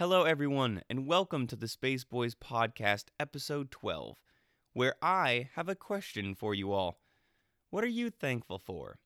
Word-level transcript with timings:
Hello, 0.00 0.22
everyone, 0.22 0.80
and 0.88 1.06
welcome 1.06 1.46
to 1.46 1.54
the 1.54 1.68
Space 1.68 2.04
Bois 2.04 2.30
Podcast, 2.42 3.08
episode 3.20 3.70
12, 3.70 4.16
where 4.72 4.94
I 5.02 5.50
have 5.56 5.68
a 5.68 5.74
question 5.74 6.34
for 6.34 6.54
you 6.54 6.72
all. 6.72 7.00
What 7.68 7.84
are 7.84 7.86
you 7.86 8.08
thankful 8.08 8.58
for? 8.58 8.96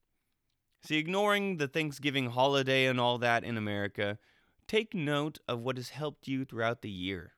See, 0.84 0.96
ignoring 0.96 1.56
the 1.56 1.66
Thanksgiving 1.66 2.30
holiday 2.30 2.86
and 2.86 3.00
all 3.00 3.18
that 3.18 3.42
in 3.42 3.56
America, 3.56 4.20
take 4.68 4.94
note 4.94 5.40
of 5.48 5.58
what 5.58 5.78
has 5.78 5.88
helped 5.88 6.28
you 6.28 6.44
throughout 6.44 6.82
the 6.82 6.90
year. 6.90 7.32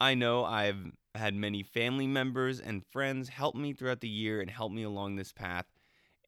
I 0.00 0.14
know 0.14 0.46
I've 0.46 0.92
had 1.14 1.34
many 1.34 1.62
family 1.62 2.06
members 2.06 2.60
and 2.60 2.86
friends 2.86 3.28
help 3.28 3.54
me 3.54 3.74
throughout 3.74 4.00
the 4.00 4.08
year 4.08 4.40
and 4.40 4.50
help 4.50 4.72
me 4.72 4.84
along 4.84 5.16
this 5.16 5.34
path, 5.34 5.66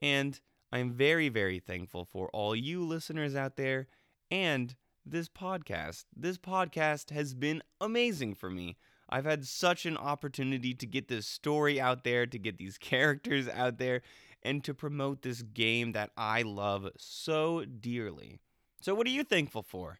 and 0.02 0.38
I'm 0.70 0.92
very, 0.92 1.30
very 1.30 1.60
thankful 1.60 2.04
for 2.04 2.28
all 2.34 2.54
you 2.54 2.84
listeners 2.84 3.34
out 3.34 3.56
there 3.56 3.88
and 4.30 4.76
this 5.04 5.28
podcast. 5.28 6.04
This 6.16 6.38
podcast 6.38 7.10
has 7.10 7.34
been 7.34 7.62
amazing 7.80 8.34
for 8.34 8.50
me. 8.50 8.76
I've 9.08 9.24
had 9.24 9.46
such 9.46 9.84
an 9.84 9.96
opportunity 9.96 10.74
to 10.74 10.86
get 10.86 11.08
this 11.08 11.26
story 11.26 11.80
out 11.80 12.04
there, 12.04 12.26
to 12.26 12.38
get 12.38 12.58
these 12.58 12.78
characters 12.78 13.48
out 13.48 13.78
there, 13.78 14.02
and 14.42 14.64
to 14.64 14.74
promote 14.74 15.22
this 15.22 15.42
game 15.42 15.92
that 15.92 16.10
I 16.16 16.42
love 16.42 16.88
so 16.98 17.64
dearly. 17.64 18.40
So, 18.80 18.94
what 18.94 19.06
are 19.06 19.10
you 19.10 19.24
thankful 19.24 19.62
for? 19.62 19.98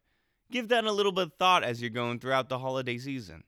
Give 0.51 0.67
that 0.69 0.85
a 0.85 0.91
little 0.91 1.11
bit 1.11 1.27
of 1.27 1.33
thought 1.39 1.63
as 1.63 1.81
you're 1.81 1.89
going 1.89 2.19
throughout 2.19 2.49
the 2.49 2.59
holiday 2.59 2.97
season. 2.97 3.43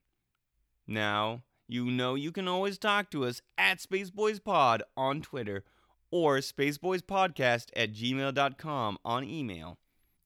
Now, 0.88 1.44
you 1.68 1.86
know 1.86 2.16
you 2.16 2.32
can 2.32 2.48
always 2.48 2.78
talk 2.78 3.10
to 3.12 3.26
us 3.26 3.42
at 3.58 3.80
spaceboispod 3.80 4.82
on 4.96 5.22
Twitter 5.22 5.64
or 6.12 6.38
spaceboispodcast 6.38 7.70
at 7.76 7.92
gmail.com 7.94 8.98
on 9.04 9.24
email. 9.24 9.80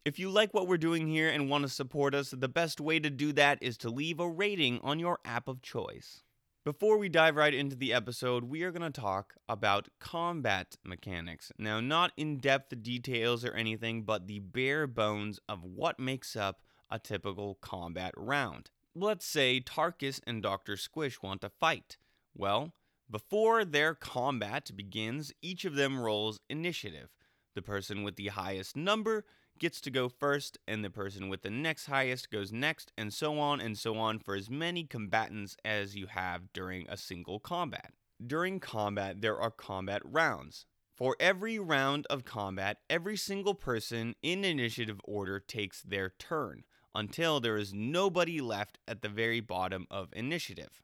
If 0.06 0.18
you 0.18 0.30
like 0.30 0.54
what 0.54 0.68
we're 0.68 0.78
doing 0.78 1.08
here 1.08 1.28
and 1.28 1.50
want 1.50 1.64
to 1.64 1.70
support 1.70 2.16
us, 2.16 2.32
the 2.32 2.48
best 2.48 2.80
way 2.80 3.00
to 3.00 3.10
do 3.10 3.34
that 3.34 3.62
is 3.62 3.78
to 3.80 3.90
leave 3.90 4.22
a 4.22 4.30
rating 4.30 4.80
on 4.82 4.98
your 4.98 5.20
app 5.26 5.50
of 5.50 5.62
choice. 5.62 6.24
Before 6.64 6.98
we 6.98 7.10
dive 7.10 7.36
right 7.36 7.54
into 7.54 7.76
the 7.76 7.94
episode, 7.94 8.46
we 8.46 8.64
are 8.64 8.72
going 8.72 8.90
to 8.90 9.02
talk 9.02 9.34
about 9.50 9.90
combat 10.00 10.78
mechanics. 10.86 11.52
Now, 11.58 11.82
not 11.82 12.14
in 12.16 12.38
depth 12.38 12.82
details 12.82 13.44
or 13.44 13.52
anything, 13.54 14.04
but 14.04 14.28
the 14.28 14.40
bare 14.40 14.88
bones 14.88 15.40
of 15.50 15.66
what 15.66 16.00
makes 16.00 16.36
up 16.36 16.62
a 16.90 16.98
typical 16.98 17.56
combat 17.56 18.14
round. 18.16 18.70
Let's 18.96 19.26
say 19.26 19.60
Tarkus 19.60 20.22
and 20.26 20.42
Dr. 20.42 20.78
Squish 20.78 21.22
want 21.22 21.42
to 21.42 21.50
fight. 21.50 21.98
Well, 22.34 22.72
before 23.12 23.66
their 23.66 23.96
combat 23.96 24.72
begins, 24.74 25.34
each 25.42 25.66
of 25.66 25.76
them 25.76 26.00
rolls 26.00 26.40
initiative. 26.50 27.10
The 27.54 27.62
person 27.62 28.04
with 28.04 28.16
the 28.16 28.28
highest 28.28 28.78
number 28.78 29.26
gets 29.60 29.82
to 29.82 29.92
go 29.92 30.10
first, 30.10 30.58
and 30.68 30.84
the 30.84 30.90
person 30.90 31.30
with 31.30 31.42
the 31.42 31.50
next 31.50 31.86
highest 31.86 32.32
goes 32.32 32.52
next, 32.52 32.92
and 32.98 33.14
so 33.14 33.40
on 33.40 33.60
and 33.60 33.78
so 33.78 33.98
on 33.98 34.20
for 34.20 34.36
as 34.36 34.50
many 34.50 34.84
combatants 34.84 35.58
as 35.64 35.96
you 35.96 36.08
have 36.08 36.52
during 36.54 36.88
a 36.90 36.98
single 36.98 37.40
combat. 37.40 37.94
During 38.26 38.60
combat, 38.60 39.22
there 39.22 39.40
are 39.40 39.52
combat 39.52 40.02
rounds. 40.04 40.66
For 40.96 41.16
every 41.20 41.58
round 41.58 42.06
of 42.10 42.26
combat, 42.26 42.80
every 42.90 43.16
single 43.16 43.54
person 43.54 44.16
in 44.22 44.44
initiative 44.44 45.00
order 45.06 45.40
takes 45.40 45.82
their 45.82 46.10
turn 46.20 46.64
until 46.94 47.40
there 47.40 47.56
is 47.56 47.74
nobody 47.74 48.42
left 48.42 48.80
at 48.88 49.02
the 49.02 49.08
very 49.08 49.40
bottom 49.40 49.88
of 49.90 50.10
initiative. 50.14 50.82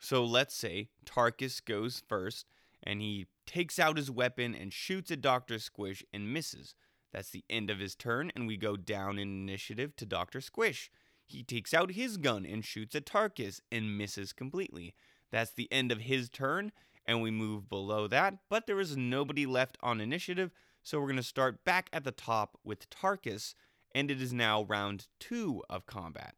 So 0.00 0.24
let's 0.24 0.56
say 0.56 0.88
Tarkus 1.06 1.64
goes 1.64 2.02
first 2.08 2.46
and 2.82 3.00
he 3.00 3.26
takes 3.46 3.78
out 3.78 3.96
his 3.96 4.10
weapon 4.10 4.54
and 4.54 4.72
shoots 4.72 5.10
at 5.10 5.20
Dr. 5.20 5.58
Squish 5.58 6.04
and 6.12 6.32
misses. 6.32 6.74
That's 7.14 7.30
the 7.30 7.44
end 7.48 7.70
of 7.70 7.78
his 7.78 7.94
turn, 7.94 8.32
and 8.34 8.48
we 8.48 8.56
go 8.56 8.76
down 8.76 9.20
in 9.20 9.28
initiative 9.28 9.94
to 9.96 10.04
Dr. 10.04 10.40
Squish. 10.40 10.90
He 11.24 11.44
takes 11.44 11.72
out 11.72 11.92
his 11.92 12.16
gun 12.16 12.44
and 12.44 12.64
shoots 12.64 12.96
at 12.96 13.06
Tarkus 13.06 13.60
and 13.70 13.96
misses 13.96 14.32
completely. 14.32 14.94
That's 15.30 15.52
the 15.52 15.72
end 15.72 15.92
of 15.92 16.00
his 16.00 16.28
turn, 16.28 16.72
and 17.06 17.22
we 17.22 17.30
move 17.30 17.68
below 17.68 18.08
that, 18.08 18.38
but 18.50 18.66
there 18.66 18.80
is 18.80 18.96
nobody 18.96 19.46
left 19.46 19.78
on 19.80 20.00
initiative, 20.00 20.50
so 20.82 20.98
we're 20.98 21.06
going 21.06 21.16
to 21.16 21.22
start 21.22 21.64
back 21.64 21.88
at 21.92 22.02
the 22.02 22.10
top 22.10 22.58
with 22.64 22.90
Tarkus, 22.90 23.54
and 23.94 24.10
it 24.10 24.20
is 24.20 24.32
now 24.32 24.64
round 24.64 25.06
two 25.20 25.62
of 25.70 25.86
combat. 25.86 26.34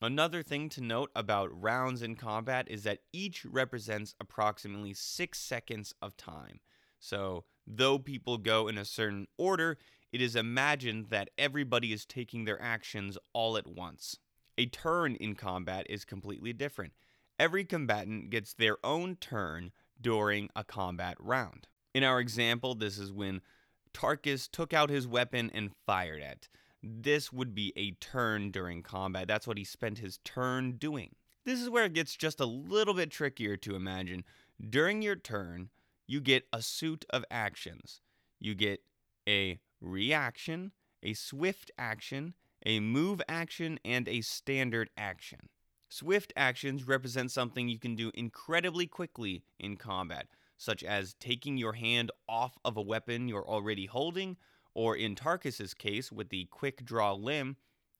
Another 0.00 0.44
thing 0.44 0.68
to 0.70 0.80
note 0.80 1.10
about 1.16 1.60
rounds 1.60 2.02
in 2.02 2.14
combat 2.14 2.68
is 2.70 2.84
that 2.84 3.00
each 3.12 3.44
represents 3.44 4.14
approximately 4.20 4.94
six 4.94 5.40
seconds 5.40 5.92
of 6.00 6.16
time. 6.16 6.60
So, 7.00 7.44
though 7.66 7.98
people 7.98 8.38
go 8.38 8.68
in 8.68 8.78
a 8.78 8.84
certain 8.84 9.26
order, 9.36 9.78
it 10.14 10.22
is 10.22 10.36
imagined 10.36 11.06
that 11.10 11.30
everybody 11.36 11.92
is 11.92 12.06
taking 12.06 12.44
their 12.44 12.62
actions 12.62 13.18
all 13.32 13.56
at 13.56 13.66
once. 13.66 14.20
A 14.56 14.66
turn 14.66 15.16
in 15.16 15.34
combat 15.34 15.86
is 15.90 16.04
completely 16.04 16.52
different. 16.52 16.92
Every 17.36 17.64
combatant 17.64 18.30
gets 18.30 18.54
their 18.54 18.76
own 18.84 19.16
turn 19.16 19.72
during 20.00 20.50
a 20.54 20.62
combat 20.62 21.16
round. 21.18 21.66
In 21.94 22.04
our 22.04 22.20
example, 22.20 22.76
this 22.76 22.96
is 22.96 23.10
when 23.10 23.40
Tarkus 23.92 24.48
took 24.48 24.72
out 24.72 24.88
his 24.88 25.08
weapon 25.08 25.50
and 25.52 25.72
fired 25.84 26.22
it. 26.22 26.48
This 26.80 27.32
would 27.32 27.52
be 27.52 27.72
a 27.74 27.90
turn 27.92 28.52
during 28.52 28.84
combat. 28.84 29.26
That's 29.26 29.48
what 29.48 29.58
he 29.58 29.64
spent 29.64 29.98
his 29.98 30.18
turn 30.18 30.76
doing. 30.76 31.16
This 31.44 31.60
is 31.60 31.68
where 31.68 31.86
it 31.86 31.92
gets 31.92 32.14
just 32.14 32.38
a 32.38 32.46
little 32.46 32.94
bit 32.94 33.10
trickier 33.10 33.56
to 33.56 33.74
imagine. 33.74 34.22
During 34.70 35.02
your 35.02 35.16
turn, 35.16 35.70
you 36.06 36.20
get 36.20 36.46
a 36.52 36.62
suit 36.62 37.04
of 37.10 37.24
actions. 37.32 38.00
You 38.38 38.54
get 38.54 38.78
a 39.28 39.58
reaction, 39.84 40.72
a 41.02 41.14
swift 41.14 41.70
action, 41.78 42.34
a 42.64 42.80
move 42.80 43.20
action, 43.28 43.78
and 43.84 44.08
a 44.08 44.22
standard 44.22 44.90
action. 44.96 45.48
Swift 45.88 46.32
actions 46.36 46.88
represent 46.88 47.30
something 47.30 47.68
you 47.68 47.78
can 47.78 47.94
do 47.94 48.10
incredibly 48.14 48.86
quickly 48.86 49.44
in 49.60 49.76
combat, 49.76 50.26
such 50.56 50.82
as 50.82 51.14
taking 51.14 51.56
your 51.56 51.74
hand 51.74 52.10
off 52.28 52.56
of 52.64 52.76
a 52.76 52.82
weapon 52.82 53.28
you're 53.28 53.48
already 53.48 53.86
holding, 53.86 54.36
or 54.74 54.96
in 54.96 55.14
Tarkus's 55.14 55.74
case, 55.74 56.10
with 56.10 56.30
the 56.30 56.46
quick 56.46 56.84
draw 56.84 57.12
limb, 57.12 57.56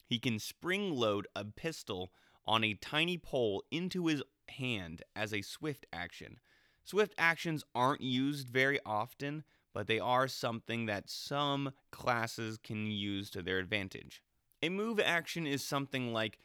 he 0.07 0.19
can 0.19 0.39
spring 0.39 0.91
load 0.91 1.29
a 1.37 1.45
pistol 1.45 2.11
on 2.47 2.65
a 2.65 2.75
tiny 2.75 3.17
pole 3.17 3.63
into 3.71 4.07
his 4.07 4.23
hand 4.49 5.03
as 5.15 5.33
a 5.33 5.43
swift 5.43 5.87
action. 5.93 6.39
Swift 6.85 7.15
actions 7.17 7.65
aren't 7.75 8.03
used 8.03 8.49
very 8.49 8.79
often, 8.85 9.45
but 9.75 9.89
they 9.89 9.99
are 9.99 10.29
something 10.29 10.87
that 10.87 11.11
some 11.11 11.73
classes 11.91 12.57
can 12.57 12.87
use 12.87 13.29
to 13.29 13.43
their 13.43 13.59
advantage. 13.59 14.23
A 14.63 14.71
move 14.71 14.99
action 14.99 15.47
is 15.47 15.63
something 15.63 16.13
like 16.13 16.39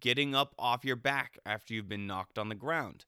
getting 0.00 0.34
up 0.34 0.54
off 0.58 0.84
your 0.84 0.96
back 0.96 1.38
after 1.46 1.72
you've 1.72 1.88
been 1.88 2.06
knocked 2.06 2.38
on 2.38 2.48
the 2.48 2.54
ground, 2.54 3.06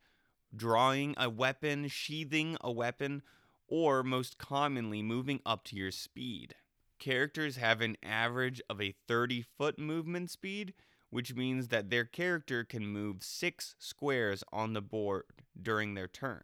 drawing 0.57 1.15
a 1.19 1.29
weapon, 1.29 1.89
sheathing 1.89 2.57
a 2.63 2.71
weapon, 2.71 3.23
or 3.67 4.03
most 4.03 4.39
commonly 4.39 5.03
moving 5.03 5.41
up 5.45 5.65
to 5.65 5.77
your 5.77 5.91
speed. 5.91 6.55
Characters 6.99 7.57
have 7.57 7.81
an 7.81 7.97
average 8.03 8.63
of 8.71 8.81
a 8.81 8.95
30 9.09 9.45
foot 9.59 9.79
movement 9.79 10.31
speed, 10.31 10.73
which 11.11 11.35
means 11.35 11.69
that 11.69 11.91
their 11.91 12.05
character 12.05 12.65
can 12.65 12.87
move 12.87 13.23
six 13.23 13.75
squares 13.79 14.45
on 14.53 14.73
the 14.73 14.81
board 14.81 15.25
during 15.61 15.95
their 15.95 16.09
turn. 16.09 16.43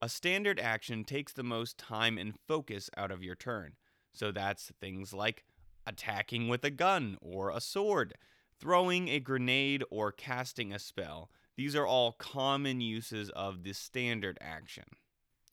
A 0.00 0.08
standard 0.08 0.60
action 0.60 1.04
takes 1.04 1.32
the 1.32 1.42
most 1.42 1.76
time 1.76 2.18
and 2.18 2.38
focus 2.46 2.88
out 2.96 3.10
of 3.10 3.22
your 3.22 3.34
turn. 3.34 3.72
So 4.12 4.30
that's 4.30 4.72
things 4.80 5.12
like 5.12 5.44
attacking 5.86 6.48
with 6.48 6.64
a 6.64 6.70
gun 6.70 7.18
or 7.20 7.50
a 7.50 7.60
sword, 7.60 8.14
throwing 8.60 9.08
a 9.08 9.18
grenade, 9.18 9.82
or 9.90 10.12
casting 10.12 10.72
a 10.72 10.78
spell. 10.78 11.30
These 11.56 11.74
are 11.74 11.86
all 11.86 12.12
common 12.12 12.80
uses 12.80 13.30
of 13.30 13.64
the 13.64 13.72
standard 13.72 14.38
action. 14.40 14.84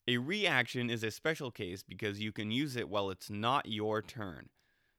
A 0.08 0.18
reaction 0.18 0.92
is 0.92 1.04
a 1.04 1.10
special 1.10 1.50
case 1.50 1.82
because 1.82 2.20
you 2.20 2.32
can 2.32 2.52
use 2.52 2.76
it 2.76 2.90
while 2.90 3.10
it's 3.10 3.32
not 3.32 3.66
your 3.66 4.04
turn. 4.04 4.50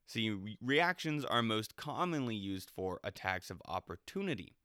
See, 0.08 0.30
re- 0.30 0.58
reactions 0.60 1.24
are 1.24 1.42
most 1.42 1.76
commonly 1.76 2.34
used 2.34 2.70
for 2.70 2.98
attacks 3.04 3.50
of 3.50 3.62
opportunity. 3.68 4.56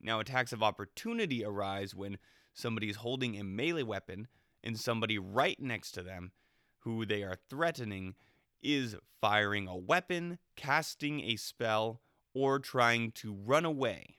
Now, 0.00 0.18
attacks 0.18 0.52
of 0.52 0.62
opportunity 0.62 1.44
arise 1.44 1.94
when 1.94 2.18
somebody 2.58 2.90
is 2.90 2.96
holding 2.96 3.38
a 3.38 3.44
melee 3.44 3.82
weapon 3.82 4.26
and 4.64 4.78
somebody 4.78 5.18
right 5.18 5.60
next 5.60 5.92
to 5.92 6.02
them 6.02 6.32
who 6.80 7.06
they 7.06 7.22
are 7.22 7.36
threatening 7.48 8.14
is 8.62 8.96
firing 9.20 9.68
a 9.68 9.76
weapon, 9.76 10.38
casting 10.56 11.20
a 11.20 11.36
spell, 11.36 12.00
or 12.34 12.58
trying 12.58 13.12
to 13.12 13.32
run 13.32 13.64
away. 13.64 14.16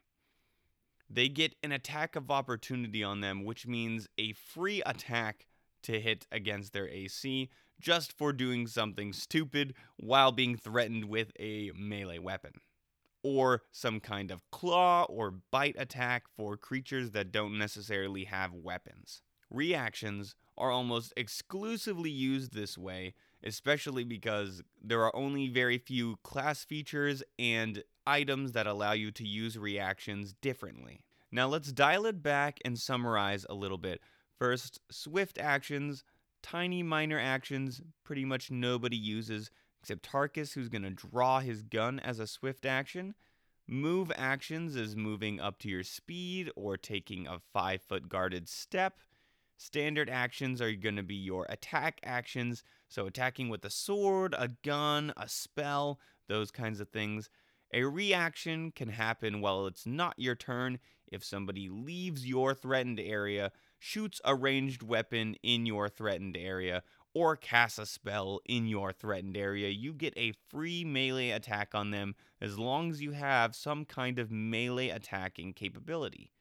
They 1.09 1.27
get 1.27 1.55
an 1.63 1.71
attack 1.71 2.15
of 2.15 2.31
opportunity 2.31 3.03
on 3.03 3.21
them, 3.21 3.43
which 3.43 3.67
means 3.67 4.07
a 4.17 4.33
free 4.33 4.81
attack 4.85 5.45
to 5.83 5.99
hit 5.99 6.25
against 6.31 6.73
their 6.73 6.87
AC 6.87 7.49
just 7.79 8.17
for 8.17 8.33
doing 8.33 8.67
something 8.67 9.13
stupid 9.13 9.73
while 9.97 10.31
being 10.31 10.55
threatened 10.55 11.05
with 11.05 11.31
a 11.39 11.71
melee 11.75 12.19
weapon 12.19 12.51
or 13.23 13.63
some 13.71 13.99
kind 13.99 14.31
of 14.31 14.49
claw 14.51 15.03
or 15.03 15.31
bite 15.51 15.75
attack 15.77 16.23
for 16.35 16.57
creatures 16.57 17.11
that 17.11 17.31
don't 17.31 17.57
necessarily 17.57 18.25
have 18.25 18.53
weapons. 18.53 19.21
Reactions 19.49 20.35
are 20.57 20.71
almost 20.71 21.13
exclusively 21.17 22.09
used 22.09 22.53
this 22.53 22.77
way, 22.77 23.13
especially 23.43 24.03
because 24.03 24.61
there 24.81 25.03
are 25.03 25.15
only 25.15 25.47
very 25.47 25.77
few 25.77 26.17
class 26.23 26.63
features 26.63 27.23
and 27.37 27.83
items 28.05 28.51
that 28.51 28.67
allow 28.67 28.91
you 28.91 29.11
to 29.11 29.25
use 29.25 29.57
reactions 29.57 30.33
differently. 30.41 31.05
Now 31.31 31.47
let's 31.47 31.71
dial 31.71 32.05
it 32.05 32.21
back 32.21 32.59
and 32.65 32.77
summarize 32.77 33.45
a 33.49 33.53
little 33.53 33.77
bit. 33.77 34.01
First, 34.37 34.79
swift 34.89 35.37
actions, 35.37 36.03
tiny 36.41 36.83
minor 36.83 37.19
actions, 37.19 37.81
pretty 38.03 38.25
much 38.25 38.51
nobody 38.51 38.97
uses 38.97 39.51
Tarkus, 39.95 40.53
who's 40.53 40.69
going 40.69 40.83
to 40.83 40.89
draw 40.89 41.39
his 41.39 41.61
gun 41.61 41.99
as 41.99 42.19
a 42.19 42.27
swift 42.27 42.65
action. 42.65 43.15
Move 43.67 44.11
actions 44.15 44.75
is 44.75 44.95
moving 44.95 45.39
up 45.39 45.59
to 45.59 45.69
your 45.69 45.83
speed 45.83 46.49
or 46.55 46.75
taking 46.75 47.27
a 47.27 47.39
five 47.53 47.81
foot 47.81 48.09
guarded 48.09 48.49
step. 48.49 48.99
Standard 49.57 50.09
actions 50.09 50.61
are 50.61 50.73
going 50.73 50.95
to 50.95 51.03
be 51.03 51.15
your 51.15 51.45
attack 51.49 51.99
actions, 52.03 52.63
so 52.87 53.05
attacking 53.05 53.49
with 53.49 53.65
a 53.65 53.69
sword, 53.69 54.33
a 54.37 54.47
gun, 54.63 55.13
a 55.17 55.27
spell, 55.27 55.99
those 56.27 56.49
kinds 56.49 56.79
of 56.79 56.89
things. 56.89 57.29
A 57.73 57.83
reaction 57.83 58.71
can 58.71 58.89
happen 58.89 59.41
while 59.41 59.67
it's 59.67 59.85
not 59.85 60.15
your 60.17 60.35
turn 60.35 60.79
if 61.11 61.23
somebody 61.23 61.69
leaves 61.69 62.25
your 62.25 62.53
threatened 62.53 62.99
area, 62.99 63.51
shoots 63.77 64.21
a 64.23 64.35
ranged 64.35 64.83
weapon 64.83 65.35
in 65.43 65.65
your 65.65 65.89
threatened 65.89 66.37
area, 66.37 66.83
or 67.13 67.35
cast 67.35 67.79
a 67.79 67.85
spell 67.85 68.39
in 68.45 68.67
your 68.67 68.91
threatened 68.91 69.35
area. 69.35 69.69
You 69.69 69.93
get 69.93 70.13
a 70.17 70.33
free 70.49 70.83
melee 70.83 71.31
attack 71.31 71.73
on 71.73 71.91
them 71.91 72.15
as 72.39 72.59
long 72.59 72.91
as 72.91 73.01
you 73.01 73.11
have 73.11 73.55
some 73.55 73.85
kind 73.85 74.19
of 74.19 74.31
melee 74.31 74.89
attacking 74.89 75.53
capability. 75.53 76.31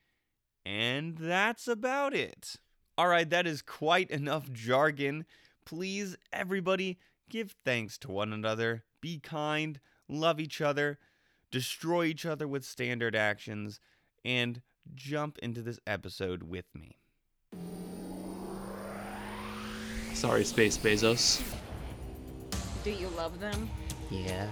And 0.64 1.16
that's 1.16 1.66
about 1.66 2.14
it. 2.14 2.56
Alright, 2.98 3.30
that 3.30 3.46
is 3.46 3.62
quite 3.62 4.10
enough 4.10 4.52
jargon. 4.52 5.24
Please, 5.64 6.16
everybody, 6.32 6.98
give 7.30 7.54
thanks 7.64 7.96
to 7.98 8.10
one 8.10 8.32
another, 8.32 8.84
be 9.00 9.18
kind, 9.18 9.80
love 10.08 10.40
each 10.40 10.60
other, 10.60 10.98
destroy 11.50 12.04
each 12.04 12.26
other 12.26 12.48
with 12.48 12.64
standard 12.64 13.14
actions, 13.14 13.80
and 14.24 14.62
jump 14.94 15.38
into 15.38 15.62
this 15.62 15.78
episode 15.86 16.42
with 16.42 16.66
me. 16.74 16.98
Sorry, 20.18 20.44
Space 20.44 20.76
Bezos. 20.76 21.40
Do 22.82 22.90
you 22.90 23.06
love 23.16 23.38
them? 23.38 23.70
Yeah. 24.10 24.50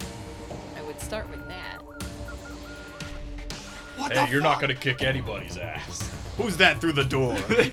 I 0.77 0.83
would 0.83 1.01
start 1.01 1.29
with 1.29 1.45
that. 1.49 1.79
What 3.97 4.13
hey, 4.13 4.31
you're 4.31 4.43
not 4.43 4.61
gonna 4.61 4.77
kick 4.77 5.03
anybody's 5.03 5.59
ass. 5.59 6.09
Who's 6.37 6.57
that 6.59 6.81
through 6.81 6.93
the 6.93 7.05
door? 7.05 7.37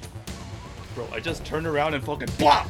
Bro, 0.96 1.08
I 1.14 1.20
just 1.20 1.46
turned 1.46 1.68
around 1.68 1.94
and 1.94 2.04
fucking 2.04 2.30
BLOP! 2.40 2.66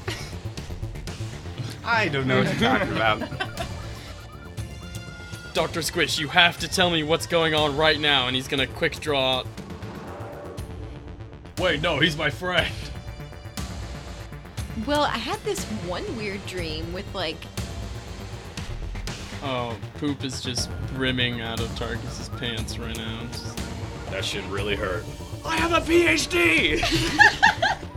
I 1.86 2.10
don't 2.10 2.28
know 2.28 2.40
what 2.40 2.48
you're 2.48 2.70
talking 2.70 2.92
about. 2.92 3.24
Dr. 5.54 5.84
Squish, 5.84 6.20
you 6.20 6.28
have 6.28 6.60
to 6.60 6.68
tell 6.68 6.90
me 6.90 7.02
what's 7.02 7.28
going 7.28 7.54
on 7.54 7.78
right 7.78 7.98
now, 7.98 8.28
and 8.28 8.36
he's 8.36 8.50
gonna 8.50 8.68
quick 8.68 9.00
draw. 9.00 9.46
Wait, 11.60 11.81
no, 11.81 12.00
he's 12.00 12.18
my 12.18 12.30
friend. 12.30 12.68
Well, 14.85 15.03
I 15.03 15.18
had 15.18 15.39
this 15.44 15.63
one 15.85 16.03
weird 16.18 16.45
dream 16.45 16.91
with 16.94 17.06
like 17.13 17.38
Oh, 19.41 19.77
poop 19.97 20.24
is 20.24 20.41
just 20.41 20.69
brimming 20.94 21.41
out 21.41 21.59
of 21.59 21.68
Tarkus's 21.75 22.30
pants 22.39 22.77
right 22.77 22.95
now. 22.97 23.25
Just- 23.31 23.57
That 24.09 24.24
shit 24.24 24.44
really 24.45 24.75
hurt. 24.75 25.03
I 25.45 25.57
have 25.57 25.74
a 25.74 25.81
PhD! 25.81 26.80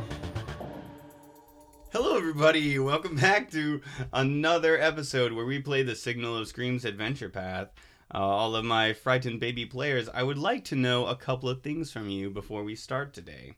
Hello, 1.92 2.16
everybody. 2.16 2.78
Welcome 2.78 3.16
back 3.16 3.50
to 3.52 3.80
another 4.12 4.78
episode 4.80 5.32
where 5.32 5.44
we 5.46 5.60
play 5.60 5.82
the 5.84 5.94
Signal 5.94 6.36
of 6.36 6.48
Screams 6.48 6.84
adventure 6.84 7.28
path. 7.28 7.68
Uh, 8.12 8.18
all 8.18 8.56
of 8.56 8.64
my 8.64 8.92
frightened 8.92 9.38
baby 9.40 9.64
players, 9.66 10.08
I 10.12 10.22
would 10.24 10.38
like 10.38 10.64
to 10.66 10.74
know 10.76 11.06
a 11.06 11.16
couple 11.16 11.48
of 11.48 11.62
things 11.62 11.92
from 11.92 12.08
you 12.08 12.28
before 12.30 12.64
we 12.64 12.74
start 12.74 13.12
today. 13.12 13.54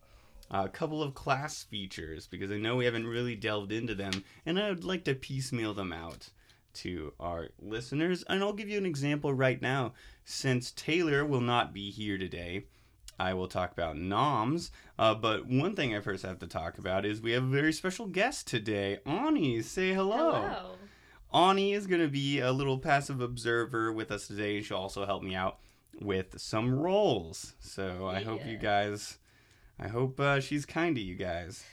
A 0.51 0.69
couple 0.69 1.03
of 1.03 1.15
class 1.15 1.63
features, 1.63 2.27
because 2.27 2.51
I 2.51 2.57
know 2.57 2.77
we 2.77 2.87
haven't 2.87 3.07
really 3.07 3.35
delved 3.35 3.71
into 3.71 3.95
them, 3.95 4.25
and 4.47 4.59
I 4.59 4.71
would 4.71 4.85
like 4.85 5.05
to 5.05 5.15
piecemeal 5.15 5.75
them 5.75 5.93
out 5.93 6.31
to 6.75 7.13
our 7.21 7.49
listeners. 7.59 8.25
And 8.29 8.43
I'll 8.43 8.53
give 8.53 8.69
you 8.69 8.79
an 8.79 8.87
example 8.87 9.35
right 9.35 9.61
now. 9.61 9.93
Since 10.25 10.73
Taylor 10.73 11.25
will 11.25 11.41
not 11.41 11.75
be 11.75 11.91
here 11.91 12.19
today, 12.19 12.67
I 13.19 13.35
will 13.35 13.49
talk 13.49 13.73
about 13.73 13.97
noms. 13.97 14.71
Uh, 14.99 15.15
but 15.15 15.47
one 15.47 15.75
thing 15.75 15.95
I 15.95 16.01
first 16.01 16.25
have 16.25 16.39
to 16.39 16.47
talk 16.47 16.79
about 16.79 17.05
is 17.05 17.21
we 17.21 17.33
have 17.33 17.43
a 17.43 17.49
very 17.49 17.73
special 17.73 18.07
guest 18.07 18.47
today. 18.47 19.01
Ani, 19.05 19.61
say 19.63 19.93
hello. 19.93 20.33
Hello. 20.33 20.75
Ani 21.33 21.73
is 21.73 21.87
going 21.87 22.01
to 22.01 22.09
be 22.09 22.41
a 22.41 22.53
little 22.53 22.79
passive 22.79 23.21
observer 23.21 23.93
with 23.93 24.11
us 24.11 24.29
today, 24.29 24.57
and 24.57 24.65
she'll 24.65 24.79
also 24.79 25.05
help 25.05 25.23
me 25.23 25.35
out 25.35 25.59
with 26.01 26.41
some 26.41 26.79
roles. 26.79 27.55
So 27.61 28.07
I 28.07 28.23
hope 28.23 28.47
you 28.47 28.57
guys, 28.57 29.19
I 29.81 29.89
hope 29.89 30.19
uh, 30.19 30.41
she's 30.41 30.67
kind 30.67 30.97
to 30.97 31.03
you 31.03 31.15
guys. 31.15 31.65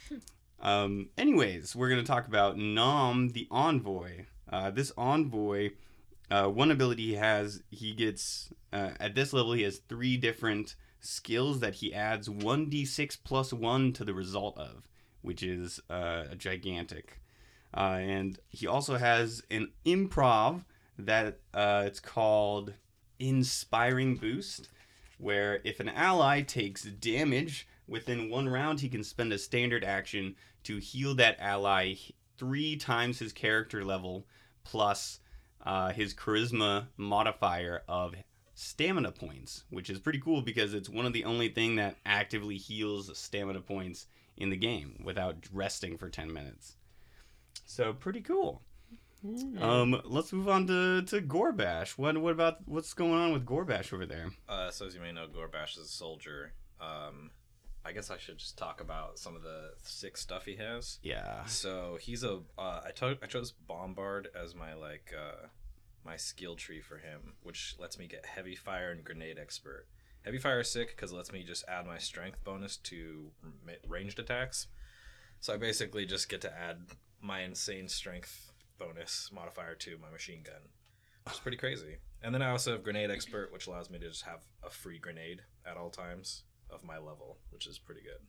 um, 0.60 1.08
anyways, 1.16 1.74
we're 1.74 1.88
going 1.88 2.02
to 2.02 2.06
talk 2.06 2.28
about 2.28 2.58
Nom, 2.58 3.30
the 3.30 3.48
envoy. 3.50 4.26
Uh, 4.50 4.70
this 4.70 4.92
envoy, 4.98 5.70
uh, 6.30 6.46
one 6.46 6.70
ability 6.70 7.06
he 7.06 7.14
has, 7.14 7.62
he 7.70 7.94
gets, 7.94 8.52
uh, 8.72 8.90
at 9.00 9.14
this 9.14 9.32
level, 9.32 9.54
he 9.54 9.62
has 9.62 9.78
three 9.78 10.16
different 10.16 10.74
skills 11.00 11.60
that 11.60 11.74
he 11.76 11.94
adds 11.94 12.28
1d6 12.28 13.18
plus 13.24 13.52
1 13.52 13.92
to 13.94 14.04
the 14.04 14.14
result 14.14 14.58
of, 14.58 14.86
which 15.22 15.42
is 15.42 15.80
uh, 15.88 16.24
gigantic. 16.36 17.20
Uh, 17.74 17.98
and 18.00 18.38
he 18.48 18.66
also 18.66 18.96
has 18.96 19.42
an 19.50 19.72
improv 19.86 20.64
that 20.98 21.38
uh, 21.52 21.84
it's 21.86 22.00
called 22.00 22.74
Inspiring 23.18 24.16
Boost, 24.16 24.68
where 25.18 25.60
if 25.64 25.80
an 25.80 25.88
ally 25.88 26.42
takes 26.42 26.82
damage 26.82 27.66
within 27.86 28.30
one 28.30 28.48
round, 28.48 28.80
he 28.80 28.88
can 28.88 29.04
spend 29.04 29.32
a 29.32 29.38
standard 29.38 29.84
action 29.84 30.36
to 30.64 30.78
heal 30.78 31.14
that 31.14 31.36
ally 31.38 31.94
three 32.36 32.76
times 32.76 33.18
his 33.18 33.32
character 33.32 33.84
level 33.84 34.26
plus 34.64 35.20
uh, 35.64 35.92
his 35.92 36.14
charisma 36.14 36.86
modifier 36.96 37.82
of 37.88 38.14
stamina 38.54 39.12
points, 39.12 39.64
which 39.70 39.90
is 39.90 39.98
pretty 39.98 40.20
cool 40.20 40.42
because 40.42 40.74
it's 40.74 40.88
one 40.88 41.06
of 41.06 41.12
the 41.12 41.24
only 41.24 41.48
thing 41.48 41.76
that 41.76 41.96
actively 42.06 42.56
heals 42.56 43.16
stamina 43.16 43.60
points 43.60 44.06
in 44.36 44.50
the 44.50 44.56
game 44.56 45.00
without 45.04 45.36
resting 45.52 45.96
for 45.96 46.08
10 46.08 46.32
minutes. 46.32 46.76
So 47.66 47.92
pretty 47.92 48.20
cool. 48.20 48.62
Um, 49.60 50.00
let's 50.04 50.32
move 50.32 50.48
on 50.48 50.66
to, 50.66 51.02
to 51.02 51.20
Gorbash. 51.22 51.96
What 51.96 52.16
what 52.18 52.32
about 52.32 52.66
what's 52.68 52.92
going 52.92 53.12
on 53.14 53.32
with 53.32 53.46
Gorbash 53.46 53.92
over 53.92 54.06
there? 54.06 54.30
Uh, 54.48 54.70
so 54.70 54.86
as 54.86 54.94
you 54.94 55.00
may 55.00 55.12
know, 55.12 55.26
Gorbash 55.26 55.78
is 55.78 55.84
a 55.84 55.88
soldier. 55.88 56.52
Um, 56.80 57.30
I 57.86 57.92
guess 57.92 58.10
I 58.10 58.18
should 58.18 58.38
just 58.38 58.56
talk 58.58 58.80
about 58.80 59.18
some 59.18 59.34
of 59.36 59.42
the 59.42 59.70
sick 59.82 60.16
stuff 60.16 60.44
he 60.44 60.56
has. 60.56 60.98
Yeah. 61.02 61.44
So 61.46 61.98
he's 62.00 62.22
a. 62.22 62.40
Uh, 62.58 62.80
I 62.86 62.90
to- 62.96 63.18
I 63.22 63.26
chose 63.26 63.52
Bombard 63.52 64.28
as 64.40 64.54
my 64.54 64.74
like 64.74 65.12
uh, 65.16 65.46
my 66.04 66.16
skill 66.16 66.54
tree 66.56 66.80
for 66.80 66.98
him, 66.98 67.34
which 67.42 67.76
lets 67.78 67.98
me 67.98 68.06
get 68.06 68.26
heavy 68.26 68.54
fire 68.56 68.90
and 68.90 69.04
grenade 69.04 69.38
expert. 69.38 69.86
Heavy 70.22 70.38
fire 70.38 70.60
is 70.60 70.70
sick 70.70 70.88
because 70.96 71.12
it 71.12 71.16
lets 71.16 71.32
me 71.32 71.42
just 71.44 71.64
add 71.68 71.86
my 71.86 71.98
strength 71.98 72.42
bonus 72.44 72.76
to 72.78 73.30
ranged 73.86 74.18
attacks. 74.18 74.66
So 75.40 75.52
I 75.52 75.56
basically 75.58 76.06
just 76.06 76.30
get 76.30 76.40
to 76.42 76.52
add 76.58 76.78
my 77.20 77.40
insane 77.40 77.88
strength 77.88 78.50
bonus 78.84 79.30
modifier 79.32 79.74
to 79.74 79.98
my 80.00 80.10
machine 80.10 80.42
gun, 80.44 80.60
which 81.24 81.34
is 81.34 81.40
pretty 81.40 81.56
crazy. 81.56 81.96
And 82.22 82.34
then 82.34 82.42
I 82.42 82.50
also 82.50 82.72
have 82.72 82.82
grenade 82.82 83.10
expert, 83.10 83.52
which 83.52 83.66
allows 83.66 83.90
me 83.90 83.98
to 83.98 84.08
just 84.08 84.22
have 84.22 84.40
a 84.62 84.70
free 84.70 84.98
grenade 84.98 85.42
at 85.66 85.76
all 85.76 85.90
times 85.90 86.42
of 86.70 86.82
my 86.84 86.96
level, 86.98 87.38
which 87.50 87.66
is 87.66 87.78
pretty 87.78 88.00
good. 88.02 88.20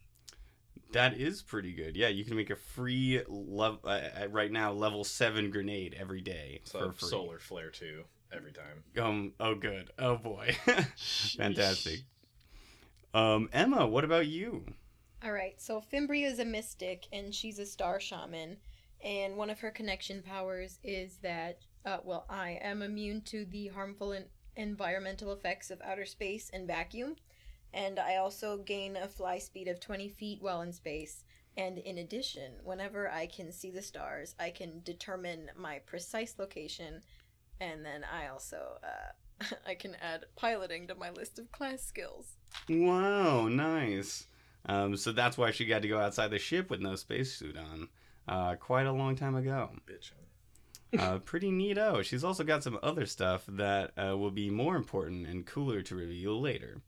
That 0.91 1.17
is 1.17 1.41
pretty 1.41 1.73
good. 1.73 1.95
Yeah, 1.95 2.09
you 2.09 2.23
can 2.25 2.35
make 2.35 2.49
a 2.49 2.55
free 2.55 3.21
level 3.27 3.79
uh, 3.85 4.01
uh, 4.23 4.27
right 4.29 4.51
now 4.51 4.71
level 4.71 5.03
7 5.03 5.49
grenade 5.49 5.95
every 5.99 6.21
day 6.21 6.61
So 6.65 6.79
for 6.79 6.93
free. 6.93 7.09
solar 7.09 7.39
flare 7.39 7.69
too 7.69 8.03
every 8.31 8.51
time. 8.51 8.83
Um 9.01 9.33
oh 9.39 9.55
good. 9.55 9.89
Oh 9.97 10.17
boy. 10.17 10.55
Fantastic. 11.37 12.01
Um 13.13 13.49
Emma, 13.53 13.87
what 13.87 14.03
about 14.03 14.27
you? 14.27 14.65
All 15.23 15.31
right, 15.31 15.59
so 15.59 15.81
Fimbria 15.81 16.27
is 16.27 16.39
a 16.39 16.45
mystic 16.45 17.07
and 17.11 17.33
she's 17.33 17.57
a 17.59 17.65
star 17.65 17.99
shaman, 17.99 18.57
and 19.05 19.37
one 19.37 19.51
of 19.51 19.59
her 19.59 19.69
connection 19.69 20.23
powers 20.23 20.79
is 20.83 21.17
that, 21.17 21.59
uh, 21.85 21.99
well, 22.03 22.25
I 22.27 22.59
am 22.61 22.81
immune 22.81 23.21
to 23.25 23.45
the 23.45 23.67
harmful 23.67 24.13
en- 24.13 24.25
environmental 24.55 25.31
effects 25.31 25.69
of 25.69 25.79
outer 25.83 26.05
space 26.05 26.49
and 26.51 26.65
vacuum, 26.65 27.15
and 27.71 27.99
I 27.99 28.15
also 28.15 28.57
gain 28.57 28.97
a 28.97 29.07
fly 29.07 29.37
speed 29.37 29.67
of 29.67 29.79
20 29.79 30.09
feet 30.09 30.41
while 30.41 30.61
in 30.61 30.73
space. 30.73 31.23
And 31.55 31.77
in 31.77 31.99
addition, 31.99 32.53
whenever 32.63 33.09
I 33.09 33.27
can 33.27 33.51
see 33.51 33.69
the 33.69 33.81
stars, 33.83 34.33
I 34.39 34.49
can 34.49 34.81
determine 34.83 35.51
my 35.55 35.79
precise 35.85 36.35
location, 36.39 37.03
and 37.61 37.85
then 37.85 38.03
I 38.03 38.27
also, 38.27 38.79
uh, 38.83 39.45
I 39.67 39.75
can 39.75 39.95
add 40.01 40.25
piloting 40.35 40.87
to 40.87 40.95
my 40.95 41.11
list 41.11 41.37
of 41.37 41.51
class 41.51 41.83
skills. 41.83 42.37
Wow, 42.67 43.49
nice. 43.49 44.25
Um, 44.65 44.97
so 44.97 45.11
that's 45.11 45.37
why 45.37 45.51
she 45.51 45.65
got 45.65 45.83
to 45.83 45.87
go 45.87 45.99
outside 45.99 46.31
the 46.31 46.39
ship 46.39 46.71
with 46.71 46.81
no 46.81 46.95
spacesuit 46.95 47.55
on. 47.55 47.89
Uh, 48.27 48.55
quite 48.55 48.85
a 48.87 48.91
long 48.91 49.15
time 49.15 49.35
ago. 49.35 49.69
Bitch. 49.87 50.11
uh, 50.99 51.19
pretty 51.19 51.51
neato. 51.51 52.03
She's 52.03 52.23
also 52.23 52.43
got 52.43 52.63
some 52.63 52.79
other 52.81 53.05
stuff 53.05 53.43
that 53.47 53.91
uh, 53.97 54.17
will 54.17 54.31
be 54.31 54.49
more 54.49 54.75
important 54.75 55.27
and 55.27 55.45
cooler 55.45 55.81
to 55.81 55.95
reveal 55.95 56.39
later. 56.39 56.81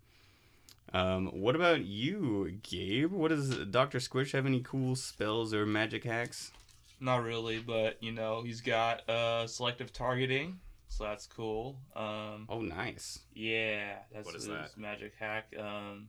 Um, 0.94 1.27
what 1.27 1.56
about 1.56 1.84
you, 1.84 2.60
Gabe? 2.63 3.12
What 3.12 3.29
does 3.29 3.50
Doctor 3.65 4.00
Squish 4.00 4.32
have 4.32 4.46
any 4.46 4.62
cool 4.62 4.96
spells 4.96 5.53
or 5.53 5.65
magic 5.65 6.06
hacks? 6.06 6.51
Not 7.00 7.24
really, 7.24 7.60
but 7.60 8.01
you 8.01 8.12
know 8.13 8.41
he's 8.41 8.62
got 8.62 9.08
uh 9.10 9.46
selective 9.48 9.91
targeting, 9.94 10.60
so 10.88 11.03
that's 11.03 11.27
cool. 11.27 11.77
Um, 11.96 12.46
Oh, 12.50 12.62
nice. 12.62 13.20
yeah, 13.36 13.98
that's 14.13 14.25
What 14.25 14.36
is 14.36 14.44
his 14.46 14.51
that? 14.53 14.77
magic 14.77 15.13
hack. 15.20 15.53
Um, 15.60 16.08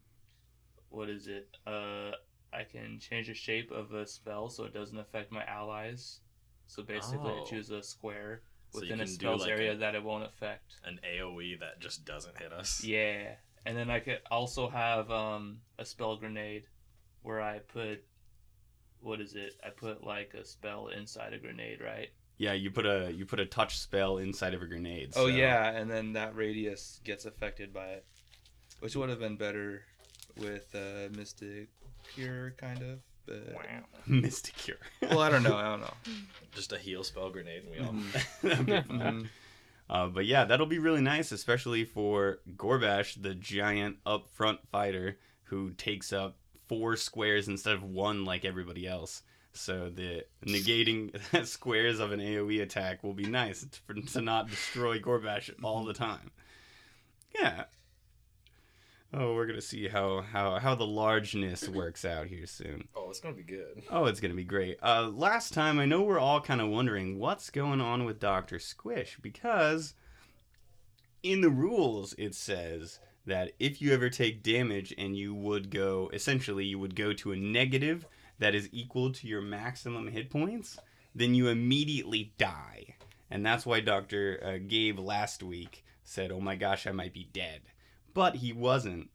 what 0.90 1.11
is 1.11 1.26
it? 1.26 1.49
Uh, 1.66 2.12
I 2.52 2.64
can 2.64 2.98
change 2.98 3.26
the 3.28 3.34
shape 3.34 3.70
of 3.70 3.92
a 3.92 4.06
spell 4.06 4.48
so 4.48 4.64
it 4.64 4.72
doesn't 4.74 4.98
affect 4.98 5.30
my 5.30 5.44
allies. 5.44 6.20
So 6.66 6.82
basically, 6.82 7.32
Oh. 7.32 7.42
I 7.42 7.48
choose 7.48 7.70
a 7.70 7.82
square 7.82 8.42
So 8.70 8.80
within 8.80 9.00
a 9.00 9.06
spell's 9.06 9.42
like, 9.42 9.50
area 9.50 9.72
a- 9.72 9.76
that 9.76 9.94
it 9.94 10.02
won't 10.02 10.24
affect. 10.24 10.76
An 10.84 11.00
AOE 11.04 11.56
that 11.60 11.80
just 11.80 12.04
doesn't 12.04 12.36
hit 12.38 12.52
us. 12.52 12.82
Yeah, 12.84 13.36
and 13.64 13.76
then 13.76 13.90
I 13.90 14.00
could 14.00 14.20
also 14.30 14.68
have 14.68 15.10
um 15.10 15.60
a 15.78 15.84
spell 15.84 16.16
grenade, 16.16 16.66
where 17.22 17.40
I 17.40 17.58
put, 17.60 18.04
what 19.00 19.20
is 19.20 19.34
it? 19.34 19.54
I 19.64 19.70
put 19.70 20.04
like 20.04 20.34
a 20.34 20.44
spell 20.44 20.88
inside 20.88 21.32
a 21.32 21.38
grenade, 21.38 21.80
right? 21.80 22.10
Yeah, 22.36 22.52
you 22.52 22.70
put 22.70 22.86
a 22.86 23.10
you 23.12 23.26
put 23.26 23.40
a 23.40 23.46
touch 23.46 23.78
spell 23.78 24.18
inside 24.18 24.54
of 24.54 24.62
a 24.62 24.66
grenade. 24.66 25.12
Oh 25.16 25.26
yeah, 25.26 25.70
and 25.70 25.90
then 25.90 26.12
that 26.14 26.36
radius 26.36 27.00
gets 27.04 27.24
affected 27.24 27.72
by 27.72 27.86
it, 27.88 28.06
which 28.80 28.94
would 28.96 29.08
have 29.08 29.18
been 29.18 29.36
better 29.36 29.84
with 30.36 30.72
uh, 30.74 31.08
Mystic 31.16 31.68
Cure, 32.14 32.52
kind 32.58 32.82
of. 32.82 32.98
But 33.26 33.54
Wow. 33.54 33.84
Mystic 34.06 34.56
Cure. 34.56 34.78
well, 35.02 35.20
I 35.20 35.28
don't 35.28 35.42
know. 35.42 35.56
I 35.56 35.64
don't 35.64 35.80
know. 35.80 35.94
Just 36.54 36.72
a 36.72 36.78
heal 36.78 37.04
spell 37.04 37.30
grenade 37.30 37.64
and 37.64 37.70
we 37.70 37.78
all. 37.78 37.94
That'd. 38.88 39.28
Uh, 39.90 40.06
but 40.06 40.26
yeah, 40.26 40.44
that'll 40.44 40.66
be 40.66 40.78
really 40.78 41.00
nice, 41.00 41.32
especially 41.32 41.84
for 41.84 42.40
Gorbash, 42.56 43.20
the 43.22 43.34
giant 43.34 43.96
up 44.04 44.28
front 44.28 44.60
fighter 44.70 45.18
who 45.44 45.70
takes 45.70 46.12
up 46.12 46.36
four 46.68 46.94
squares 46.96 47.48
instead 47.48 47.74
of 47.74 47.82
one 47.82 48.24
like 48.26 48.44
everybody 48.44 48.86
else. 48.86 49.22
So 49.54 49.88
the 49.88 50.24
negating 50.44 51.18
squares 51.46 52.00
of 52.00 52.12
an 52.12 52.20
AOE 52.20 52.62
attack 52.62 53.02
will 53.02 53.14
be 53.14 53.26
nice 53.26 53.66
for, 53.86 53.94
to 53.94 54.20
not 54.20 54.50
destroy 54.50 54.98
Gorbash 55.00 55.50
all 55.64 55.84
the 55.84 55.94
time. 55.94 56.30
Yeah. 57.34 57.64
Oh, 59.12 59.34
we're 59.34 59.46
gonna 59.46 59.60
see 59.62 59.88
how 59.88 60.20
how 60.20 60.58
how 60.58 60.74
the 60.74 60.86
largeness 60.86 61.68
works 61.68 62.04
out 62.04 62.26
here 62.26 62.46
soon. 62.46 62.88
Oh, 62.94 63.08
it's 63.08 63.20
gonna 63.20 63.34
be 63.34 63.42
good. 63.42 63.82
Oh, 63.90 64.04
it's 64.04 64.20
gonna 64.20 64.34
be 64.34 64.44
great. 64.44 64.78
Uh, 64.82 65.08
last 65.08 65.54
time, 65.54 65.78
I 65.78 65.86
know 65.86 66.02
we're 66.02 66.18
all 66.18 66.40
kind 66.40 66.60
of 66.60 66.68
wondering 66.68 67.18
what's 67.18 67.48
going 67.48 67.80
on 67.80 68.04
with 68.04 68.20
Doctor 68.20 68.58
Squish 68.58 69.18
because 69.22 69.94
in 71.22 71.40
the 71.40 71.50
rules 71.50 72.14
it 72.18 72.34
says 72.34 73.00
that 73.24 73.52
if 73.58 73.80
you 73.80 73.92
ever 73.92 74.10
take 74.10 74.42
damage 74.42 74.94
and 74.96 75.16
you 75.16 75.34
would 75.34 75.70
go, 75.70 76.10
essentially, 76.12 76.64
you 76.64 76.78
would 76.78 76.94
go 76.94 77.12
to 77.14 77.32
a 77.32 77.36
negative 77.36 78.06
that 78.38 78.54
is 78.54 78.68
equal 78.72 79.10
to 79.12 79.26
your 79.26 79.42
maximum 79.42 80.08
hit 80.08 80.30
points, 80.30 80.78
then 81.14 81.34
you 81.34 81.48
immediately 81.48 82.32
die, 82.38 82.94
and 83.30 83.44
that's 83.44 83.64
why 83.64 83.80
Doctor 83.80 84.38
uh, 84.44 84.58
Gabe 84.66 84.98
last 84.98 85.42
week 85.42 85.82
said, 86.04 86.30
"Oh 86.30 86.40
my 86.40 86.56
gosh, 86.56 86.86
I 86.86 86.92
might 86.92 87.14
be 87.14 87.28
dead," 87.32 87.62
but 88.14 88.36
he 88.36 88.52
wasn't. 88.52 89.10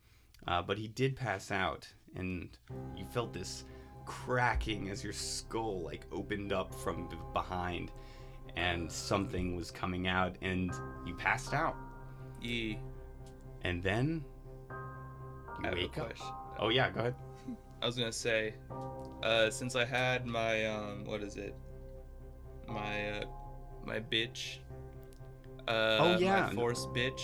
Uh, 0.48 0.62
but 0.62 0.78
he 0.78 0.88
did 0.88 1.16
pass 1.16 1.52
out, 1.52 1.88
and 2.16 2.50
you 2.98 3.06
felt 3.06 3.34
this 3.34 3.64
cracking 4.06 4.90
as 4.90 5.04
your 5.04 5.14
skull 5.14 5.82
like 5.82 6.06
opened 6.12 6.52
up 6.52 6.74
from 6.76 7.08
behind 7.34 7.92
and 8.58 8.92
something 8.92 9.56
was 9.56 9.72
coming 9.72 10.08
out 10.08 10.36
and 10.42 10.74
you 11.06 11.16
passed 11.16 11.54
out 11.54 11.76
E. 12.42 12.76
and 13.62 13.82
then 13.82 14.22
you 15.64 15.70
a 15.70 15.74
wake 15.74 15.98
up 15.98 16.12
oh 16.60 16.68
yeah 16.68 16.90
go 16.90 17.00
ahead 17.00 17.16
I 17.84 17.86
was 17.86 17.98
gonna 17.98 18.14
say, 18.14 18.54
uh, 19.24 19.50
since 19.50 19.76
I 19.76 19.84
had 19.84 20.26
my 20.26 20.68
um, 20.68 21.04
what 21.04 21.22
is 21.22 21.36
it? 21.36 21.54
My 22.66 23.20
uh, 23.20 23.26
my 23.86 24.00
bitch. 24.00 24.60
Uh, 25.68 25.98
Oh, 26.00 26.18
yeah. 26.18 26.48
My 26.48 26.54
force 26.56 26.86
bitch. 26.96 27.22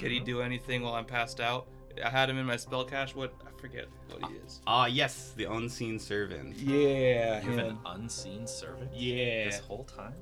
Could 0.00 0.10
he 0.10 0.20
do 0.20 0.40
anything 0.40 0.82
while 0.82 0.94
I'm 0.94 1.04
passed 1.04 1.40
out? 1.40 1.68
I 2.04 2.08
had 2.08 2.30
him 2.30 2.38
in 2.38 2.46
my 2.46 2.56
spell 2.56 2.84
cache. 2.84 3.14
What 3.14 3.34
I 3.46 3.60
forget 3.60 3.86
what 4.08 4.30
he 4.30 4.36
is. 4.38 4.60
ah 4.66 4.86
yes 4.86 5.32
the 5.36 5.44
unseen 5.44 5.98
servant 5.98 6.56
Yeah, 6.56 7.42
You 7.42 7.50
have 7.50 7.58
an 7.66 7.78
unseen 7.86 8.46
servant 8.46 8.90
Yeah. 8.94 9.44
this 9.46 9.58
whole 9.58 9.84
time? 9.84 10.14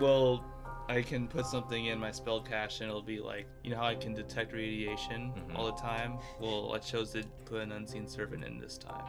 Well, 0.00 0.44
I 0.88 1.02
can 1.02 1.28
put 1.28 1.46
something 1.46 1.86
in 1.86 1.98
my 2.00 2.10
spell 2.10 2.40
cache 2.40 2.80
and 2.80 2.88
it'll 2.90 3.02
be 3.02 3.20
like, 3.20 3.46
you 3.62 3.70
know 3.70 3.76
how 3.76 3.84
I 3.86 3.94
can 3.94 4.14
detect 4.14 4.52
radiation 4.52 5.32
Mhm. 5.34 5.56
all 5.56 5.66
the 5.66 5.80
time? 5.80 6.18
Well, 6.40 6.72
I 6.74 6.78
chose 6.78 7.12
to 7.12 7.22
put 7.44 7.60
an 7.62 7.72
unseen 7.72 8.08
servant 8.08 8.42
in 8.44 8.58
this 8.58 8.76
time. 8.78 9.04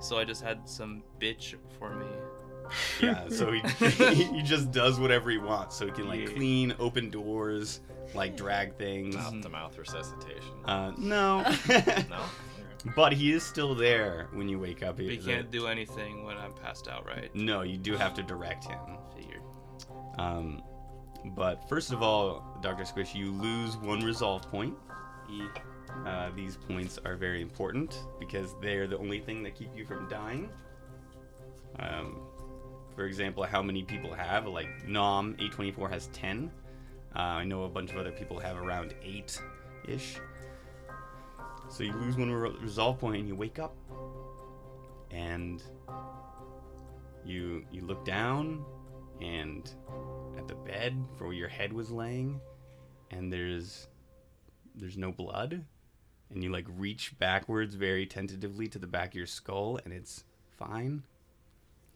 So 0.00 0.18
I 0.18 0.24
just 0.24 0.42
had 0.42 0.68
some 0.68 1.02
bitch 1.20 1.54
for 1.78 1.94
me. 1.94 2.06
yeah 3.02 3.28
so 3.28 3.52
he, 3.52 3.60
he 4.14 4.42
just 4.42 4.70
does 4.70 4.98
whatever 4.98 5.30
he 5.30 5.36
wants 5.38 5.76
so 5.76 5.84
he 5.86 5.92
can 5.92 6.08
like 6.08 6.20
Yeah. 6.20 6.34
clean 6.34 6.74
open 6.78 7.10
doors 7.10 7.80
like 8.14 8.36
drag 8.36 8.76
things 8.76 9.14
Mouth 9.14 9.40
to 9.42 9.48
mouth 9.48 9.78
resuscitation. 9.78 10.52
uh 10.64 10.92
no 10.98 11.42
no? 11.68 12.22
but 12.96 13.12
he 13.12 13.32
is 13.32 13.42
still 13.42 13.74
there 13.74 14.28
when 14.32 14.48
you 14.48 14.58
wake 14.58 14.82
up 14.82 14.96
But 14.96 15.04
he 15.06 15.16
He's 15.16 15.24
can't 15.26 15.46
a- 15.46 15.50
do 15.50 15.66
anything 15.66 16.24
when 16.24 16.36
I'm 16.36 16.52
passed 16.52 16.88
out, 16.88 17.06
right? 17.06 17.34
no 17.34 17.62
you 17.62 17.76
do 17.78 17.96
have 17.96 18.14
to 18.14 18.22
direct 18.22 18.64
him 18.64 18.78
Figured. 19.16 19.42
Um, 20.18 20.62
but 21.36 21.68
first 21.68 21.92
of 21.92 22.02
all, 22.02 22.58
Dr. 22.62 22.84
Squish, 22.84 23.14
you 23.14 23.30
lose 23.32 23.76
one 23.76 24.00
resolve 24.00 24.42
point. 24.50 24.74
E. 25.30 25.42
Uh, 26.06 26.30
these 26.34 26.56
points 26.56 26.98
are 27.04 27.14
very 27.16 27.40
important 27.40 27.96
because 28.18 28.54
they're 28.60 28.86
the 28.88 28.98
only 28.98 29.20
thing 29.20 29.42
that 29.44 29.54
keep 29.54 29.68
you 29.76 29.84
from 29.84 30.08
dying. 30.08 30.48
Um, 31.78 32.18
for 32.96 33.04
example, 33.04 33.44
how 33.44 33.62
many 33.62 33.82
people 33.84 34.12
have, 34.12 34.46
like 34.46 34.68
Nom 34.88 35.34
A24 35.36 35.90
has 35.90 36.08
10. 36.08 36.50
Uh, 37.14 37.18
I 37.18 37.44
know 37.44 37.64
a 37.64 37.68
bunch 37.68 37.90
of 37.92 37.98
other 37.98 38.12
people 38.12 38.38
have 38.38 38.56
around 38.56 38.94
8 39.02 39.40
ish. 39.88 40.16
So 41.68 41.82
you 41.82 41.92
lose 41.92 42.16
one 42.16 42.30
re- 42.30 42.56
resolve 42.60 42.98
point 42.98 43.18
and 43.18 43.28
you 43.28 43.34
wake 43.34 43.58
up. 43.58 43.74
And 45.10 45.62
you 47.24 47.64
you 47.70 47.82
look 47.82 48.04
down 48.04 48.64
and 49.20 49.70
at 50.36 50.48
the 50.48 50.54
bed 50.54 50.96
for 51.16 51.26
where 51.26 51.34
your 51.34 51.48
head 51.48 51.72
was 51.72 51.90
laying 51.90 52.40
and 53.10 53.32
there's 53.32 53.88
there's 54.74 54.96
no 54.96 55.12
blood 55.12 55.64
and 56.30 56.42
you 56.42 56.50
like 56.50 56.66
reach 56.76 57.16
backwards 57.18 57.74
very 57.74 58.06
tentatively 58.06 58.66
to 58.66 58.78
the 58.78 58.86
back 58.86 59.08
of 59.08 59.14
your 59.14 59.26
skull 59.26 59.78
and 59.84 59.92
it's 59.92 60.24
fine 60.58 61.02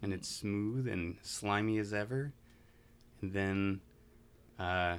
and 0.02 0.12
it's 0.12 0.28
smooth 0.28 0.87
and 0.87 1.16
slimy 1.23 1.78
as 1.78 1.92
ever 1.92 2.32
and 3.23 3.32
then 3.32 3.80
uh, 4.58 4.96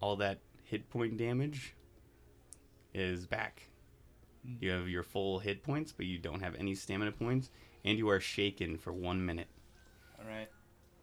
all 0.00 0.16
that 0.16 0.38
hit 0.64 0.88
point 0.90 1.16
damage 1.16 1.74
is 2.92 3.26
back 3.26 3.68
you 4.60 4.70
have 4.70 4.88
your 4.88 5.02
full 5.02 5.38
hit 5.38 5.62
points 5.62 5.92
but 5.92 6.06
you 6.06 6.18
don't 6.18 6.40
have 6.40 6.54
any 6.56 6.74
stamina 6.74 7.12
points 7.12 7.50
and 7.84 7.98
you 7.98 8.08
are 8.08 8.20
shaken 8.20 8.76
for 8.76 8.92
one 8.92 9.24
minute 9.24 9.48
All 10.18 10.26
right. 10.28 10.48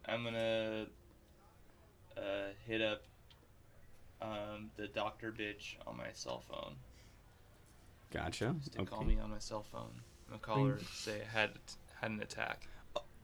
I'm 0.08 0.24
gonna 0.24 0.86
uh, 2.16 2.20
hit 2.66 2.82
up 2.82 3.02
um, 4.20 4.70
the 4.76 4.88
doctor 4.88 5.32
bitch 5.32 5.76
on 5.86 5.96
my 5.96 6.08
cell 6.12 6.42
phone. 6.48 6.74
gotcha 8.12 8.54
Just 8.58 8.72
to 8.74 8.80
okay. 8.82 8.90
call 8.90 9.04
me 9.04 9.18
on 9.22 9.30
my 9.30 9.38
cell 9.38 9.62
phone. 9.62 10.00
I'll 10.32 10.38
call 10.38 10.66
her 10.66 10.78
say 10.92 11.20
I 11.22 11.38
had 11.38 11.50
had 12.00 12.10
an 12.10 12.20
attack. 12.20 12.66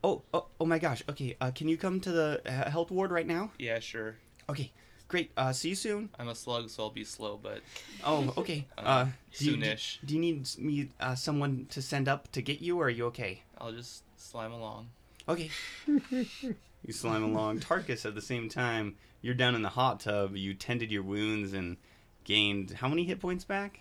Oh, 0.04 0.22
oh, 0.32 0.46
oh 0.60 0.64
my 0.66 0.78
gosh. 0.78 1.02
Okay, 1.08 1.36
uh, 1.40 1.50
can 1.50 1.68
you 1.68 1.76
come 1.76 1.98
to 2.00 2.12
the 2.12 2.40
uh, 2.46 2.70
health 2.70 2.90
ward 2.90 3.10
right 3.10 3.26
now? 3.26 3.50
Yeah, 3.58 3.80
sure. 3.80 4.16
Okay, 4.50 4.72
great. 5.08 5.30
Uh, 5.36 5.52
see 5.52 5.70
you 5.70 5.74
soon. 5.74 6.08
I'm 6.18 6.28
a 6.28 6.34
slug, 6.34 6.70
so 6.70 6.84
I'll 6.84 6.90
be 6.90 7.04
slow, 7.04 7.38
but 7.42 7.60
Oh, 8.04 8.32
okay. 8.38 8.66
Uh, 8.78 8.80
Uh, 8.82 9.04
do 9.36 9.44
you, 9.44 9.56
do, 9.56 9.62
soonish. 9.62 9.98
do 10.04 10.14
you 10.14 10.20
need 10.20 10.48
me, 10.58 10.88
uh, 11.00 11.14
someone 11.14 11.66
to 11.70 11.82
send 11.82 12.08
up 12.08 12.30
to 12.32 12.42
get 12.42 12.60
you, 12.60 12.78
or 12.80 12.86
are 12.86 12.90
you 12.90 13.06
okay? 13.06 13.42
I'll 13.58 13.72
just 13.72 14.02
slime 14.16 14.52
along. 14.52 14.88
Okay. 15.28 15.50
you 15.86 16.92
slime 16.92 17.22
along. 17.22 17.60
Tarkus, 17.60 18.06
at 18.06 18.14
the 18.14 18.22
same 18.22 18.48
time, 18.48 18.96
you're 19.20 19.34
down 19.34 19.54
in 19.54 19.62
the 19.62 19.68
hot 19.70 20.00
tub. 20.00 20.34
You 20.36 20.54
tended 20.54 20.90
your 20.90 21.02
wounds 21.02 21.52
and 21.52 21.76
gained 22.24 22.70
how 22.80 22.88
many 22.88 23.04
hit 23.04 23.20
points 23.20 23.44
back? 23.44 23.80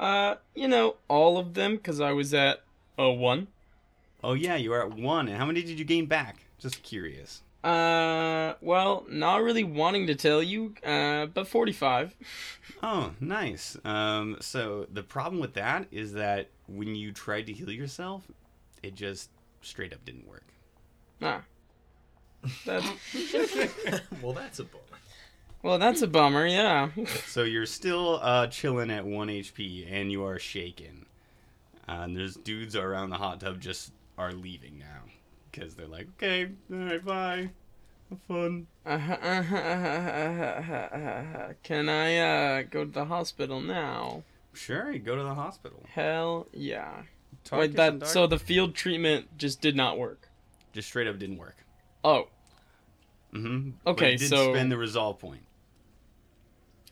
Uh, 0.00 0.36
you 0.54 0.66
know, 0.68 0.96
all 1.08 1.38
of 1.38 1.54
them, 1.54 1.76
because 1.76 2.00
I 2.00 2.12
was 2.12 2.34
at 2.34 2.62
a 2.96 3.10
one. 3.10 3.48
Oh 4.24 4.32
yeah, 4.32 4.56
you 4.56 4.72
are 4.72 4.82
at 4.82 4.94
one. 4.96 5.28
And 5.28 5.36
how 5.36 5.46
many 5.46 5.62
did 5.62 5.78
you 5.78 5.84
gain 5.84 6.06
back? 6.06 6.44
Just 6.58 6.82
curious. 6.82 7.42
Uh, 7.64 8.54
well, 8.60 9.04
not 9.10 9.42
really 9.42 9.64
wanting 9.64 10.06
to 10.06 10.14
tell 10.14 10.42
you, 10.42 10.74
uh, 10.84 11.26
but 11.26 11.46
45. 11.48 12.14
Oh, 12.80 13.10
nice. 13.18 13.76
Um, 13.84 14.36
so 14.40 14.86
the 14.92 15.02
problem 15.02 15.40
with 15.40 15.54
that 15.54 15.88
is 15.90 16.12
that 16.12 16.50
when 16.68 16.94
you 16.94 17.10
tried 17.10 17.46
to 17.46 17.52
heal 17.52 17.72
yourself, 17.72 18.22
it 18.84 18.94
just 18.94 19.30
straight 19.62 19.92
up 19.92 20.04
didn't 20.04 20.28
work. 20.28 20.46
Ah. 21.20 21.42
That's, 22.64 22.86
well, 24.22 24.32
that's 24.32 24.60
a 24.60 24.64
bummer. 24.64 24.98
well, 25.64 25.78
that's 25.78 26.02
a 26.02 26.06
bummer. 26.06 26.46
Yeah. 26.46 26.90
So 27.26 27.42
you're 27.42 27.66
still 27.66 28.20
uh, 28.22 28.46
chilling 28.46 28.92
at 28.92 29.04
one 29.04 29.26
HP, 29.26 29.90
and 29.90 30.12
you 30.12 30.24
are 30.24 30.38
shaken. 30.38 31.06
Uh, 31.88 32.02
and 32.02 32.16
there's 32.16 32.36
dudes 32.36 32.76
around 32.76 33.10
the 33.10 33.16
hot 33.16 33.40
tub 33.40 33.60
just 33.60 33.90
are 34.16 34.30
leaving 34.30 34.78
now 34.78 35.02
because 35.58 35.74
they're 35.74 35.86
like, 35.86 36.06
okay, 36.16 36.48
all 36.72 36.78
right, 36.78 37.04
bye, 37.04 37.50
have 38.10 38.20
fun. 38.28 38.66
Can 41.62 41.88
I 41.88 42.18
uh, 42.18 42.62
go 42.70 42.84
to 42.84 42.90
the 42.90 43.04
hospital 43.06 43.60
now? 43.60 44.22
Sure, 44.52 44.90
you 44.90 44.98
go 44.98 45.16
to 45.16 45.22
the 45.22 45.34
hospital. 45.34 45.82
Hell 45.92 46.46
yeah. 46.52 47.02
Talk 47.44 47.58
Wait, 47.60 47.76
that 47.76 48.06
so 48.06 48.26
the 48.26 48.38
field 48.38 48.74
treatment 48.74 49.36
just 49.38 49.60
did 49.60 49.76
not 49.76 49.98
work. 49.98 50.28
just 50.72 50.88
straight 50.88 51.06
up 51.06 51.18
didn't 51.18 51.38
work. 51.38 51.56
Oh, 52.04 52.28
Mm-hmm. 53.34 53.70
Okay, 53.86 54.16
did 54.16 54.28
so- 54.30 54.54
spend 54.54 54.72
the 54.72 54.78
resolve 54.78 55.18
point. 55.18 55.42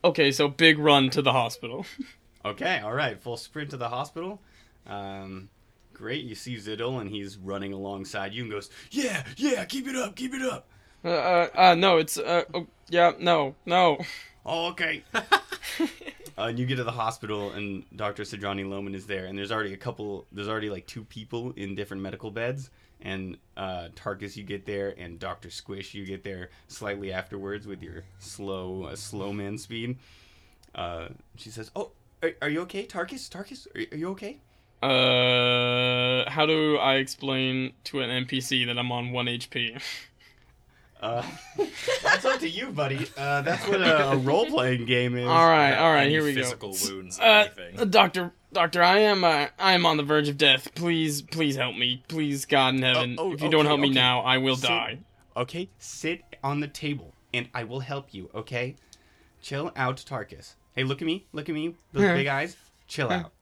okay. 0.05 0.31
So 0.31 0.49
big 0.49 0.79
run 0.79 1.09
to 1.11 1.23
the 1.23 1.33
hospital. 1.33 1.87
Okay, 2.45 2.79
all 2.79 2.93
right, 2.93 3.21
full 3.21 3.37
sprint 3.37 3.71
to 3.71 3.77
the 3.77 3.89
hospital. 3.89 4.41
Um, 4.87 5.49
great, 5.97 6.25
you 6.25 6.35
see 6.35 6.57
Ziddle, 6.57 7.01
and 7.01 7.09
he's 7.09 7.39
running 7.39 7.73
alongside 7.73 8.35
you 8.35 8.43
and 8.43 8.51
goes, 8.51 8.69
"Yeah, 8.91 9.25
yeah, 9.37 9.65
keep 9.65 9.89
it 9.89 9.97
up, 9.97 10.15
keep 10.15 10.35
it 10.35 10.43
up." 10.43 10.69
uh, 11.05 11.09
uh, 11.09 11.49
uh 11.55 11.75
no, 11.75 11.97
it's 11.97 12.19
uh, 12.19 12.45
oh, 12.53 12.67
yeah, 12.91 13.13
no, 13.19 13.55
no. 13.65 13.99
Oh, 14.45 14.69
okay. 14.69 15.03
uh, 15.15 15.27
and 16.37 16.59
you 16.59 16.67
get 16.67 16.77
to 16.77 16.85
the 16.85 16.93
hospital, 16.93 17.51
and 17.53 17.85
Dr. 17.97 18.25
Sidrani 18.25 18.69
Loman 18.69 18.95
is 18.95 19.07
there, 19.07 19.25
and 19.25 19.39
there's 19.39 19.51
already 19.51 19.73
a 19.73 19.79
couple. 19.79 20.27
There's 20.31 20.49
already 20.49 20.69
like 20.69 20.87
two 20.87 21.05
people 21.05 21.53
in 21.57 21.75
different 21.75 22.03
medical 22.03 22.31
beds, 22.31 22.71
and 23.01 23.39
uh, 23.57 23.89
Tarkus, 23.97 24.37
you 24.37 24.45
get 24.45 24.67
there, 24.67 24.95
and 24.99 25.19
Doctor 25.19 25.49
Squish, 25.49 25.95
you 25.95 26.05
get 26.05 26.23
there 26.23 26.51
slightly 26.69 27.11
afterwards 27.11 27.67
with 27.67 27.83
your 27.83 28.05
slow, 28.19 28.85
uh, 28.85 28.97
slow 28.97 29.33
man 29.33 29.57
speed. 29.57 29.99
Uh, 30.75 31.09
she 31.37 31.49
says, 31.49 31.71
"Oh, 31.75 31.93
are, 32.23 32.33
are 32.43 32.51
you 32.51 32.61
okay, 32.63 32.87
Tarkus? 32.87 33.31
Tarkus, 33.31 33.67
are, 33.75 33.95
are 33.95 33.99
you 33.99 34.11
okay?" 34.11 34.41
Uh, 34.83 36.29
how 36.31 36.47
do 36.47 36.77
I 36.79 36.95
explain 36.97 37.73
to 37.85 38.01
an 38.01 38.27
NPC 38.27 38.67
that 38.67 38.79
I'm 38.79 38.93
on 38.93 39.11
one 39.13 39.27
HP? 39.27 39.81
Uh, 41.01 41.23
that's 42.03 42.25
up 42.25 42.41
to 42.41 42.49
you, 42.49 42.71
buddy. 42.71 43.07
Uh, 43.17 43.43
that's 43.43 43.67
what 43.69 43.81
a, 43.81 44.13
a 44.13 44.17
role 44.17 44.47
playing 44.47 44.87
game 44.87 45.17
is. 45.17 45.27
all 45.27 45.47
right, 45.49 45.75
all 45.75 45.93
right, 45.93 46.03
Any 46.05 46.11
here 46.13 46.25
we 46.25 46.35
go. 46.35 46.43
physical 46.43 46.75
wounds, 46.85 47.19
Uh, 47.21 47.49
anything. 47.59 47.91
doctor, 47.91 48.33
doctor, 48.53 48.83
I 48.83 48.99
am, 49.01 49.23
uh, 49.25 49.49
I 49.59 49.73
am 49.73 49.85
on 49.87 49.97
the 49.99 50.03
verge 50.03 50.29
of 50.29 50.39
death. 50.39 50.75
Please, 50.75 51.21
please 51.23 51.57
help 51.57 51.77
me. 51.77 52.03
Please, 52.09 52.45
God 52.47 52.75
in 52.77 52.83
heaven, 52.83 53.17
oh, 53.19 53.33
if 53.33 53.43
you 53.43 53.51
don't 53.51 53.61
okay, 53.61 53.69
help 53.69 53.81
me 53.81 53.91
now, 53.91 54.21
I 54.21 54.39
will 54.39 54.57
Sit- 54.57 54.69
die. 54.69 54.99
Okay, 55.37 55.69
sit 55.79 56.23
on 56.43 56.61
the 56.61 56.69
table, 56.69 57.13
and 57.35 57.49
I 57.55 57.65
will 57.65 57.81
help 57.81 58.15
you. 58.15 58.31
Okay, 58.35 58.77
chill 59.43 59.71
out, 59.77 59.99
Tarkus. 59.99 60.55
Hey, 60.75 60.85
look 60.85 61.03
at 61.03 61.07
me. 61.07 61.27
Look 61.33 61.49
at 61.51 61.55
me. 61.55 61.75
Those 61.93 62.05
big 62.17 62.27
eyes. 62.27 62.57
Chill 62.89 63.11
out. 63.11 63.33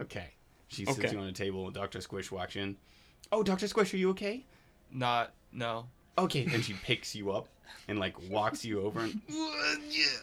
Okay. 0.00 0.28
She 0.68 0.84
sits 0.84 0.98
Okay. 0.98 1.12
you 1.12 1.18
on 1.18 1.26
a 1.28 1.32
table, 1.32 1.66
and 1.66 1.74
Doctor 1.74 2.00
Squish 2.00 2.32
walks 2.32 2.56
in. 2.56 2.76
Oh, 3.30 3.42
Doctor 3.42 3.68
Squish, 3.68 3.94
are 3.94 3.96
you 3.96 4.10
okay? 4.10 4.44
Not 4.90 5.32
no. 5.52 5.86
Okay. 6.18 6.46
And 6.52 6.64
she 6.64 6.72
picks 6.74 7.14
you 7.14 7.30
up 7.32 7.48
and 7.88 7.98
like 7.98 8.14
walks 8.30 8.64
you 8.64 8.80
over 8.82 9.00
and 9.00 9.20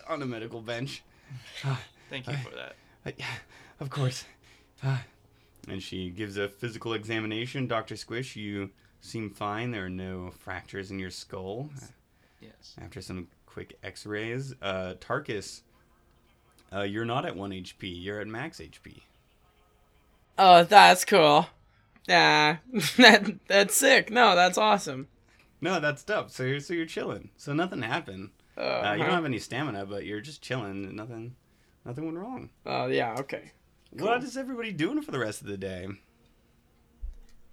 on 0.08 0.22
a 0.22 0.26
medical 0.26 0.62
bench. 0.62 1.04
Thank 2.10 2.28
you 2.28 2.36
for 2.38 2.56
that. 2.56 2.76
Uh, 3.04 3.10
yeah, 3.18 3.26
of 3.80 3.90
course. 3.90 4.26
Uh, 4.84 4.98
and 5.68 5.82
she 5.82 6.10
gives 6.12 6.38
a 6.38 6.48
physical 6.50 6.94
examination. 6.94 7.66
Dr. 7.68 7.96
Squish, 7.96 8.36
you 8.36 8.70
seem 9.00 9.30
fine. 9.32 9.70
There 9.72 9.86
are 9.86 9.90
no 9.90 10.32
fractures 10.32 10.90
in 10.92 10.98
your 11.00 11.10
skull. 11.12 11.70
Yes. 12.42 12.76
After 12.82 13.00
some 13.02 13.28
quick 13.46 13.78
x 13.84 14.06
rays, 14.08 14.56
uh, 14.62 14.96
Tarkus, 15.00 15.62
uh, 16.74 16.82
you're 16.82 17.06
not 17.06 17.26
at 17.26 17.36
1 17.36 17.52
HP. 17.52 18.04
You're 18.04 18.20
at 18.20 18.28
max 18.28 18.60
HP. 18.60 19.02
Oh, 20.38 20.64
that's 20.64 21.06
cool. 21.06 21.48
Yeah, 22.08 22.58
that 22.98 23.40
that's 23.48 23.76
sick. 23.76 24.10
No, 24.10 24.36
that's 24.36 24.58
awesome. 24.58 25.08
No, 25.62 25.80
that's 25.80 26.04
dope. 26.04 26.32
So 26.32 26.44
you're, 26.44 26.60
so 26.60 26.74
you're 26.74 26.86
chilling. 26.88 27.30
So 27.38 27.54
nothing 27.54 27.84
happened. 27.84 28.32
Uh, 28.58 28.62
Uh, 28.62 28.94
you 28.98 29.04
don't 29.04 29.14
have 29.14 29.26
any 29.26 29.38
stamina, 29.40 29.86
but 29.86 30.06
you're 30.06 30.20
just 30.22 30.42
chilling. 30.42 30.96
Nothing, 30.96 31.36
nothing 31.86 32.06
went 32.06 32.18
wrong. 32.18 32.50
Oh, 32.66 32.88
yeah, 32.88 33.16
okay. 33.20 33.52
What 33.92 34.24
is 34.24 34.36
everybody 34.38 34.72
doing 34.72 35.02
for 35.02 35.12
the 35.12 35.20
rest 35.20 35.42
of 35.42 35.48
the 35.48 35.58
day? 35.58 35.88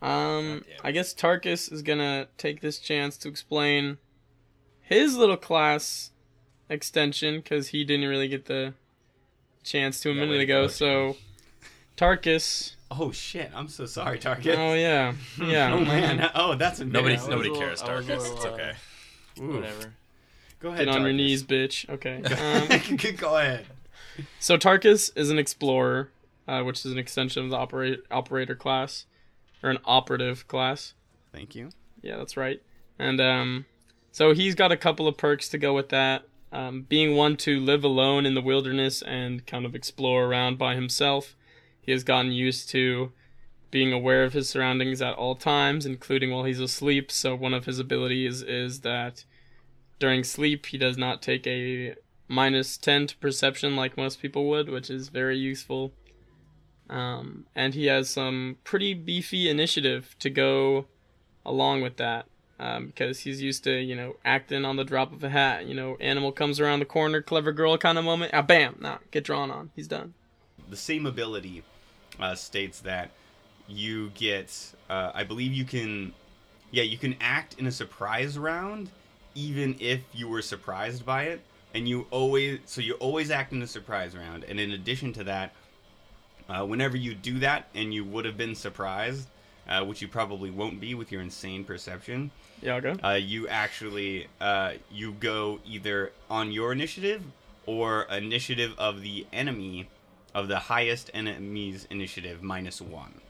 Um, 0.01 0.65
I 0.85 0.93
guess 0.93 1.13
Tarkus 1.13 1.73
is 1.73 1.83
gonna 1.83 2.29
take 2.39 2.61
this 2.61 2.79
chance 2.79 3.17
to 3.19 3.29
explain 3.29 3.99
his 4.81 5.17
little 5.17 5.37
class 5.37 6.13
extension 6.69 7.37
because 7.41 7.69
he 7.69 7.85
didn't 7.85 8.09
really 8.09 8.29
get 8.29 8.47
the 8.47 8.75
chance 9.65 10.01
to 10.01 10.11
a 10.11 10.15
Yeah, 10.15 10.21
minute 10.21 10.41
ago. 10.41 10.63
go, 10.65 10.69
so, 10.69 11.17
Tarkus. 11.99 12.75
Oh 12.91 13.11
shit! 13.13 13.51
I'm 13.55 13.69
so 13.69 13.85
sorry, 13.85 14.19
Tarkus. 14.19 14.57
Oh 14.57 14.73
yeah, 14.75 15.13
yeah. 15.45 15.75
Oh 15.75 15.81
man. 15.85 16.31
Oh, 16.35 16.55
that's 16.55 16.79
Nobody, 16.81 17.15
embarrassing. 17.15 17.31
nobody 17.31 17.51
I 17.51 17.59
cares, 17.59 17.83
little- 17.83 17.95
I 17.95 17.99
was 17.99 18.09
a 18.09 18.13
Tarkus. 18.13 18.19
little, 18.23 18.37
It's 18.37 18.45
okay. 18.47 18.73
Ooh. 19.41 19.55
Whatever. 19.57 19.93
Go 20.61 20.69
ahead. 20.71 20.87
Get 20.87 20.95
on 20.97 21.03
your 21.03 21.13
knees, 21.13 21.43
bitch. 21.45 21.89
Okay. 21.91 22.23
Um, 22.99 23.15
Go 23.17 23.37
ahead. 23.37 23.67
so 24.41 24.57
Tarkus 24.57 25.11
is 25.17 25.31
an 25.31 25.39
explorer, 25.39 26.11
uh, 26.49 26.63
which 26.63 26.85
is 26.87 26.93
an 26.93 26.99
extension 26.99 27.45
of 27.45 27.51
the 27.51 27.57
operate 27.57 28.01
operator 28.11 28.55
class, 28.55 29.05
or 29.63 29.71
an 29.71 29.79
operative 29.85 30.47
class. 30.49 30.95
Thank 31.33 31.55
you. 31.55 31.71
Yeah, 32.03 32.17
that's 32.17 32.37
right. 32.37 32.63
And 32.99 33.21
um, 33.21 33.67
so 34.13 34.33
he's 34.35 34.55
got 34.55 34.73
a 34.73 34.77
couple 34.77 35.07
of 35.07 35.17
perks 35.17 35.49
to 35.51 35.59
go 35.59 35.75
with 35.75 35.89
that. 35.91 36.23
Um, 36.51 36.83
being 36.89 37.15
one 37.15 37.37
to 37.39 37.61
live 37.61 37.85
alone 37.85 38.25
in 38.25 38.35
the 38.35 38.41
wilderness 38.41 39.03
and 39.03 39.47
kind 39.47 39.67
of 39.67 39.75
explore 39.75 40.25
around 40.25 40.57
by 40.59 40.75
himself, 40.75 41.37
he 41.89 41.93
has 41.93 42.05
gotten 42.05 42.33
used 42.33 42.69
to 42.69 43.13
being 43.71 43.95
aware 43.95 44.23
of 44.23 44.35
his 44.35 44.47
surroundings 44.47 45.01
at 45.01 45.15
all 45.15 45.35
times, 45.35 45.87
including 45.87 46.31
while 46.31 46.45
he's 46.45 46.61
asleep. 46.61 47.11
So 47.11 47.35
one 47.35 47.55
of 47.55 47.65
his 47.65 47.79
abilities 47.79 48.43
is 48.43 48.81
that 48.81 49.25
during 49.99 50.23
sleep 50.23 50.67
he 50.67 50.77
does 50.77 50.99
not 50.99 51.23
take 51.23 51.47
a 51.47 51.95
minus 52.29 52.77
10 52.77 53.07
to 53.07 53.17
perception 53.17 53.75
like 53.75 53.97
most 53.97 54.21
people 54.21 54.51
would, 54.51 54.69
which 54.69 54.91
is 54.91 55.09
very 55.09 55.39
useful. 55.39 55.95
Um, 56.91 57.47
and 57.55 57.73
he 57.73 57.87
has 57.87 58.11
some 58.11 58.59
pretty 58.65 58.93
beefy 58.93 59.49
initiative 59.49 60.15
to 60.19 60.29
go 60.29 60.89
along 61.47 61.81
with 61.81 61.97
that 61.97 62.27
um, 62.61 62.89
because 62.89 63.21
he's 63.21 63.41
used 63.41 63.65
to 63.65 63.81
you 63.81 63.97
know 63.97 64.17
acting 64.27 64.67
on 64.67 64.77
the 64.77 64.85
drop 64.85 65.11
of 65.11 65.25
a 65.25 65.31
hat 65.31 65.65
you 65.65 65.75
know 65.75 65.97
animal 66.01 66.33
comes 66.33 66.61
around 66.61 66.81
the 66.81 66.85
corner 66.85 67.23
clever 67.23 67.53
girl 67.53 67.79
kind 67.79 67.97
of 67.97 68.05
moment 68.05 68.31
ah 68.35 68.43
bam 68.43 68.77
nah 68.81 68.99
get 69.11 69.25
drawn 69.25 69.51
on 69.51 69.71
he's 69.75 69.89
done 69.89 70.13
The 70.69 70.77
same 70.77 71.07
ability 71.07 71.63
uh, 72.21 72.35
states 72.35 72.81
that 72.81 73.11
you 73.69 74.11
get. 74.11 74.75
Uh, 74.89 75.13
I 75.15 75.25
believe 75.25 75.53
you 75.53 75.65
can. 75.65 76.13
Yeah, 76.71 76.83
you 76.83 76.99
can 76.99 77.17
act 77.21 77.57
in 77.59 77.67
a 77.67 77.73
surprise 77.73 78.39
round, 78.39 78.91
even 79.35 79.77
if 79.81 80.01
you 80.13 80.29
were 80.29 80.43
surprised 80.43 81.07
by 81.07 81.25
it, 81.25 81.41
and 81.75 81.89
you 81.89 82.07
always. 82.11 82.61
So 82.67 82.81
you 82.81 82.95
always 82.95 83.31
act 83.31 83.53
in 83.53 83.63
a 83.63 83.67
surprise 83.67 84.17
round, 84.17 84.45
and 84.45 84.61
in 84.61 84.73
addition 84.73 85.13
to 85.15 85.25
that, 85.25 85.53
uh, 86.49 86.65
whenever 86.65 86.97
you 86.97 87.15
do 87.15 87.39
that, 87.41 87.69
and 87.75 87.93
you 87.93 88.05
would 88.05 88.25
have 88.25 88.37
been 88.37 88.55
surprised, 88.55 89.29
uh, 89.69 89.85
which 89.85 90.03
you 90.03 90.09
probably 90.09 90.51
won't 90.51 90.81
be 90.81 90.95
with 90.95 91.13
your 91.13 91.21
insane 91.21 91.65
perception. 91.65 92.31
yeah 92.63 92.81
i'll 93.03 93.13
uh, 93.13 93.15
you 93.15 93.47
actually 93.49 94.27
uh, 94.41 94.73
you 94.91 95.13
go 95.13 95.61
either 95.67 96.13
on 96.31 96.51
your 96.53 96.73
initiative 96.73 97.23
or 97.67 98.03
initiative 98.05 98.75
of 98.79 99.03
the 99.03 99.27
enemy 99.33 99.89
of 100.35 100.49
the 100.49 100.59
highest 100.59 101.11
enemy's 101.15 101.87
initiative 101.91 102.43
minus 102.43 102.81
one. 102.81 103.21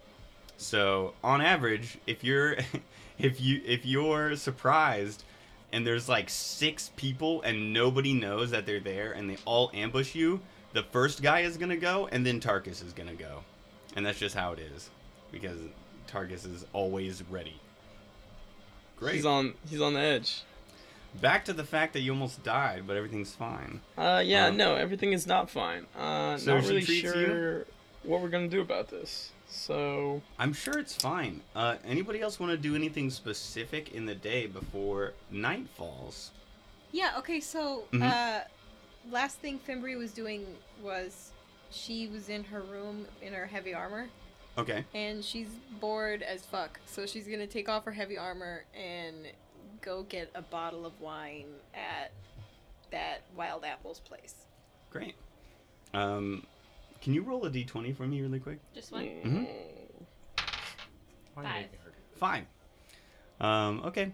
So 0.56 1.14
on 1.22 1.40
average, 1.40 1.98
if 2.06 2.24
you're 2.24 2.56
if 3.18 3.40
you 3.40 3.60
if 3.64 3.86
you're 3.86 4.36
surprised 4.36 5.24
and 5.72 5.86
there's 5.86 6.08
like 6.08 6.28
six 6.30 6.90
people 6.96 7.42
and 7.42 7.72
nobody 7.72 8.12
knows 8.12 8.50
that 8.50 8.66
they're 8.66 8.80
there 8.80 9.12
and 9.12 9.30
they 9.30 9.36
all 9.44 9.70
ambush 9.74 10.14
you, 10.14 10.40
the 10.72 10.82
first 10.82 11.22
guy 11.22 11.40
is 11.40 11.56
gonna 11.56 11.76
go 11.76 12.08
and 12.10 12.26
then 12.26 12.40
Tarkus 12.40 12.84
is 12.84 12.92
gonna 12.92 13.14
go, 13.14 13.44
and 13.96 14.04
that's 14.04 14.18
just 14.18 14.34
how 14.34 14.52
it 14.52 14.58
is 14.58 14.90
because 15.30 15.58
Tarkus 16.08 16.46
is 16.46 16.66
always 16.72 17.22
ready. 17.30 17.60
Great. 18.96 19.14
he's 19.14 19.26
on 19.26 19.54
he's 19.70 19.80
on 19.80 19.94
the 19.94 20.00
edge 20.00 20.42
Back 21.20 21.44
to 21.46 21.52
the 21.52 21.64
fact 21.64 21.94
that 21.94 22.00
you 22.00 22.12
almost 22.12 22.42
died, 22.44 22.84
but 22.86 22.96
everything's 22.96 23.34
fine. 23.34 23.80
uh 23.96 24.22
yeah 24.24 24.46
Um, 24.46 24.56
no 24.56 24.74
everything 24.76 25.12
is 25.12 25.26
not 25.26 25.50
fine 25.50 25.86
uh 25.98 26.36
So 26.36 26.54
not 26.54 26.64
really 26.68 26.82
treats 26.82 27.02
you? 27.02 27.12
sure 27.12 27.66
what 28.04 28.20
we're 28.20 28.28
gonna 28.28 28.48
do 28.48 28.60
about 28.60 28.88
this 28.88 29.32
so 29.50 30.20
I'm 30.38 30.52
sure 30.52 30.78
it's 30.78 30.94
fine. 30.94 31.40
Uh, 31.56 31.76
anybody 31.82 32.20
else 32.20 32.38
want 32.38 32.52
to 32.52 32.58
do 32.58 32.74
anything 32.74 33.08
specific 33.08 33.94
in 33.94 34.04
the 34.04 34.14
day 34.14 34.46
before 34.46 35.14
night 35.30 35.66
falls? 35.74 36.32
Yeah, 36.92 37.14
okay, 37.18 37.40
so 37.40 37.84
Mhm. 37.92 38.02
uh 38.02 38.40
last 39.10 39.38
thing 39.38 39.58
Fimbri 39.66 39.96
was 39.96 40.12
doing 40.12 40.44
was 40.82 41.32
she 41.70 42.06
was 42.08 42.28
in 42.28 42.44
her 42.44 42.60
room 42.60 43.06
in 43.22 43.32
her 43.32 43.46
heavy 43.46 43.72
armor. 43.74 44.08
Okay. 44.58 44.84
and 44.92 45.24
she's 45.24 45.48
bored 45.80 46.20
as 46.22 46.44
fuck. 46.44 46.80
So 46.84 47.06
she's 47.06 47.26
gonna 47.28 47.46
take 47.46 47.68
off 47.68 47.84
her 47.84 47.92
heavy 47.92 48.18
armor 48.18 48.64
and 48.74 49.16
go 49.80 50.02
get 50.04 50.30
a 50.34 50.42
bottle 50.42 50.86
of 50.86 50.98
wine 51.00 51.46
at 51.74 52.12
that 52.90 53.22
Wild 53.36 53.64
Apples 53.64 54.00
place. 54.00 54.34
Great. 54.90 55.14
Um, 55.94 56.46
can 57.00 57.14
you 57.14 57.22
roll 57.22 57.44
a 57.46 57.50
d20 57.50 57.96
for 57.96 58.06
me 58.06 58.20
really 58.20 58.40
quick? 58.40 58.58
Just 58.74 58.92
one. 58.92 59.04
Mhm. 59.04 59.48
Why 61.34 61.42
Five. 61.42 61.54
make 61.54 61.72
me 61.72 61.78
hurt? 61.84 61.94
Fine. 62.16 62.46
Um, 63.40 63.82
okay. 63.84 64.12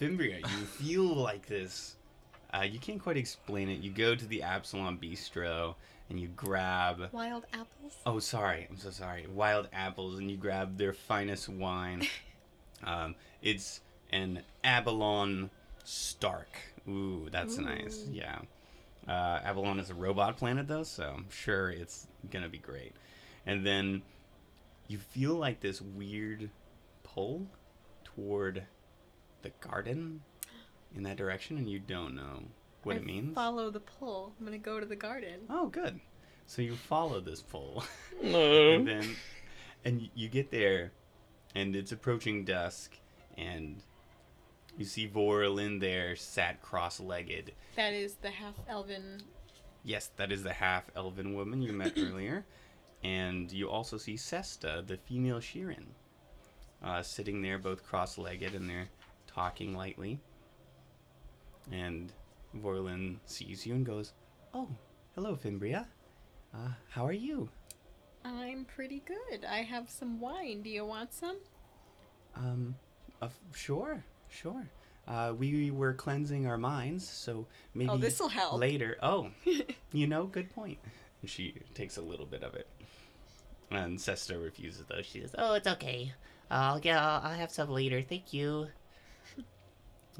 Fimbria, 0.00 0.40
you 0.40 0.64
feel 0.66 1.04
like 1.04 1.46
this. 1.46 1.96
Uh, 2.52 2.62
you 2.62 2.78
can't 2.78 3.02
quite 3.02 3.16
explain 3.16 3.68
it. 3.68 3.80
You 3.80 3.90
go 3.90 4.14
to 4.14 4.26
the 4.26 4.42
Absalom 4.42 4.98
Bistro 4.98 5.74
and 6.08 6.18
you 6.20 6.28
grab. 6.28 7.08
Wild 7.12 7.44
Apples? 7.52 7.96
Oh, 8.06 8.18
sorry. 8.18 8.66
I'm 8.70 8.78
so 8.78 8.90
sorry. 8.90 9.26
Wild 9.26 9.68
apples, 9.72 10.18
and 10.18 10.30
you 10.30 10.36
grab 10.36 10.78
their 10.78 10.92
finest 10.92 11.48
wine. 11.48 12.06
um, 12.84 13.14
it's 13.42 13.80
an 14.10 14.42
Aballon 14.64 15.50
Stark. 15.84 16.48
Ooh, 16.88 17.28
that's 17.30 17.58
nice. 17.58 18.04
Yeah. 18.10 18.38
Uh, 19.06 19.40
Aballon 19.44 19.78
is 19.80 19.90
a 19.90 19.94
robot 19.94 20.36
planet, 20.36 20.66
though, 20.68 20.82
so 20.82 21.14
I'm 21.16 21.30
sure 21.30 21.70
it's 21.70 22.06
gonna 22.30 22.48
be 22.48 22.58
great. 22.58 22.92
And 23.44 23.64
then 23.64 24.02
you 24.88 24.98
feel 24.98 25.34
like 25.34 25.60
this 25.60 25.80
weird 25.80 26.50
pull 27.02 27.46
toward 28.04 28.64
the 29.42 29.50
garden 29.60 30.22
in 30.94 31.02
that 31.04 31.16
direction, 31.16 31.56
and 31.58 31.68
you 31.68 31.78
don't 31.78 32.14
know 32.16 32.42
what 32.82 32.96
I 32.96 32.98
it 32.98 33.06
means. 33.06 33.34
Follow 33.34 33.70
the 33.70 33.80
pull. 33.80 34.32
I'm 34.38 34.44
gonna 34.44 34.58
go 34.58 34.80
to 34.80 34.86
the 34.86 34.96
garden. 34.96 35.40
Oh, 35.50 35.68
good. 35.68 36.00
So 36.46 36.62
you 36.62 36.74
follow 36.76 37.20
this 37.20 37.42
pull. 37.42 37.84
No. 38.22 38.72
and 38.72 38.88
then 38.88 39.16
and 39.84 40.08
you 40.14 40.28
get 40.28 40.50
there 40.50 40.92
and 41.54 41.76
it's 41.76 41.92
approaching 41.92 42.44
dusk 42.46 42.96
and 43.36 43.82
you 44.76 44.84
see 44.84 45.08
Vorlin 45.08 45.80
there 45.80 46.16
sat 46.16 46.60
cross-legged 46.62 47.52
That 47.76 47.92
is 47.94 48.14
the 48.16 48.30
half 48.30 48.54
elven. 48.68 49.22
yes 49.84 50.10
that 50.16 50.30
is 50.32 50.42
the 50.42 50.52
half 50.52 50.84
elven 50.96 51.34
woman 51.34 51.62
you 51.62 51.72
met 51.72 51.92
earlier 51.98 52.44
and 53.02 53.50
you 53.52 53.68
also 53.70 53.96
see 53.98 54.16
Sesta 54.16 54.82
the 54.86 54.96
female 54.96 55.38
Shirren 55.40 55.86
uh, 56.82 57.02
sitting 57.02 57.42
there 57.42 57.58
both 57.58 57.82
cross-legged 57.84 58.54
and 58.54 58.68
they're 58.68 58.88
talking 59.26 59.74
lightly 59.76 60.18
and 61.72 62.12
Vorlin 62.56 63.16
sees 63.26 63.66
you 63.66 63.74
and 63.74 63.84
goes 63.86 64.12
oh 64.54 64.68
hello 65.14 65.36
Fimbria 65.36 65.86
uh, 66.54 66.68
how 66.90 67.04
are 67.06 67.12
you 67.12 67.48
I'm 68.24 68.64
pretty 68.64 69.04
good. 69.06 69.44
I 69.44 69.58
have 69.62 69.88
some 69.88 70.18
wine. 70.18 70.60
Do 70.62 70.68
you 70.68 70.84
want 70.84 71.12
some? 71.14 71.36
Um, 72.34 72.74
uh, 73.22 73.28
sure, 73.54 74.02
sure. 74.36 74.68
Uh, 75.08 75.32
we 75.38 75.70
were 75.70 75.94
cleansing 75.94 76.46
our 76.46 76.58
minds, 76.58 77.08
so 77.08 77.46
maybe 77.74 77.90
Oh, 77.90 77.96
this'll 77.96 78.28
help. 78.28 78.58
later. 78.60 78.96
Oh, 79.02 79.30
you 79.92 80.06
know, 80.06 80.24
good 80.26 80.50
point. 80.50 80.78
And 81.22 81.30
she 81.30 81.54
takes 81.74 81.96
a 81.96 82.02
little 82.02 82.26
bit 82.26 82.42
of 82.42 82.54
it, 82.54 82.66
and 83.70 83.98
Sesta 83.98 84.36
refuses 84.42 84.84
though. 84.88 85.02
She 85.02 85.20
says, 85.20 85.34
Oh, 85.38 85.54
it's 85.54 85.66
okay. 85.68 86.12
I'll 86.50 86.78
get. 86.80 86.96
I'll, 86.98 87.22
I'll 87.24 87.34
have 87.38 87.50
some 87.50 87.70
later. 87.70 88.02
Thank 88.02 88.32
you. 88.32 88.66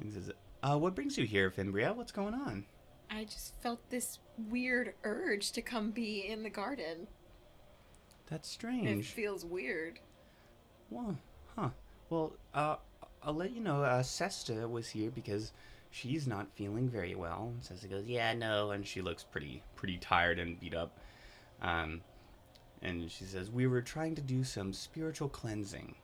and 0.00 0.12
says, 0.12 0.30
"Uh, 0.62 0.76
what 0.78 0.94
brings 0.94 1.16
you 1.18 1.24
here, 1.26 1.50
Fimbria? 1.50 1.94
What's 1.94 2.12
going 2.12 2.34
on?" 2.34 2.64
I 3.10 3.24
just 3.24 3.54
felt 3.62 3.78
this 3.90 4.18
weird 4.50 4.94
urge 5.04 5.52
to 5.52 5.62
come 5.62 5.90
be 5.92 6.26
in 6.28 6.42
the 6.42 6.50
garden. 6.50 7.06
That's 8.28 8.48
strange. 8.48 8.88
It 8.88 9.12
feels 9.14 9.44
weird. 9.44 10.00
Well, 10.90 11.16
huh. 11.56 11.70
Well, 12.10 12.32
uh, 12.54 12.76
I'll 13.26 13.34
let 13.34 13.50
you 13.50 13.60
know. 13.60 13.82
Uh, 13.82 14.04
Sesta 14.04 14.68
was 14.68 14.88
here 14.90 15.10
because 15.10 15.52
she's 15.90 16.28
not 16.28 16.46
feeling 16.54 16.88
very 16.88 17.16
well. 17.16 17.50
And 17.52 17.62
Sesta 17.62 17.88
goes, 17.88 18.06
"Yeah, 18.06 18.32
no," 18.34 18.70
and 18.70 18.86
she 18.86 19.02
looks 19.02 19.24
pretty, 19.24 19.64
pretty 19.74 19.98
tired 19.98 20.38
and 20.38 20.60
beat 20.60 20.74
up. 20.74 20.96
Um, 21.60 22.02
and 22.82 23.10
she 23.10 23.24
says, 23.24 23.50
"We 23.50 23.66
were 23.66 23.82
trying 23.82 24.14
to 24.14 24.22
do 24.22 24.44
some 24.44 24.72
spiritual 24.72 25.28
cleansing, 25.28 25.96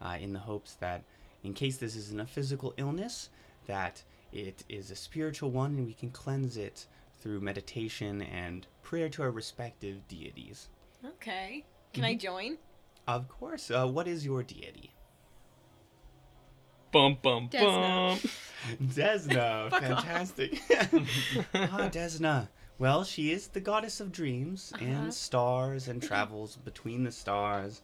uh, 0.00 0.18
in 0.20 0.32
the 0.32 0.40
hopes 0.40 0.74
that, 0.74 1.04
in 1.44 1.54
case 1.54 1.76
this 1.76 1.94
isn't 1.94 2.20
a 2.20 2.26
physical 2.26 2.74
illness, 2.76 3.30
that 3.66 4.02
it 4.32 4.64
is 4.68 4.90
a 4.90 4.96
spiritual 4.96 5.52
one, 5.52 5.76
and 5.76 5.86
we 5.86 5.94
can 5.94 6.10
cleanse 6.10 6.56
it 6.56 6.88
through 7.20 7.40
meditation 7.40 8.20
and 8.20 8.66
prayer 8.82 9.08
to 9.10 9.22
our 9.22 9.30
respective 9.30 10.08
deities." 10.08 10.68
Okay. 11.04 11.64
Can 11.92 12.04
I 12.04 12.16
join? 12.16 12.58
Of 13.06 13.28
course. 13.28 13.70
Uh, 13.70 13.86
what 13.86 14.08
is 14.08 14.24
your 14.24 14.42
deity? 14.42 14.93
Bum 16.94 17.18
bum 17.20 17.48
Desna. 17.48 17.60
bum. 17.60 18.18
Desna, 18.82 19.68
Fuck 19.70 19.80
fantastic. 19.82 20.62
ah, 21.54 21.88
Desna. 21.92 22.48
Well, 22.78 23.02
she 23.02 23.32
is 23.32 23.48
the 23.48 23.60
goddess 23.60 24.00
of 24.00 24.12
dreams 24.12 24.72
Uh-huh. 24.76 24.84
and 24.84 25.12
stars 25.12 25.88
and 25.88 26.00
travels 26.00 26.56
between 26.64 27.02
the 27.02 27.10
stars. 27.10 27.82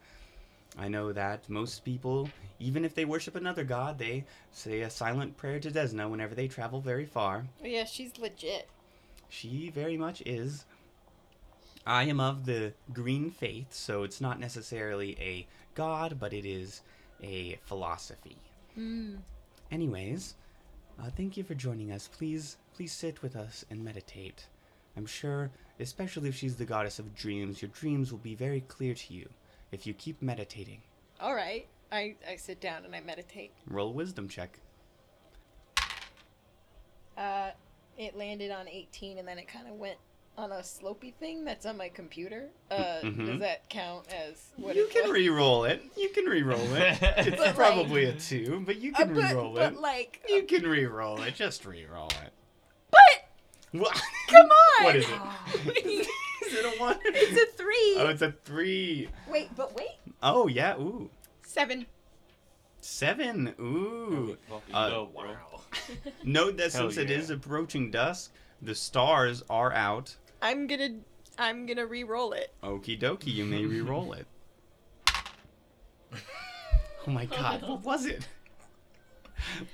I 0.79 0.87
know 0.87 1.12
that 1.12 1.49
most 1.49 1.85
people, 1.85 2.31
even 2.61 2.85
if 2.85 2.94
they 2.94 3.05
worship 3.05 3.35
another 3.35 3.64
god, 3.64 3.99
they 3.99 4.25
say 4.53 4.83
a 4.83 4.90
silent 4.90 5.37
prayer 5.37 5.59
to 5.59 5.70
Desna 5.73 6.09
whenever 6.09 6.37
they 6.37 6.46
travel 6.46 6.81
very 6.81 7.05
far. 7.05 7.46
Oh, 7.62 7.66
yeah, 7.66 7.85
she's 7.85 8.16
legit. 8.16 8.68
She 9.29 9.70
very 9.70 9.96
much 9.96 10.23
is. 10.25 10.64
I 11.85 12.05
am 12.05 12.20
of 12.20 12.46
the 12.46 12.75
green 12.92 13.33
faith, 13.33 13.73
so 13.75 14.05
it's 14.05 14.20
not 14.20 14.38
necessarily 14.38 15.16
a 15.20 15.49
god, 15.75 16.18
but 16.20 16.33
it 16.33 16.44
is 16.46 16.83
a 17.20 17.59
philosophy. 17.64 18.37
Hmm. 18.74 19.16
Anyways, 19.70 20.35
uh, 21.00 21.11
thank 21.16 21.37
you 21.37 21.44
for 21.44 21.54
joining 21.54 21.92
us. 21.92 22.09
Please, 22.09 22.56
please 22.74 22.92
sit 22.92 23.22
with 23.22 23.37
us 23.37 23.64
and 23.70 23.85
meditate. 23.85 24.46
I'm 24.96 25.06
sure, 25.06 25.50
especially 25.78 26.28
if 26.28 26.35
she's 26.35 26.56
the 26.56 26.64
goddess 26.64 26.98
of 26.98 27.14
dreams, 27.14 27.62
your 27.62 27.70
dreams 27.70 28.11
will 28.11 28.18
be 28.18 28.35
very 28.35 28.61
clear 28.62 28.94
to 28.94 29.14
you 29.14 29.28
if 29.72 29.87
you 29.87 29.94
keep 29.94 30.20
meditating. 30.20 30.83
All 31.20 31.35
right. 31.35 31.66
I, 31.92 32.14
I 32.28 32.37
sit 32.37 32.61
down 32.61 32.85
and 32.85 32.94
I 32.94 33.00
meditate. 33.00 33.52
Roll 33.66 33.92
wisdom 33.92 34.28
check. 34.28 34.59
Uh, 37.16 37.50
it 37.98 38.16
landed 38.16 38.50
on 38.50 38.68
18 38.68 39.18
and 39.18 39.26
then 39.26 39.38
it 39.38 39.48
kind 39.48 39.68
of 39.68 39.74
went 39.74 39.98
on 40.38 40.53
a 40.53 40.57
slopey 40.61 41.12
thing 41.14 41.45
that's 41.45 41.66
on 41.66 41.77
my 41.77 41.88
computer. 41.88 42.49
Uh, 42.71 43.01
Mhm. 43.03 43.27
does 43.27 43.40
that 43.40 43.69
count 43.69 44.07
as 44.12 44.53
what 44.57 44.75
you 44.75 44.85
it 44.87 44.90
can 44.90 45.03
was? 45.05 45.12
re-roll 45.12 45.64
it. 45.64 45.83
You 45.97 46.09
can 46.11 46.25
re-roll 46.25 46.75
it. 46.75 46.99
It's 47.03 47.31
But, 47.31 47.38
like- 47.38 47.55
probably 47.57 48.05
a 48.07 48.12
two, 48.14 48.61
but 48.64 48.77
you 48.81 48.93
Uh, 48.95 48.99
can 48.99 49.14
but, 49.14 49.23
re-roll 49.25 49.55
but 49.55 49.73
it. 49.75 49.79
like, 49.79 50.25
You 50.29 50.45
can 50.45 50.62
re-roll 50.62 51.21
it. 51.23 51.35
Just 51.35 51.66
re-roll 51.66 52.09
it. 52.09 52.33
but 52.90 53.01
What? 53.73 54.01
come 54.29 54.47
on! 54.51 54.85
What 54.85 54.97
is 54.97 55.05
it? 55.07 55.21
is 56.47 56.55
it 56.55 56.64
a 56.64 56.81
one? 56.81 56.99
it's 57.05 57.43
a 57.43 57.57
three. 57.57 57.95
Oh, 57.99 58.07
it's 58.09 58.23
a 58.23 58.33
three. 58.45 59.09
Wait, 59.29 59.51
but 59.57 59.77
wait. 59.77 59.97
Oh 60.23 60.47
yeah. 60.49 60.77
Ooh. 60.79 61.11
Seven. 61.43 61.87
Seven. 62.81 63.55
Ooh. 63.61 64.38
Fucking 64.49 64.75
Uh, 64.75 64.88
dope, 64.88 65.14
bro. 65.14 65.37
Note 66.25 66.57
that 66.57 66.73
Hell 66.73 66.90
since 66.90 66.97
it 66.97 67.11
yeah. 67.11 67.19
is 67.19 67.31
approaching 67.31 67.90
dusk, 67.90 68.33
the 68.62 68.75
stars 68.75 69.42
are 69.51 69.73
out. 69.73 70.16
I'm 70.42 70.66
gonna, 70.66 70.96
I'm 71.38 71.66
gonna 71.66 71.87
re-roll 71.87 72.33
it. 72.33 72.53
Okie 72.62 72.99
dokie, 73.01 73.33
you 73.33 73.44
may 73.44 73.64
re-roll 73.64 74.12
it. 74.12 74.27
Oh 77.07 77.11
my 77.12 77.25
god, 77.25 77.62
what 77.62 77.83
was 77.83 78.05
it? 78.05 78.29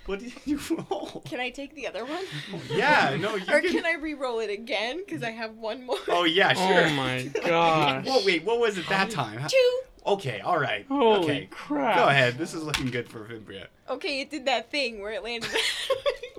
What 0.07 0.21
did 0.21 0.33
you 0.45 0.61
roll? 0.71 1.23
Can 1.27 1.41
I 1.41 1.51
take 1.51 1.75
the 1.75 1.89
other 1.89 2.05
one? 2.05 2.23
Yeah, 2.71 3.17
no, 3.21 3.35
you 3.35 3.43
or 3.53 3.61
can. 3.61 3.73
can 3.73 3.85
I 3.85 3.95
re-roll 3.95 4.39
it 4.39 4.49
again? 4.49 5.03
Because 5.05 5.25
I 5.25 5.31
have 5.33 5.57
one 5.57 5.85
more. 5.85 5.99
Oh 6.07 6.23
yeah, 6.23 6.55
oh 6.57 6.69
sure. 6.69 6.87
Oh 6.87 6.91
my 6.91 7.23
gosh. 7.45 8.07
Whoa, 8.07 8.21
wait, 8.25 8.45
what 8.45 8.61
was 8.61 8.79
it 8.79 8.89
that 8.89 9.11
time? 9.11 9.41
Two. 9.49 9.81
Okay, 10.07 10.39
all 10.39 10.57
right. 10.59 10.87
Holy 10.87 11.25
okay, 11.25 11.49
crap. 11.51 11.97
go 11.97 12.07
ahead. 12.07 12.39
This 12.39 12.55
is 12.55 12.63
looking 12.63 12.93
good 12.93 13.09
for 13.09 13.25
Fimbria. 13.25 13.67
Okay, 13.91 14.21
it 14.21 14.31
did 14.31 14.45
that 14.47 14.71
thing 14.71 15.01
where 15.03 15.11
it 15.11 15.25
landed. 15.25 15.51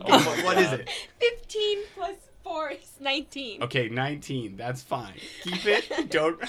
Oh, 0.05 0.25
what- 0.25 0.45
what 0.45 0.57
is 0.57 0.71
it? 0.71 0.89
15 1.19 1.79
plus 1.95 2.15
4 2.47 2.69
is 2.71 2.91
19. 2.99 3.63
Okay, 3.63 3.89
19. 3.89 4.55
That's 4.57 4.81
fine. 4.81 5.13
Keep 5.43 5.65
it. 5.65 6.09
Don't 6.09 6.39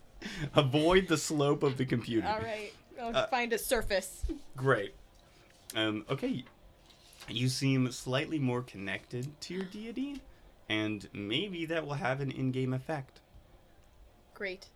avoid 0.54 1.08
the 1.08 1.16
slope 1.16 1.62
of 1.62 1.76
the 1.76 1.84
computer. 1.84 2.26
All 2.26 2.40
right. 2.40 2.72
I'll 3.00 3.16
Uh, 3.16 3.26
find 3.28 3.52
a 3.52 3.58
surface. 3.58 4.24
Great. 4.56 4.94
Um, 5.74 6.04
okay. 6.10 6.44
You 7.28 7.48
seem 7.48 7.90
slightly 7.92 8.38
more 8.38 8.62
connected 8.62 9.28
to 9.42 9.54
your 9.54 9.64
deity, 9.64 10.20
and 10.68 11.06
maybe 11.12 11.66
that 11.66 11.86
will 11.86 11.94
have 11.94 12.20
an 12.20 12.30
in-game 12.30 12.72
effect. 12.72 13.20
Great. 14.34 14.66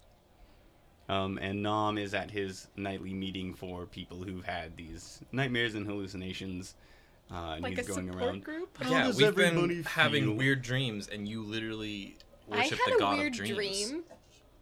Um, 1.08 1.38
and 1.38 1.62
Nom 1.62 1.98
is 1.98 2.14
at 2.14 2.30
his 2.30 2.68
nightly 2.76 3.12
meeting 3.14 3.54
for 3.54 3.86
people 3.86 4.22
who've 4.22 4.44
had 4.44 4.76
these 4.76 5.20
nightmares 5.32 5.74
and 5.74 5.86
hallucinations. 5.86 6.74
Uh, 7.30 7.52
and 7.54 7.62
Like 7.62 7.74
a 7.74 7.76
he's 7.76 7.88
going 7.88 8.08
support 8.08 8.24
around. 8.24 8.44
group? 8.44 8.78
Yeah, 8.82 9.06
we've 9.08 9.22
everybody 9.22 9.74
been 9.76 9.84
having 9.84 10.24
feel? 10.24 10.34
weird 10.34 10.62
dreams, 10.62 11.08
and 11.08 11.26
you 11.26 11.42
literally 11.42 12.16
worship 12.48 12.78
the 12.86 12.96
god 12.98 13.18
weird 13.18 13.32
of 13.32 13.38
dreams. 13.38 13.56
dream. 13.90 14.02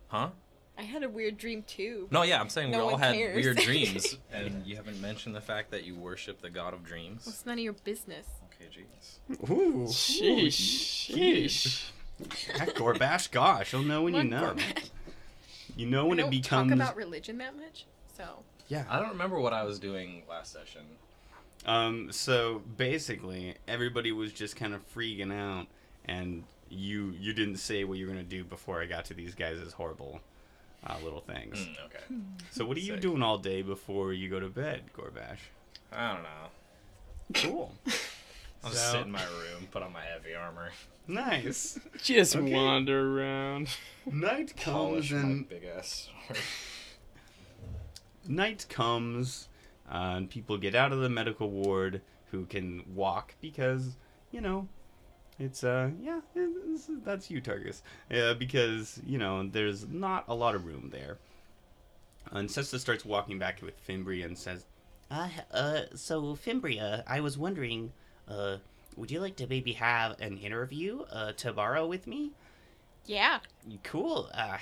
Huh? 0.09 0.31
I 0.79 0.83
had 0.83 1.03
a 1.03 1.09
weird 1.09 1.37
dream 1.37 1.63
too. 1.65 2.09
No, 2.11 2.23
yeah, 2.23 2.41
I'm 2.41 2.49
saying 2.49 2.71
No 2.71 2.79
we 2.79 2.85
all 2.85 2.91
one 2.93 3.01
had 3.01 3.15
cares. 3.15 3.37
weird 3.37 3.57
dreams, 3.67 4.17
and 4.33 4.65
you 4.67 4.77
haven't 4.77 5.01
mentioned 5.01 5.35
the 5.35 5.41
fact 5.41 5.71
that 5.73 5.85
you 5.85 5.95
worship 5.95 6.41
the 6.41 6.49
god 6.51 6.73
of 6.75 6.85
dreams. 6.85 7.27
It's 7.27 7.45
none 7.45 7.59
of 7.59 7.65
your 7.65 7.73
business. 7.75 8.27
Okay, 8.55 8.71
jeez. 8.71 9.51
Ooh. 9.51 9.87
Sheesh. 9.89 11.11
Sheesh. 11.11 11.91
Heck, 12.57 12.75
Gorbash, 12.75 13.31
gosh, 13.31 13.73
you'll 13.73 13.83
know 13.83 14.03
when 14.03 14.15
you 14.15 14.19
What, 14.21 14.27
know. 14.29 14.55
Gorbash? 14.55 14.91
You 15.77 15.87
know 15.87 16.07
when 16.07 16.19
I 16.19 16.23
it 16.23 16.25
don't 16.25 16.31
becomes. 16.31 16.71
talk 16.71 16.77
about 16.77 16.97
religion 16.97 17.39
that 17.39 17.57
much, 17.57 17.87
so 18.17 18.25
yeah. 18.69 18.85
I 18.89 18.99
don't 19.01 19.11
remember 19.11 19.39
what 19.41 19.53
I 19.53 19.65
was 19.65 19.79
doing 19.79 20.23
last 20.29 20.53
session. 20.53 20.83
Um. 21.67 22.11
So 22.13 22.63
basically, 22.77 23.55
everybody 23.69 24.13
was 24.13 24.33
just 24.33 24.57
kind 24.57 24.75
of 24.75 24.81
freaking 24.95 25.33
out, 25.33 25.67
and 26.07 26.45
you 26.69 27.15
you 27.21 27.33
didn't 27.33 27.57
say 27.57 27.85
what 27.85 27.99
you 27.99 28.07
were 28.07 28.13
gonna 28.13 28.23
do 28.25 28.45
before 28.45 28.81
I 28.83 28.87
got 28.87 29.05
to 29.07 29.15
these 29.15 29.35
guys' 29.35 29.73
horrible 29.73 30.21
uh, 30.87 30.97
little 31.05 31.21
things. 31.21 31.59
Mm, 31.59 31.85
okay. 31.87 32.05
So 32.51 32.65
what 32.65 32.77
are 32.77 32.81
you 32.81 32.95
Sick. 32.95 33.03
doing 33.03 33.23
all 33.23 33.37
day 33.39 33.61
before 33.63 34.13
you 34.13 34.29
go 34.31 34.41
to 34.41 34.49
bed, 34.49 34.85
Gorbash? 34.97 35.39
I 35.93 36.13
don't 36.15 36.23
know. 36.23 36.49
Cool. 37.35 37.75
I'll 38.65 38.71
just 38.71 38.87
So- 38.87 38.93
sit 38.93 39.03
in 39.07 39.11
my 39.13 39.23
room, 39.25 39.67
put 39.71 39.83
on 39.83 39.93
my 39.93 40.03
heavy 40.03 40.35
armor, 40.35 40.71
nice. 41.07 41.79
Just 42.03 42.37
Okay. 42.37 42.53
wander 42.55 43.19
around. 43.21 43.69
Night 44.05 44.55
comes 44.57 44.65
polish 44.77 45.13
my 45.13 45.19
and 45.21 45.49
big 45.49 45.65
ass. 45.65 46.09
sword. 46.27 46.39
night 48.29 48.67
comes, 48.69 49.49
uh, 49.91 50.15
and 50.17 50.31
people 50.31 50.57
get 50.59 50.75
out 50.75 50.93
of 50.93 51.01
the 51.01 51.09
medical 51.09 51.51
ward 51.51 52.01
who 52.31 52.47
can 52.47 52.83
walk 52.95 53.35
because 53.41 53.97
you 54.31 54.41
know 54.41 54.69
it's 55.39 55.65
uh 55.65 55.91
yeah 56.01 56.21
it's, 56.35 56.89
that's 57.05 57.31
you 57.31 57.41
Tarkus 57.41 57.83
yeah 58.11 58.35
because 58.35 59.01
you 59.05 59.19
know 59.19 59.47
there's 59.49 59.89
not 59.89 60.25
a 60.29 60.35
lot 60.35 60.55
of 60.55 60.65
room 60.67 60.91
there. 60.93 61.19
And 62.31 62.49
Sesta 62.51 62.79
starts 62.79 63.05
walking 63.05 63.39
back 63.39 63.61
with 63.63 63.75
Fimbria 63.87 64.25
and 64.25 64.39
says, 64.39 64.67
Uh, 65.11 65.29
uh, 65.53 65.83
so 65.95 66.35
Fimbria, 66.37 67.03
I 67.07 67.21
was 67.21 67.37
wondering, 67.37 67.93
uh, 68.29 68.59
would 68.97 69.11
you 69.11 69.21
like 69.21 69.37
to 69.37 69.47
maybe 69.47 69.73
have 69.75 70.21
an 70.21 70.39
interview, 70.39 71.03
uh, 71.11 71.33
tomorrow 71.33 71.87
with 71.87 72.07
me? 72.07 72.33
yeah. 73.05 73.41
Cool. 73.83 74.31
Uh, 74.35 74.59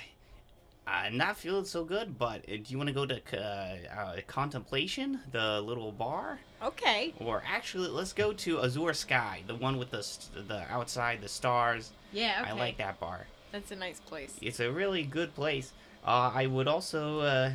I'm 0.89 1.17
not 1.17 1.37
feeling 1.37 1.65
so 1.65 1.83
good, 1.83 2.17
but 2.17 2.41
uh, 2.49 2.57
do 2.57 2.63
you 2.67 2.77
want 2.77 2.87
to 2.87 2.93
go 2.93 3.05
to 3.05 3.21
uh, 3.33 3.77
uh, 3.93 4.15
Contemplation, 4.27 5.19
the 5.31 5.61
little 5.61 5.91
bar? 5.91 6.39
Okay. 6.63 7.13
Or 7.19 7.43
actually, 7.45 7.89
let's 7.89 8.13
go 8.13 8.33
to 8.33 8.61
Azure 8.61 8.93
Sky, 8.93 9.43
the 9.47 9.55
one 9.55 9.77
with 9.77 9.91
the 9.91 10.03
st- 10.03 10.47
the 10.47 10.63
outside 10.71 11.21
the 11.21 11.29
stars. 11.29 11.91
Yeah. 12.11 12.39
Okay. 12.41 12.51
I 12.51 12.53
like 12.53 12.77
that 12.77 12.99
bar. 12.99 13.27
That's 13.51 13.71
a 13.71 13.75
nice 13.75 13.99
place. 13.99 14.35
It's 14.41 14.59
a 14.59 14.71
really 14.71 15.03
good 15.03 15.33
place. 15.35 15.73
Uh, 16.05 16.31
I 16.33 16.47
would 16.47 16.67
also, 16.67 17.19
uh, 17.19 17.51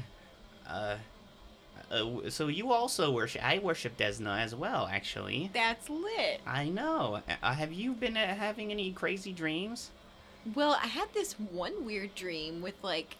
uh, 0.68 0.96
uh, 1.90 2.30
so 2.30 2.48
you 2.48 2.72
also 2.72 3.10
worship. 3.10 3.44
I 3.44 3.58
worship 3.58 3.96
Desna 3.96 4.40
as 4.40 4.54
well, 4.54 4.86
actually. 4.90 5.50
That's 5.52 5.88
lit. 5.90 6.40
I 6.46 6.68
know. 6.68 7.20
Uh, 7.42 7.54
have 7.54 7.72
you 7.72 7.92
been 7.92 8.16
uh, 8.16 8.34
having 8.34 8.70
any 8.70 8.92
crazy 8.92 9.32
dreams? 9.32 9.90
Well, 10.54 10.78
I 10.82 10.86
had 10.88 11.08
this 11.14 11.34
one 11.34 11.84
weird 11.84 12.14
dream 12.14 12.60
with 12.60 12.74
like 12.82 13.16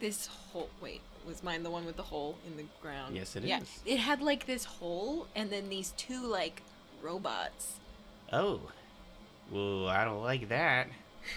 this 0.00 0.26
hole. 0.26 0.68
Wait, 0.80 1.00
was 1.26 1.42
mine 1.42 1.62
the 1.62 1.70
one 1.70 1.84
with 1.84 1.96
the 1.96 2.02
hole 2.02 2.36
in 2.46 2.56
the 2.56 2.64
ground? 2.82 3.16
Yes, 3.16 3.36
it 3.36 3.44
yeah. 3.44 3.60
is. 3.60 3.80
It 3.84 3.98
had 3.98 4.20
like 4.20 4.46
this 4.46 4.64
hole 4.64 5.26
and 5.34 5.50
then 5.50 5.68
these 5.68 5.92
two 5.96 6.26
like 6.26 6.62
robots. 7.02 7.74
Oh, 8.32 8.60
well, 9.50 9.88
I 9.88 10.04
don't 10.04 10.22
like 10.22 10.48
that. 10.48 10.88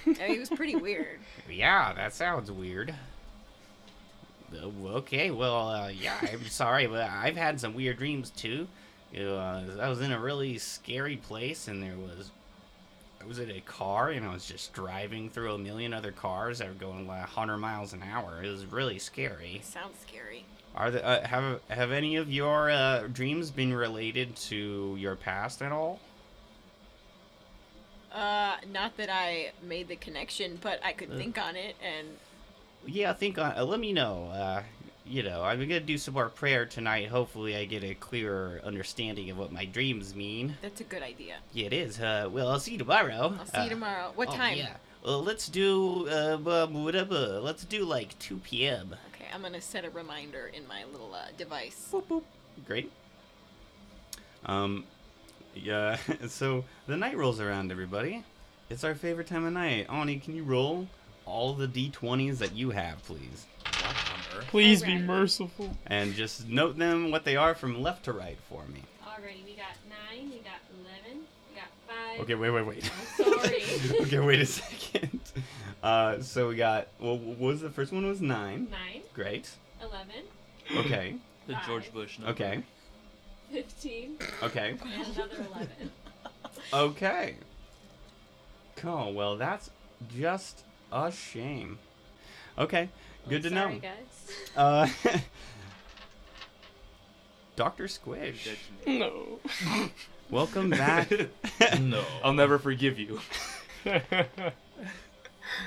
I 0.06 0.10
mean, 0.10 0.18
it 0.20 0.40
was 0.40 0.50
pretty 0.50 0.76
weird. 0.76 1.20
Yeah, 1.50 1.94
that 1.94 2.14
sounds 2.14 2.52
weird. 2.52 2.94
Uh, 4.54 4.68
Okay, 4.94 5.32
well, 5.32 5.68
uh, 5.68 5.88
yeah, 5.90 6.16
I'm 6.22 6.46
sorry, 6.50 6.88
but 6.88 7.10
I've 7.10 7.36
had 7.36 7.60
some 7.60 7.74
weird 7.74 7.98
dreams 7.98 8.30
too. 8.30 8.68
Uh, 9.18 9.62
I 9.80 9.90
was 9.90 10.02
in 10.02 10.12
a 10.12 10.20
really 10.20 10.58
scary 10.58 11.18
place, 11.18 11.68
and 11.68 11.82
there 11.84 11.96
was, 11.98 12.32
was 13.28 13.40
in 13.40 13.52
a 13.52 13.62
car, 13.62 14.10
and 14.10 14.26
I 14.26 14.34
was 14.34 14.46
just 14.46 14.74
driving 14.74 15.30
through 15.30 15.54
a 15.54 15.58
million 15.58 15.94
other 15.94 16.12
cars 16.12 16.60
that 16.60 16.68
were 16.68 16.74
going 16.74 17.08
like 17.08 17.22
100 17.22 17.58
miles 17.58 17.94
an 17.94 18.04
hour. 18.04 18.44
It 18.44 18.50
was 18.50 18.66
really 18.66 19.00
scary. 19.00 19.62
Sounds 19.64 20.00
scary. 20.08 20.46
Are 20.76 20.90
the 20.90 21.06
uh, 21.06 21.28
have 21.28 21.62
have 21.70 21.92
any 21.92 22.16
of 22.16 22.32
your 22.32 22.72
uh, 22.72 23.08
dreams 23.12 23.52
been 23.52 23.74
related 23.74 24.36
to 24.38 24.96
your 24.98 25.16
past 25.16 25.62
at 25.62 25.72
all? 25.72 26.00
Uh, 28.12 28.56
not 28.72 28.96
that 28.98 29.10
I 29.10 29.52
made 29.62 29.88
the 29.88 29.96
connection, 29.96 30.60
but 30.62 30.80
I 30.84 30.94
could 30.94 31.10
think 31.16 31.38
on 31.38 31.56
it, 31.56 31.76
and 31.84 32.08
Yeah, 32.86 33.12
I 33.12 33.14
think. 33.14 33.38
Uh, 33.38 33.64
let 33.66 33.80
me 33.80 33.94
know. 33.94 34.64
You 35.06 35.22
know, 35.24 35.44
I'm 35.44 35.60
gonna 35.60 35.80
do 35.82 35.98
some 35.98 36.14
more 36.14 36.30
prayer 36.30 36.66
tonight. 36.66 37.10
Hopefully, 37.10 37.56
I 37.58 37.66
get 37.66 37.84
a 37.84 37.94
clearer 37.94 38.62
understanding 38.64 39.30
of 39.30 39.38
what 39.38 39.52
my 39.52 39.66
dreams 39.66 40.16
mean. 40.16 40.56
that's 40.62 40.80
a 40.80 40.86
good 40.86 41.04
idea. 41.04 41.36
Yeah, 41.52 41.66
it 41.66 41.74
is. 41.74 42.00
Uh, 42.00 42.30
well, 42.32 42.48
I'll 42.48 42.60
see 42.60 42.72
you 42.74 42.78
tomorrow. 42.78 43.36
I'll 43.38 43.46
see 43.46 43.58
Uh, 43.58 43.64
you 43.66 43.70
tomorrow. 43.70 44.12
What 44.16 44.30
oh, 44.30 44.36
time? 44.36 44.58
Yeah. 44.58 44.76
Well, 45.04 45.22
let's 45.22 45.50
do. 45.50 46.08
Uh, 46.08 46.38
bu- 46.38 47.40
let's 47.42 47.66
do 47.66 47.84
like 47.84 48.18
2 48.20 48.38
p.m. 48.38 48.96
Okay, 49.14 49.26
I'm 49.34 49.42
gonna 49.42 49.60
set 49.60 49.84
a 49.84 49.90
reminder 49.90 50.50
in 50.54 50.66
my 50.68 50.86
little 50.86 51.14
uh, 51.14 51.26
device. 51.38 51.90
Boop, 51.92 52.06
boop. 52.06 52.24
Great. 52.66 52.90
Um, 54.46 54.86
yeah. 55.54 55.98
So 56.30 56.64
the 56.88 56.96
night 56.96 57.18
rolls 57.18 57.42
around, 57.42 57.72
everybody. 57.72 58.24
It's 58.70 58.86
our 58.86 58.96
favorite 58.96 59.28
time 59.28 59.46
of 59.46 59.52
night. 59.52 59.88
Ani, 59.90 60.18
can 60.20 60.34
you 60.36 60.44
roll 60.44 60.88
all 61.26 61.54
the 61.54 61.68
d20s 61.68 62.38
that 62.40 62.56
you 62.56 62.72
have, 62.72 63.04
please? 63.06 63.46
What 63.64 63.86
on 63.86 64.40
earth? 64.40 64.48
Please 64.48 64.82
be 64.84 64.92
Alright. 64.94 65.06
merciful. 65.06 65.78
And 65.88 66.14
just 66.14 66.48
note 66.48 66.78
them 66.78 67.12
what 67.12 67.24
they 67.26 67.36
are 67.36 67.54
from 67.56 67.82
left 67.82 68.06
to 68.06 68.14
right 68.14 68.38
for 68.50 68.64
me. 68.66 68.82
Alrighty, 69.06 69.44
we 69.46 69.54
got 69.56 69.76
nine, 69.90 70.30
we 70.30 70.38
got 70.38 70.62
eleven, 70.80 71.24
we 71.50 71.56
got 71.56 71.70
five. 71.88 72.20
Okay, 72.22 72.36
wait, 72.36 72.50
wait, 72.52 72.66
wait. 72.66 72.92
I'm 73.20 73.40
sorry. 73.40 73.64
okay, 74.02 74.20
wait 74.20 74.40
a 74.42 74.46
second. 74.46 75.20
Uh, 75.84 76.22
so 76.22 76.48
we 76.48 76.56
got. 76.56 76.88
Well, 76.98 77.18
what 77.18 77.38
was 77.40 77.60
the 77.60 77.70
first 77.70 77.92
one? 77.92 78.06
Was 78.08 78.22
nine. 78.22 78.70
Nine, 78.72 79.02
Great. 79.14 79.50
eleven, 79.82 80.24
Okay. 80.78 81.16
The 81.48 81.56
Five. 81.56 81.66
George 81.66 81.92
Bush 81.94 82.20
number. 82.20 82.32
Okay. 82.32 82.64
fifteen, 83.52 84.16
Okay. 84.42 84.78
and 84.82 85.08
another 85.18 85.46
eleven. 85.54 85.92
Okay. 86.72 87.36
Cool. 88.78 89.14
Well, 89.14 89.36
that's 89.36 89.72
just 90.18 90.64
a 90.94 91.12
shame. 91.12 91.80
Okay. 92.58 92.90
Good 93.28 93.44
to 93.44 93.50
Sorry, 93.50 93.76
know. 93.76 93.80
guys. 93.80 93.90
Uh, 94.56 94.88
Doctor 97.56 97.88
Squish, 97.88 98.48
No. 98.88 99.40
welcome 100.32 100.70
back. 100.72 101.12
No. 101.80 102.04
I'll 102.24 102.34
never 102.34 102.58
forgive 102.60 102.98
you. 103.00 103.20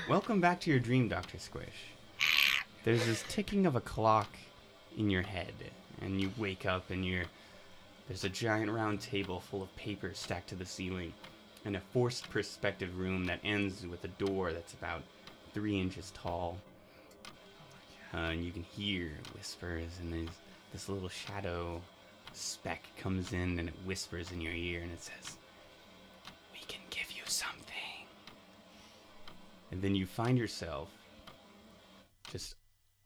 welcome 0.09 0.41
back 0.41 0.59
to 0.61 0.69
your 0.69 0.79
dream, 0.79 1.07
Doctor 1.07 1.37
Squish. 1.39 1.91
There's 2.83 3.05
this 3.05 3.23
ticking 3.29 3.65
of 3.65 3.75
a 3.75 3.81
clock 3.81 4.29
in 4.97 5.09
your 5.09 5.21
head, 5.21 5.53
and 6.01 6.19
you 6.21 6.31
wake 6.37 6.65
up, 6.65 6.89
and 6.89 7.05
you're 7.05 7.25
there's 8.07 8.23
a 8.23 8.29
giant 8.29 8.71
round 8.71 9.01
table 9.01 9.39
full 9.41 9.61
of 9.61 9.75
papers 9.75 10.19
stacked 10.19 10.49
to 10.49 10.55
the 10.55 10.65
ceiling, 10.65 11.13
and 11.65 11.75
a 11.75 11.81
forced 11.91 12.29
perspective 12.29 12.97
room 12.99 13.25
that 13.25 13.39
ends 13.43 13.85
with 13.85 14.03
a 14.05 14.09
door 14.09 14.51
that's 14.53 14.73
about 14.73 15.03
three 15.53 15.79
inches 15.79 16.11
tall. 16.15 16.57
Uh, 18.13 18.17
and 18.17 18.43
you 18.43 18.51
can 18.51 18.63
hear 18.63 19.11
whispers, 19.35 19.91
and 19.99 20.13
there's 20.13 20.29
this 20.71 20.89
little 20.89 21.09
shadow 21.09 21.81
speck 22.33 22.83
comes 22.97 23.33
in 23.33 23.57
and 23.59 23.69
it 23.69 23.75
whispers 23.85 24.31
in 24.31 24.39
your 24.39 24.53
ear 24.53 24.81
and 24.81 24.91
it 24.91 25.01
says, 25.01 25.37
We 26.53 26.59
can 26.67 26.81
give 26.89 27.11
you 27.11 27.23
something. 27.25 27.73
And 29.71 29.81
then 29.81 29.95
you 29.95 30.05
find 30.05 30.37
yourself 30.37 30.89
just 32.31 32.55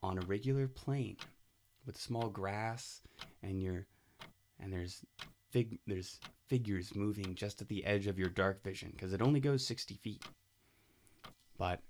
on 0.03 0.17
a 0.17 0.21
regular 0.21 0.67
plane 0.67 1.17
with 1.85 1.99
small 1.99 2.29
grass 2.29 3.01
and 3.43 3.61
you're 3.61 3.85
and 4.59 4.71
there's 4.71 5.03
fig 5.51 5.79
there's 5.87 6.19
figures 6.47 6.93
moving 6.95 7.33
just 7.33 7.61
at 7.61 7.67
the 7.67 7.85
edge 7.85 8.07
of 8.07 8.19
your 8.19 8.29
dark 8.29 8.63
vision 8.63 8.89
because 8.91 9.13
it 9.13 9.21
only 9.21 9.39
goes 9.39 9.65
60 9.65 9.95
feet. 9.95 10.23
But 11.57 11.81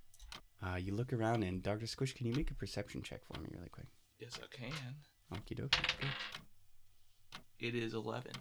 uh, 0.63 0.75
you 0.75 0.93
look 0.93 1.13
around 1.13 1.43
and 1.43 1.63
Dr. 1.63 1.87
Squish, 1.87 2.13
can 2.13 2.27
you 2.27 2.33
make 2.33 2.51
a 2.51 2.55
perception 2.55 3.01
check 3.01 3.21
for 3.25 3.39
me 3.39 3.47
really 3.51 3.69
quick? 3.69 3.87
Yes, 4.19 4.39
I 4.41 4.55
can. 4.55 4.71
Okie 5.33 5.59
dokie. 5.59 6.05
It 7.59 7.75
is 7.75 7.93
11. 7.93 8.31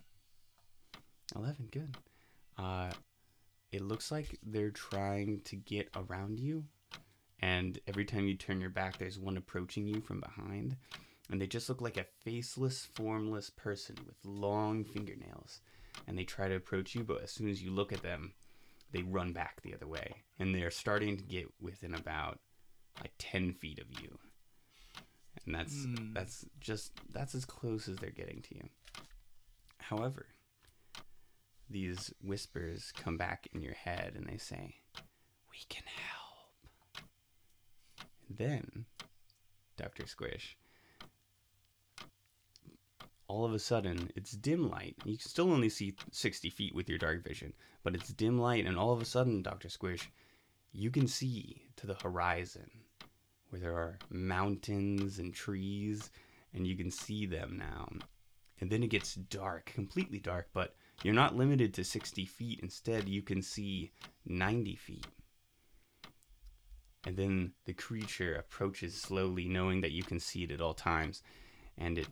11, 1.36 1.68
good. 1.70 1.96
Uh, 2.58 2.90
it 3.72 3.82
looks 3.82 4.10
like 4.10 4.38
they're 4.42 4.70
trying 4.70 5.40
to 5.44 5.56
get 5.56 5.88
around 5.94 6.40
you, 6.40 6.64
and 7.40 7.78
every 7.86 8.04
time 8.04 8.26
you 8.26 8.34
turn 8.34 8.60
your 8.60 8.70
back, 8.70 8.98
there's 8.98 9.18
one 9.18 9.36
approaching 9.36 9.86
you 9.86 10.00
from 10.00 10.20
behind, 10.20 10.76
and 11.30 11.40
they 11.40 11.46
just 11.46 11.68
look 11.68 11.80
like 11.80 11.96
a 11.96 12.06
faceless, 12.24 12.88
formless 12.94 13.50
person 13.50 13.96
with 14.06 14.16
long 14.24 14.84
fingernails. 14.84 15.60
And 16.06 16.18
they 16.18 16.24
try 16.24 16.48
to 16.48 16.56
approach 16.56 16.94
you, 16.94 17.04
but 17.04 17.22
as 17.22 17.30
soon 17.30 17.48
as 17.48 17.62
you 17.62 17.70
look 17.70 17.92
at 17.92 18.02
them, 18.02 18.32
they 18.92 19.02
run 19.02 19.32
back 19.32 19.60
the 19.62 19.74
other 19.74 19.86
way, 19.86 20.22
and 20.38 20.54
they're 20.54 20.70
starting 20.70 21.16
to 21.16 21.22
get 21.24 21.46
within 21.60 21.94
about 21.94 22.40
like 23.00 23.12
10 23.18 23.52
feet 23.54 23.78
of 23.78 23.86
you. 24.02 24.18
And 25.46 25.54
that's 25.54 25.84
Hmm. 25.84 26.12
that's 26.12 26.44
just 26.60 26.92
that's 27.12 27.34
as 27.34 27.44
close 27.44 27.88
as 27.88 27.96
they're 27.96 28.10
getting 28.10 28.42
to 28.42 28.54
you. 28.56 28.68
However, 29.78 30.26
these 31.68 32.12
whispers 32.20 32.92
come 32.92 33.16
back 33.16 33.46
in 33.52 33.62
your 33.62 33.74
head 33.74 34.14
and 34.16 34.26
they 34.26 34.36
say, 34.38 34.76
"We 35.50 35.58
can 35.68 35.84
help." 35.86 37.06
Then, 38.28 38.86
Dr. 39.76 40.06
Squish, 40.06 40.56
all 43.30 43.44
of 43.44 43.54
a 43.54 43.60
sudden, 43.60 44.10
it's 44.16 44.32
dim 44.32 44.68
light. 44.68 44.96
You 45.04 45.16
can 45.16 45.28
still 45.28 45.52
only 45.52 45.68
see 45.68 45.94
60 46.10 46.50
feet 46.50 46.74
with 46.74 46.88
your 46.88 46.98
dark 46.98 47.22
vision, 47.22 47.52
but 47.84 47.94
it's 47.94 48.08
dim 48.08 48.40
light, 48.40 48.66
and 48.66 48.76
all 48.76 48.92
of 48.92 49.00
a 49.00 49.04
sudden, 49.04 49.40
Dr. 49.40 49.68
Squish, 49.68 50.10
you 50.72 50.90
can 50.90 51.06
see 51.06 51.62
to 51.76 51.86
the 51.86 51.94
horizon 51.94 52.68
where 53.50 53.60
there 53.60 53.76
are 53.76 54.00
mountains 54.10 55.20
and 55.20 55.32
trees, 55.32 56.10
and 56.52 56.66
you 56.66 56.76
can 56.76 56.90
see 56.90 57.24
them 57.24 57.56
now. 57.56 57.88
And 58.60 58.68
then 58.68 58.82
it 58.82 58.90
gets 58.90 59.14
dark, 59.14 59.66
completely 59.66 60.18
dark, 60.18 60.48
but 60.52 60.74
you're 61.04 61.14
not 61.14 61.36
limited 61.36 61.72
to 61.74 61.84
60 61.84 62.24
feet. 62.24 62.58
Instead, 62.64 63.08
you 63.08 63.22
can 63.22 63.42
see 63.42 63.92
90 64.26 64.74
feet. 64.74 65.06
And 67.06 67.16
then 67.16 67.52
the 67.64 67.74
creature 67.74 68.34
approaches 68.34 69.00
slowly, 69.00 69.46
knowing 69.46 69.82
that 69.82 69.92
you 69.92 70.02
can 70.02 70.18
see 70.18 70.42
it 70.42 70.50
at 70.50 70.60
all 70.60 70.74
times, 70.74 71.22
and 71.78 71.96
it 71.96 72.08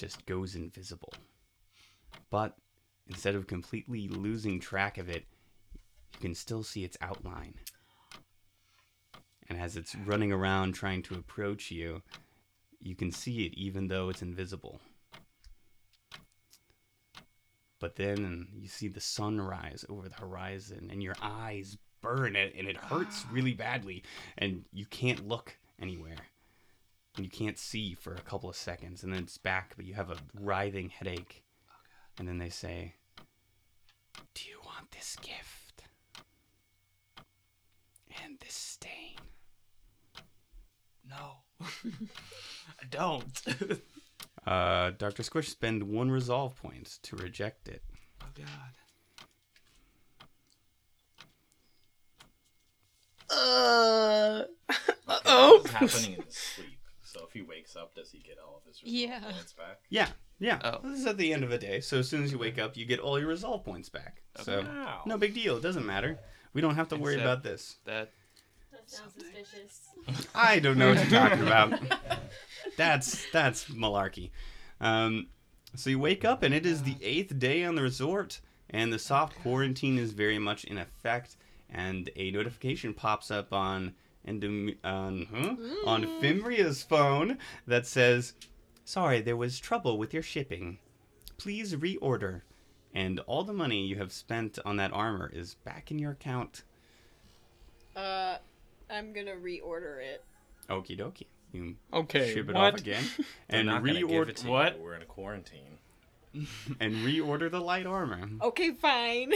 just 0.00 0.24
goes 0.24 0.54
invisible. 0.56 1.12
But 2.30 2.56
instead 3.06 3.34
of 3.34 3.46
completely 3.46 4.08
losing 4.08 4.58
track 4.58 4.96
of 4.96 5.10
it, 5.10 5.26
you 6.14 6.20
can 6.20 6.34
still 6.34 6.62
see 6.62 6.84
its 6.84 6.96
outline. 7.02 7.54
And 9.48 9.60
as 9.60 9.76
it's 9.76 9.94
running 9.94 10.32
around 10.32 10.72
trying 10.72 11.02
to 11.02 11.14
approach 11.14 11.70
you, 11.70 12.02
you 12.80 12.96
can 12.96 13.12
see 13.12 13.44
it 13.44 13.52
even 13.54 13.88
though 13.88 14.08
it's 14.08 14.22
invisible. 14.22 14.80
But 17.78 17.96
then 17.96 18.48
you 18.54 18.68
see 18.68 18.88
the 18.88 19.00
sun 19.00 19.38
rise 19.38 19.84
over 19.88 20.08
the 20.08 20.14
horizon, 20.14 20.88
and 20.90 21.02
your 21.02 21.16
eyes 21.20 21.76
burn 22.00 22.36
it, 22.36 22.54
and 22.56 22.66
it 22.68 22.76
hurts 22.76 23.26
really 23.30 23.54
badly, 23.54 24.02
and 24.38 24.64
you 24.72 24.86
can't 24.86 25.28
look 25.28 25.58
anywhere. 25.78 26.16
And 27.16 27.24
you 27.24 27.30
can't 27.30 27.58
see 27.58 27.94
for 27.94 28.14
a 28.14 28.20
couple 28.20 28.48
of 28.48 28.56
seconds, 28.56 29.02
and 29.02 29.12
then 29.12 29.22
it's 29.24 29.36
back, 29.38 29.74
but 29.76 29.84
you 29.84 29.94
have 29.94 30.10
a 30.10 30.16
writhing 30.38 30.90
headache. 30.90 31.42
And 32.18 32.26
then 32.28 32.38
they 32.38 32.48
say, 32.50 32.94
Do 34.34 34.48
you 34.48 34.58
want 34.64 34.90
this 34.92 35.16
gift? 35.20 35.82
And 38.24 38.38
this 38.40 38.54
stain? 38.54 39.16
No. 41.08 41.38
I 41.60 42.84
don't. 42.90 43.42
Uh, 44.46 44.90
Dr. 44.96 45.22
Squish, 45.22 45.50
spend 45.50 45.82
one 45.82 46.10
resolve 46.10 46.56
point 46.56 46.98
to 47.02 47.14
reject 47.14 47.68
it. 47.68 47.82
oh 48.22 48.26
god. 48.34 48.74
Uh. 53.28 54.44
It's 55.12 55.22
Oh. 55.26 55.62
happening 55.70 56.14
in 56.14 56.24
sleep. 56.30 56.78
So 57.12 57.24
if 57.26 57.32
he 57.32 57.42
wakes 57.42 57.74
up, 57.76 57.94
does 57.94 58.10
he 58.10 58.18
get 58.18 58.38
all 58.38 58.56
of 58.58 58.64
his 58.64 58.82
resolve 58.82 59.00
Yeah. 59.10 59.32
points 59.32 59.52
back? 59.52 59.80
Yeah, 59.88 60.08
yeah. 60.38 60.60
Oh. 60.62 60.88
This 60.88 61.00
is 61.00 61.06
at 61.06 61.16
the 61.18 61.32
end 61.32 61.42
of 61.44 61.50
the 61.50 61.58
day, 61.58 61.80
so 61.80 61.98
as 61.98 62.08
soon 62.08 62.22
as 62.22 62.30
you 62.30 62.38
wake 62.38 62.58
up, 62.58 62.76
you 62.76 62.84
get 62.84 63.00
all 63.00 63.18
your 63.18 63.28
resolve 63.28 63.64
points 63.64 63.88
back. 63.88 64.22
So, 64.42 64.60
Wow. 64.62 65.02
no 65.06 65.18
big 65.18 65.34
deal. 65.34 65.56
It 65.56 65.62
doesn't 65.62 65.84
matter. 65.84 66.18
We 66.52 66.60
don't 66.60 66.76
have 66.76 66.88
to 66.90 66.96
worry 66.96 67.14
Except- 67.14 67.26
about 67.26 67.42
this. 67.42 67.76
That 67.84 68.12
That 68.70 68.88
sounds 68.88 69.14
suspicious. 69.14 70.28
I 70.34 70.60
don't 70.60 70.78
know 70.78 70.90
what 70.90 70.98
you're 70.98 71.20
talking 71.20 71.42
about. 71.46 71.80
That's 72.76 73.26
that's 73.32 73.66
malarkey. 73.66 74.30
Um, 74.80 75.28
so 75.74 75.90
you 75.90 75.98
wake 75.98 76.24
up 76.24 76.42
and 76.42 76.54
it 76.54 76.64
is 76.64 76.82
the 76.82 76.96
eighth 77.02 77.38
day 77.38 77.64
on 77.64 77.74
the 77.74 77.82
resort, 77.82 78.40
and 78.70 78.92
the 78.92 78.98
soft 78.98 79.36
quarantine 79.40 79.98
is 79.98 80.12
very 80.12 80.38
much 80.38 80.64
in 80.64 80.78
effect. 80.78 81.36
And 81.68 82.10
a 82.16 82.30
notification 82.30 82.94
pops 82.94 83.30
up 83.30 83.52
on 83.52 83.94
Endom- 84.26 84.76
on 84.84 85.26
huh? 85.32 85.56
on 85.88 86.04
Fimbria's 86.20 86.82
phone 86.82 87.38
that 87.66 87.86
says, 87.86 88.34
"Sorry, 88.84 89.20
there 89.20 89.36
was 89.36 89.58
trouble 89.58 89.96
with 89.98 90.12
your 90.12 90.22
shipping. 90.22 90.78
Please 91.38 91.74
reorder." 91.74 92.42
And 92.92 93.20
all 93.20 93.44
the 93.44 93.52
money 93.52 93.86
you 93.86 93.96
have 93.96 94.12
spent 94.12 94.58
on 94.64 94.76
that 94.76 94.92
armor 94.92 95.30
is 95.32 95.54
back 95.54 95.90
in 95.90 95.98
your 95.98 96.10
account. 96.12 96.64
Uh, 97.96 98.36
I'm 98.90 99.12
gonna 99.12 99.36
reorder 99.36 100.02
it. 100.02 100.24
Okie 100.68 100.98
dokie. 100.98 101.26
You 101.52 101.76
Okay. 101.92 102.32
ship 102.34 102.48
it 102.48 102.54
what? 102.54 102.74
off 102.74 102.80
again 102.80 103.04
and 103.48 103.66
not 103.68 103.84
gonna 103.84 104.00
reorder 104.00 104.28
it. 104.30 104.44
What? 104.44 104.78
We're 104.78 104.94
in 104.94 105.02
a 105.02 105.06
quarantine. 105.06 105.78
And 106.34 106.94
reorder 106.96 107.50
the 107.50 107.60
light 107.60 107.86
armor. 107.86 108.28
Okay, 108.42 108.70
fine. 108.72 109.32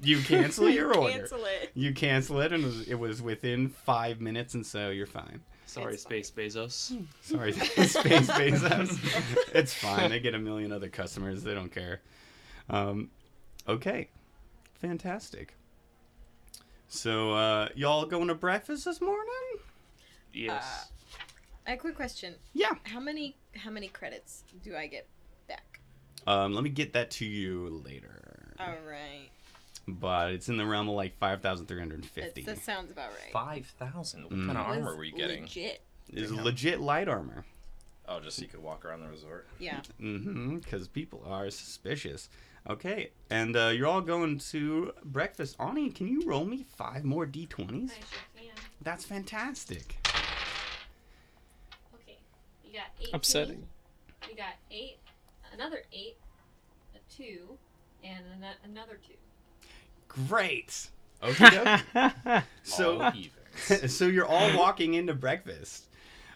You 0.00 0.20
cancel 0.22 0.68
your 0.70 0.94
order. 0.96 1.12
Cancel 1.18 1.44
it. 1.44 1.70
You 1.74 1.92
cancel 1.92 2.40
it, 2.40 2.52
and 2.52 2.62
it 2.64 2.66
was, 2.66 2.88
it 2.88 2.94
was 2.94 3.22
within 3.22 3.68
five 3.68 4.20
minutes, 4.20 4.54
and 4.54 4.64
so 4.64 4.90
you're 4.90 5.06
fine. 5.06 5.40
sorry, 5.66 5.94
It's 5.94 6.02
Space 6.02 6.30
Bezos. 6.30 6.96
Sorry, 7.20 7.52
Space 7.52 7.96
Bezos. 7.96 8.98
it's 9.54 9.74
fine. 9.74 10.10
They 10.10 10.20
get 10.20 10.34
a 10.34 10.38
million 10.38 10.72
other 10.72 10.88
customers. 10.88 11.42
They 11.42 11.54
don't 11.54 11.72
care. 11.72 12.00
Um, 12.70 13.10
okay, 13.68 14.08
fantastic. 14.74 15.54
So 16.88 17.34
uh, 17.34 17.68
y'all 17.74 18.06
going 18.06 18.28
to 18.28 18.34
breakfast 18.34 18.86
this 18.86 19.00
morning? 19.02 19.58
Yes. 20.32 20.88
I 21.66 21.70
have 21.72 21.78
a 21.78 21.82
quick 21.82 21.96
question. 21.96 22.34
Yeah. 22.54 22.72
How 22.84 23.00
many 23.00 23.36
how 23.54 23.70
many 23.70 23.88
credits 23.88 24.44
do 24.64 24.74
I 24.74 24.86
get 24.86 25.06
back? 25.06 25.17
Um, 26.26 26.54
let 26.54 26.62
me 26.64 26.70
get 26.70 26.92
that 26.92 27.10
to 27.12 27.24
you 27.24 27.82
later. 27.84 28.54
All 28.60 28.66
right. 28.86 29.28
But 29.86 30.32
it's 30.32 30.48
in 30.50 30.58
the 30.58 30.66
realm 30.66 30.88
of 30.88 30.94
like 30.94 31.16
five 31.18 31.40
thousand 31.40 31.66
three 31.66 31.78
hundred 31.78 32.04
fifty. 32.04 32.42
That, 32.42 32.58
sounds 32.62 32.90
about 32.90 33.10
right. 33.10 33.32
Five 33.32 33.66
thousand. 33.78 34.24
What 34.24 34.32
Mm. 34.32 34.46
kind 34.46 34.58
of 34.58 34.66
Was 34.66 34.76
armor 34.78 34.96
were 34.96 35.04
you 35.04 35.12
getting? 35.16 35.42
Legit. 35.42 35.80
Is 36.12 36.30
Damn. 36.30 36.44
legit 36.44 36.80
light 36.80 37.08
armor. 37.08 37.44
Oh, 38.06 38.20
just 38.20 38.36
so 38.36 38.42
you 38.42 38.48
could 38.48 38.62
walk 38.62 38.84
around 38.84 39.00
the 39.00 39.08
resort. 39.08 39.46
Yeah. 39.58 39.80
Mm-hmm. 40.00 40.58
Because 40.58 40.88
people 40.88 41.22
are 41.26 41.48
suspicious. 41.50 42.28
Okay, 42.68 43.10
and 43.30 43.56
uh, 43.56 43.68
you're 43.68 43.86
all 43.86 44.00
going 44.02 44.38
to 44.50 44.92
breakfast. 45.04 45.56
Ani, 45.58 45.88
can 45.90 46.06
you 46.08 46.22
roll 46.26 46.44
me 46.44 46.64
five 46.76 47.02
more 47.04 47.26
d20s? 47.26 47.56
I 47.90 47.94
sure 47.94 47.94
can. 48.36 48.44
That's 48.82 49.04
fantastic. 49.06 49.96
Okay. 51.94 52.18
You 52.64 52.72
got 52.74 52.88
eight. 53.00 53.10
Upsetting. 53.14 53.66
You 54.28 54.36
got 54.36 54.54
eight, 54.70 54.98
another 55.58 55.82
eight, 55.92 56.16
a 56.94 56.98
two, 57.14 57.58
and 58.04 58.24
ano- 58.36 58.54
another 58.64 58.98
two. 59.06 59.14
Great. 60.08 60.88
Okay. 61.22 61.80
so, 62.62 63.00
All 63.02 63.12
so 63.88 64.06
you're 64.06 64.26
all 64.26 64.56
walking 64.56 64.94
into 64.94 65.14
breakfast. 65.14 65.86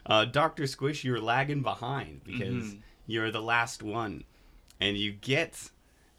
Uh, 0.05 0.25
Doctor 0.25 0.67
Squish, 0.67 1.03
you're 1.03 1.21
lagging 1.21 1.61
behind 1.61 2.21
because 2.25 2.73
Mhm. 2.73 2.81
you're 3.07 3.31
the 3.31 3.41
last 3.41 3.81
one, 3.81 4.25
and 4.79 4.97
you 4.97 5.11
get 5.13 5.69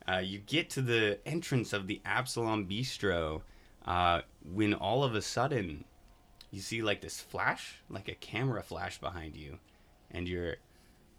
uh, 0.08 0.18
you 0.18 0.38
get 0.38 0.68
to 0.70 0.82
the 0.82 1.18
entrance 1.26 1.72
of 1.72 1.86
the 1.86 2.00
Absalom 2.04 2.66
Bistro 2.66 3.42
uh, 3.86 4.20
when 4.44 4.74
all 4.74 5.02
of 5.02 5.14
a 5.14 5.22
sudden 5.22 5.84
you 6.50 6.60
see 6.60 6.82
like 6.82 7.00
this 7.00 7.20
flash, 7.20 7.76
like 7.90 8.08
a 8.08 8.14
camera 8.14 8.62
flash 8.62 8.98
behind 9.00 9.36
you, 9.36 9.58
and 10.10 10.28
your 10.28 10.56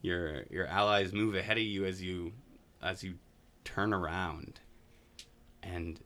your 0.05 0.43
your 0.49 0.67
allies 0.67 1.11
move 1.13 1.35
ahead 1.35 1.57
of 1.57 1.63
you 1.63 1.85
as 1.85 2.01
you 2.01 2.31
as 2.81 3.03
you 3.03 3.15
turn 3.63 3.93
around, 3.93 4.59
and 5.63 5.99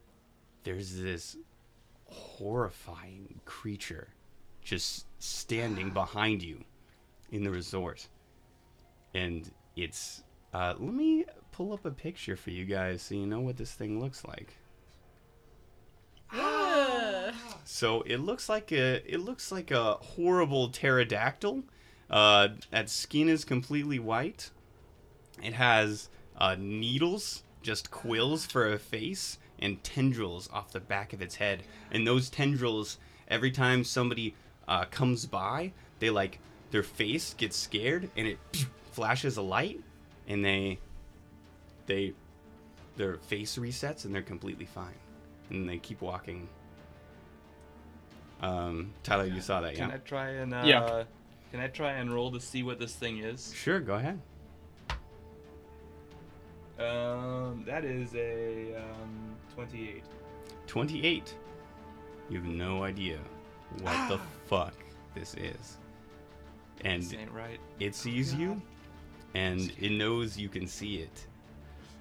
there's 0.64 0.96
this 0.96 1.36
horrifying 2.06 3.40
creature 3.46 4.08
just 4.64 5.06
standing 5.20 5.90
behind 5.94 6.42
you 6.42 6.64
in 7.32 7.44
the 7.44 7.52
resort. 7.52 8.08
And 9.14 9.52
it's 9.76 10.24
uh 10.54 10.76
let 10.78 10.94
me 10.94 11.26
pull 11.52 11.74
up 11.74 11.86
a 11.86 11.92
picture 11.92 12.36
for 12.36 12.52
you 12.52 12.66
guys 12.66 13.02
so 13.02 13.16
you 13.16 13.26
know 13.26 13.42
what 13.42 13.58
this 13.58 13.74
thing 13.74 14.00
looks 14.00 14.24
like. 14.24 14.56
So 17.66 18.02
it 18.02 18.18
looks 18.18 18.50
like 18.50 18.72
a 18.72 19.02
it 19.06 19.20
looks 19.20 19.52
like 19.52 19.72
a 19.72 19.94
horrible 19.94 20.70
pterodactyl. 20.70 21.64
Uh, 22.10 22.50
that 22.72 22.90
skin 22.90 23.30
is 23.30 23.46
completely 23.46 24.00
white. 24.00 24.50
It 25.44 25.54
has 25.54 26.10
uh, 26.38 26.56
needles, 26.60 27.44
just 27.62 27.92
quills 27.92 28.46
for 28.46 28.72
a 28.74 28.80
face, 28.80 29.38
and 29.60 29.84
tendrils 29.84 30.50
off 30.52 30.72
the 30.72 30.80
back 30.80 31.14
of 31.14 31.22
its 31.22 31.36
head. 31.36 31.64
And 31.92 32.08
those 32.08 32.30
tendrils, 32.30 32.98
every 33.28 33.52
time 33.52 33.84
somebody 33.84 34.36
uh, 34.68 34.86
comes 34.86 35.26
by, 35.26 35.74
they 36.00 36.10
like 36.10 36.40
their 36.72 36.84
face 36.84 37.34
gets 37.36 37.58
scared, 37.58 38.10
and 38.18 38.28
it 38.28 38.38
flashes 38.92 39.38
a 39.38 39.42
light, 39.42 39.80
and 40.28 40.44
they 40.44 40.80
they 41.86 42.14
their 42.98 43.18
face 43.18 43.58
resets, 43.58 44.06
and 44.06 44.14
they're 44.14 44.22
completely 44.22 44.66
fine, 44.66 44.96
and 45.50 45.68
they 45.70 45.78
keep 45.78 46.02
walking 46.02 46.48
Um, 48.42 48.94
Tyler, 49.04 49.26
you 49.26 49.42
saw 49.42 49.62
that, 49.62 49.76
Can 49.76 49.90
yeah? 49.90 49.96
I 49.96 49.98
try 50.00 50.30
and 50.30 50.54
uh, 50.54 50.62
Yeah. 50.66 51.04
Can 51.52 51.60
I 51.60 51.68
try 51.68 51.94
and 51.94 52.14
roll 52.14 52.32
to 52.32 52.40
see 52.40 52.64
what 52.64 52.80
this 52.80 52.94
thing 52.96 53.20
is? 53.20 53.54
Sure, 53.56 53.80
go 53.80 53.96
ahead. 53.96 54.20
Um, 56.80 57.64
that 57.66 57.84
is 57.84 58.14
a 58.16 58.76
um, 58.78 59.36
28. 59.56 60.04
28. 60.68 61.34
You 62.30 62.38
have 62.38 62.48
no 62.48 62.84
idea 62.84 63.18
what 63.82 64.08
the 64.10 64.20
fuck 64.48 64.74
this 65.16 65.34
is. 65.36 65.78
And 66.86 67.02
This 67.04 67.14
ain't 67.14 67.32
right. 67.32 67.60
it 67.80 67.96
sees 67.96 68.34
you, 68.34 68.62
and 69.34 69.74
it 69.80 69.92
knows 69.92 70.38
you 70.38 70.48
can 70.48 70.68
see 70.68 70.98
it. 70.98 71.28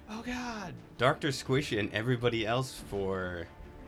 Oh 0.09 0.21
God. 0.25 0.73
Dr. 0.97 1.31
Squish 1.31 1.73
and 1.73 1.91
everybody 1.93 2.45
else 2.47 2.81
for 2.89 3.47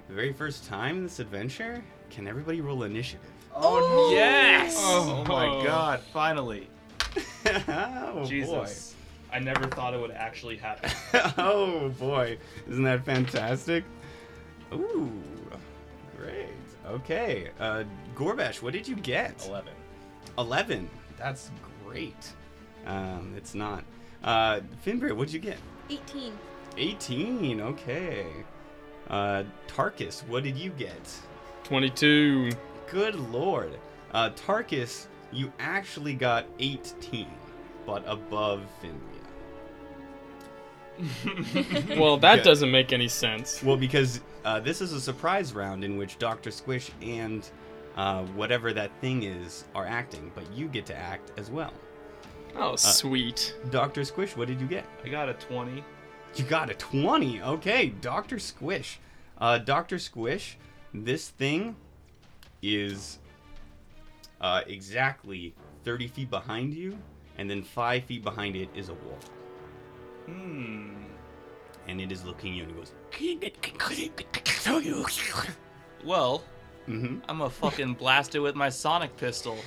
the 0.09 0.13
very 0.13 0.33
first 0.33 0.65
time 0.65 0.97
in 0.97 1.03
this 1.03 1.19
adventure, 1.19 1.81
can 2.09 2.27
everybody 2.27 2.59
roll 2.59 2.83
initiative? 2.83 3.21
Oh, 3.55 4.11
yes! 4.13 4.75
Oh. 4.77 5.23
Oh, 5.27 5.29
my 5.29 5.63
God! 5.63 5.99
Finally, 6.13 6.67
oh 7.67 8.25
Jesus! 8.25 8.95
I 9.31 9.39
never 9.39 9.65
thought 9.67 9.93
it 9.93 9.99
would 9.99 10.11
actually 10.11 10.57
happen. 10.57 10.91
oh 11.37 11.89
boy. 11.99 12.37
Isn't 12.69 12.83
that 12.83 13.05
fantastic? 13.05 13.83
Ooh. 14.73 15.11
Great. 16.17 16.49
Okay. 16.85 17.49
Uh 17.59 17.83
Gorbash, 18.15 18.61
what 18.61 18.73
did 18.73 18.87
you 18.87 18.95
get? 18.95 19.45
11. 19.47 19.73
11. 20.37 20.89
That's 21.17 21.51
great. 21.83 22.33
Um, 22.85 23.33
it's 23.37 23.53
not. 23.53 23.83
Uh, 24.23 24.61
Fimbria, 24.85 25.15
what'd 25.15 25.33
you 25.33 25.39
get? 25.39 25.57
18. 25.89 26.33
18. 26.77 27.61
Okay. 27.61 28.25
Uh, 29.09 29.43
Tarkus, 29.67 30.27
what 30.27 30.43
did 30.43 30.57
you 30.57 30.71
get? 30.71 31.01
22. 31.63 32.51
Good 32.91 33.15
lord. 33.15 33.79
Uh, 34.13 34.31
Tarkus, 34.31 35.07
you 35.31 35.51
actually 35.59 36.13
got 36.13 36.45
18, 36.59 37.25
but 37.85 38.03
above 38.05 38.63
Fimbria. 38.83 38.97
Well, 41.97 42.17
that 42.17 42.39
Yeah. 42.39 42.43
doesn't 42.43 42.69
make 42.69 42.91
any 42.91 43.07
sense. 43.07 43.63
Well, 43.63 43.77
because 43.77 44.19
uh, 44.43 44.59
this 44.59 44.81
is 44.81 44.91
a 44.91 44.99
surprise 44.99 45.53
round 45.53 45.83
in 45.85 45.95
which 45.97 46.19
Dr. 46.19 46.51
Squish 46.51 46.91
and 47.01 47.49
uh, 47.95 48.23
whatever 48.35 48.73
that 48.73 48.91
thing 48.99 49.23
is 49.23 49.63
are 49.73 49.85
acting, 49.85 50.29
but 50.35 50.51
you 50.53 50.67
get 50.67 50.85
to 50.87 50.95
act 50.95 51.31
as 51.39 51.49
well. 51.49 51.73
Oh, 52.57 52.75
sweet. 52.75 53.55
Dr. 53.69 54.03
Squish, 54.03 54.35
what 54.35 54.49
did 54.49 54.59
you 54.59 54.67
get? 54.67 54.85
I 55.05 55.07
got 55.07 55.29
a 55.29 55.33
20. 55.33 55.81
You 56.35 56.43
got 56.43 56.69
a 56.69 56.73
20. 56.73 57.41
Okay, 57.41 57.87
Dr. 58.01 58.37
Squish. 58.39 58.99
Uh, 59.37 59.57
Dr. 59.59 59.97
Squish, 59.97 60.57
this 60.93 61.29
thing 61.29 61.77
is 62.61 63.19
uh, 64.39 64.61
exactly 64.67 65.53
30 65.83 66.07
feet 66.07 66.29
behind 66.29 66.73
you, 66.73 66.97
and 67.37 67.49
then 67.49 67.63
5 67.63 68.03
feet 68.03 68.23
behind 68.23 68.55
it 68.55 68.69
is 68.75 68.89
a 68.89 68.93
wall. 68.93 69.19
Hmm. 70.25 71.03
And 71.87 71.99
it 71.99 72.11
is 72.11 72.23
looking 72.23 72.51
at 72.51 72.57
you 72.57 72.63
and 72.63 72.71
it 72.71 72.77
goes, 72.77 72.93
Well, 76.05 76.43
mm-hmm. 76.87 77.17
I'm 77.27 77.37
gonna 77.39 77.49
fucking 77.49 77.95
blast 77.95 78.35
it 78.35 78.39
with 78.39 78.55
my 78.55 78.69
sonic 78.69 79.15
pistol. 79.17 79.57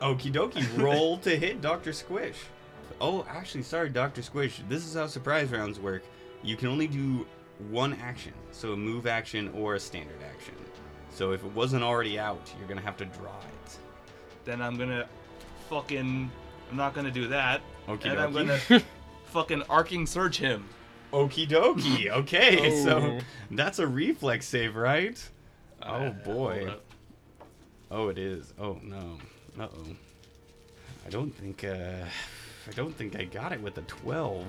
Okie 0.00 0.32
dokie, 0.32 0.66
roll 0.80 1.18
to 1.26 1.36
hit 1.36 1.60
Dr. 1.60 1.92
Squish. 1.92 2.38
Oh, 3.00 3.26
actually, 3.28 3.62
sorry, 3.62 3.90
Dr. 3.90 4.22
Squish. 4.22 4.62
This 4.68 4.86
is 4.86 4.94
how 4.94 5.06
surprise 5.06 5.50
rounds 5.50 5.78
work. 5.78 6.02
You 6.42 6.56
can 6.56 6.68
only 6.68 6.86
do 6.86 7.26
one 7.70 7.94
action, 7.94 8.32
so 8.52 8.72
a 8.72 8.76
move 8.76 9.06
action 9.06 9.50
or 9.54 9.74
a 9.74 9.80
standard 9.80 10.22
action. 10.22 10.54
So 11.16 11.32
if 11.32 11.42
it 11.42 11.52
wasn't 11.54 11.82
already 11.82 12.18
out, 12.18 12.52
you're 12.58 12.68
gonna 12.68 12.82
have 12.82 12.98
to 12.98 13.06
draw 13.06 13.30
it. 13.38 13.78
Then 14.44 14.60
I'm 14.60 14.76
gonna 14.76 15.08
fucking. 15.70 16.30
I'm 16.70 16.76
not 16.76 16.92
gonna 16.92 17.10
do 17.10 17.26
that. 17.28 17.62
Okay. 17.88 18.10
and 18.10 18.20
I'm 18.20 18.34
gonna 18.34 18.58
fucking 19.32 19.62
arcing 19.70 20.04
surge 20.06 20.36
him. 20.36 20.68
Okie 21.14 21.48
dokie. 21.48 22.10
Okay, 22.20 22.82
so 22.84 22.98
Oh. 22.98 23.18
that's 23.50 23.78
a 23.78 23.86
reflex 23.86 24.44
save, 24.46 24.76
right? 24.76 25.18
Oh 25.82 25.88
Uh, 25.88 26.10
boy. 26.10 26.74
Oh, 27.90 28.08
it 28.08 28.18
is. 28.18 28.52
Oh 28.60 28.78
no. 28.82 29.16
Uh 29.58 29.68
oh. 29.74 29.86
I 31.06 31.08
don't 31.08 31.30
think. 31.34 31.64
uh 31.64 32.04
I 32.68 32.72
don't 32.74 32.94
think 32.94 33.16
I 33.16 33.24
got 33.24 33.52
it 33.52 33.60
with 33.62 33.78
a 33.78 33.82
twelve. 33.82 34.44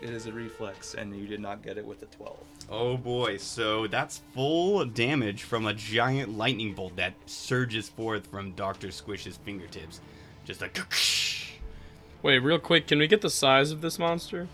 It 0.00 0.10
is 0.10 0.26
a 0.26 0.32
reflex, 0.32 0.94
and 0.94 1.16
you 1.16 1.26
did 1.26 1.40
not 1.40 1.60
get 1.62 1.76
it 1.76 1.84
with 1.84 2.02
a 2.02 2.06
12. 2.06 2.36
Oh 2.70 2.96
boy, 2.96 3.36
so 3.36 3.86
that's 3.86 4.22
full 4.34 4.84
damage 4.84 5.42
from 5.42 5.66
a 5.66 5.74
giant 5.74 6.36
lightning 6.36 6.74
bolt 6.74 6.96
that 6.96 7.14
surges 7.26 7.88
forth 7.88 8.26
from 8.28 8.52
Dr. 8.52 8.90
Squish's 8.90 9.36
fingertips. 9.36 10.00
Just 10.44 10.60
like 10.60 10.78
Wait, 12.22 12.38
real 12.38 12.58
quick, 12.58 12.86
can 12.86 12.98
we 12.98 13.06
get 13.06 13.20
the 13.20 13.30
size 13.30 13.70
of 13.72 13.80
this 13.80 13.98
monster? 13.98 14.48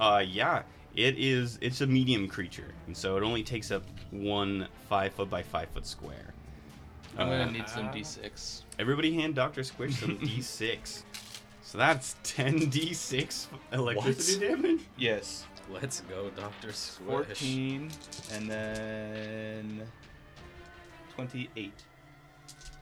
Uh 0.00 0.22
yeah, 0.26 0.62
it 0.94 1.18
is 1.18 1.58
it's 1.60 1.80
a 1.80 1.86
medium 1.86 2.28
creature, 2.28 2.72
and 2.86 2.96
so 2.96 3.16
it 3.16 3.22
only 3.22 3.42
takes 3.42 3.70
up 3.70 3.82
one 4.10 4.66
five 4.88 5.12
foot 5.12 5.28
by 5.28 5.42
five 5.42 5.68
foot 5.70 5.86
square. 5.86 6.32
I'm 7.18 7.28
Uh, 7.28 7.38
gonna 7.38 7.52
need 7.52 7.68
some 7.68 7.88
d6. 7.88 8.62
Everybody 8.78 9.12
hand 9.14 9.34
Dr. 9.34 9.64
Squish 9.64 9.96
some 9.98 10.16
D6. 10.18 11.02
So 11.62 11.76
that's 11.76 12.14
10d6 12.24 13.46
electricity 13.72 14.46
damage? 14.46 14.80
Yes. 14.96 15.44
Let's 15.70 16.00
go, 16.02 16.30
Dr. 16.30 16.72
Squish. 16.72 17.26
14, 17.38 17.90
and 18.32 18.50
then 18.50 19.82
28 21.14 21.72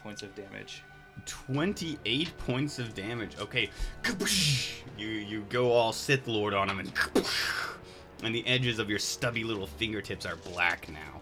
points 0.03 0.23
of 0.23 0.35
damage. 0.35 0.83
28 1.25 2.37
points 2.39 2.79
of 2.79 2.95
damage. 2.95 3.37
Okay. 3.41 3.71
You 4.99 5.09
you 5.09 5.45
go 5.49 5.73
all 5.73 5.93
Sith 5.93 6.27
Lord 6.27 6.55
on 6.55 6.71
him 6.71 6.79
and 6.79 6.93
and 8.23 8.35
the 8.35 8.47
edges 8.47 8.79
of 8.79 8.89
your 8.89 8.99
stubby 8.99 9.45
little 9.45 9.67
fingertips 9.67 10.25
are 10.25 10.37
black 10.37 10.89
now. 10.89 11.21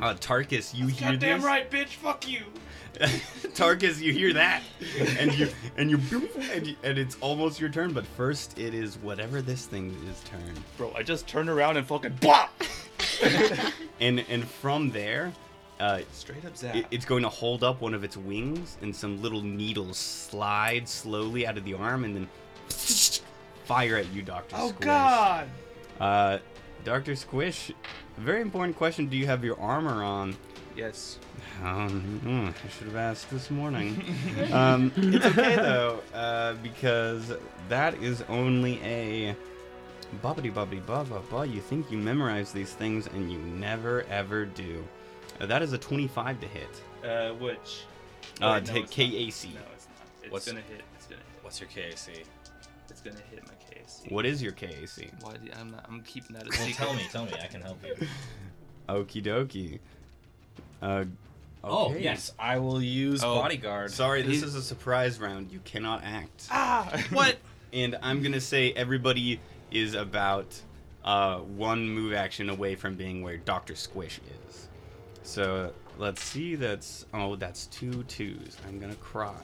Uh, 0.00 0.14
Tarkus, 0.14 0.74
you 0.74 0.86
hear 0.88 1.12
Goddamn 1.12 1.38
this? 1.38 1.46
right, 1.46 1.70
bitch. 1.70 1.88
Fuck 1.88 2.28
you. 2.28 2.42
Tarkus, 3.54 4.00
you 4.00 4.12
hear 4.12 4.32
that, 4.34 4.62
and 5.18 5.36
you 5.36 5.48
and 5.76 5.90
you 5.90 6.00
and, 6.52 6.66
you, 6.66 6.76
and 6.84 6.96
it's 6.98 7.16
almost 7.20 7.60
your 7.60 7.68
turn. 7.70 7.92
But 7.92 8.06
first, 8.06 8.58
it 8.58 8.72
is 8.74 8.96
whatever 8.98 9.42
this 9.42 9.66
thing 9.66 9.96
is 10.10 10.20
turn. 10.24 10.54
Bro, 10.76 10.92
I 10.96 11.02
just 11.02 11.26
turned 11.26 11.48
around 11.48 11.76
and 11.76 11.86
fucking 11.86 12.14
blah! 12.20 12.48
And 14.00 14.24
and 14.28 14.44
from 14.44 14.90
there, 14.90 15.32
uh, 15.78 16.00
Straight 16.12 16.44
up 16.44 16.56
zap. 16.56 16.74
it, 16.74 16.86
it's 16.90 17.04
going 17.04 17.22
to 17.22 17.28
hold 17.28 17.62
up 17.62 17.80
one 17.80 17.94
of 17.94 18.02
its 18.04 18.16
wings, 18.16 18.76
and 18.82 18.94
some 18.94 19.22
little 19.22 19.40
needles 19.40 19.96
slide 19.98 20.88
slowly 20.88 21.46
out 21.46 21.56
of 21.56 21.64
the 21.64 21.74
arm, 21.74 22.04
and 22.04 22.14
then 22.16 22.28
fire 22.68 23.96
at 23.96 24.12
you, 24.12 24.22
Doctor. 24.22 24.56
Squish. 24.56 24.62
Oh 24.64 24.68
Squish. 24.70 24.84
god! 24.84 25.48
Uh, 26.00 26.38
Doctor 26.84 27.14
Squish. 27.16 27.72
Very 28.18 28.40
important 28.40 28.76
question. 28.76 29.06
Do 29.06 29.16
you 29.16 29.26
have 29.26 29.44
your 29.44 29.58
armor 29.60 30.02
on? 30.02 30.36
Yes. 30.76 31.18
Um, 31.62 32.00
hmm, 32.22 32.48
I 32.66 32.68
should 32.70 32.86
have 32.88 32.96
asked 32.96 33.30
this 33.30 33.50
morning. 33.50 34.02
um, 34.52 34.92
it's 34.96 35.24
okay 35.26 35.56
though, 35.56 36.00
uh, 36.12 36.54
because 36.62 37.32
that 37.68 37.94
is 38.02 38.22
only 38.28 38.80
a 38.82 39.36
bobbity 40.22 40.52
bobbity 40.52 40.84
ba 40.84 41.04
ba 41.08 41.20
ba. 41.30 41.46
You 41.46 41.60
think 41.60 41.90
you 41.90 41.98
memorize 41.98 42.52
these 42.52 42.72
things, 42.72 43.06
and 43.06 43.30
you 43.32 43.38
never 43.38 44.02
ever 44.10 44.44
do. 44.46 44.84
Uh, 45.40 45.46
that 45.46 45.62
is 45.62 45.72
a 45.72 45.78
25 45.78 46.40
to 46.40 46.46
hit. 46.46 46.82
Uh, 47.04 47.34
which? 47.34 47.84
Uh, 48.40 48.46
no, 48.46 48.54
hit 48.54 48.62
it's 48.62 48.70
not. 48.70 48.90
KAC. 48.90 49.54
No, 49.54 49.60
it's 49.74 49.86
not. 49.88 50.06
It's 50.22 50.32
What's- 50.32 50.46
gonna 50.46 50.60
hit. 50.60 50.82
It's 50.96 51.06
gonna 51.06 51.20
hit. 51.20 51.42
What's 51.44 51.60
your 51.60 51.68
KAC? 51.68 52.24
It's 52.90 53.00
gonna 53.00 53.16
hit 53.30 53.44
my 53.46 53.54
KSC. 53.86 54.10
What 54.12 54.26
is 54.26 54.42
your 54.42 54.52
KAC? 54.52 55.10
Why? 55.22 55.32
Do, 55.34 55.50
I'm 55.58 55.70
not. 55.70 55.84
I'm 55.88 56.02
keeping 56.02 56.36
that 56.36 56.46
a 56.48 56.52
secret. 56.52 56.74
tell 56.76 56.94
me, 56.94 57.02
tell 57.10 57.24
me. 57.26 57.32
I 57.42 57.46
can 57.46 57.60
help 57.60 57.78
you. 57.84 57.94
Okie 58.88 59.22
dokie. 59.22 59.78
Uh, 60.82 61.04
Oh, 61.66 61.86
okay. 61.92 62.02
yes. 62.02 62.30
I 62.38 62.58
will 62.58 62.82
use 62.82 63.24
Oh, 63.24 63.36
Bodyguard. 63.36 63.90
Sorry, 63.90 64.20
this 64.20 64.40
He- 64.40 64.46
is 64.46 64.54
a 64.54 64.60
surprise 64.62 65.18
round. 65.18 65.50
You 65.50 65.60
cannot 65.64 66.02
act. 66.04 66.48
Ah! 66.50 67.02
What? 67.10 67.36
and 67.72 67.96
I'm 68.02 68.22
gonna 68.22 68.40
say 68.40 68.72
everybody 68.74 69.40
is 69.70 69.94
about 69.94 70.60
uh, 71.04 71.38
one 71.38 71.88
move 71.88 72.12
action 72.12 72.50
away 72.50 72.74
from 72.76 72.94
being 72.96 73.22
where 73.22 73.38
Doctor 73.38 73.74
Squish 73.74 74.20
is. 74.46 74.68
So 75.22 75.72
let's 75.98 76.22
see. 76.22 76.54
That's 76.54 77.06
oh, 77.14 77.36
that's 77.36 77.66
two 77.68 78.02
twos. 78.04 78.58
I'm 78.68 78.78
gonna 78.78 78.94
cry. 78.96 79.34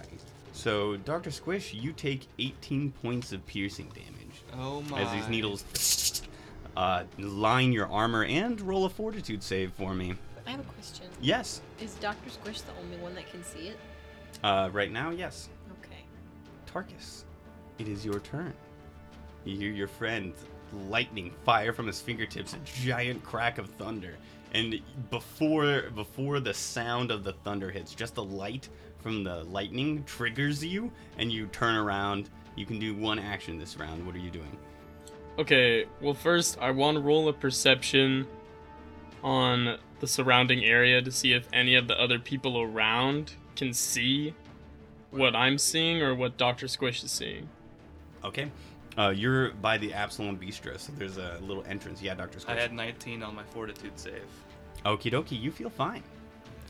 So 0.53 0.97
Doctor 0.99 1.31
Squish, 1.31 1.73
you 1.73 1.93
take 1.93 2.27
18 2.39 2.93
points 3.03 3.33
of 3.33 3.45
piercing 3.47 3.89
damage 3.95 4.20
Oh 4.59 4.83
my. 4.83 5.01
as 5.01 5.13
these 5.13 5.29
needles 5.29 6.23
uh, 6.77 7.05
line 7.19 7.73
your 7.73 7.89
armor 7.89 8.25
and 8.25 8.61
roll 8.61 8.85
a 8.85 8.91
Fortitude 8.91 9.43
save 9.43 9.73
for 9.73 9.95
me. 9.95 10.15
I 10.47 10.51
have 10.51 10.61
a 10.61 10.65
question. 10.65 11.07
Yes. 11.21 11.61
Is 11.81 11.95
Dr. 11.95 12.31
Squish 12.31 12.61
the 12.63 12.73
only 12.83 12.97
one 12.99 13.15
that 13.15 13.31
can 13.31 13.45
see 13.45 13.69
it? 13.69 13.79
Uh, 14.43 14.71
right 14.73 14.91
now, 14.91 15.11
yes. 15.11 15.49
Okay. 15.85 16.03
Tarkus, 16.67 17.25
it 17.79 17.89
is 17.89 18.05
your 18.05 18.21
turn. 18.21 18.53
You 19.45 19.57
hear 19.57 19.71
your 19.73 19.89
friend 19.89 20.35
lightning 20.89 21.33
fire 21.45 21.73
from 21.73 21.87
his 21.87 22.01
fingertips, 22.01 22.55
a 22.55 22.59
giant 22.83 23.23
crack 23.25 23.59
of 23.59 23.69
thunder, 23.71 24.15
and 24.53 24.81
before 25.11 25.91
before 25.95 26.41
the 26.41 26.55
sound 26.55 27.11
of 27.11 27.25
the 27.25 27.33
thunder 27.33 27.71
hits, 27.71 27.95
just 27.95 28.15
the 28.15 28.23
light 28.25 28.69
from 28.99 29.25
the 29.25 29.45
lightning 29.45 30.05
triggers 30.05 30.65
you, 30.65 30.91
and 31.19 31.33
you 31.33 31.47
turn 31.47 31.75
around. 31.75 32.29
You 32.61 32.67
can 32.67 32.79
do 32.79 32.95
one 32.95 33.19
action 33.19 33.59
this 33.59 33.79
round. 33.79 34.05
What 34.05 34.15
are 34.15 34.19
you 34.19 34.31
doing? 34.31 34.55
Okay, 35.39 35.87
well, 36.03 36.13
first, 36.13 36.59
I 36.61 36.73
want 36.73 36.97
to 36.97 37.01
roll 37.01 37.27
a 37.31 37.33
perception 37.33 38.27
on 39.25 39.79
the 40.01 40.07
surrounding 40.07 40.63
area 40.63 41.01
to 41.01 41.11
see 41.11 41.33
if 41.33 41.49
any 41.55 41.75
of 41.75 41.89
the 41.89 41.99
other 41.99 42.19
people 42.19 42.61
around 42.61 43.33
can 43.57 43.73
see 43.73 44.35
what 45.11 45.35
I'm 45.35 45.57
seeing 45.57 46.03
or 46.03 46.15
what 46.15 46.37
Dr. 46.37 46.69
Squish 46.69 47.03
is 47.03 47.11
seeing. 47.11 47.49
Okay. 48.23 48.51
Uh, 48.99 49.09
you're 49.09 49.53
by 49.53 49.79
the 49.79 49.95
Absalom 49.95 50.39
Bistro, 50.39 50.79
so 50.79 50.93
there's 50.99 51.17
a 51.17 51.39
little 51.41 51.65
entrance. 51.67 52.03
Yeah, 52.03 52.15
Doctor 52.15 52.41
Squish. 52.41 52.59
I 52.59 52.61
had 52.61 52.75
19 52.75 53.23
on 53.23 53.35
my 53.35 53.45
fortitude 53.55 53.99
save. 53.99 54.21
Okie 54.85 55.11
dokie, 55.11 55.41
you 55.41 55.51
feel 55.51 55.71
fine. 55.71 56.03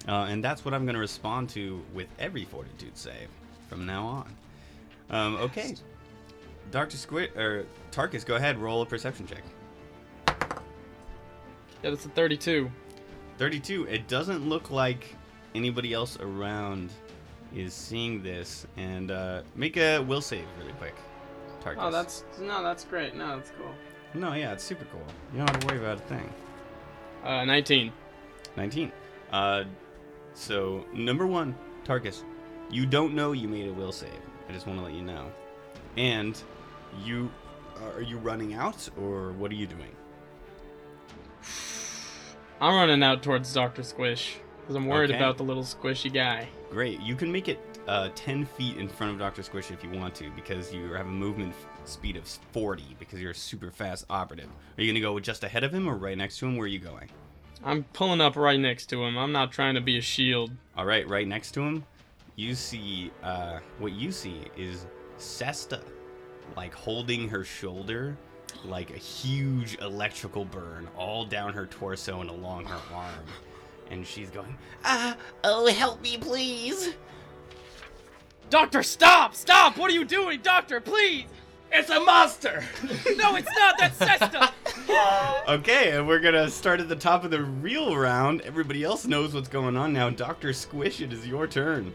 Uh, 0.07 0.27
and 0.29 0.45
that's 0.45 0.65
what 0.65 0.73
I'm 0.73 0.85
going 0.85 0.95
to 0.95 1.01
respond 1.01 1.49
to 1.51 1.85
with 1.93 2.07
every 2.21 2.45
fortitude 2.45 2.97
save 2.97 3.29
from 3.69 3.87
now 3.87 4.07
on. 4.07 4.37
Um, 5.11 5.37
okay. 5.37 5.75
Dr. 6.71 6.97
Squid, 6.97 7.37
or 7.37 7.67
Tarkus, 7.91 8.25
go 8.25 8.37
ahead, 8.37 8.59
roll 8.59 8.83
a 8.83 8.87
perception 8.87 9.27
check. 9.27 9.43
Yeah, 11.83 11.91
that's 11.91 12.05
a 12.05 12.11
32. 12.11 12.71
32. 13.39 13.87
It 13.87 14.07
doesn't 14.07 14.49
look 14.49 14.71
like 14.71 15.17
anybody 15.55 15.93
else 15.93 16.19
around 16.21 16.91
is 17.55 17.73
seeing 17.75 18.23
this. 18.23 18.67
And 18.77 19.11
uh, 19.11 19.43
make 19.55 19.77
a 19.77 20.01
will 20.01 20.21
save 20.21 20.45
really 20.59 20.73
quick. 20.75 20.95
Tarkus. 21.61 21.77
Oh, 21.79 21.91
that's 21.91 22.25
no, 22.41 22.63
that's 22.63 22.85
great. 22.85 23.15
No, 23.15 23.37
that's 23.37 23.51
cool. 23.59 23.73
No, 24.15 24.35
yeah, 24.35 24.53
it's 24.53 24.65
super 24.65 24.85
cool. 24.87 25.03
You 25.33 25.39
don't 25.39 25.51
have 25.51 25.61
to 25.61 25.67
worry 25.67 25.79
about 25.79 25.99
a 25.99 26.03
thing. 26.03 26.33
Uh, 27.25 27.45
19. 27.45 27.93
19. 28.57 28.93
Uh, 29.31 29.65
so, 30.35 30.85
number 30.93 31.27
one, 31.27 31.55
Tarkus, 31.85 32.25
you 32.71 32.87
don't 32.87 33.15
know 33.15 33.33
you 33.33 33.47
made 33.47 33.69
a 33.69 33.73
will 33.73 33.93
save. 33.93 34.11
I 34.51 34.53
just 34.53 34.67
want 34.67 34.81
to 34.81 34.85
let 34.85 34.95
you 34.95 35.03
know. 35.03 35.31
And 35.97 36.41
you. 37.05 37.31
uh, 37.81 37.95
Are 37.95 38.03
you 38.03 38.19
running 38.19 38.55
out, 38.55 38.89
or 39.01 39.31
what 39.33 39.53
are 39.53 39.55
you 39.55 39.67
doing? 39.67 39.91
I'm 42.61 42.75
running 42.75 43.03
out 43.03 43.23
towards 43.23 43.53
Dr. 43.55 43.83
Squish 43.85 44.37
because 44.63 44.75
I'm 44.75 44.87
worried 44.87 45.11
Okay. 45.11 45.19
about 45.19 45.37
the 45.39 45.45
little 45.45 45.63
squishy 45.63 46.13
guy. 46.13 46.49
Great. 46.71 47.01
You 47.01 47.15
can 47.15 47.31
make 47.31 47.47
it 47.49 47.61
uh, 47.87 48.09
10 48.17 48.45
feet 48.45 48.77
in 48.77 48.89
front 48.89 49.13
of 49.13 49.19
Dr. 49.21 49.43
Squish 49.45 49.71
if 49.71 49.83
you 49.85 49.91
want 49.91 50.15
to, 50.17 50.31
because 50.33 50.73
you 50.75 50.93
have 50.95 51.07
a 51.07 51.11
movement 51.11 51.55
speed 51.85 52.17
of 52.17 52.25
40, 52.53 52.97
because 52.99 53.21
you're 53.21 53.31
a 53.31 53.35
super 53.35 53.71
fast 53.71 54.05
operative. 54.11 54.49
Are 54.77 54.83
you 54.83 54.89
going 54.89 54.95
to 54.97 55.01
go 55.01 55.19
just 55.21 55.45
ahead 55.45 55.63
of 55.65 55.73
him 55.73 55.89
or 55.89 55.95
right 55.97 56.19
next 56.19 56.39
to 56.41 56.47
him? 56.47 56.57
Where 56.57 56.65
are 56.65 56.69
you 56.69 56.79
going? 56.81 57.09
I'm 57.65 57.85
pulling 57.93 58.21
up 58.21 58.35
right 58.37 58.59
next 58.61 58.87
to 58.87 59.05
him. 59.05 59.17
I'm 59.17 59.33
not 59.33 59.53
trying 59.53 59.77
to 59.77 59.81
be 59.81 59.97
a 59.97 60.01
shield. 60.03 60.51
All 60.77 60.85
right, 60.87 61.09
right 61.09 61.27
next 61.27 61.53
to 61.53 61.61
him, 61.63 61.85
you 62.41 62.55
see 62.55 63.11
uh, 63.23 63.59
what 63.79 63.93
you 63.93 64.11
see 64.11 64.45
is 64.57 64.87
Sesta, 65.19 65.81
like 66.57 66.73
holding 66.73 67.29
her 67.29 67.45
shoulder, 67.45 68.17
like 68.65 68.91
a 68.91 68.99
huge 68.99 69.79
electrical 69.81 70.47
burn 70.47 70.89
all 70.97 71.27
down 71.27 71.53
her 71.53 71.67
torso 71.67 72.23
and 72.23 72.31
along 72.31 72.65
her 72.65 72.81
arm, 72.95 73.27
and 73.91 74.07
she's 74.07 74.31
going, 74.31 74.57
Ah, 74.85 75.17
oh, 75.45 75.71
help 75.71 76.01
me, 76.01 76.17
please. 76.17 76.95
Doctor, 78.49 78.83
stop! 78.83 79.35
Stop! 79.35 79.77
What 79.77 79.91
are 79.91 79.95
you 79.95 80.07
doing? 80.07 80.41
Doctor, 80.43 80.81
please! 80.81 81.27
It's 81.71 81.91
a 81.91 82.01
monster! 82.01 82.65
No, 83.17 83.37
it's 83.37 83.51
not! 83.57 83.75
That's 83.79 83.99
Sesta! 83.99 84.53
"Okay, 85.49 85.91
and 85.97 86.09
we're 86.09 86.21
gonna 86.21 86.49
start 86.49 86.81
at 86.81 86.89
the 86.89 86.97
top 86.97 87.23
of 87.23 87.31
the 87.31 87.43
real 87.43 87.95
round. 87.97 88.41
Everybody 88.41 88.83
else 88.83 89.07
knows 89.07 89.35
what's 89.35 89.49
going 89.49 89.77
on 89.77 89.93
now. 89.93 90.09
Doctor 90.09 90.55
Squish, 90.55 91.03
it 91.03 91.13
is 91.13 91.27
your 91.27 91.47
turn." 91.47 91.93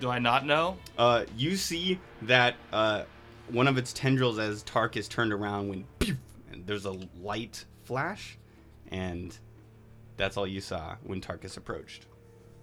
Do 0.00 0.10
I 0.10 0.18
not 0.18 0.46
know? 0.46 0.78
Uh, 0.96 1.24
you 1.36 1.56
see 1.56 2.00
that 2.22 2.56
uh, 2.72 3.04
one 3.50 3.68
of 3.68 3.76
its 3.76 3.92
tendrils, 3.92 4.38
as 4.38 4.64
Tarkus 4.64 5.08
turned 5.08 5.32
around, 5.32 5.68
went 5.68 5.98
pew, 5.98 6.16
and 6.50 6.66
there's 6.66 6.86
a 6.86 6.96
light 7.20 7.66
flash, 7.84 8.38
and 8.90 9.36
that's 10.16 10.38
all 10.38 10.46
you 10.46 10.62
saw 10.62 10.96
when 11.04 11.20
Tarkus 11.20 11.58
approached. 11.58 12.06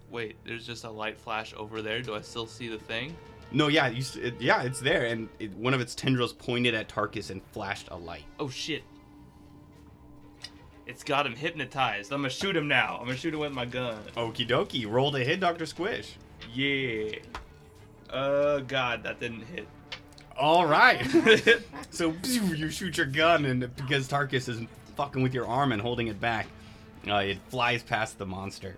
Wait, 0.09 0.35
there's 0.45 0.65
just 0.65 0.83
a 0.83 0.89
light 0.89 1.19
flash 1.19 1.53
over 1.55 1.81
there. 1.83 2.01
Do 2.01 2.15
I 2.15 2.21
still 2.21 2.47
see 2.47 2.69
the 2.69 2.79
thing? 2.79 3.15
No, 3.51 3.67
yeah, 3.67 3.88
you, 3.88 4.03
it, 4.15 4.41
yeah, 4.41 4.63
it's 4.63 4.79
there, 4.79 5.05
and 5.05 5.29
it, 5.38 5.53
one 5.53 5.75
of 5.75 5.79
its 5.79 5.93
tendrils 5.93 6.33
pointed 6.33 6.73
at 6.73 6.89
Tarkus 6.89 7.29
and 7.29 7.41
flashed 7.51 7.89
a 7.91 7.95
light. 7.95 8.25
Oh 8.39 8.49
shit. 8.49 8.83
It's 10.88 11.03
got 11.03 11.25
him 11.25 11.35
hypnotized. 11.35 12.11
I'm 12.11 12.21
gonna 12.21 12.29
shoot 12.29 12.55
him 12.55 12.67
now. 12.67 12.97
I'm 12.99 13.05
gonna 13.05 13.17
shoot 13.17 13.33
him 13.33 13.41
with 13.41 13.51
my 13.51 13.65
gun. 13.65 13.99
Okie 14.15 14.47
dokie, 14.47 14.89
roll 14.89 15.11
to 15.11 15.19
hit 15.19 15.39
Doctor 15.39 15.65
Squish. 15.65 16.15
Yeah. 16.53 17.17
Uh, 18.09 18.59
God, 18.59 19.03
that 19.03 19.19
didn't 19.19 19.41
hit. 19.41 19.67
All 20.38 20.65
right. 20.65 21.05
so 21.89 22.13
you 22.23 22.69
shoot 22.69 22.97
your 22.97 23.07
gun, 23.07 23.45
and 23.45 23.75
because 23.75 24.07
Tarkus 24.07 24.47
is 24.47 24.61
fucking 24.95 25.21
with 25.21 25.33
your 25.33 25.47
arm 25.47 25.71
and 25.71 25.81
holding 25.81 26.07
it 26.07 26.19
back, 26.21 26.47
uh, 27.09 27.15
it 27.15 27.38
flies 27.49 27.83
past 27.83 28.17
the 28.17 28.25
monster. 28.25 28.77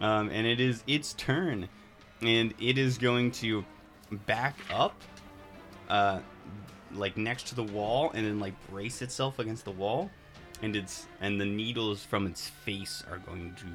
Um, 0.00 0.30
and 0.30 0.46
it 0.46 0.60
is 0.60 0.82
its 0.86 1.14
turn, 1.14 1.68
and 2.22 2.54
it 2.60 2.78
is 2.78 2.98
going 2.98 3.30
to 3.32 3.64
back 4.26 4.56
up, 4.70 4.94
uh, 5.88 6.20
like 6.94 7.16
next 7.16 7.48
to 7.48 7.54
the 7.54 7.62
wall, 7.62 8.10
and 8.14 8.26
then 8.26 8.40
like 8.40 8.54
brace 8.70 9.02
itself 9.02 9.38
against 9.38 9.64
the 9.64 9.70
wall, 9.70 10.10
and 10.62 10.76
it's 10.76 11.06
and 11.20 11.40
the 11.40 11.46
needles 11.46 12.04
from 12.04 12.26
its 12.26 12.48
face 12.48 13.02
are 13.10 13.18
going 13.18 13.54
to 13.56 13.66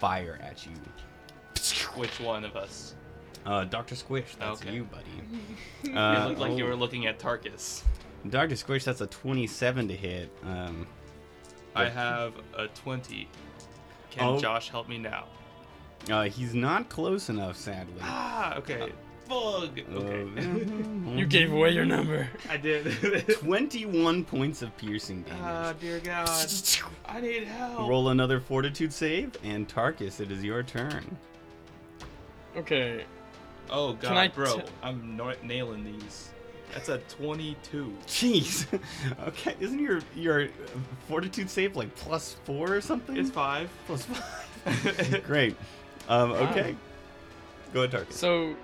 fire 0.00 0.38
at 0.42 0.66
you. 0.66 0.72
Which 1.96 2.18
one 2.20 2.44
of 2.44 2.56
us? 2.56 2.94
Uh, 3.44 3.64
Doctor 3.64 3.94
Squish, 3.96 4.34
that's 4.38 4.60
Okay. 4.62 4.72
you, 4.74 4.84
buddy. 4.84 5.04
You 5.84 5.98
Uh, 5.98 6.28
looked 6.28 6.40
like 6.40 6.56
you 6.58 6.64
oh. 6.64 6.68
were 6.68 6.76
looking 6.76 7.06
at 7.06 7.18
Tarkus. 7.18 7.82
Dr. 8.28 8.54
Squish, 8.56 8.84
that's 8.84 9.00
a 9.00 9.06
27 9.08 9.88
to 9.88 9.96
hit. 9.96 10.30
Um, 10.44 10.86
I 11.74 11.88
have 11.88 12.34
a 12.56 12.68
20. 12.68 13.28
Can 14.10 14.22
Oh. 14.28 14.38
Josh 14.40 14.68
help 14.68 14.88
me 14.88 14.98
now? 14.98 15.26
uh, 16.10 16.24
he's 16.24 16.54
not 16.54 16.88
close 16.88 17.28
enough, 17.28 17.56
sadly. 17.56 17.94
Ah, 18.00 18.54
okay. 18.56 18.92
Bug. 19.28 19.80
Okay. 19.92 20.26
Uh, 21.08 21.12
You 21.18 21.26
gave 21.26 21.52
away 21.52 21.70
your 21.70 21.84
number. 21.84 22.28
I 22.48 22.56
did. 22.56 23.26
21 23.40 24.24
points 24.24 24.62
of 24.62 24.74
piercing 24.76 25.22
damage. 25.22 25.40
Ah, 25.42 25.72
dear 25.80 25.98
God. 26.00 26.28
I 27.06 27.20
need 27.20 27.44
help. 27.44 27.88
Roll 27.88 28.08
another 28.10 28.40
fortitude 28.40 28.92
save, 28.92 29.32
and 29.42 29.68
Tarkus, 29.68 30.20
it 30.20 30.30
is 30.30 30.42
your 30.44 30.62
turn. 30.62 31.16
Okay. 32.56 33.04
Oh 33.70 33.92
God, 33.94 34.08
Can 34.08 34.16
I 34.16 34.28
bro, 34.28 34.58
t- 34.58 34.62
I'm 34.82 35.16
no- 35.16 35.34
nailing 35.42 35.84
these. 35.84 36.30
That's 36.74 36.88
a 36.88 36.98
22. 36.98 37.94
Jeez. 38.06 38.66
okay, 39.28 39.54
isn't 39.60 39.78
your 39.78 40.00
your 40.14 40.48
fortitude 41.08 41.50
save 41.50 41.76
like 41.76 41.94
plus 41.96 42.36
four 42.44 42.74
or 42.74 42.80
something? 42.80 43.16
It's 43.16 43.30
five. 43.30 43.70
plus 43.86 44.04
five. 44.04 45.22
Great. 45.26 45.56
Um, 46.08 46.32
okay. 46.32 46.76
Go 47.72 47.82
ahead, 47.82 48.06
Tarkus. 48.06 48.12
So, 48.12 48.54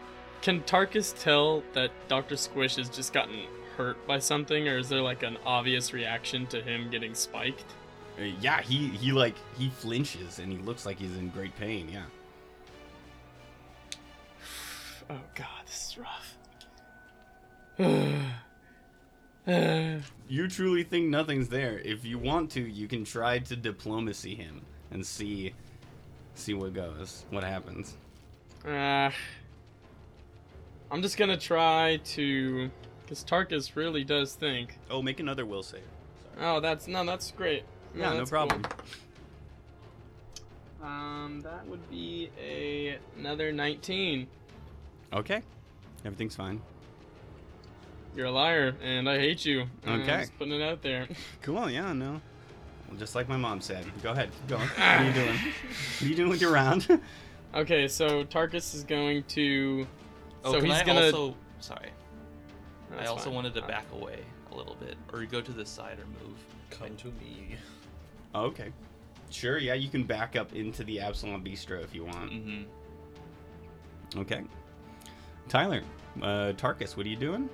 can 0.43 0.61
Tarkus 0.63 1.19
tell 1.19 1.63
that 1.73 1.91
Dr. 2.09 2.37
Squish 2.37 2.77
has 2.77 2.89
just 2.89 3.13
gotten 3.13 3.41
hurt 3.77 4.05
by 4.07 4.19
something, 4.19 4.69
or 4.69 4.79
is 4.79 4.89
there 4.89 5.01
like 5.01 5.23
an 5.23 5.39
obvious 5.47 5.93
reaction 5.93 6.47
to 6.49 6.61
him 6.61 6.91
getting 6.91 7.15
spiked? 7.15 7.65
Uh, 8.19 8.25
yeah, 8.41 8.61
he 8.61 8.89
he 8.89 9.13
like 9.13 9.37
he 9.57 9.71
flinches 9.71 10.39
and 10.39 10.53
he 10.53 10.59
looks 10.59 10.85
like 10.85 10.99
he's 10.99 11.17
in 11.17 11.29
great 11.31 11.55
pain. 11.57 11.89
Yeah. 11.91 12.03
Oh 15.11 15.21
god, 15.35 15.67
this 15.67 15.91
is 15.91 15.99
rough. 15.99 16.37
Uh, 19.47 20.01
You 20.29 20.47
truly 20.47 20.83
think 20.83 21.09
nothing's 21.09 21.49
there. 21.49 21.79
If 21.79 22.05
you 22.05 22.19
want 22.19 22.51
to, 22.51 22.61
you 22.61 22.87
can 22.87 23.05
try 23.05 23.39
to 23.39 23.57
diplomacy 23.57 24.35
him 24.35 24.61
and 24.91 25.07
see 25.07 25.55
see 26.35 26.53
what 26.53 26.75
goes, 26.75 27.25
what 27.31 27.45
happens. 27.45 27.97
uh, 28.67 29.11
I'm 30.91 31.01
just 31.01 31.17
gonna 31.17 31.39
try 31.39 31.99
to, 32.05 32.71
because 33.03 33.25
Tarkus 33.25 33.75
really 33.75 34.05
does 34.05 34.35
think. 34.35 34.79
Oh, 34.91 35.01
make 35.01 35.19
another 35.19 35.47
will 35.47 35.63
save. 35.63 35.81
Oh, 36.39 36.61
that's 36.61 36.87
no, 36.87 37.03
that's 37.07 37.31
great. 37.31 37.63
Yeah, 37.97 38.13
no 38.13 38.27
problem. 38.27 38.63
cool. 38.63 38.79
Um, 40.87 41.41
that 41.43 41.67
would 41.67 41.89
be 41.91 42.29
a 42.39 42.99
another 43.19 43.51
19. 43.51 44.27
Okay. 45.13 45.43
Everything's 46.05 46.37
fine. 46.37 46.61
You're 48.17 48.27
a 48.27 48.31
liar, 48.31 48.75
and 48.83 49.09
I 49.09 49.19
hate 49.19 49.45
you. 49.45 49.67
Okay. 49.87 50.21
just 50.21 50.39
putting 50.39 50.55
it 50.55 50.63
out 50.63 50.83
there. 50.83 51.07
Cool, 51.43 51.71
yeah, 51.71 51.93
no. 51.93 52.21
Well, 52.89 52.99
just 52.99 53.15
like 53.15 53.29
my 53.29 53.37
mom 53.37 53.61
said. 53.61 53.85
Go 54.03 54.11
ahead, 54.13 54.31
Go. 54.49 54.57
going. 54.57 54.69
What 54.77 54.79
are 54.81 55.05
you 55.05 55.13
doing? 55.13 55.37
What 55.37 56.03
are 56.03 56.07
you 56.07 56.15
doing 56.15 56.29
with 56.31 56.41
your 56.41 56.53
round? 56.53 57.01
okay, 57.55 57.87
so 57.89 58.25
Tarkus 58.25 58.75
is 58.75 58.83
going 58.85 59.23
to. 59.25 59.87
Oh, 60.45 60.53
so 60.53 60.59
can 60.61 60.71
he's 60.71 60.81
I 60.81 60.85
gonna. 60.85 61.05
also? 61.07 61.37
Sorry, 61.61 61.91
I 62.93 62.97
That's 62.97 63.11
also 63.11 63.25
fine. 63.27 63.35
wanted 63.35 63.55
to 63.55 63.65
Uh, 63.65 63.69
back 63.69 63.87
away 63.93 64.21
a 64.53 64.57
little 64.57 64.77
bit, 64.77 64.97
or 65.13 65.25
go 65.25 65.41
to 65.41 65.53
the 65.53 65.67
side 65.67 65.99
or 65.99 66.07
move. 66.27 66.37
Come 66.71 66.97
to 66.97 67.07
me. 67.09 67.57
okay. 68.35 68.73
Sure, 69.31 69.59
yeah, 69.59 69.75
you 69.75 69.91
can 69.91 70.05
back 70.05 70.37
up 70.37 70.55
into 70.55 70.83
the 70.85 71.01
Absalom 71.01 71.45
Bistro 71.45 71.85
if 71.85 71.95
you 71.95 72.05
want. 72.05 72.31
Mm-hmm. 72.33 74.21
Okay. 74.21 74.43
Tyler, 75.49 75.83
uh, 76.23 76.53
Tarkus, 76.57 76.97
what 76.97 77.07
are 77.07 77.09
you 77.09 77.17
doing? 77.17 77.49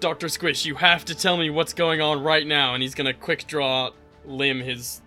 Dr. 0.00 0.28
Squish, 0.28 0.66
you 0.66 0.74
have 0.74 1.04
to 1.06 1.14
tell 1.14 1.36
me 1.36 1.48
what's 1.50 1.72
going 1.72 2.00
on 2.00 2.22
right 2.22 2.46
now. 2.46 2.74
And 2.74 2.82
he's 2.82 2.94
gonna 2.94 3.14
quick 3.14 3.46
draw 3.46 3.90
Lim 4.26 4.60
his 4.60 5.00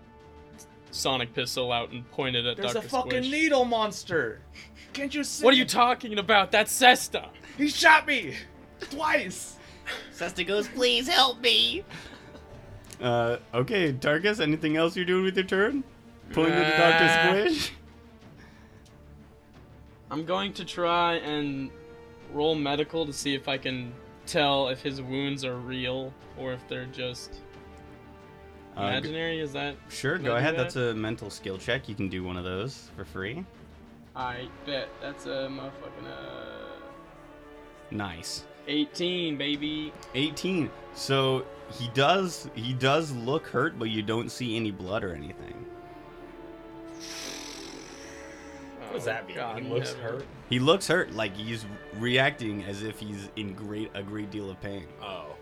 sonic 0.92 1.34
pistol 1.34 1.72
out 1.72 1.92
and 1.92 2.10
point 2.12 2.36
it 2.36 2.46
at 2.46 2.58
There's 2.58 2.74
Dr. 2.74 2.80
Squish. 2.80 2.82
There's 2.82 2.86
a 2.86 2.90
fucking 2.90 3.24
Squish. 3.24 3.32
needle 3.32 3.66
monster. 3.66 4.42
Can't 4.94 5.14
you 5.14 5.24
see? 5.24 5.46
What 5.46 5.54
are 5.54 5.58
you 5.58 5.66
talking 5.66 6.18
about? 6.18 6.52
That's 6.52 6.72
Sesta. 6.72 7.30
He 7.58 7.68
shot 7.68 8.08
me 8.08 8.36
twice. 8.80 9.58
Sesta 10.12 10.44
goes, 10.46 10.68
please 10.70 11.08
help 11.08 11.40
me. 11.42 11.84
Uh, 13.02 13.38
okay, 13.54 13.94
Tarkus, 13.94 14.40
anything 14.42 14.76
else 14.78 14.96
you're 14.96 15.06
doing 15.06 15.24
with 15.24 15.36
your 15.38 15.46
turn? 15.46 15.84
Pulling 16.34 16.52
to 16.52 16.58
the 16.58 16.66
Uh, 16.66 17.00
Dr. 17.00 17.48
Squish? 17.50 17.72
I'm 20.12 20.26
going 20.26 20.54
to 20.54 20.66
try 20.66 21.16
and 21.16 21.70
roll 22.34 22.56
medical 22.56 23.06
to 23.06 23.14
see 23.14 23.36
if 23.36 23.48
I 23.48 23.58
can 23.58 23.94
tell 24.26 24.70
if 24.70 24.82
his 24.82 25.02
wounds 25.02 25.44
are 25.46 25.56
real 25.58 26.14
or 26.38 26.54
if 26.54 26.68
they're 26.68 26.86
just 26.86 27.42
Uh, 28.78 28.82
imaginary. 28.82 29.40
Is 29.40 29.52
that? 29.54 29.76
sure, 29.90 30.18
go 30.18 30.36
ahead. 30.36 30.56
that? 30.56 30.64
That's 30.64 30.76
a 30.78 30.94
mental 30.94 31.30
skill 31.30 31.58
check. 31.58 31.90
You 31.90 31.96
can 31.96 32.08
do 32.10 32.24
one 32.24 32.38
of 32.38 32.44
those 32.44 32.90
for 32.96 33.04
free. 33.06 33.44
I 34.16 34.48
bet 34.66 34.90
that's 35.02 35.26
a 35.26 35.48
motherfucking 35.50 36.08
uh, 36.08 36.80
Nice. 37.92 38.46
18, 38.68 39.38
baby. 39.38 39.92
18. 40.14 40.70
So 40.94 41.46
he 41.72 41.90
does 41.94 42.50
he 42.56 42.74
does 42.74 43.12
look 43.12 43.48
hurt, 43.48 43.80
but 43.80 43.90
you 43.90 44.02
don't 44.04 44.30
see 44.30 44.56
any 44.56 44.70
blood 44.72 45.04
or 45.04 45.14
anything. 45.14 45.66
What 48.90 48.96
does 48.96 49.06
that 49.06 49.28
mean? 49.28 49.36
God, 49.38 49.62
he 49.62 49.70
looks 49.70 49.94
never. 49.96 50.14
hurt. 50.14 50.26
He 50.50 50.58
looks 50.58 50.88
hurt, 50.88 51.14
like 51.14 51.38
he's 51.38 51.64
reacting 52.00 52.64
as 52.64 52.82
if 52.82 53.00
he's 53.00 53.30
in 53.36 53.54
great 53.54 53.92
a 53.94 54.02
great 54.02 54.32
deal 54.32 54.50
of 54.50 54.60
pain. 54.62 54.88
Oh. 55.00 55.36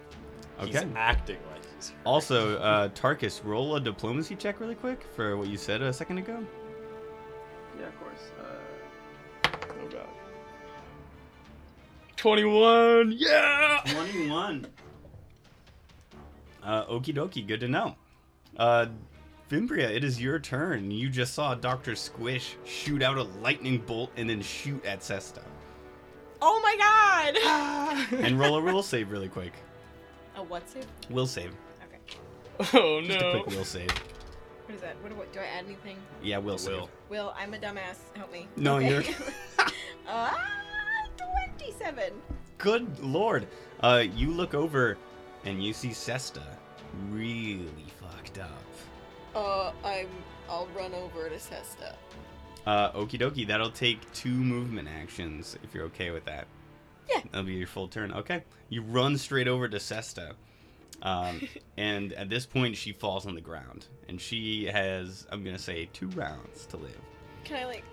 Okay. 0.59 0.71
He's 0.71 0.83
acting 0.95 1.37
like 1.49 1.63
he's 1.75 1.89
hurt. 1.91 1.97
Also, 2.03 2.57
uh, 2.57 2.89
Tarkus, 2.89 3.41
roll 3.45 3.77
a 3.77 3.79
diplomacy 3.79 4.35
check 4.35 4.59
really 4.59 4.75
quick 4.75 5.05
for 5.15 5.37
what 5.37 5.47
you 5.47 5.55
said 5.55 5.81
a 5.81 5.93
second 5.93 6.17
ago. 6.17 6.45
Yeah, 7.79 7.87
of 7.87 7.99
course. 7.99 8.31
Uh, 8.41 9.57
oh 9.81 9.87
god. 9.87 10.07
21. 12.17 13.13
Yeah. 13.15 13.79
21. 13.85 14.67
Uh, 16.63 16.85
okie 16.87 17.15
dokie, 17.15 17.47
good 17.47 17.61
to 17.61 17.69
know. 17.69 17.95
Uh, 18.57 18.87
Fimbria, 19.49 19.89
it 19.89 20.03
is 20.03 20.19
your 20.21 20.39
turn. 20.39 20.91
You 20.91 21.09
just 21.09 21.33
saw 21.33 21.55
Dr. 21.55 21.95
Squish 21.95 22.57
shoot 22.65 23.01
out 23.01 23.17
a 23.17 23.23
lightning 23.23 23.77
bolt 23.79 24.11
and 24.17 24.29
then 24.29 24.41
shoot 24.41 24.83
at 24.85 24.99
Sesta. 25.01 25.41
Oh 26.41 26.59
my 26.61 26.75
god! 26.77 28.07
And 28.25 28.39
roll 28.39 28.57
a 28.57 28.61
will 28.61 28.83
save 28.83 29.09
really 29.11 29.29
quick. 29.29 29.53
a 30.35 30.43
what 30.43 30.67
save? 30.69 30.85
Will 31.09 31.25
save. 31.27 31.51
Okay. 31.85 32.19
Oh 32.73 33.01
Just 33.01 33.19
a 33.19 33.21
no. 33.33 33.41
quick 33.41 33.55
will 33.57 33.65
save. 33.65 33.89
What 34.65 34.75
is 34.75 34.81
that? 34.81 34.95
What 35.01 35.09
do, 35.15 35.21
I, 35.21 35.25
do 35.33 35.39
I 35.39 35.45
add 35.57 35.65
anything? 35.65 35.97
Yeah, 36.21 36.37
will 36.39 36.57
save. 36.57 36.75
Will. 36.75 36.89
Will, 37.09 37.33
I'm 37.37 37.53
a 37.53 37.57
dumbass. 37.57 37.97
Help 38.15 38.31
me. 38.33 38.47
No, 38.57 38.75
Okay. 38.77 38.89
you're- 38.89 39.05
uh, 40.07 40.33
27. 41.57 42.13
Good 42.57 42.99
lord. 42.99 43.47
Uh, 43.79 44.03
you 44.15 44.29
look 44.31 44.53
over 44.53 44.97
and 45.45 45.63
you 45.63 45.71
see 45.73 45.89
Sesta 45.89 46.43
really 47.11 47.85
fucked 48.01 48.39
up. 48.39 48.61
Uh, 49.37 49.71
I'm. 49.83 50.07
I'll 50.49 50.67
run 50.75 50.93
over 50.93 51.29
to 51.29 51.39
Sesta. 51.39 51.95
Uh, 52.65 52.91
okie 52.91 53.19
dokie, 53.19 53.45
that'll 53.47 53.69
take 53.69 53.99
two 54.13 54.29
movement 54.31 54.87
actions 54.87 55.57
if 55.63 55.73
you're 55.73 55.85
okay 55.85 56.11
with 56.11 56.25
that. 56.25 56.47
Yeah. 57.09 57.21
That'll 57.31 57.45
be 57.45 57.53
your 57.53 57.67
full 57.67 57.87
turn. 57.87 58.13
Okay. 58.13 58.43
You 58.69 58.81
run 58.81 59.17
straight 59.17 59.47
over 59.47 59.67
to 59.67 59.77
Sesta. 59.77 60.33
Um, 61.01 61.47
and 61.77 62.13
at 62.13 62.29
this 62.29 62.45
point, 62.45 62.75
she 62.77 62.91
falls 62.93 63.25
on 63.25 63.35
the 63.35 63.41
ground. 63.41 63.85
And 64.09 64.19
she 64.19 64.65
has, 64.65 65.27
I'm 65.31 65.43
going 65.43 65.55
to 65.55 65.61
say, 65.61 65.89
two 65.93 66.07
rounds 66.09 66.65
to 66.67 66.77
live. 66.77 66.99
Can 67.43 67.57
I 67.57 67.65
like 67.65 67.83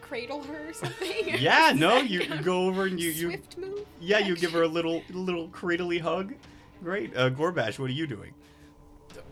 cradle 0.00 0.42
her 0.44 0.68
or 0.68 0.72
something? 0.72 1.08
Yeah, 1.38 1.72
no, 1.74 1.98
you, 1.98 2.20
you 2.20 2.42
go 2.42 2.66
over 2.66 2.84
and 2.84 3.00
you, 3.00 3.10
you 3.10 3.28
Swift 3.30 3.58
move. 3.58 3.86
yeah, 4.00 4.18
you 4.18 4.36
give 4.36 4.52
her 4.52 4.62
a 4.62 4.68
little 4.68 5.02
little 5.10 5.48
cradly 5.48 6.00
hug. 6.00 6.34
Great. 6.82 7.16
Uh, 7.16 7.30
Gorbash, 7.30 7.78
what 7.78 7.88
are 7.90 7.94
you 7.94 8.06
doing? 8.06 8.32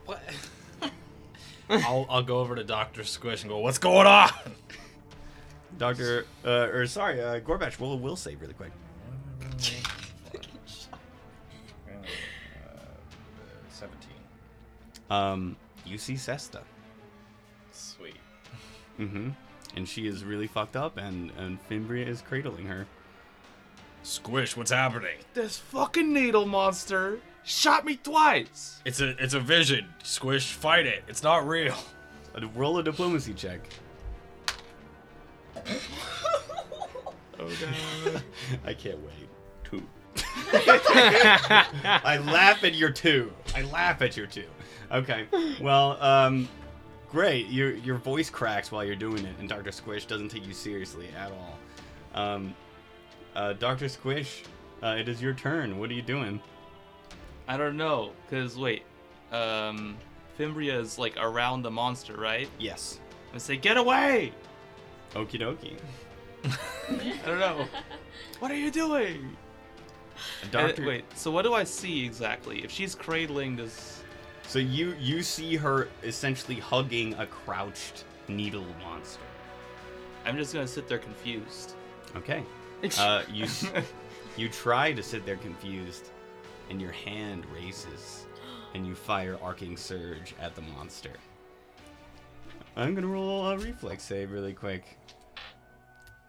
What? 0.06 0.22
I'll, 1.70 2.06
I'll 2.10 2.22
go 2.22 2.38
over 2.38 2.56
to 2.56 2.64
Doctor 2.64 3.04
Squish 3.04 3.42
and 3.42 3.50
go. 3.50 3.58
What's 3.58 3.78
going 3.78 4.06
on? 4.06 4.30
Doctor, 5.78 6.26
uh, 6.44 6.68
or 6.72 6.86
sorry, 6.86 7.22
uh, 7.22 7.40
Gorbash, 7.40 7.78
roll 7.80 7.92
a 7.92 7.96
will 7.96 8.16
save 8.16 8.40
really 8.40 8.54
quick. 8.54 8.72
Seventeen. 13.68 14.18
Um, 15.08 15.56
you 15.86 15.96
see 15.96 16.14
Sesta. 16.14 16.60
Sweet. 17.72 18.16
Mm-hmm. 18.98 19.30
And 19.76 19.88
she 19.88 20.06
is 20.08 20.24
really 20.24 20.48
fucked 20.48 20.76
up, 20.76 20.98
and 20.98 21.30
and 21.38 21.58
Fimbria 21.68 22.06
is 22.06 22.20
cradling 22.20 22.66
her. 22.66 22.86
Squish, 24.02 24.56
what's 24.56 24.72
happening? 24.72 25.18
This 25.34 25.56
fucking 25.56 26.12
needle 26.12 26.46
monster 26.46 27.20
shot 27.44 27.84
me 27.84 27.96
twice. 27.96 28.80
It's 28.84 29.00
a 29.00 29.10
it's 29.22 29.34
a 29.34 29.40
vision. 29.40 29.86
Squish, 30.02 30.52
fight 30.52 30.86
it. 30.86 31.04
It's 31.08 31.22
not 31.22 31.46
real. 31.46 31.76
Roll 32.54 32.78
a 32.78 32.82
diplomacy 32.82 33.34
check. 33.34 33.68
Oh 35.56 35.62
god. 37.60 38.22
I 38.64 38.74
can't 38.74 38.98
wait. 39.00 39.28
Two. 39.64 39.82
I 40.52 42.20
laugh 42.24 42.64
at 42.64 42.74
your 42.74 42.90
two. 42.90 43.32
I 43.54 43.62
laugh 43.62 44.02
at 44.02 44.16
your 44.16 44.26
two. 44.26 44.46
Okay. 44.92 45.26
Well, 45.60 46.00
um, 46.02 46.48
great. 47.10 47.48
Your 47.48 47.72
your 47.76 47.96
voice 47.96 48.30
cracks 48.30 48.70
while 48.70 48.84
you're 48.84 48.96
doing 48.96 49.24
it, 49.24 49.34
and 49.38 49.48
Doctor 49.48 49.72
Squish 49.72 50.06
doesn't 50.06 50.28
take 50.28 50.46
you 50.46 50.54
seriously 50.54 51.08
at 51.16 51.32
all. 51.32 51.58
Um, 52.14 52.54
uh, 53.34 53.52
Doctor 53.54 53.88
Squish, 53.88 54.42
uh, 54.82 54.96
it 54.98 55.08
is 55.08 55.22
your 55.22 55.34
turn. 55.34 55.78
What 55.78 55.90
are 55.90 55.94
you 55.94 56.02
doing? 56.02 56.40
I 57.50 57.56
don't 57.56 57.76
know, 57.76 58.12
cause 58.30 58.56
wait, 58.56 58.84
um, 59.32 59.96
Fimbria 60.38 60.78
is 60.80 61.00
like 61.00 61.16
around 61.18 61.62
the 61.62 61.70
monster, 61.70 62.14
right? 62.16 62.48
Yes. 62.60 63.00
I 63.34 63.38
say, 63.38 63.56
get 63.56 63.76
away! 63.76 64.32
Okie 65.14 65.40
dokie. 65.40 65.76
I 67.24 67.26
don't 67.26 67.40
know. 67.40 67.66
what 68.38 68.52
are 68.52 68.56
you 68.56 68.70
doing? 68.70 69.36
And- 70.42 70.50
Doctor. 70.52 70.86
wait, 70.86 71.04
so 71.16 71.32
what 71.32 71.42
do 71.42 71.52
I 71.52 71.64
see 71.64 72.04
exactly? 72.04 72.62
If 72.62 72.70
she's 72.70 72.94
cradling 72.94 73.56
this, 73.56 74.04
So 74.46 74.60
you 74.60 74.94
you 75.00 75.20
see 75.24 75.56
her 75.56 75.88
essentially 76.04 76.60
hugging 76.60 77.14
a 77.14 77.26
crouched 77.26 78.04
needle 78.28 78.66
monster. 78.84 79.22
I'm 80.24 80.36
just 80.36 80.54
gonna 80.54 80.68
sit 80.68 80.86
there 80.86 80.98
confused. 80.98 81.74
Okay. 82.14 82.44
Uh, 82.96 83.22
you 83.32 83.46
you 84.36 84.48
try 84.48 84.92
to 84.92 85.02
sit 85.02 85.26
there 85.26 85.36
confused, 85.38 86.10
and 86.70 86.80
your 86.80 86.92
hand 86.92 87.44
races, 87.54 88.26
and 88.74 88.86
you 88.86 88.94
fire 88.94 89.36
arcing 89.42 89.76
surge 89.76 90.34
at 90.40 90.54
the 90.54 90.62
monster. 90.62 91.10
I'm 92.76 92.94
gonna 92.94 93.08
roll 93.08 93.46
a 93.48 93.58
reflex 93.58 94.04
save 94.04 94.30
really 94.30 94.52
quick. 94.54 94.96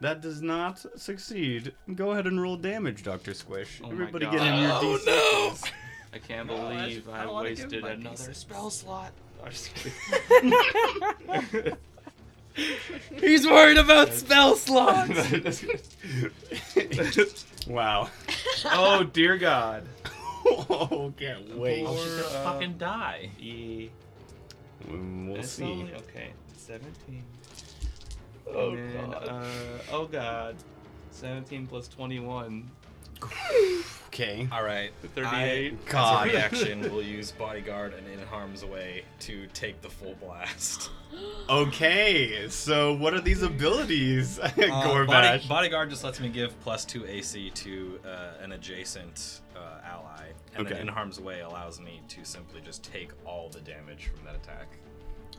That 0.00 0.20
does 0.20 0.42
not 0.42 0.84
succeed. 1.00 1.72
Go 1.94 2.10
ahead 2.10 2.26
and 2.26 2.42
roll 2.42 2.56
damage, 2.56 3.04
Doctor 3.04 3.32
Squish. 3.34 3.80
Oh 3.82 3.86
my 3.86 3.92
Everybody 3.92 4.24
God. 4.26 4.32
get 4.32 4.42
in 4.42 4.58
your 4.60 4.72
Oh, 4.72 4.98
d6s. 5.06 5.70
I 6.12 6.18
can't 6.18 6.48
No, 6.48 6.66
I 6.66 6.76
believe 6.76 7.04
just- 7.04 7.08
I 7.16 7.22
I, 7.22 7.26
wanna 7.26 7.48
give 7.50 7.58
wasted 7.60 7.82
my 7.82 7.90
another 7.92 8.34
spell 8.34 8.68
slot. 8.70 9.12
I'm 9.44 9.50
just 9.52 9.72
kidding. 10.28 10.52
He's 13.18 13.46
worried 13.46 13.78
about 13.78 14.12
spell 14.12 14.56
slots. 14.56 15.64
wow. 17.66 18.10
oh 18.66 19.04
dear 19.04 19.38
God. 19.38 19.84
Oh, 20.46 21.12
can't 21.18 21.56
wait. 21.56 21.84
Or, 21.86 21.96
She's 21.96 22.14
gonna 22.14 22.38
uh, 22.38 22.44
fucking 22.52 22.78
die. 22.78 23.30
Yeah. 23.38 23.88
Mm, 24.88 25.28
We'll 25.28 25.36
It's 25.40 25.50
see. 25.50 25.64
only- 25.64 25.94
okay, 25.94 26.30
17. 26.56 27.22
Oh, 28.54 28.74
then, 28.76 29.10
God. 29.10 29.28
Uh, 29.28 29.44
oh 29.92 30.06
god. 30.06 30.56
17 31.10 31.66
plus 31.66 31.86
21. 31.88 32.68
Okay. 34.08 34.48
All 34.50 34.64
right. 34.64 34.90
38. 35.14 35.28
I, 35.72 35.90
God. 35.90 36.26
As 36.26 36.32
a 36.32 36.36
reaction, 36.36 36.80
we'll 36.92 37.02
use 37.02 37.30
bodyguard 37.30 37.94
and 37.94 38.06
in 38.08 38.18
harm's 38.26 38.64
way 38.64 39.04
to 39.20 39.46
take 39.54 39.80
the 39.80 39.88
full 39.88 40.14
blast. 40.14 40.90
Okay, 41.50 42.48
so 42.48 42.94
what 42.94 43.12
are 43.12 43.20
these 43.20 43.42
abilities, 43.42 44.38
Uh, 44.42 44.48
Gorbash? 44.48 45.06
body- 45.06 45.46
bodyguard 45.46 45.90
just 45.90 46.04
lets 46.04 46.20
me 46.20 46.30
give 46.30 46.58
plus 46.60 46.86
two 46.86 47.04
AC 47.06 47.50
to 47.50 48.00
uh, 48.06 48.42
an 48.42 48.52
adjacent 48.52 49.41
uh, 49.56 49.80
ally, 49.84 50.28
and 50.54 50.66
Okay. 50.66 50.74
then 50.78 50.88
in 50.88 50.88
harm's 50.88 51.20
way 51.20 51.40
allows 51.40 51.80
me 51.80 52.00
to 52.08 52.24
simply 52.24 52.60
just 52.60 52.82
take 52.82 53.10
all 53.24 53.48
the 53.48 53.60
damage 53.60 54.06
from 54.14 54.24
that 54.24 54.34
attack. 54.34 54.68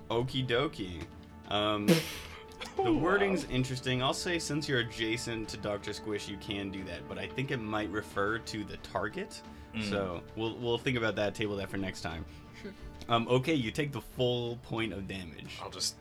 Okie 0.09 0.45
dokie. 0.47 1.01
Um, 1.49 1.87
the 2.83 2.93
wording's 2.93 3.45
interesting. 3.45 4.01
I'll 4.01 4.13
say 4.13 4.39
since 4.39 4.67
you're 4.69 4.79
adjacent 4.79 5.49
to 5.49 5.57
Doctor 5.57 5.93
Squish, 5.93 6.27
you 6.27 6.37
can 6.37 6.69
do 6.71 6.83
that, 6.85 7.07
but 7.07 7.17
I 7.17 7.27
think 7.27 7.51
it 7.51 7.57
might 7.57 7.89
refer 7.89 8.37
to 8.39 8.63
the 8.63 8.77
target. 8.77 9.41
So 9.89 10.21
we'll 10.35 10.55
we'll 10.57 10.77
think 10.77 10.97
about 10.97 11.15
that. 11.15 11.33
Table 11.33 11.55
that 11.55 11.69
for 11.69 11.77
next 11.77 12.01
time. 12.01 12.25
Um, 13.09 13.27
okay, 13.27 13.53
you 13.53 13.69
take 13.69 13.91
the 13.91 13.99
full 13.99 14.55
point 14.63 14.93
of 14.93 15.09
damage. 15.09 15.59
I'll 15.61 15.69
just. 15.69 15.95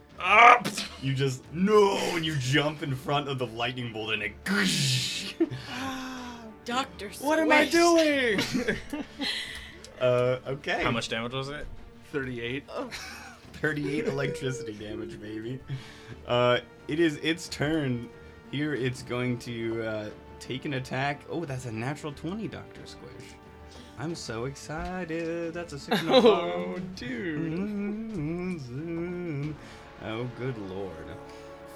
You 1.02 1.14
just 1.14 1.42
no, 1.52 1.96
and 2.14 2.24
you 2.24 2.36
jump 2.36 2.84
in 2.84 2.94
front 2.94 3.28
of 3.28 3.38
the 3.40 3.46
lightning 3.48 3.92
bolt, 3.92 4.12
and 4.12 4.22
it. 4.22 4.32
Doctor 6.64 7.10
what 7.20 7.38
am 7.40 7.50
I 7.50 7.64
doing? 7.66 8.40
uh, 10.00 10.38
okay. 10.46 10.82
How 10.82 10.90
much 10.92 11.08
damage 11.08 11.32
was 11.32 11.48
it? 11.48 11.66
38. 12.12 12.64
38 13.54 14.06
electricity 14.06 14.72
damage, 14.72 15.20
baby. 15.20 15.58
Uh, 16.26 16.58
it 16.88 17.00
is 17.00 17.16
its 17.16 17.48
turn. 17.48 18.08
Here 18.50 18.74
it's 18.74 19.02
going 19.02 19.38
to 19.40 19.82
uh, 19.82 20.10
take 20.40 20.64
an 20.64 20.74
attack. 20.74 21.22
Oh, 21.30 21.44
that's 21.44 21.66
a 21.66 21.72
natural 21.72 22.12
20, 22.12 22.48
Dr. 22.48 22.80
Squish. 22.84 23.34
I'm 23.98 24.14
so 24.14 24.44
excited. 24.46 25.54
That's 25.54 25.72
a 25.72 25.78
6 25.78 26.00
and 26.00 26.10
a 26.10 26.12
Oh, 26.16 26.74
five. 26.74 26.96
dude. 26.96 27.58
Oh, 30.04 30.24
good 30.38 30.58
lord. 30.70 30.92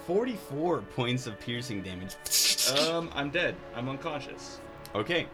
44 0.05 0.81
points 0.95 1.27
of 1.27 1.39
piercing 1.39 1.81
damage. 1.83 2.15
Um, 2.89 3.09
I'm 3.13 3.29
dead. 3.29 3.55
I'm 3.75 3.87
unconscious. 3.89 4.59
Okay. 4.95 5.27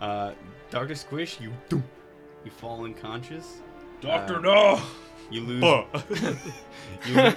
Uh, 0.00 0.32
Dr. 0.70 0.94
Squish, 0.94 1.40
you 1.40 1.52
you 1.70 2.50
fall 2.50 2.84
unconscious. 2.84 3.58
Doctor, 4.00 4.36
Uh, 4.36 4.40
no! 4.40 4.82
You 5.30 5.42
lose. 5.42 5.62
you 7.06 7.14
lo- 7.14 7.34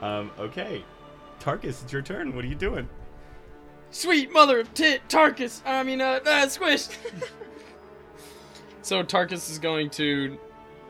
um, 0.00 0.30
okay. 0.38 0.84
Tarkus, 1.40 1.82
it's 1.82 1.92
your 1.92 2.02
turn. 2.02 2.34
What 2.34 2.44
are 2.44 2.48
you 2.48 2.54
doing? 2.54 2.88
Sweet 3.90 4.32
mother 4.32 4.60
of 4.60 4.72
tit, 4.74 5.02
Tarkus. 5.08 5.62
I 5.66 5.82
mean, 5.82 6.00
uh, 6.00 6.20
uh 6.24 6.48
Squish. 6.48 6.88
so 8.82 9.02
Tarkus 9.02 9.50
is 9.50 9.58
going 9.58 9.90
to 9.90 10.38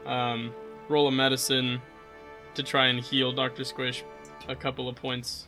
um, 0.04 0.52
roll 0.88 1.08
a 1.08 1.12
medicine 1.12 1.80
to 2.54 2.62
try 2.62 2.88
and 2.88 3.00
heal 3.00 3.32
Doctor 3.32 3.64
Squish 3.64 4.04
a 4.48 4.56
couple 4.56 4.88
of 4.88 4.96
points, 4.96 5.46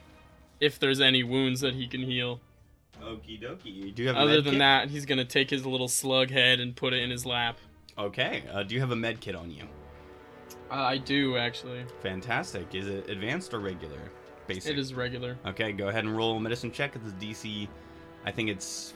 if 0.61 0.79
there's 0.79 1.01
any 1.01 1.23
wounds 1.23 1.61
that 1.61 1.75
he 1.75 1.87
can 1.87 2.03
heal. 2.03 2.41
Okie 3.03 3.41
dokie. 3.43 3.95
Do 3.95 4.03
you 4.03 4.09
have 4.09 4.17
a 4.17 4.21
Other 4.21 4.37
med 4.37 4.45
than 4.45 4.53
kit? 4.55 4.59
that, 4.61 4.91
he's 4.91 5.07
gonna 5.07 5.25
take 5.25 5.51
his 5.51 5.67
little 5.67 5.89
slug 5.89 6.31
head 6.31 6.61
and 6.61 6.75
put 6.75 6.93
it 6.93 7.03
in 7.03 7.11
his 7.11 7.27
lap. 7.27 7.59
Okay. 7.99 8.45
Uh, 8.53 8.63
do 8.63 8.75
you 8.75 8.81
have 8.81 8.91
a 8.91 8.97
med 8.97 9.21
kit 9.21 9.35
on 9.35 9.51
you? 9.51 9.65
Uh, 10.71 10.75
I 10.75 10.99
do 10.99 11.37
actually. 11.37 11.85
Fantastic. 12.03 12.75
Is 12.75 12.87
it 12.87 13.09
advanced 13.11 13.53
or 13.53 13.61
regular? 13.61 13.99
Basic. 14.47 14.73
It 14.73 14.79
is 14.79 14.95
regular. 14.95 15.39
Okay, 15.47 15.73
go 15.73 15.89
ahead 15.89 16.05
and 16.05 16.17
roll 16.17 16.37
a 16.37 16.41
medicine 16.41 16.73
check. 16.73 16.97
It's 16.97 17.09
a 17.09 17.13
DC. 17.25 17.69
I 18.25 18.31
think 18.31 18.49
it's 18.49 18.95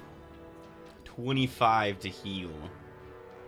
25 1.04 1.98
to 2.00 2.08
heal. 2.08 2.50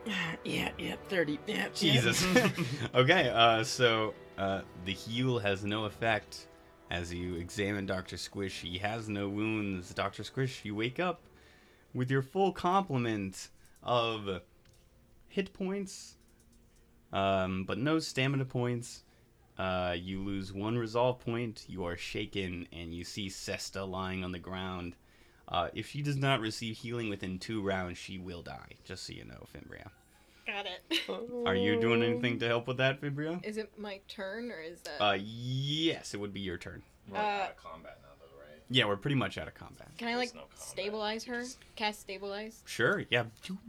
Yeah, 0.44 0.70
yeah, 0.78 0.94
thirty. 1.10 1.38
Yeah, 1.46 1.68
Jesus. 1.74 2.24
okay, 2.94 3.28
uh, 3.28 3.62
so 3.62 4.14
uh, 4.38 4.62
the 4.86 4.92
heal 4.92 5.38
has 5.38 5.64
no 5.64 5.84
effect 5.84 6.46
as 6.90 7.12
you 7.12 7.34
examine 7.34 7.86
Dr. 7.86 8.16
Squish. 8.16 8.60
He 8.60 8.78
has 8.78 9.08
no 9.08 9.28
wounds. 9.28 9.92
Dr. 9.92 10.24
Squish, 10.24 10.64
you 10.64 10.74
wake 10.74 10.98
up 10.98 11.22
with 11.94 12.10
your 12.10 12.22
full 12.22 12.52
complement 12.52 13.48
of 13.82 14.42
hit 15.28 15.52
points, 15.52 16.16
um, 17.12 17.64
but 17.64 17.78
no 17.78 17.98
stamina 17.98 18.44
points. 18.44 19.02
Uh, 19.58 19.96
you 19.98 20.22
lose 20.22 20.52
one 20.52 20.78
resolve 20.78 21.18
point. 21.18 21.64
You 21.68 21.84
are 21.84 21.96
shaken, 21.96 22.68
and 22.72 22.94
you 22.94 23.04
see 23.04 23.28
Sesta 23.28 23.84
lying 23.84 24.22
on 24.22 24.32
the 24.32 24.38
ground. 24.38 24.94
Uh, 25.48 25.68
if 25.74 25.88
she 25.88 26.02
does 26.02 26.16
not 26.16 26.40
receive 26.40 26.76
healing 26.76 27.08
within 27.08 27.38
two 27.38 27.62
rounds, 27.62 27.98
she 27.98 28.18
will 28.18 28.42
die. 28.42 28.74
Just 28.84 29.04
so 29.04 29.12
you 29.12 29.24
know, 29.24 29.46
Fimbria. 29.52 29.90
Got 30.48 30.64
it. 30.66 31.46
Are 31.46 31.54
you 31.54 31.78
doing 31.78 32.02
anything 32.02 32.38
to 32.38 32.46
help 32.48 32.66
with 32.66 32.78
that, 32.78 33.02
Fimbria? 33.02 33.38
Is 33.44 33.58
it 33.58 33.70
my 33.78 34.00
turn 34.08 34.50
or 34.50 34.60
is 34.62 34.80
that? 34.80 34.98
Uh, 34.98 35.18
yes, 35.20 36.14
it 36.14 36.20
would 36.20 36.32
be 36.32 36.40
your 36.40 36.56
turn. 36.56 36.82
We're 37.06 37.18
Uh, 37.18 37.20
out 37.20 37.50
of 37.50 37.56
combat 37.58 37.98
now, 38.02 38.08
though, 38.18 38.40
right? 38.40 38.62
Yeah, 38.70 38.86
we're 38.86 38.96
pretty 38.96 39.14
much 39.16 39.36
out 39.36 39.46
of 39.46 39.52
combat. 39.54 39.88
Can 39.98 40.08
I 40.08 40.16
like 40.16 40.34
no 40.34 40.40
combat. 40.42 40.58
stabilize 40.58 41.24
her? 41.24 41.44
Cast 41.76 42.00
stabilize. 42.00 42.62
Sure, 42.64 43.04
yeah. 43.10 43.24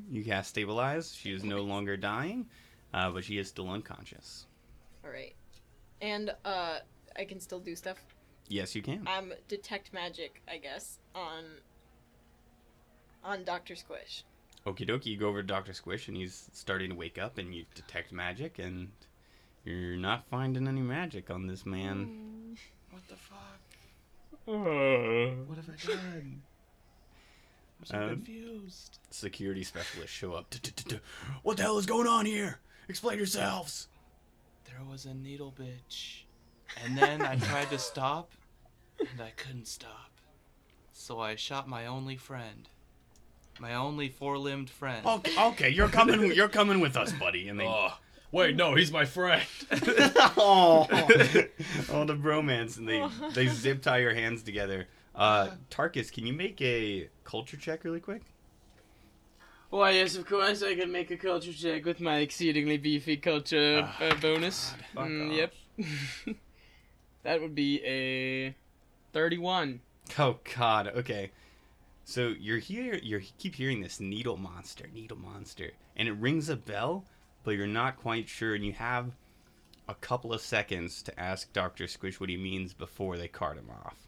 You 0.09 0.23
cast 0.23 0.51
stabilize. 0.51 1.13
She 1.13 1.33
is 1.33 1.43
no 1.43 1.63
longer 1.63 1.97
dying, 1.97 2.45
uh, 2.93 3.11
but 3.11 3.25
she 3.25 3.37
is 3.37 3.49
still 3.49 3.69
unconscious. 3.69 4.45
All 5.03 5.11
right. 5.11 5.35
And 6.01 6.33
uh, 6.45 6.79
I 7.17 7.25
can 7.25 7.41
still 7.41 7.59
do 7.59 7.75
stuff. 7.75 7.97
Yes, 8.47 8.73
you 8.73 8.81
can. 8.81 9.05
Um, 9.05 9.33
detect 9.49 9.91
magic, 9.93 10.41
I 10.47 10.57
guess, 10.57 10.99
on 11.13 11.43
on 13.21 13.43
Doctor 13.43 13.75
Squish. 13.75 14.23
Okie 14.69 14.87
dokie, 14.87 15.07
you 15.07 15.17
go 15.17 15.29
over 15.29 15.41
to 15.41 15.47
Dr. 15.47 15.73
Squish, 15.73 16.07
and 16.07 16.15
he's 16.15 16.47
starting 16.53 16.91
to 16.91 16.95
wake 16.95 17.17
up, 17.17 17.39
and 17.39 17.55
you 17.55 17.65
detect 17.73 18.11
magic, 18.11 18.59
and 18.59 18.89
you're 19.65 19.97
not 19.97 20.25
finding 20.29 20.67
any 20.67 20.81
magic 20.81 21.31
on 21.31 21.47
this 21.47 21.65
man. 21.65 22.55
What 22.91 23.01
the 23.07 23.15
fuck? 23.15 23.59
Uh, 24.47 25.35
What 25.47 25.57
have 25.57 25.69
I 25.69 25.87
done? 25.91 26.41
I'm 27.79 27.85
so 27.85 27.97
Um, 27.97 28.09
confused. 28.09 28.99
Security 29.09 29.63
specialists 29.63 30.15
show 30.15 30.33
up. 30.33 30.53
What 31.41 31.57
the 31.57 31.63
hell 31.63 31.79
is 31.79 31.85
going 31.87 32.07
on 32.07 32.27
here? 32.27 32.59
Explain 32.87 33.17
yourselves. 33.17 33.87
There 34.65 34.83
was 34.87 35.05
a 35.05 35.13
needle 35.15 35.51
bitch. 35.57 36.23
And 36.83 36.95
then 36.95 37.23
I 37.23 37.37
tried 37.37 37.71
to 37.71 37.79
stop, 37.79 38.33
and 38.99 39.19
I 39.19 39.31
couldn't 39.31 39.67
stop. 39.67 40.11
So 40.91 41.19
I 41.19 41.35
shot 41.35 41.67
my 41.67 41.87
only 41.87 42.17
friend. 42.17 42.69
My 43.59 43.73
only 43.75 44.09
four-limbed 44.09 44.69
friend. 44.69 45.05
Okay, 45.05 45.31
okay, 45.37 45.69
you're 45.69 45.89
coming. 45.89 46.31
You're 46.33 46.47
coming 46.49 46.79
with 46.79 46.95
us, 46.95 47.11
buddy. 47.11 47.49
And 47.49 47.59
they 47.59 47.65
Oh, 47.67 47.97
wait, 48.31 48.55
no, 48.55 48.75
he's 48.75 48.91
my 48.91 49.05
friend. 49.05 49.43
oh, 49.71 50.87
oh, 50.89 52.05
the 52.05 52.15
bromance, 52.15 52.77
and 52.77 52.87
they 52.87 53.05
they 53.33 53.47
zip 53.47 53.81
tie 53.81 53.97
your 53.99 54.13
hands 54.13 54.43
together. 54.43 54.87
Uh, 55.13 55.49
Tarkus, 55.69 56.11
can 56.11 56.25
you 56.25 56.33
make 56.33 56.61
a 56.61 57.09
culture 57.25 57.57
check 57.57 57.83
really 57.83 57.99
quick? 57.99 58.21
Why, 59.69 59.91
yes, 59.91 60.15
of 60.15 60.25
course, 60.25 60.63
I 60.63 60.73
can 60.75 60.91
make 60.91 61.11
a 61.11 61.17
culture 61.17 61.53
check 61.53 61.85
with 61.85 61.99
my 61.99 62.19
exceedingly 62.19 62.77
beefy 62.77 63.17
culture 63.17 63.83
Ah, 63.85 64.03
uh, 64.03 64.15
bonus. 64.15 64.73
fuck 64.95 65.07
Mm, 65.07 65.35
yep. 65.35 65.53
that 67.23 67.39
would 67.41 67.53
be 67.53 67.83
a 67.85 68.55
31. 69.13 69.81
Oh 70.17 70.37
God. 70.55 70.87
Okay. 70.87 71.31
So 72.09 72.33
you're 72.39 72.57
here. 72.57 72.99
You 73.03 73.21
keep 73.37 73.53
hearing 73.53 73.81
this 73.81 73.99
needle 73.99 74.35
monster, 74.35 74.87
needle 74.91 75.19
monster, 75.19 75.69
and 75.95 76.07
it 76.07 76.13
rings 76.13 76.49
a 76.49 76.55
bell, 76.55 77.05
but 77.43 77.51
you're 77.51 77.67
not 77.67 77.97
quite 77.97 78.27
sure, 78.27 78.55
and 78.55 78.65
you 78.65 78.73
have 78.73 79.11
a 79.87 79.93
couple 79.93 80.33
of 80.33 80.41
seconds 80.41 81.03
to 81.03 81.19
ask 81.19 81.53
Doctor 81.53 81.85
Squish 81.85 82.19
what 82.19 82.29
he 82.29 82.35
means 82.35 82.73
before 82.73 83.15
they 83.15 83.27
cart 83.27 83.59
him 83.59 83.69
off. 83.69 84.07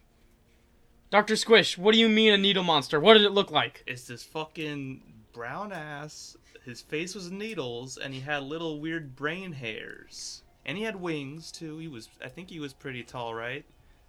Dr. 1.11 1.35
Squish, 1.35 1.77
what 1.77 1.93
do 1.93 1.99
you 1.99 2.09
mean 2.09 2.33
a 2.33 2.39
needle 2.39 2.63
monster? 2.63 2.99
What 2.99 3.13
did 3.13 3.23
it 3.23 3.33
look 3.33 3.51
like? 3.51 3.83
It's 3.85 4.07
this 4.07 4.23
fucking 4.23 5.03
brown 5.31 5.71
ass. 5.71 6.35
His 6.65 6.81
face 6.81 7.13
was 7.13 7.29
needles, 7.29 7.97
and 7.97 8.15
he 8.15 8.21
had 8.21 8.41
little 8.41 8.79
weird 8.79 9.15
brain 9.15 9.51
hairs. 9.51 10.41
And 10.65 10.75
he 10.75 10.83
had 10.85 10.95
wings 10.95 11.51
too. 11.51 11.77
He 11.77 11.87
was, 11.87 12.09
I 12.25 12.29
think 12.29 12.49
he 12.49 12.59
was 12.59 12.73
pretty 12.73 13.03
tall, 13.03 13.35
right? 13.35 13.63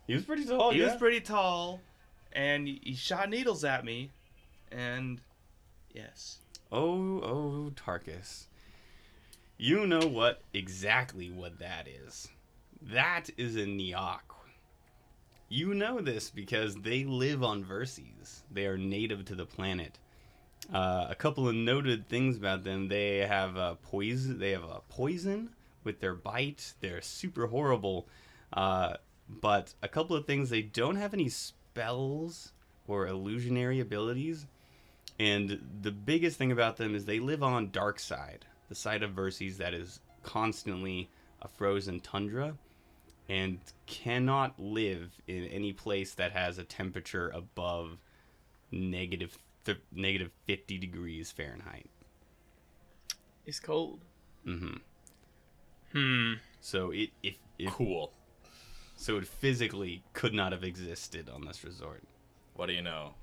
He 0.06 0.14
was 0.14 0.24
pretty 0.24 0.46
tall. 0.46 0.70
he 0.70 0.80
yeah. 0.80 0.86
was 0.86 0.96
pretty 0.96 1.20
tall, 1.20 1.82
and 2.34 2.68
he, 2.68 2.94
shot 2.94 3.30
needles 3.30 3.64
at 3.64 3.84
me, 3.84 4.10
and 4.70 5.20
yes, 5.94 6.38
Oh, 6.72 7.20
oh, 7.20 7.72
Tarkus. 7.76 8.46
You 9.58 9.86
know 9.86 10.06
what 10.06 10.40
exactly 10.54 11.30
what 11.30 11.58
that 11.58 11.86
is. 11.86 12.28
That 12.80 13.28
is 13.36 13.56
a 13.56 13.66
Neok. 13.66 14.20
You 15.50 15.74
know 15.74 16.00
this 16.00 16.30
because 16.30 16.76
they 16.76 17.04
live 17.04 17.42
on 17.42 17.62
Verces. 17.62 18.40
They 18.50 18.64
are 18.64 18.78
native 18.78 19.26
to 19.26 19.34
the 19.34 19.44
planet. 19.44 19.98
Uh, 20.72 21.08
a 21.10 21.14
couple 21.14 21.46
of 21.46 21.54
noted 21.54 22.08
things 22.08 22.38
about 22.38 22.64
them: 22.64 22.88
they 22.88 23.18
have 23.18 23.56
a 23.56 23.76
poison. 23.82 24.38
They 24.38 24.52
have 24.52 24.64
a 24.64 24.80
poison 24.88 25.50
with 25.84 26.00
their 26.00 26.14
bite. 26.14 26.72
They're 26.80 27.02
super 27.02 27.48
horrible. 27.48 28.08
Uh, 28.50 28.94
but 29.28 29.74
a 29.82 29.88
couple 29.88 30.16
of 30.16 30.26
things: 30.26 30.48
they 30.48 30.62
don't 30.62 30.96
have 30.96 31.12
any 31.12 31.28
spells 31.72 32.52
or 32.86 33.06
illusionary 33.06 33.80
abilities. 33.80 34.46
And 35.18 35.60
the 35.80 35.92
biggest 35.92 36.36
thing 36.36 36.52
about 36.52 36.76
them 36.76 36.94
is 36.94 37.04
they 37.04 37.20
live 37.20 37.42
on 37.42 37.70
dark 37.70 37.98
side, 37.98 38.44
the 38.68 38.74
side 38.74 39.02
of 39.02 39.12
Verces 39.12 39.56
that 39.58 39.72
is 39.74 40.00
constantly 40.22 41.08
a 41.40 41.48
frozen 41.48 42.00
tundra, 42.00 42.54
and 43.28 43.58
cannot 43.86 44.58
live 44.58 45.12
in 45.26 45.44
any 45.44 45.72
place 45.72 46.14
that 46.14 46.32
has 46.32 46.58
a 46.58 46.64
temperature 46.64 47.30
above 47.30 47.98
negative 48.70 49.38
th- 49.64 49.78
negative 49.92 50.30
50 50.46 50.78
degrees 50.78 51.30
Fahrenheit. 51.30 51.88
It's 53.46 53.60
cold. 53.60 54.00
hmm 54.44 54.74
Hmm. 55.92 56.34
So 56.60 56.90
it 56.90 57.10
if, 57.22 57.36
if 57.58 57.72
Cool. 57.72 58.12
So 59.02 59.16
it 59.16 59.26
physically 59.26 60.04
could 60.12 60.32
not 60.32 60.52
have 60.52 60.62
existed 60.62 61.28
on 61.28 61.44
this 61.44 61.64
resort. 61.64 62.04
What 62.54 62.66
do 62.66 62.72
you 62.72 62.82
know? 62.82 63.14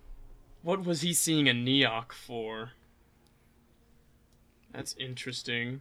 What 0.61 0.83
was 0.83 0.99
he 0.99 1.13
seeing 1.13 1.47
a 1.47 1.53
Neok 1.53 2.11
for? 2.11 2.71
That's 4.73 4.93
interesting. 4.99 5.79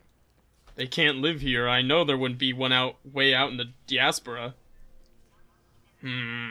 They 0.77 0.87
can't 0.87 1.19
live 1.19 1.41
here. 1.41 1.69
I 1.69 1.83
know 1.83 2.05
there 2.05 2.17
wouldn't 2.17 2.39
be 2.39 2.53
one 2.53 2.73
out 2.73 2.95
way 3.05 3.35
out 3.35 3.51
in 3.51 3.57
the 3.57 3.73
diaspora. 3.89 4.55
Hmm. 6.01 6.51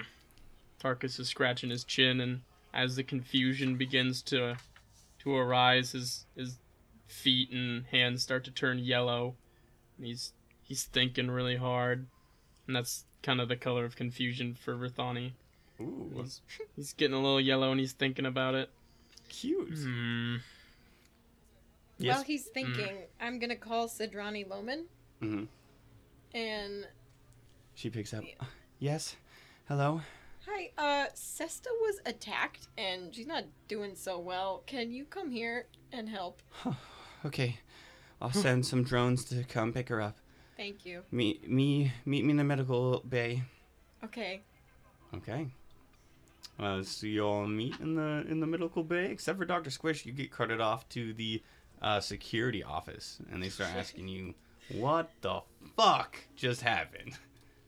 Tarkus 0.84 1.18
is 1.18 1.30
scratching 1.30 1.70
his 1.70 1.86
chin, 1.86 2.20
and 2.20 2.42
as 2.74 2.98
the 2.98 3.04
confusion 3.04 3.78
begins 3.78 4.22
to 4.24 4.58
to 5.20 5.36
arise, 5.36 5.94
his 5.94 6.26
his 6.36 6.58
feet 7.08 7.50
and 7.52 7.86
hands 7.86 8.24
start 8.24 8.44
to 8.44 8.52
turn 8.52 8.80
yellow. 8.80 9.36
And 9.96 10.06
he's 10.06 10.34
he's 10.62 10.84
thinking 10.84 11.32
really 11.32 11.56
hard, 11.56 12.08
and 12.68 12.76
that's 12.76 13.06
kind 13.28 13.42
of 13.42 13.50
the 13.50 13.58
color 13.58 13.84
of 13.84 13.98
confusion 13.98 14.56
for 14.56 14.74
Rithani. 14.74 15.34
Ooh, 15.82 16.10
He's, 16.16 16.42
he's 16.78 16.94
getting 16.94 17.14
a 17.14 17.22
little 17.22 17.42
yellow, 17.42 17.72
and 17.72 17.80
he's 17.80 17.92
thinking 17.92 18.26
about 18.26 18.56
it. 18.56 18.70
cute. 19.28 19.68
Hmm. 19.78 20.36
Yes. 22.00 22.16
While 22.16 22.24
he's 22.24 22.46
thinking, 22.46 22.96
I'm 23.20 23.38
gonna 23.38 23.56
call 23.58 23.88
Sidrani 23.90 24.48
Loman, 24.50 24.86
Mm-hmm. 25.22 25.44
and 26.38 26.88
She 27.76 27.90
picks 27.90 28.14
up. 28.14 28.24
Yes. 28.80 29.16
Hello. 29.68 30.02
hi, 30.48 30.70
uh, 30.78 31.08
Sesta 31.16 31.70
was 31.82 32.00
attacked, 32.06 32.68
and 32.78 33.14
she's 33.14 33.26
not 33.28 33.44
doing 33.68 33.96
so 33.96 34.20
well. 34.20 34.62
Can 34.68 34.92
you 34.94 35.04
come 35.06 35.32
here 35.32 35.66
and 35.92 36.08
help? 36.10 36.42
Okay. 37.26 37.58
I'll 38.22 38.32
send 38.32 38.66
some 38.72 38.84
drones 38.84 39.24
to 39.26 39.44
come 39.44 39.74
pick 39.74 39.90
her 39.90 40.00
up. 40.00 40.18
Thank 40.58 40.86
you. 40.86 41.04
Me 41.12 41.40
me 41.46 41.94
meet 42.06 42.26
me 42.26 42.32
in 42.32 42.38
the 42.38 42.44
medical 42.44 43.02
bay. 43.08 43.44
Okay. 44.04 44.42
Okay. 45.16 45.48
Uh, 46.60 46.82
so 46.82 47.06
you 47.06 47.22
all 47.24 47.46
meet 47.46 47.80
in 47.80 47.96
the 47.96 48.26
in 48.30 48.40
the 48.40 48.48
medical 48.48 48.84
bay, 48.84 49.12
except 49.12 49.38
for 49.38 49.46
Doctor 49.46 49.70
Squish. 49.70 50.06
You 50.06 50.12
get 50.12 50.32
carted 50.32 50.60
off 50.60 50.90
to 50.90 51.14
the 51.14 51.44
uh, 51.82 52.00
security 52.00 52.64
office, 52.64 53.20
and 53.32 53.42
they 53.44 53.50
start 53.50 53.70
asking 53.76 54.08
you, 54.08 54.34
"What 54.70 55.12
the 55.22 55.42
fuck 55.76 56.18
just 56.36 56.62
happened?" 56.62 57.14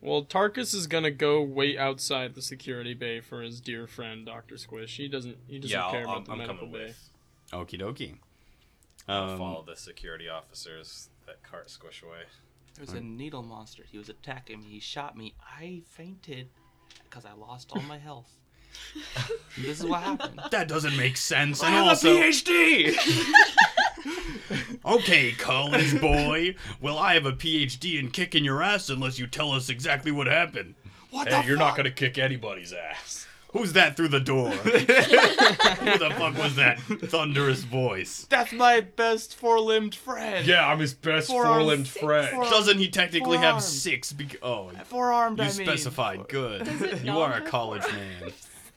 Well, 0.02 0.24
Tarkus 0.24 0.74
is 0.74 0.88
gonna 0.88 1.12
go 1.12 1.42
wait 1.44 1.78
outside 1.78 2.34
the 2.34 2.42
security 2.42 2.94
bay 2.96 3.20
for 3.20 3.42
his 3.42 3.60
dear 3.62 3.86
friend 3.86 4.26
Doctor 4.26 4.58
Squish. 4.58 4.98
He 4.98 5.08
doesn't. 5.08 5.38
He 5.48 5.60
doesn't 5.60 5.78
yeah, 5.78 5.92
care 5.92 6.08
I'll, 6.08 6.18
about 6.18 6.18
I'm, 6.18 6.24
the 6.24 6.32
I'm 6.32 6.38
medical 6.40 6.58
coming 6.68 6.72
bay. 6.74 6.86
with. 6.88 7.10
Okie 7.52 7.80
dokie. 7.80 8.16
I'll 9.08 9.32
Um, 9.32 9.38
follow 9.38 9.64
the 9.68 9.76
security 9.76 10.28
officers 10.30 11.10
that 11.28 11.44
cart 11.44 11.70
squish 11.70 12.02
away. 12.02 12.24
There's 12.80 12.94
a 12.98 13.02
needle 13.02 13.44
monster. 13.44 13.84
He 13.92 13.98
was 13.98 14.08
attacking 14.08 14.62
me. 14.62 14.68
He 14.70 14.80
shot 14.80 15.18
me. 15.18 15.34
I 15.46 15.82
fainted 15.86 16.48
because 17.04 17.26
I 17.26 17.34
lost 17.34 17.72
all 17.76 17.82
my 17.82 17.98
health. 17.98 18.32
This 19.58 19.82
is 19.82 19.86
what 19.86 20.02
happened. 20.02 20.40
that 20.52 20.70
doesn't 20.70 20.96
make 20.96 21.18
sense. 21.18 21.62
I 21.62 21.68
And 21.68 21.76
have 21.76 21.88
also, 21.90 22.16
a 22.18 22.22
PhD. 22.22 22.96
okay, 24.86 25.34
college 25.34 26.00
boy. 26.00 26.56
Well, 26.80 26.98
I 26.98 27.16
have 27.16 27.26
a 27.26 27.34
PhD 27.34 28.00
in 28.00 28.12
kicking 28.12 28.46
your 28.46 28.64
ass 28.64 28.90
unless 28.90 29.20
you 29.20 29.28
tell 29.28 29.52
us 29.52 29.68
exactly 29.70 30.12
what 30.14 30.28
happened. 30.28 30.76
What 31.12 31.28
Hey, 31.28 31.42
the 31.42 31.48
you're 31.48 31.58
not 31.58 31.70
fuck? 31.70 31.78
gonna 31.78 31.92
kick 31.92 32.18
anybody's 32.18 32.72
ass. 32.72 33.28
Who's 33.52 33.74
that 33.74 33.98
through 33.98 34.10
the 34.10 34.20
door? 34.20 34.50
Who 34.52 34.70
the 35.98 36.14
fuck 36.18 36.38
was 36.38 36.56
that 36.58 36.80
thunderous 36.80 37.64
voice? 37.64 38.28
That's 38.30 38.54
my 38.54 38.82
best 38.82 39.36
four-limbed 39.36 39.96
friend. 39.96 40.46
Yeah, 40.46 40.68
I'm 40.68 40.78
his 40.80 40.94
best 40.94 41.28
Forearm- 41.30 41.54
four-limbed 41.56 41.88
friend. 41.88 42.30
forearm- 42.30 42.50
Doesn't 42.52 42.78
he 42.78 42.90
technically 42.90 43.38
have 43.38 43.46
Forearm. 43.56 43.62
six? 43.62 44.14
Bec- 44.14 44.38
oh, 44.44 44.70
Four-armed. 44.86 45.40
you 45.40 45.46
I 45.46 45.48
mean. 45.48 45.56
specified. 45.66 46.28
Good. 46.28 46.68
it 46.68 47.00
You 47.00 47.06
not 47.08 47.18
are 47.22 47.32
a 47.32 47.36
have 47.40 47.46
college 47.46 47.82
man. 47.92 48.32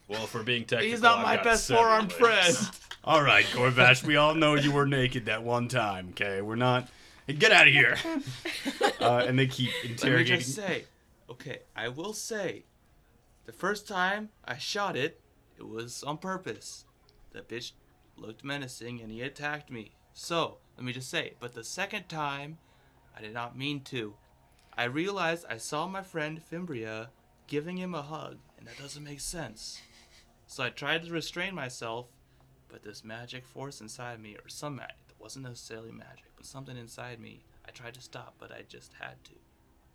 Well, 0.08 0.24
if 0.24 0.34
we're 0.34 0.42
being 0.42 0.62
technical, 0.64 0.90
He's 0.90 1.02
not 1.02 1.18
I've 1.18 1.24
my 1.26 1.34
got 1.36 1.44
best 1.44 1.66
seven 1.66 1.82
four-armed 1.82 2.20
legs. 2.20 2.56
friend. 2.56 2.70
All 3.04 3.22
right, 3.22 3.44
Gorbash. 3.46 4.04
We 4.04 4.16
all 4.16 4.34
know 4.34 4.54
you 4.54 4.70
were 4.72 4.86
naked 4.86 5.26
that 5.26 5.42
one 5.42 5.66
time. 5.68 6.10
Okay, 6.10 6.40
we're 6.40 6.54
not. 6.54 6.88
Hey, 7.26 7.32
get 7.34 7.50
out 7.52 7.66
of 7.66 7.72
here. 7.74 7.96
Uh, 9.00 9.24
and 9.26 9.36
they 9.36 9.48
keep 9.48 9.70
interrogating. 9.84 9.88
Let 9.88 9.90
me 9.90 9.92
interrogating. 9.92 10.38
just 10.38 10.54
say, 10.54 10.84
okay, 11.28 11.58
I 11.74 11.88
will 11.88 12.12
say, 12.12 12.62
the 13.44 13.52
first 13.52 13.88
time 13.88 14.30
I 14.44 14.56
shot 14.56 14.96
it, 14.96 15.20
it 15.58 15.68
was 15.68 16.02
on 16.02 16.18
purpose. 16.18 16.84
The 17.32 17.40
bitch 17.40 17.72
looked 18.16 18.44
menacing 18.44 19.00
and 19.00 19.10
he 19.10 19.22
attacked 19.22 19.70
me. 19.70 19.92
So, 20.12 20.58
let 20.76 20.84
me 20.84 20.92
just 20.92 21.10
say, 21.10 21.34
but 21.40 21.54
the 21.54 21.64
second 21.64 22.08
time, 22.08 22.58
I 23.16 23.20
did 23.20 23.34
not 23.34 23.56
mean 23.56 23.80
to. 23.84 24.14
I 24.76 24.84
realized 24.84 25.46
I 25.48 25.58
saw 25.58 25.86
my 25.86 26.02
friend 26.02 26.40
Fimbria 26.40 27.08
giving 27.46 27.76
him 27.76 27.94
a 27.94 28.02
hug, 28.02 28.38
and 28.58 28.66
that 28.66 28.78
doesn't 28.78 29.04
make 29.04 29.20
sense. 29.20 29.80
So 30.46 30.62
I 30.62 30.70
tried 30.70 31.04
to 31.04 31.12
restrain 31.12 31.54
myself, 31.54 32.06
but 32.68 32.82
this 32.82 33.04
magic 33.04 33.46
force 33.46 33.80
inside 33.80 34.20
me, 34.20 34.36
or 34.36 34.48
some 34.48 34.76
magic, 34.76 34.96
it 35.08 35.16
wasn't 35.18 35.46
necessarily 35.46 35.92
magic, 35.92 36.24
but 36.36 36.46
something 36.46 36.76
inside 36.76 37.20
me, 37.20 37.44
I 37.66 37.70
tried 37.70 37.94
to 37.94 38.00
stop, 38.00 38.34
but 38.38 38.52
I 38.52 38.62
just 38.68 38.92
had 39.00 39.22
to. 39.24 39.32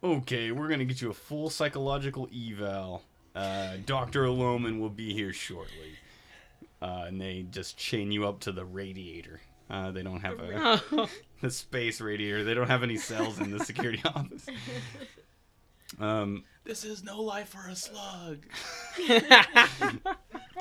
Okay, 0.03 0.51
we're 0.51 0.67
gonna 0.67 0.85
get 0.85 1.01
you 1.01 1.09
a 1.09 1.13
full 1.13 1.49
psychological 1.49 2.27
eval. 2.35 3.03
Uh, 3.37 3.77
Doctor 3.85 4.27
Loman 4.29 4.79
will 4.79 4.89
be 4.89 5.13
here 5.13 5.31
shortly. 5.31 5.97
Uh, 6.81 7.05
and 7.07 7.21
they 7.21 7.45
just 7.51 7.77
chain 7.77 8.11
you 8.11 8.27
up 8.27 8.39
to 8.41 8.51
the 8.51 8.65
radiator. 8.65 9.41
Uh, 9.69 9.91
they 9.91 10.01
don't 10.01 10.21
have 10.21 10.39
a 10.39 10.81
the 11.41 11.51
space 11.51 12.01
radiator. 12.01 12.43
They 12.43 12.53
don't 12.55 12.67
have 12.67 12.81
any 12.83 12.97
cells 12.97 13.39
in 13.39 13.51
the 13.51 13.63
security 13.63 14.01
office. 14.05 14.47
Um, 15.99 16.43
This 16.63 16.83
is 16.83 17.03
no 17.03 17.21
life 17.21 17.49
for 17.49 17.67
a 17.69 17.75
slug. 17.75 18.45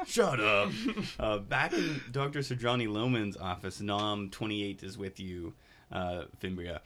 Shut 0.06 0.40
up. 0.40 0.70
uh, 1.18 1.38
back 1.38 1.72
in 1.72 2.00
Dr. 2.12 2.40
Serjani 2.40 2.88
Loman's 2.88 3.36
office, 3.36 3.80
Nom 3.80 4.28
28 4.30 4.82
is 4.82 4.98
with 4.98 5.18
you, 5.18 5.54
uh, 5.90 6.24
Fimbria. 6.42 6.80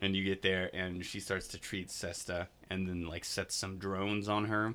And 0.00 0.14
you 0.16 0.24
get 0.24 0.42
there, 0.42 0.70
and 0.74 1.04
she 1.04 1.18
starts 1.20 1.48
to 1.48 1.58
treat 1.58 1.90
Sesta, 1.90 2.48
and 2.70 2.88
then, 2.88 3.06
like, 3.06 3.24
sets 3.24 3.54
some 3.54 3.78
drones 3.78 4.28
on 4.28 4.44
her 4.46 4.74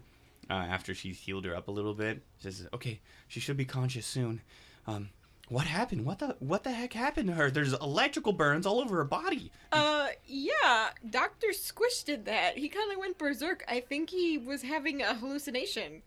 uh, 0.54 0.66
after 0.68 0.94
she's 0.94 1.20
healed 1.20 1.46
her 1.46 1.56
up 1.56 1.68
a 1.68 1.72
little 1.72 1.96
bit. 1.96 2.22
She 2.38 2.52
says, 2.52 2.68
okay, 2.74 3.00
she 3.28 3.40
should 3.40 3.58
be 3.58 3.66
conscious 3.66 4.06
soon. 4.06 4.42
Um, 4.86 5.10
what 5.50 5.66
happened? 5.66 6.06
What 6.06 6.20
the 6.20 6.36
what 6.40 6.64
the 6.64 6.72
heck 6.72 6.94
happened 6.94 7.28
to 7.28 7.34
her? 7.34 7.50
There's 7.50 7.74
electrical 7.74 8.34
burns 8.34 8.66
all 8.66 8.80
over 8.80 8.98
her 8.98 9.04
body. 9.04 9.52
Uh, 9.72 10.08
yeah, 10.26 10.90
Dr. 11.10 11.54
Squish 11.54 12.04
did 12.04 12.26
that. 12.26 12.58
He 12.58 12.70
kind 12.70 12.92
of 12.92 13.00
went 13.00 13.18
berserk. 13.18 13.64
I 13.68 13.80
think 13.80 14.10
he 14.10 14.38
was 14.38 14.62
having 14.62 15.02
a 15.02 15.16
hallucination. 15.16 16.04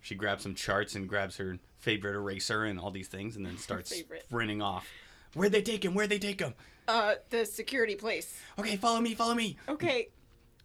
She 0.00 0.14
grabs 0.14 0.42
some 0.42 0.54
charts 0.54 0.94
and 0.94 1.08
grabs 1.08 1.36
her 1.36 1.58
favorite 1.78 2.14
eraser 2.14 2.64
and 2.64 2.80
all 2.80 2.90
these 2.90 3.08
things, 3.08 3.36
and 3.36 3.44
then 3.44 3.58
starts 3.58 3.94
sprinting 4.26 4.62
off. 4.62 4.88
Where'd 5.34 5.52
they 5.52 5.62
take 5.62 5.84
him? 5.84 5.94
Where'd 5.94 6.10
they 6.10 6.18
take 6.18 6.40
him? 6.40 6.54
Uh, 6.88 7.14
the 7.28 7.44
security 7.44 7.94
place. 7.94 8.34
Okay, 8.58 8.76
follow 8.76 9.00
me, 9.00 9.14
follow 9.14 9.34
me. 9.34 9.56
Okay, 9.68 10.08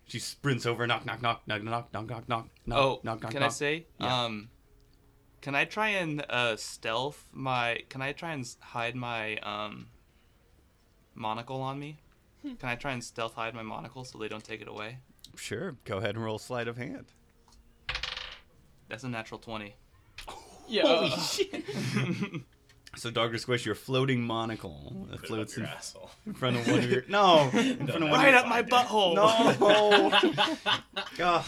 She 0.07 0.19
sprints 0.19 0.65
over, 0.65 0.85
knock, 0.85 1.05
knock, 1.05 1.21
knock, 1.21 1.41
knock, 1.47 1.63
knock, 1.63 1.91
knock, 1.91 2.07
knock, 2.09 2.27
knock, 2.29 2.47
knock, 2.65 2.77
Oh, 2.77 2.99
knock, 3.03 3.21
knock, 3.23 3.31
can 3.31 3.39
knock. 3.41 3.49
I 3.49 3.53
say? 3.53 3.87
Yeah. 3.99 4.23
Um, 4.25 4.49
can 5.41 5.55
I 5.55 5.65
try 5.65 5.89
and 5.89 6.23
uh, 6.29 6.55
stealth 6.57 7.25
my? 7.33 7.79
Can 7.89 8.01
I 8.01 8.11
try 8.11 8.33
and 8.33 8.47
hide 8.61 8.95
my 8.95 9.37
um 9.37 9.87
monocle 11.15 11.61
on 11.61 11.79
me? 11.79 11.97
Can 12.43 12.69
I 12.69 12.75
try 12.75 12.91
and 12.91 13.03
stealth 13.03 13.33
hide 13.33 13.55
my 13.55 13.63
monocle 13.63 14.03
so 14.03 14.19
they 14.19 14.27
don't 14.27 14.43
take 14.43 14.61
it 14.61 14.67
away? 14.67 14.99
Sure, 15.35 15.75
go 15.85 15.97
ahead 15.97 16.15
and 16.15 16.23
roll 16.23 16.37
sleight 16.37 16.67
of 16.67 16.77
hand. 16.77 17.05
That's 18.87 19.03
a 19.03 19.09
natural 19.09 19.39
twenty. 19.39 19.75
yeah. 20.67 21.09
So, 22.97 23.11
Dr. 23.11 23.37
Squish, 23.37 23.65
your 23.65 23.75
floating 23.75 24.21
monocle 24.21 25.07
that 25.09 25.19
Put 25.21 25.21
it 25.21 25.23
up 25.23 25.27
floats 25.27 25.57
your 25.57 25.65
in, 25.65 25.71
asshole. 25.71 26.09
in 26.25 26.33
front 26.33 26.57
of 26.57 26.67
one 26.67 26.79
of 26.79 26.89
your 26.89 27.03
no, 27.09 27.49
in 27.53 27.87
front 27.87 28.03
of 28.03 28.09
one 28.09 28.11
Right 28.11 28.33
of 28.33 28.41
up 28.43 28.47
my 28.47 28.63
butthole. 28.63 29.15
No, 29.15 29.25
oh, 29.61 30.95
God, 31.17 31.45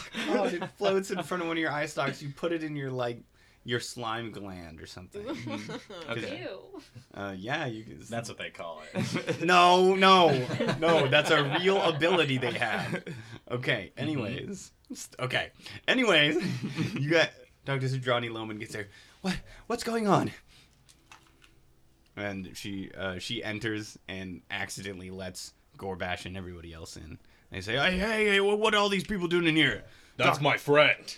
it 0.53 0.63
floats 0.77 1.11
in 1.11 1.23
front 1.23 1.41
of 1.43 1.47
one 1.47 1.57
of 1.57 1.61
your 1.61 1.71
eye 1.71 1.85
stalks. 1.85 2.21
You 2.21 2.29
put 2.35 2.51
it 2.51 2.63
in 2.63 2.75
your 2.75 2.91
like 2.91 3.21
your 3.63 3.79
slime 3.79 4.31
gland 4.31 4.81
or 4.81 4.85
something. 4.85 5.25
Okay. 6.09 6.41
Ew. 6.43 6.81
Uh, 7.13 7.33
yeah, 7.37 7.65
you 7.65 7.83
can. 7.83 7.99
That's 8.09 8.29
what 8.29 8.37
they 8.37 8.49
call 8.49 8.81
it. 8.93 9.43
No, 9.43 9.93
no, 9.93 10.45
no. 10.79 11.07
That's 11.07 11.31
a 11.31 11.43
real 11.59 11.81
ability 11.81 12.37
they 12.37 12.53
have. 12.53 13.03
Okay. 13.51 13.91
Anyways. 13.97 14.71
Okay. 15.19 15.49
Anyways, 15.87 16.37
you 16.93 17.09
got 17.09 17.29
Dr. 17.65 17.87
Sudrani 17.87 18.31
Loman 18.31 18.57
gets 18.57 18.71
there. 18.71 18.87
What? 19.21 19.35
What's 19.67 19.83
going 19.83 20.07
on? 20.07 20.31
And 22.17 22.51
she 22.55 22.89
uh, 22.97 23.19
she 23.19 23.43
enters 23.43 23.97
and 24.09 24.41
accidentally 24.51 25.11
lets 25.11 25.53
Gorbash 25.77 26.25
and 26.25 26.35
everybody 26.35 26.73
else 26.73 26.97
in. 26.97 27.19
They 27.51 27.61
say, 27.61 27.73
"Hey, 27.77 27.97
hey, 27.97 28.25
hey! 28.25 28.39
What, 28.41 28.59
what 28.59 28.73
are 28.73 28.77
all 28.77 28.89
these 28.89 29.05
people 29.05 29.27
doing 29.27 29.45
in 29.47 29.55
here?" 29.55 29.83
That's 30.17 30.41
my 30.41 30.57
friend. 30.57 31.15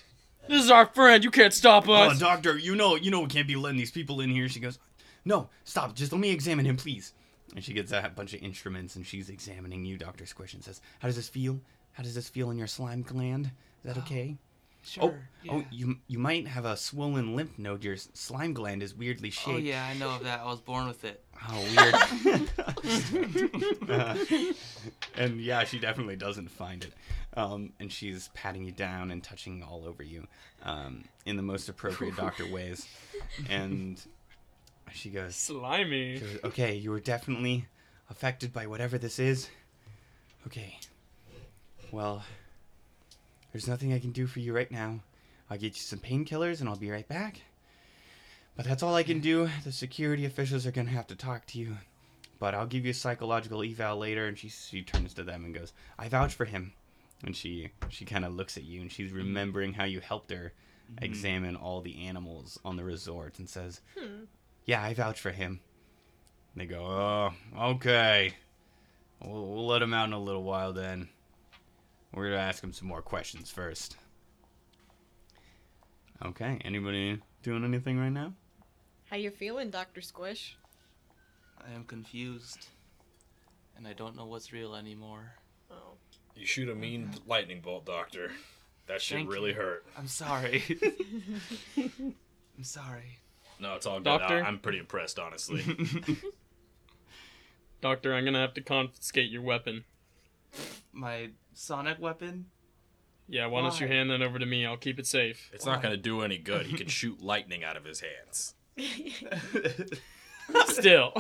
This 0.48 0.64
is 0.64 0.70
our 0.70 0.86
friend. 0.86 1.24
You 1.24 1.32
can't 1.32 1.54
stop 1.54 1.88
Oh, 1.88 1.94
us. 1.94 2.20
doctor, 2.20 2.58
you 2.58 2.76
know, 2.76 2.96
you 2.96 3.12
know, 3.12 3.22
we 3.22 3.28
can't 3.28 3.48
be 3.48 3.56
letting 3.56 3.78
these 3.78 3.92
people 3.92 4.20
in 4.20 4.30
here. 4.30 4.50
She 4.50 4.60
goes, 4.60 4.78
"No, 5.24 5.50
stop! 5.64 5.96
Just 5.96 6.12
let 6.12 6.20
me 6.20 6.32
examine 6.32 6.66
him, 6.66 6.76
please." 6.76 7.14
And 7.56 7.64
she 7.64 7.74
gets 7.74 7.92
a 7.92 8.12
bunch 8.14 8.34
of 8.34 8.44
instruments 8.44 8.96
and 8.96 9.06
she's 9.08 9.30
examining 9.30 9.86
you, 9.86 9.98
Doctor 9.98 10.26
Squish, 10.26 10.54
and 10.54 10.64
says, 10.64 10.82
"How 11.00 11.08
does 11.08 11.16
this 11.16 11.30
feel? 11.30 11.60
how 11.94 12.04
does 12.04 12.16
this 12.16 12.30
feel 12.30 12.50
in 12.52 12.58
your 12.58 12.68
slime 12.68 13.02
gland? 13.02 13.48
Is 13.48 13.52
that 13.84 13.98
Oh, 13.98 14.02
okay? 14.02 14.38
Sure. 14.84 15.04
Oh, 15.04 15.14
yeah. 15.44 15.62
you 15.72 15.98
you 16.08 16.20
might 16.20 16.48
have 16.48 16.66
a 16.66 16.76
swollen 16.78 17.36
lymph 17.36 17.60
node. 17.60 17.84
Your 17.84 17.98
slime 17.98 18.54
gland 18.54 18.82
is 18.82 18.96
weirdly 18.96 19.30
shaped. 19.30 19.58
Oh 19.58 19.58
yeah, 19.58 19.86
I 19.86 19.94
know 19.96 20.10
of 20.10 20.24
that. 20.24 20.40
I 20.40 20.46
was 20.46 20.62
born 20.62 20.88
with 20.88 21.04
it. 21.04 21.24
Oh, 21.48 21.66
weird. 21.76 22.50
Uh, 23.90 24.16
and 25.16 25.42
yeah, 25.42 25.64
she 25.64 25.80
definitely 25.80 26.16
doesn't 26.16 26.50
find 26.50 26.84
it. 26.84 26.94
Um, 27.36 27.74
and 27.80 27.92
she's 27.92 28.30
patting 28.36 28.64
you 28.64 28.72
down 28.72 29.10
and 29.10 29.24
touching 29.24 29.64
all 29.64 29.84
over 29.88 30.04
you 30.04 30.28
um, 30.64 31.06
in 31.26 31.38
the 31.38 31.42
most 31.42 31.70
appropriate 31.70 32.16
doctor 32.18 32.46
ways. 32.46 32.88
And 33.50 34.00
she 34.94 35.10
goes, 35.10 35.36
Slimy. 35.36 36.20
she 36.20 36.26
goes, 36.26 36.38
Okay, 36.44 36.76
you 36.76 36.92
were 36.92 37.00
definitely 37.00 37.66
affected 38.10 38.54
by 38.54 38.68
whatever 38.68 38.98
this 39.00 39.18
is. 39.18 39.50
Okay. 40.46 40.80
Well, 41.92 42.24
there's 43.52 43.68
nothing 43.68 43.94
I 43.94 44.00
can 44.00 44.12
do 44.12 44.28
for 44.28 44.40
you 44.40 44.54
right 44.54 44.72
now. 44.72 45.00
I'll 45.50 45.58
get 45.58 45.76
you 45.76 45.82
some 45.82 46.00
painkillers 46.00 46.60
and 46.60 46.70
I'll 46.70 46.76
be 46.76 46.92
right 46.92 47.08
back. 47.08 47.42
But 48.56 48.66
that's 48.66 48.84
all 48.84 48.96
I 48.96 49.04
can 49.04 49.20
do. 49.20 49.50
The 49.64 49.72
security 49.72 50.26
officials 50.26 50.68
are 50.68 50.72
gonna 50.72 50.90
have 50.90 51.08
to 51.08 51.16
talk 51.16 51.46
to 51.48 51.60
you. 51.60 51.78
But 52.40 52.54
I'll 52.54 52.68
give 52.68 52.86
you 52.86 52.92
a 52.92 52.94
psychological 52.94 53.64
eval 53.64 53.98
later. 53.98 54.28
And 54.28 54.38
she 54.38 54.50
she 54.50 54.84
turns 54.84 55.14
to 55.16 55.24
them 55.24 55.46
and 55.46 55.54
goes, 55.54 55.74
"I 55.98 56.10
vouch 56.10 56.34
for 56.34 56.46
him." 56.46 56.74
And 57.24 57.36
she 57.36 57.72
she 57.90 58.06
kind 58.06 58.26
of 58.26 58.36
looks 58.36 58.58
at 58.58 58.64
you 58.64 58.82
and 58.82 58.92
she's 58.92 59.10
mm-hmm. 59.10 59.20
remembering 59.20 59.74
how 59.74 59.86
you 59.86 60.00
helped 60.00 60.32
her 60.32 60.54
mm-hmm. 60.92 61.04
examine 61.04 61.56
all 61.56 61.82
the 61.82 62.06
animals 62.06 62.60
on 62.64 62.76
the 62.76 62.84
resort 62.84 63.40
and 63.40 63.50
says, 63.50 63.82
hmm. 63.98 64.26
"Yeah, 64.66 64.84
I 64.84 64.94
vouch 64.94 65.20
for 65.20 65.32
him." 65.32 65.62
And 66.54 66.62
they 66.62 66.66
go, 66.66 66.86
"Oh, 66.86 67.34
okay. 67.72 68.36
We'll, 69.22 69.48
we'll 69.48 69.68
let 69.68 69.82
him 69.82 69.94
out 69.94 70.08
in 70.08 70.14
a 70.14 70.20
little 70.20 70.44
while 70.44 70.74
then. 70.74 71.10
We're 72.14 72.30
gonna 72.30 72.42
ask 72.42 72.64
him 72.64 72.74
some 72.74 72.88
more 72.88 73.02
questions 73.02 73.50
first. 73.50 73.96
Okay. 76.26 76.60
Anybody 76.66 77.20
doing 77.44 77.64
anything 77.64 78.00
right 78.00 78.10
now? 78.12 78.34
How 79.10 79.18
you 79.18 79.32
feeling, 79.32 79.70
Doctor 79.70 80.02
Squish? 80.02 80.58
I 81.66 81.74
am 81.74 81.84
confused, 81.84 82.68
and 83.78 83.88
I 83.88 83.94
don't 83.94 84.16
know 84.16 84.26
what's 84.26 84.52
real 84.54 84.76
anymore. 84.76 85.34
Oh. 85.72 85.94
You 86.36 86.46
shoot 86.46 86.70
a 86.70 86.76
mean 86.76 87.12
lightning 87.28 87.62
bolt, 87.62 87.86
Doctor. 87.86 88.32
That 88.88 89.02
should 89.02 89.18
Thank 89.18 89.32
really 89.32 89.50
you. 89.52 89.56
hurt. 89.58 89.86
I'm 89.98 90.08
sorry. 90.08 90.64
I'm 91.78 92.64
sorry. 92.64 93.20
No, 93.60 93.76
it's 93.76 93.86
all 93.86 94.00
good. 94.00 94.06
Doctor? 94.06 94.44
I- 94.44 94.48
I'm 94.48 94.60
pretty 94.60 94.80
impressed, 94.80 95.20
honestly. 95.20 95.64
Doctor, 97.82 98.14
I'm 98.14 98.26
gonna 98.26 98.40
have 98.40 98.54
to 98.56 98.62
confiscate 98.62 99.30
your 99.30 99.42
weapon. 99.42 99.86
My 100.92 101.30
sonic 101.60 102.00
weapon? 102.00 102.46
Yeah, 103.28 103.46
why 103.48 103.62
don't 103.62 103.80
you 103.80 103.88
Why? 103.88 103.94
hand 103.94 104.10
that 104.10 104.22
over 104.22 104.40
to 104.40 104.46
me? 104.46 104.66
I'll 104.66 104.78
keep 104.78 104.98
it 104.98 105.06
safe. 105.06 105.52
It's 105.54 105.66
not 105.66 105.82
going 105.84 105.94
to 105.94 106.02
do 106.02 106.22
any 106.22 106.38
good. 106.40 106.66
He 106.66 106.76
can 106.78 106.88
shoot 106.88 107.22
lightning 107.22 107.64
out 107.64 107.78
of 107.78 107.84
his 107.86 108.02
hands. 108.02 108.56
Still. 110.68 111.14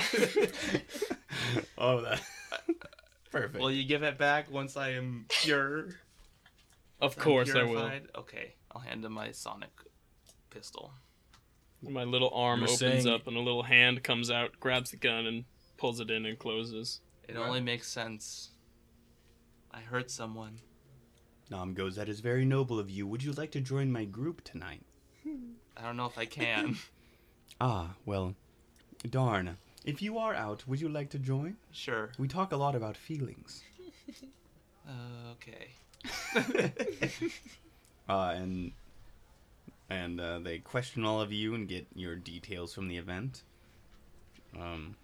Oh, 1.77 2.01
that. 2.01 2.21
Perfect. 3.31 3.61
Will 3.61 3.71
you 3.71 3.83
give 3.83 4.01
it 4.01 4.17
back 4.17 4.49
once 4.51 4.75
I 4.75 4.91
am 4.93 5.25
pure? 5.29 5.89
Of 6.99 7.15
I'm 7.17 7.23
course 7.23 7.51
I 7.53 7.61
will. 7.63 7.69
purified? 7.75 8.07
Okay, 8.17 8.55
I'll 8.71 8.81
hand 8.81 9.05
him 9.05 9.11
my 9.13 9.31
sonic 9.31 9.69
pistol. 10.49 10.91
My 11.87 12.03
little 12.05 12.31
arm 12.33 12.61
You're 12.61 12.69
opens 12.69 12.79
saying- 12.79 13.07
up 13.07 13.27
and 13.27 13.37
a 13.37 13.39
little 13.39 13.63
hand 13.63 14.03
comes 14.03 14.31
out, 14.31 14.59
grabs 14.59 14.89
the 14.91 14.97
gun, 14.97 15.27
and 15.27 15.45
pulls 15.77 15.99
it 15.99 16.09
in 16.09 16.25
and 16.25 16.39
closes. 16.39 17.01
It 17.27 17.37
only 17.37 17.61
makes 17.61 17.87
sense. 17.87 18.49
I 19.71 19.79
hurt 19.81 20.09
someone. 20.11 20.59
Nom 21.49 21.73
goes, 21.73 21.95
That 21.95 22.09
is 22.09 22.19
very 22.19 22.45
noble 22.45 22.79
of 22.79 22.89
you. 22.89 23.07
Would 23.07 23.23
you 23.23 23.31
like 23.33 23.51
to 23.51 23.61
join 23.61 23.91
my 23.91 24.05
group 24.05 24.43
tonight? 24.43 24.81
I 25.77 25.81
don't 25.83 25.97
know 25.97 26.05
if 26.05 26.17
I 26.17 26.25
can. 26.25 26.77
Ah, 27.61 27.95
well, 28.05 28.35
darn. 29.09 29.57
If 29.83 30.01
you 30.01 30.17
are 30.17 30.33
out, 30.33 30.65
would 30.65 30.79
you 30.79 30.87
like 30.87 31.09
to 31.09 31.19
join? 31.19 31.57
sure. 31.71 32.11
We 32.17 32.27
talk 32.29 32.53
a 32.53 32.57
lot 32.57 32.75
about 32.75 32.95
feelings. 32.97 33.63
Uh, 34.87 35.33
okay. 35.33 36.73
Uh, 38.07 38.33
and 38.35 38.71
and 39.89 40.19
uh, 40.19 40.39
they 40.39 40.57
question 40.59 41.05
all 41.05 41.21
of 41.21 41.31
you 41.31 41.53
and 41.53 41.67
get 41.67 41.85
your 41.93 42.15
details 42.15 42.73
from 42.73 42.87
the 42.87 42.97
event. 42.97 43.43
Um, 44.59 44.95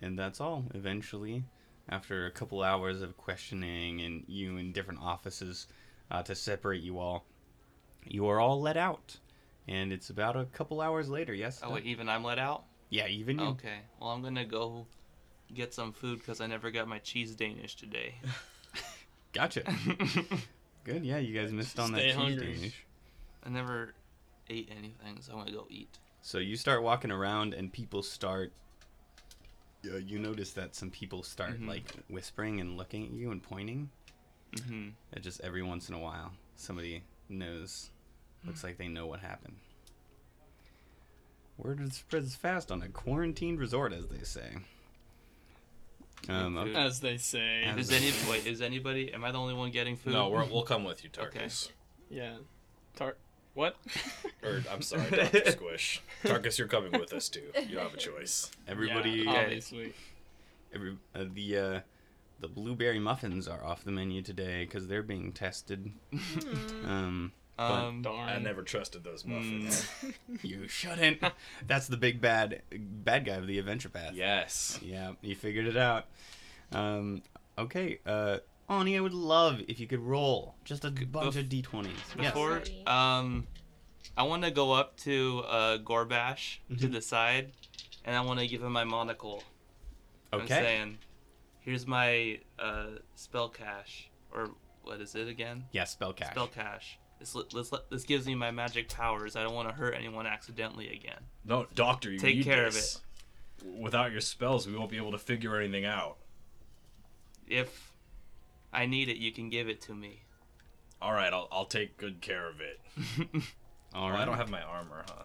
and 0.00 0.16
that's 0.16 0.40
all. 0.40 0.66
Eventually, 0.74 1.42
after 1.88 2.26
a 2.26 2.30
couple 2.30 2.62
hours 2.62 3.02
of 3.02 3.16
questioning 3.16 4.00
and 4.02 4.24
you 4.26 4.56
in 4.56 4.72
different 4.72 5.00
offices 5.00 5.66
uh, 6.10 6.22
to 6.22 6.34
separate 6.34 6.82
you 6.82 6.98
all, 6.98 7.24
you 8.04 8.26
are 8.28 8.40
all 8.40 8.60
let 8.60 8.76
out. 8.76 9.16
And 9.68 9.92
it's 9.92 10.10
about 10.10 10.36
a 10.36 10.44
couple 10.46 10.80
hours 10.80 11.08
later. 11.08 11.34
Yes. 11.34 11.60
Oh 11.62 11.72
wait, 11.72 11.84
even 11.86 12.08
I'm 12.08 12.22
let 12.22 12.38
out. 12.38 12.64
Yeah, 12.88 13.08
even 13.08 13.38
you. 13.38 13.46
Okay. 13.46 13.78
Well, 14.00 14.10
I'm 14.10 14.22
gonna 14.22 14.44
go 14.44 14.86
get 15.52 15.74
some 15.74 15.92
food 15.92 16.18
because 16.18 16.40
I 16.40 16.46
never 16.46 16.70
got 16.70 16.86
my 16.86 16.98
cheese 16.98 17.34
Danish 17.34 17.74
today. 17.74 18.14
Gotcha. 19.32 19.62
Good. 20.84 21.04
Yeah, 21.04 21.18
you 21.18 21.38
guys 21.38 21.52
missed 21.52 21.78
on 21.80 21.92
that 21.92 21.98
Stay 21.98 22.08
cheese 22.10 22.16
hungry. 22.16 22.54
Danish. 22.54 22.84
I 23.44 23.48
never 23.48 23.92
ate 24.48 24.70
anything, 24.70 25.18
so 25.20 25.32
I'm 25.32 25.38
gonna 25.40 25.52
go 25.52 25.66
eat. 25.68 25.98
So 26.22 26.38
you 26.38 26.56
start 26.56 26.82
walking 26.82 27.10
around, 27.10 27.54
and 27.54 27.72
people 27.72 28.02
start. 28.02 28.52
Uh, 29.92 29.96
you 29.96 30.18
notice 30.18 30.52
that 30.52 30.74
some 30.74 30.90
people 30.90 31.22
start 31.22 31.60
Mhm. 31.60 31.68
like 31.68 31.84
whispering 32.08 32.60
and 32.60 32.76
looking 32.76 33.04
at 33.06 33.12
you 33.12 33.30
and 33.30 33.42
pointing. 33.42 33.90
Mm-hmm. 34.52 34.88
And 35.12 35.22
just 35.22 35.40
every 35.42 35.62
once 35.62 35.88
in 35.88 35.94
a 35.94 35.98
while, 35.98 36.32
somebody 36.56 37.02
knows. 37.28 37.90
Looks 38.44 38.62
like 38.64 38.78
they 38.78 38.88
know 38.88 39.06
what 39.06 39.20
happened. 39.20 39.56
Word 41.58 41.92
spreads 41.92 42.36
fast 42.36 42.70
on 42.70 42.82
a 42.82 42.88
quarantined 42.88 43.58
resort, 43.58 43.92
as 43.92 44.08
they 44.08 44.22
say. 44.22 44.56
Um, 46.28 46.56
okay. 46.56 46.74
As 46.74 47.00
they 47.00 47.16
say. 47.16 47.64
As- 47.64 47.90
Is 47.90 47.92
any 47.92 48.12
wait? 48.30 48.46
Is 48.46 48.60
anybody? 48.60 49.12
Am 49.12 49.24
I 49.24 49.32
the 49.32 49.38
only 49.38 49.54
one 49.54 49.70
getting 49.70 49.96
food? 49.96 50.12
No, 50.12 50.28
we're, 50.28 50.44
we'll 50.44 50.62
come 50.64 50.84
with 50.84 51.02
you, 51.04 51.10
Tarkus. 51.10 51.66
Okay. 51.66 51.74
Yeah. 52.10 52.36
Tar- 52.94 53.16
what? 53.56 53.76
Or, 54.44 54.62
I'm 54.70 54.82
sorry, 54.82 55.10
Dr. 55.10 55.50
Squish. 55.50 56.00
Tarkus, 56.22 56.58
you're 56.58 56.68
coming 56.68 56.92
with 56.92 57.12
us, 57.12 57.28
too. 57.28 57.42
You 57.68 57.74
don't 57.76 57.84
have 57.84 57.94
a 57.94 57.96
choice. 57.96 58.50
everybody, 58.68 59.22
Yeah, 59.26 59.30
obviously. 59.32 59.92
every 60.72 60.96
uh, 61.14 61.24
the 61.34 61.56
uh, 61.58 61.80
the 62.38 62.48
blueberry 62.48 62.98
muffins 63.00 63.48
are 63.48 63.64
off 63.64 63.82
the 63.82 63.90
menu 63.90 64.22
today 64.22 64.64
because 64.64 64.86
they're 64.86 65.02
being 65.02 65.32
tested. 65.32 65.90
Um, 66.84 67.32
Um, 67.58 68.02
Darn. 68.02 68.28
I 68.28 68.38
never 68.38 68.62
trusted 68.62 69.02
those 69.04 69.24
muffins. 69.24 69.88
You 70.42 70.68
shouldn't. 70.68 71.22
That's 71.66 71.86
the 71.88 71.96
big 71.96 72.20
bad 72.20 72.60
bad 72.70 73.24
guy 73.24 73.36
of 73.36 73.46
the 73.46 73.58
adventure 73.58 73.88
path. 73.88 74.12
yes. 74.14 74.78
Yeah, 74.82 75.12
you 75.22 75.34
figured 75.34 75.66
it 75.66 75.76
out. 75.78 76.04
Um, 76.72 77.22
okay, 77.56 77.98
uh, 78.04 78.38
Ani, 78.68 78.96
I 78.96 79.00
would 79.00 79.14
love 79.14 79.60
if 79.68 79.78
you 79.78 79.86
could 79.86 80.00
roll 80.00 80.56
just 80.64 80.84
a 80.84 80.90
bunch 80.90 81.34
bef- 81.34 81.40
of 81.40 81.48
d20s. 81.48 81.88
Yes. 82.18 82.32
before 82.32 82.64
Sorry. 82.64 82.82
um, 82.86 83.46
I 84.16 84.22
want 84.24 84.42
to 84.44 84.50
go 84.50 84.72
up 84.72 84.96
to 84.98 85.44
uh 85.46 85.78
Gorbash 85.78 86.58
to 86.78 86.88
Mhm. 86.88 86.92
the 86.92 87.00
side, 87.02 87.52
and 88.04 88.16
I 88.16 88.20
want 88.22 88.40
to 88.40 88.46
give 88.46 88.62
him 88.62 88.72
my 88.72 88.84
monocle. 88.84 89.42
Okay. 90.32 90.42
I'm 90.42 90.48
saying, 90.48 90.98
here's 91.60 91.86
my 91.86 92.40
uh 92.58 92.86
spell 93.14 93.48
cache, 93.48 94.10
or 94.32 94.50
what 94.82 95.00
is 95.00 95.14
it 95.14 95.28
again? 95.28 95.64
Yeah, 95.72 95.84
spell 95.84 96.12
cache. 96.12 96.32
Spell 96.32 96.48
cache. 96.48 96.98
This 97.20 97.36
this 97.52 97.72
this 97.90 98.04
gives 98.04 98.26
me 98.26 98.34
my 98.34 98.50
magic 98.50 98.88
powers. 98.88 99.36
I 99.36 99.42
don't 99.42 99.54
want 99.54 99.68
to 99.68 99.74
hurt 99.74 99.94
anyone 99.94 100.26
accidentally 100.26 100.92
again. 100.92 101.20
No, 101.44 101.66
Doctor, 101.74 102.10
you 102.10 102.18
Take 102.18 102.36
need 102.38 102.44
care 102.44 102.66
of 102.66 102.76
it. 102.76 103.00
Without 103.64 104.12
your 104.12 104.20
spells, 104.20 104.66
we 104.66 104.74
won't 104.76 104.90
be 104.90 104.96
able 104.98 105.12
to 105.12 105.18
figure 105.18 105.56
anything 105.58 105.84
out. 105.86 106.18
If 107.46 107.85
I 108.72 108.86
need 108.86 109.08
it, 109.08 109.16
you 109.16 109.32
can 109.32 109.48
give 109.50 109.68
it 109.68 109.80
to 109.82 109.94
me. 109.94 110.20
All 111.00 111.12
right, 111.12 111.32
I'll, 111.32 111.48
I'll 111.52 111.66
take 111.66 111.96
good 111.98 112.20
care 112.20 112.48
of 112.48 112.60
it. 112.60 112.80
All 113.94 114.08
Oh, 114.08 114.10
right. 114.10 114.20
I 114.20 114.24
don't 114.24 114.36
have 114.36 114.50
my 114.50 114.62
armor, 114.62 115.04
huh? 115.08 115.22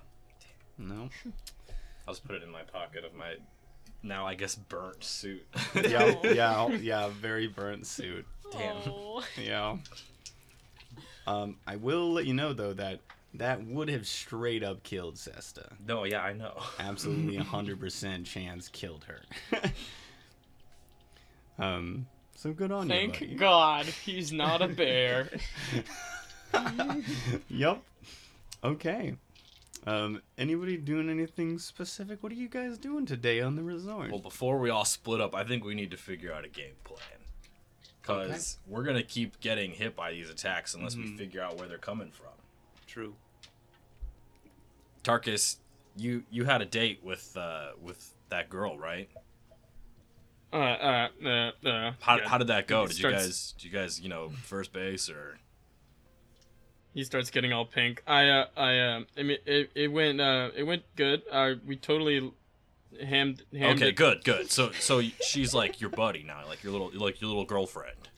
No. 0.77 1.09
I'll 2.07 2.13
just 2.13 2.25
put 2.25 2.35
it 2.35 2.43
in 2.43 2.49
my 2.51 2.61
pocket 2.63 3.03
of 3.05 3.13
my 3.13 3.35
now, 4.03 4.25
I 4.25 4.33
guess, 4.35 4.55
burnt 4.55 5.03
suit. 5.03 5.45
yeah, 5.75 6.15
yeah, 6.23 6.67
yeah. 6.69 7.09
Very 7.09 7.47
burnt 7.47 7.85
suit. 7.85 8.25
Damn. 8.51 8.77
Oh. 8.87 9.23
Yeah. 9.41 9.77
Um, 11.27 11.57
I 11.67 11.75
will 11.75 12.11
let 12.11 12.25
you 12.25 12.33
know 12.33 12.51
though 12.53 12.73
that 12.73 12.99
that 13.35 13.63
would 13.63 13.89
have 13.89 14.07
straight 14.07 14.63
up 14.63 14.81
killed 14.83 15.17
Sesta. 15.17 15.69
No, 15.87 16.03
yeah, 16.03 16.21
I 16.21 16.33
know. 16.33 16.59
Absolutely, 16.79 17.37
hundred 17.37 17.79
percent 17.79 18.25
chance 18.25 18.67
killed 18.69 19.05
her. 19.05 19.21
um. 21.63 22.07
So 22.41 22.53
good 22.53 22.71
on 22.71 22.89
you, 22.89 22.95
Thank. 22.95 23.37
God 23.37 23.85
he's 23.85 24.31
not 24.33 24.63
a 24.63 24.67
bear. 24.67 25.29
yep. 27.49 27.83
Okay. 28.63 29.13
Um, 29.85 30.23
anybody 30.39 30.77
doing 30.77 31.07
anything 31.07 31.59
specific? 31.59 32.23
What 32.23 32.31
are 32.31 32.35
you 32.35 32.47
guys 32.49 32.79
doing 32.79 33.05
today 33.05 33.41
on 33.41 33.55
the 33.57 33.61
resort? 33.61 34.09
Well, 34.09 34.17
before 34.19 34.57
we 34.57 34.71
all 34.71 34.85
split 34.85 35.21
up, 35.21 35.35
I 35.35 35.43
think 35.43 35.63
we 35.63 35.75
need 35.75 35.91
to 35.91 35.97
figure 35.97 36.33
out 36.33 36.43
a 36.43 36.49
game 36.49 36.73
plan. 36.83 36.99
because 38.01 38.57
we're 38.65 38.81
gonna 38.85 39.03
keep 39.03 39.39
getting 39.39 39.69
hit 39.73 39.95
by 39.95 40.11
these 40.11 40.27
attacks 40.31 40.73
unless 40.73 40.95
we 40.95 41.03
Mhm. 41.03 41.19
figure 41.19 41.43
out 41.43 41.57
where 41.57 41.67
they're 41.67 41.77
coming 41.77 42.09
from. 42.09 42.33
True. 42.87 43.13
Tarkus, 45.03 45.57
you 45.95 46.23
you 46.31 46.45
had 46.45 46.63
a 46.63 46.65
date 46.65 47.01
with 47.03 47.37
uh 47.37 47.73
with 47.79 48.15
that 48.29 48.49
girl, 48.49 48.79
right? 48.79 49.11
Uh, 50.53 50.55
uh, 50.57 51.07
uh, 51.23 51.29
uh, 51.29 51.91
How, 52.01 52.17
yeah. 52.17 52.27
how 52.27 52.37
did 52.37 52.47
that 52.47 52.67
go? 52.67 52.81
He 52.83 52.87
Did 52.89 52.97
starts- 52.97 53.13
you 53.13 53.19
guys 53.21 53.51
did 53.53 53.63
you 53.63 53.71
guys 53.71 53.99
you 54.01 54.09
know 54.09 54.29
first 54.43 54.73
base 54.73 55.09
or? 55.09 55.37
He 56.93 57.05
starts 57.05 57.29
getting 57.29 57.53
all 57.53 57.63
pink. 57.65 58.03
I, 58.05 58.27
uh, 58.27 58.45
I, 58.57 58.77
uh, 58.79 58.99
I 59.17 59.23
mean, 59.23 59.37
it, 59.45 59.71
it 59.75 59.87
went, 59.93 60.19
uh, 60.19 60.49
it 60.53 60.63
went 60.63 60.83
good. 60.97 61.21
Uh, 61.31 61.53
we 61.65 61.77
totally 61.77 62.33
hammed, 63.01 63.43
hammed 63.57 63.77
Okay, 63.79 63.89
it. 63.91 63.95
good, 63.95 64.25
good. 64.25 64.51
So 64.51 64.71
so 64.73 65.01
she's 65.21 65.53
like 65.53 65.79
your 65.79 65.89
buddy 65.89 66.21
now, 66.23 66.45
like 66.47 66.63
your 66.63 66.73
little 66.73 66.91
like 66.93 67.21
your 67.21 67.29
little 67.29 67.45
girlfriend. 67.45 68.09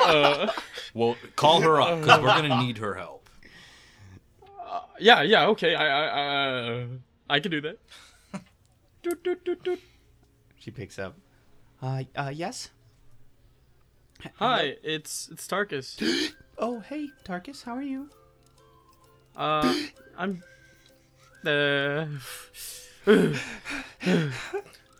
uh, 0.00 0.52
Well, 0.94 1.16
call 1.34 1.60
her 1.62 1.80
up 1.80 2.00
because 2.00 2.20
we're 2.20 2.28
gonna 2.28 2.62
need 2.62 2.78
her 2.78 2.94
help. 2.94 3.28
yeah, 5.00 5.22
yeah, 5.22 5.46
okay. 5.48 5.74
I, 5.74 5.86
I, 5.86 6.68
uh, 6.68 6.86
I 7.28 7.40
can 7.40 7.50
do 7.50 7.60
that. 7.62 7.78
Doot, 9.02 9.22
doot, 9.22 9.44
doot, 9.44 9.62
doot. 9.62 9.80
She 10.58 10.70
picks 10.70 10.98
up. 10.98 11.14
Uh, 11.82 12.04
uh, 12.16 12.32
yes. 12.34 12.70
Hi, 14.36 14.76
it's 14.82 15.28
it's 15.30 15.46
Tarkus. 15.46 16.32
Oh, 16.56 16.78
hey, 16.78 17.08
Tarkus, 17.24 17.64
how 17.64 17.74
are 17.74 17.82
you? 17.82 18.08
Uh, 19.36 19.74
I'm. 20.16 20.42
Uh, 21.44 22.06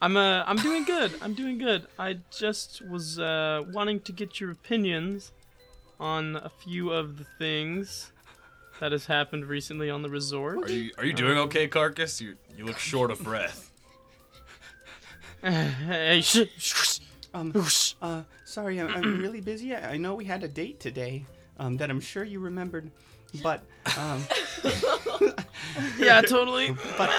I'm 0.02 0.16
uh, 0.16 0.42
I'm 0.44 0.56
doing 0.56 0.84
good. 0.84 1.12
I'm 1.22 1.32
doing 1.32 1.58
good. 1.58 1.86
I 1.98 2.18
just 2.36 2.82
was 2.86 3.18
uh, 3.18 3.62
wanting 3.72 4.00
to 4.00 4.12
get 4.12 4.40
your 4.40 4.50
opinions 4.50 5.30
on 6.00 6.36
a 6.36 6.50
few 6.50 6.90
of 6.90 7.16
the 7.18 7.24
things 7.38 8.10
that 8.80 8.92
has 8.92 9.06
happened 9.06 9.46
recently 9.46 9.90
on 9.90 10.02
the 10.02 10.10
resort. 10.10 10.58
Are 10.68 10.72
you 10.72 10.90
are 10.98 11.04
you 11.04 11.12
doing 11.12 11.38
okay, 11.38 11.68
Tarkus? 11.68 12.20
You 12.20 12.36
you 12.56 12.64
look 12.64 12.78
short 12.78 13.10
of 13.10 13.22
breath. 13.22 13.70
hey, 15.42 16.20
sh- 16.22 16.48
sh- 16.56 16.98
Um, 17.34 17.52
uh, 18.00 18.22
sorry, 18.44 18.78
I'm, 18.80 18.88
I'm 18.88 19.18
really 19.18 19.40
busy. 19.40 19.74
I, 19.74 19.92
I 19.92 19.96
know 19.96 20.14
we 20.14 20.24
had 20.24 20.42
a 20.44 20.48
date 20.48 20.78
today, 20.80 21.24
um, 21.58 21.76
that 21.78 21.90
I'm 21.90 22.00
sure 22.00 22.22
you 22.24 22.38
remembered, 22.40 22.90
but, 23.42 23.62
um, 23.98 24.22
yeah, 25.98 26.20
totally. 26.22 26.70
but, 26.96 27.10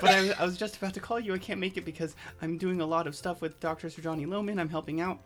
but 0.00 0.04
I, 0.04 0.20
was- 0.20 0.30
I 0.38 0.44
was 0.44 0.56
just 0.56 0.76
about 0.76 0.94
to 0.94 1.00
call 1.00 1.18
you. 1.20 1.34
I 1.34 1.38
can't 1.38 1.58
make 1.60 1.76
it 1.76 1.84
because 1.84 2.14
I'm 2.40 2.56
doing 2.56 2.80
a 2.80 2.86
lot 2.86 3.06
of 3.06 3.16
stuff 3.16 3.42
with 3.42 3.58
Dr. 3.60 3.88
Sajani 3.88 4.26
Lohman. 4.26 4.60
I'm 4.60 4.68
helping 4.68 5.00
out, 5.00 5.18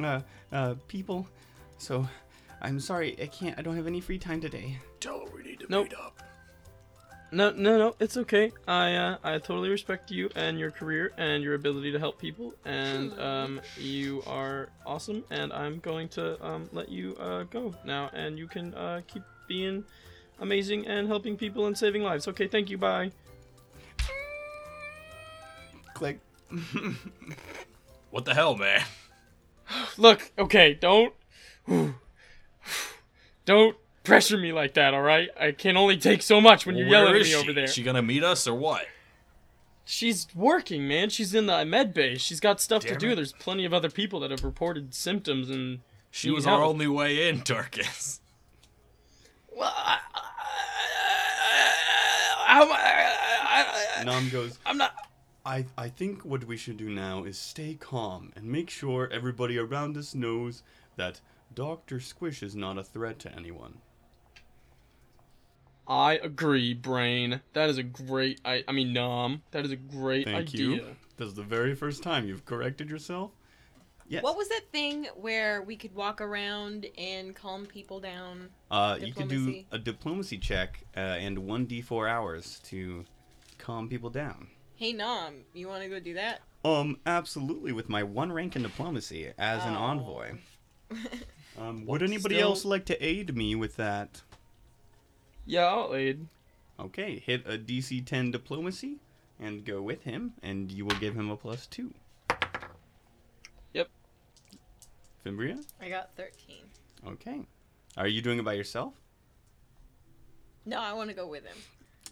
uh, 0.00 0.20
uh, 0.52 0.74
people. 0.88 1.26
So, 1.78 2.06
I'm 2.62 2.80
sorry. 2.80 3.16
I 3.20 3.26
can't. 3.26 3.58
I 3.58 3.62
don't 3.62 3.76
have 3.76 3.86
any 3.86 4.00
free 4.00 4.18
time 4.18 4.40
today. 4.40 4.78
Tell 5.00 5.20
her 5.20 5.26
we 5.34 5.42
need 5.42 5.60
to 5.60 5.66
Nope. 5.68 5.84
meet 5.90 5.98
up. 5.98 6.22
No, 7.32 7.50
no, 7.52 7.78
no, 7.78 7.94
it's 8.00 8.16
okay. 8.16 8.50
I 8.66 8.94
uh, 8.96 9.16
I 9.22 9.38
totally 9.38 9.68
respect 9.68 10.10
you 10.10 10.28
and 10.34 10.58
your 10.58 10.72
career 10.72 11.12
and 11.16 11.44
your 11.44 11.54
ability 11.54 11.92
to 11.92 11.98
help 11.98 12.18
people, 12.18 12.52
and 12.64 13.16
um, 13.20 13.60
you 13.78 14.20
are 14.26 14.68
awesome. 14.84 15.22
And 15.30 15.52
I'm 15.52 15.78
going 15.78 16.08
to 16.10 16.44
um, 16.44 16.68
let 16.72 16.88
you 16.88 17.14
uh, 17.20 17.44
go 17.44 17.72
now, 17.84 18.10
and 18.14 18.36
you 18.36 18.48
can 18.48 18.74
uh, 18.74 19.02
keep 19.06 19.22
being 19.46 19.84
amazing 20.40 20.88
and 20.88 21.06
helping 21.06 21.36
people 21.36 21.66
and 21.66 21.78
saving 21.78 22.02
lives. 22.02 22.26
Okay, 22.26 22.48
thank 22.48 22.68
you. 22.68 22.78
Bye. 22.78 23.12
Click. 25.94 26.18
What 28.10 28.24
the 28.24 28.34
hell, 28.34 28.56
man? 28.56 28.82
Look, 29.96 30.32
okay, 30.36 30.74
don't, 30.74 31.14
don't 33.44 33.76
pressure 34.04 34.38
me 34.38 34.52
like 34.52 34.74
that. 34.74 34.94
All 34.94 35.02
right, 35.02 35.28
I 35.38 35.52
can 35.52 35.76
only 35.76 35.96
take 35.96 36.22
so 36.22 36.40
much 36.40 36.66
when 36.66 36.76
you're 36.76 36.88
Where 36.88 37.04
yelling 37.04 37.16
at 37.16 37.22
me 37.22 37.28
she? 37.28 37.34
over 37.36 37.52
there. 37.52 37.66
She 37.66 37.82
gonna 37.82 38.02
meet 38.02 38.22
us 38.24 38.46
or 38.46 38.54
what? 38.54 38.86
She's 39.84 40.28
working, 40.34 40.86
man. 40.86 41.10
She's 41.10 41.34
in 41.34 41.46
the 41.46 41.64
med 41.64 41.92
bay. 41.92 42.16
She's 42.16 42.38
got 42.38 42.60
stuff 42.60 42.84
to 42.84 42.94
do. 42.96 43.10
it. 43.10 43.16
There's 43.16 43.32
plenty 43.32 43.64
of 43.64 43.74
other 43.74 43.90
people 43.90 44.20
that 44.20 44.30
have 44.30 44.44
reported 44.44 44.94
symptoms 44.94 45.50
and. 45.50 45.80
She 46.12 46.28
Need 46.28 46.34
was 46.34 46.46
our 46.46 46.62
only 46.62 46.88
way 46.88 47.28
in, 47.28 47.40
Tarkus. 47.42 48.18
Well, 49.54 49.72
I, 49.76 49.98
I, 52.48 52.62
I, 53.42 54.00
I, 54.00 54.04
Nom 54.04 54.28
goes. 54.28 54.58
I'm 54.66 54.76
not. 54.78 54.92
I, 55.44 55.66
I 55.78 55.88
think 55.88 56.24
what 56.24 56.44
we 56.44 56.56
should 56.56 56.76
do 56.76 56.88
now 56.90 57.24
is 57.24 57.38
stay 57.38 57.74
calm 57.78 58.32
and 58.36 58.44
make 58.44 58.70
sure 58.70 59.08
everybody 59.12 59.56
around 59.58 59.96
us 59.96 60.14
knows 60.14 60.62
that 60.96 61.20
Dr. 61.54 62.00
Squish 62.00 62.42
is 62.42 62.54
not 62.54 62.78
a 62.78 62.84
threat 62.84 63.18
to 63.20 63.32
anyone. 63.34 63.78
I 65.88 66.14
agree, 66.22 66.72
brain. 66.74 67.40
That 67.52 67.68
is 67.68 67.78
a 67.78 67.82
great. 67.82 68.40
I, 68.44 68.62
I 68.68 68.72
mean, 68.72 68.92
nom. 68.92 69.42
That 69.50 69.64
is 69.64 69.72
a 69.72 69.76
great 69.76 70.26
Thank 70.26 70.48
idea. 70.48 70.66
you. 70.68 70.84
This 71.16 71.28
is 71.28 71.34
the 71.34 71.42
very 71.42 71.74
first 71.74 72.02
time 72.02 72.26
you've 72.28 72.44
corrected 72.44 72.88
yourself. 72.88 73.32
Yes. 74.06 74.22
What 74.22 74.36
was 74.36 74.48
that 74.48 74.62
thing 74.72 75.06
where 75.16 75.62
we 75.62 75.76
could 75.76 75.94
walk 75.94 76.20
around 76.20 76.86
and 76.98 77.34
calm 77.34 77.66
people 77.66 78.00
down? 78.00 78.48
uh, 78.70 78.98
you 79.00 79.12
could 79.12 79.28
do 79.28 79.64
a 79.70 79.78
diplomacy 79.78 80.38
check 80.38 80.80
uh, 80.96 81.00
and 81.00 81.38
1d4 81.38 82.08
hours 82.10 82.60
to 82.64 83.04
calm 83.58 83.88
people 83.88 84.10
down. 84.10 84.48
Hey, 84.74 84.92
Nom, 84.92 85.34
you 85.54 85.68
want 85.68 85.82
to 85.84 85.88
go 85.88 86.00
do 86.00 86.14
that? 86.14 86.40
Um, 86.64 86.98
absolutely, 87.06 87.70
with 87.72 87.88
my 87.88 88.02
one 88.02 88.32
rank 88.32 88.56
in 88.56 88.62
diplomacy 88.62 89.30
as 89.38 89.64
an 89.64 89.74
Oh. 89.74 89.78
envoy. 89.80 90.32
Um, 91.60 91.84
would 91.86 92.02
anybody 92.02 92.36
still- 92.36 92.50
else 92.50 92.64
like 92.64 92.86
to 92.86 93.04
aid 93.04 93.36
me 93.36 93.54
with 93.54 93.76
that? 93.76 94.22
Yeah, 95.44 95.66
I'll 95.66 95.94
aid. 95.94 96.26
Okay, 96.78 97.18
hit 97.18 97.46
a 97.46 97.58
DC 97.58 98.00
10 98.00 98.30
diplomacy 98.30 98.96
and 99.38 99.64
go 99.64 99.82
with 99.82 100.04
him, 100.04 100.34
and 100.42 100.72
you 100.72 100.86
will 100.86 100.96
give 100.98 101.14
him 101.14 101.30
a 101.30 101.36
plus 101.36 101.66
two. 101.66 101.92
Yep. 103.74 103.88
Fimbria? 105.24 105.62
I 105.80 105.90
got 105.90 106.14
13. 106.14 106.56
Okay. 107.06 107.40
Are 107.96 108.08
you 108.08 108.22
doing 108.22 108.38
it 108.38 108.44
by 108.44 108.54
yourself? 108.54 108.94
No, 110.64 110.78
I 110.80 110.92
want 110.94 111.10
to 111.10 111.16
go 111.16 111.26
with 111.26 111.44
him. 111.44 111.56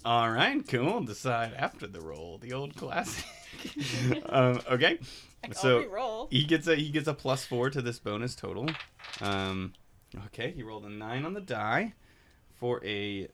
All 0.05 0.31
right, 0.31 0.67
cool. 0.69 1.01
Decide 1.03 1.55
after 1.55 1.87
the 1.87 2.01
roll. 2.01 2.39
The 2.39 2.53
old 2.53 2.77
classic. 2.77 3.25
um, 4.27 4.61
okay. 4.71 4.99
I 5.43 5.49
can 5.49 5.55
So 5.55 5.86
roll. 5.89 6.28
he 6.30 6.45
gets 6.45 6.66
a 6.66 6.74
he 6.76 6.89
gets 6.91 7.07
a 7.09 7.14
plus 7.14 7.45
four 7.45 7.70
to 7.70 7.80
this 7.82 7.99
bonus 7.99 8.34
total. 8.34 8.68
Um, 9.20 9.72
okay, 10.26 10.51
he 10.51 10.62
rolled 10.62 10.84
a 10.84 10.91
nine 10.91 11.24
on 11.24 11.34
the 11.34 11.41
die 11.41 11.95
for 12.55 12.85
a 12.85 13.28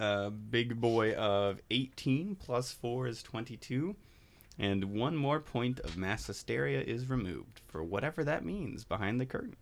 uh, 0.00 0.30
big 0.30 0.80
boy 0.80 1.12
of 1.14 1.60
eighteen. 1.70 2.34
Plus 2.36 2.72
four 2.72 3.06
is 3.06 3.22
twenty-two, 3.22 3.94
and 4.58 4.84
one 4.84 5.16
more 5.16 5.38
point 5.40 5.80
of 5.80 5.96
mass 5.96 6.26
hysteria 6.26 6.80
is 6.80 7.08
removed 7.10 7.60
for 7.66 7.82
whatever 7.84 8.24
that 8.24 8.44
means 8.44 8.84
behind 8.84 9.20
the 9.20 9.26
curtain. 9.26 9.56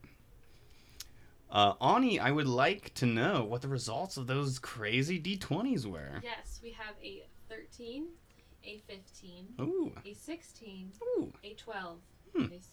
Uh, 1.51 1.75
Ani, 1.83 2.19
I 2.19 2.31
would 2.31 2.47
like 2.47 2.95
to 2.95 3.05
know 3.05 3.45
what 3.45 3.61
the 3.61 3.69
results 3.69 4.17
of 4.17 4.27
those 4.27 4.59
crazy 4.59 5.21
d20s 5.21 5.85
were. 5.85 6.21
Yes, 6.23 6.61
we 6.63 6.71
have 6.71 6.95
a 7.05 7.25
13, 7.51 8.07
a 8.65 8.79
15, 8.87 9.55
Ooh, 9.61 9.93
a 10.05 10.15
16, 10.15 10.93
ooh. 11.19 11.33
a 11.45 11.55
12, 11.55 11.99
Hmm. 12.35 12.43
and 12.43 12.53
a 12.53 12.61
6. 12.61 12.67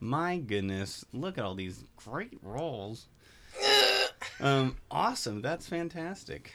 My 0.00 0.38
goodness, 0.38 1.04
look 1.12 1.38
at 1.38 1.44
all 1.44 1.54
these 1.54 1.84
great 1.96 2.38
rolls. 2.42 3.06
um, 4.40 4.76
awesome. 4.90 5.42
That's 5.42 5.66
fantastic. 5.66 6.54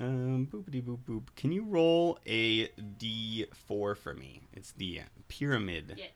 Um, 0.00 0.46
boopity 0.50 0.82
boop 0.82 0.98
boop. 1.08 1.24
Can 1.36 1.52
you 1.52 1.62
roll 1.64 2.18
a 2.26 2.68
D4 2.68 3.96
for 3.96 4.14
me? 4.14 4.40
It's 4.52 4.72
the 4.72 5.02
pyramid. 5.28 5.94
Yes. 5.96 6.10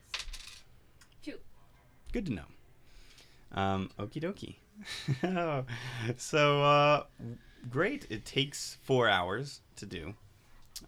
Two. 1.23 1.39
Good 2.13 2.27
to 2.27 2.33
know. 2.33 2.45
Um, 3.53 3.91
okie 3.99 4.23
dokie. 4.23 5.67
so, 6.17 6.63
uh, 6.63 7.05
great. 7.71 8.07
It 8.11 8.25
takes 8.25 8.79
four 8.83 9.09
hours 9.09 9.61
to 9.77 9.87
do. 9.87 10.15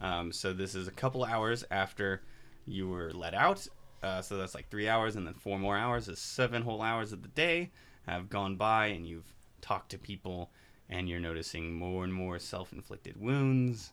Um, 0.01 0.33
so 0.33 0.53
this 0.53 0.75
is 0.75 0.89
a 0.89 0.93
couple 0.93 1.25
hours 1.25 1.65
after 1.71 2.23
you 2.66 2.89
were 2.89 3.12
let 3.12 3.35
out. 3.35 3.66
Uh, 4.03 4.21
so 4.21 4.37
that's 4.37 4.55
like 4.55 4.69
three 4.71 4.89
hours, 4.89 5.16
and 5.16 5.27
then 5.27 5.35
four 5.35 5.59
more 5.59 5.77
hours 5.77 6.09
is 6.09 6.19
seven 6.19 6.62
whole 6.62 6.83
hours 6.83 7.12
of 7.12 7.23
the 7.23 7.29
day 7.29 7.71
have 8.07 8.29
gone 8.29 8.57
by, 8.57 8.87
and 8.87 9.07
you've 9.07 9.33
talked 9.62 9.91
to 9.91 9.99
people, 9.99 10.51
and 10.91 11.09
you're 11.09 11.21
noticing 11.21 11.75
more 11.75 12.05
and 12.05 12.12
more 12.12 12.39
self-inflicted 12.39 13.19
wounds, 13.19 13.93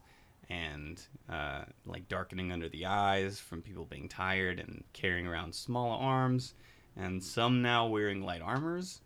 and 0.49 1.01
uh, 1.29 1.61
like 1.85 2.09
darkening 2.09 2.51
under 2.51 2.67
the 2.67 2.85
eyes 2.85 3.39
from 3.39 3.61
people 3.61 3.85
being 3.85 4.09
tired 4.09 4.59
and 4.59 4.83
carrying 4.91 5.25
around 5.25 5.55
small 5.55 5.91
arms, 5.91 6.55
and 6.97 7.23
some 7.23 7.61
now 7.61 7.87
wearing 7.87 8.21
light 8.21 8.41
armors. 8.41 8.99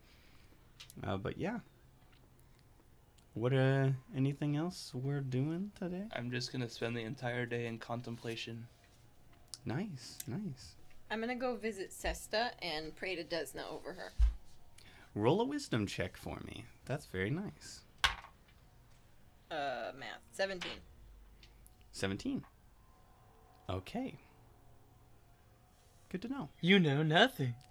Uh, 1.06 1.18
but 1.18 1.38
yeah. 1.38 1.60
What 3.36 3.52
uh 3.52 3.90
anything 4.16 4.56
else 4.56 4.92
we're 4.94 5.20
doing 5.20 5.70
today? 5.78 6.04
I'm 6.16 6.32
just 6.32 6.54
gonna 6.54 6.70
spend 6.70 6.96
the 6.96 7.02
entire 7.04 7.46
day 7.46 7.68
in 7.68 7.80
contemplation. 7.80 8.66
Nice, 9.66 10.18
nice. 10.26 10.76
I'm 11.12 11.20
gonna 11.20 11.36
go 11.36 11.58
visit 11.58 11.92
Sesta 11.92 12.52
and 12.62 12.96
pray 12.96 13.14
to 13.18 13.26
Desna 13.26 13.70
over 13.70 13.92
her. 13.92 14.14
Roll 15.14 15.42
a 15.42 15.44
wisdom 15.44 15.86
check 15.86 16.16
for 16.16 16.40
me. 16.48 16.64
That's 16.86 17.08
very 17.08 17.30
nice. 17.30 17.82
Uh, 19.52 19.92
math. 20.00 20.22
17. 20.32 20.72
17. 21.92 22.42
Okay. 23.70 24.16
Good 26.08 26.22
to 26.22 26.30
know. 26.30 26.50
You 26.62 26.80
know 26.80 27.04
nothing. 27.04 27.54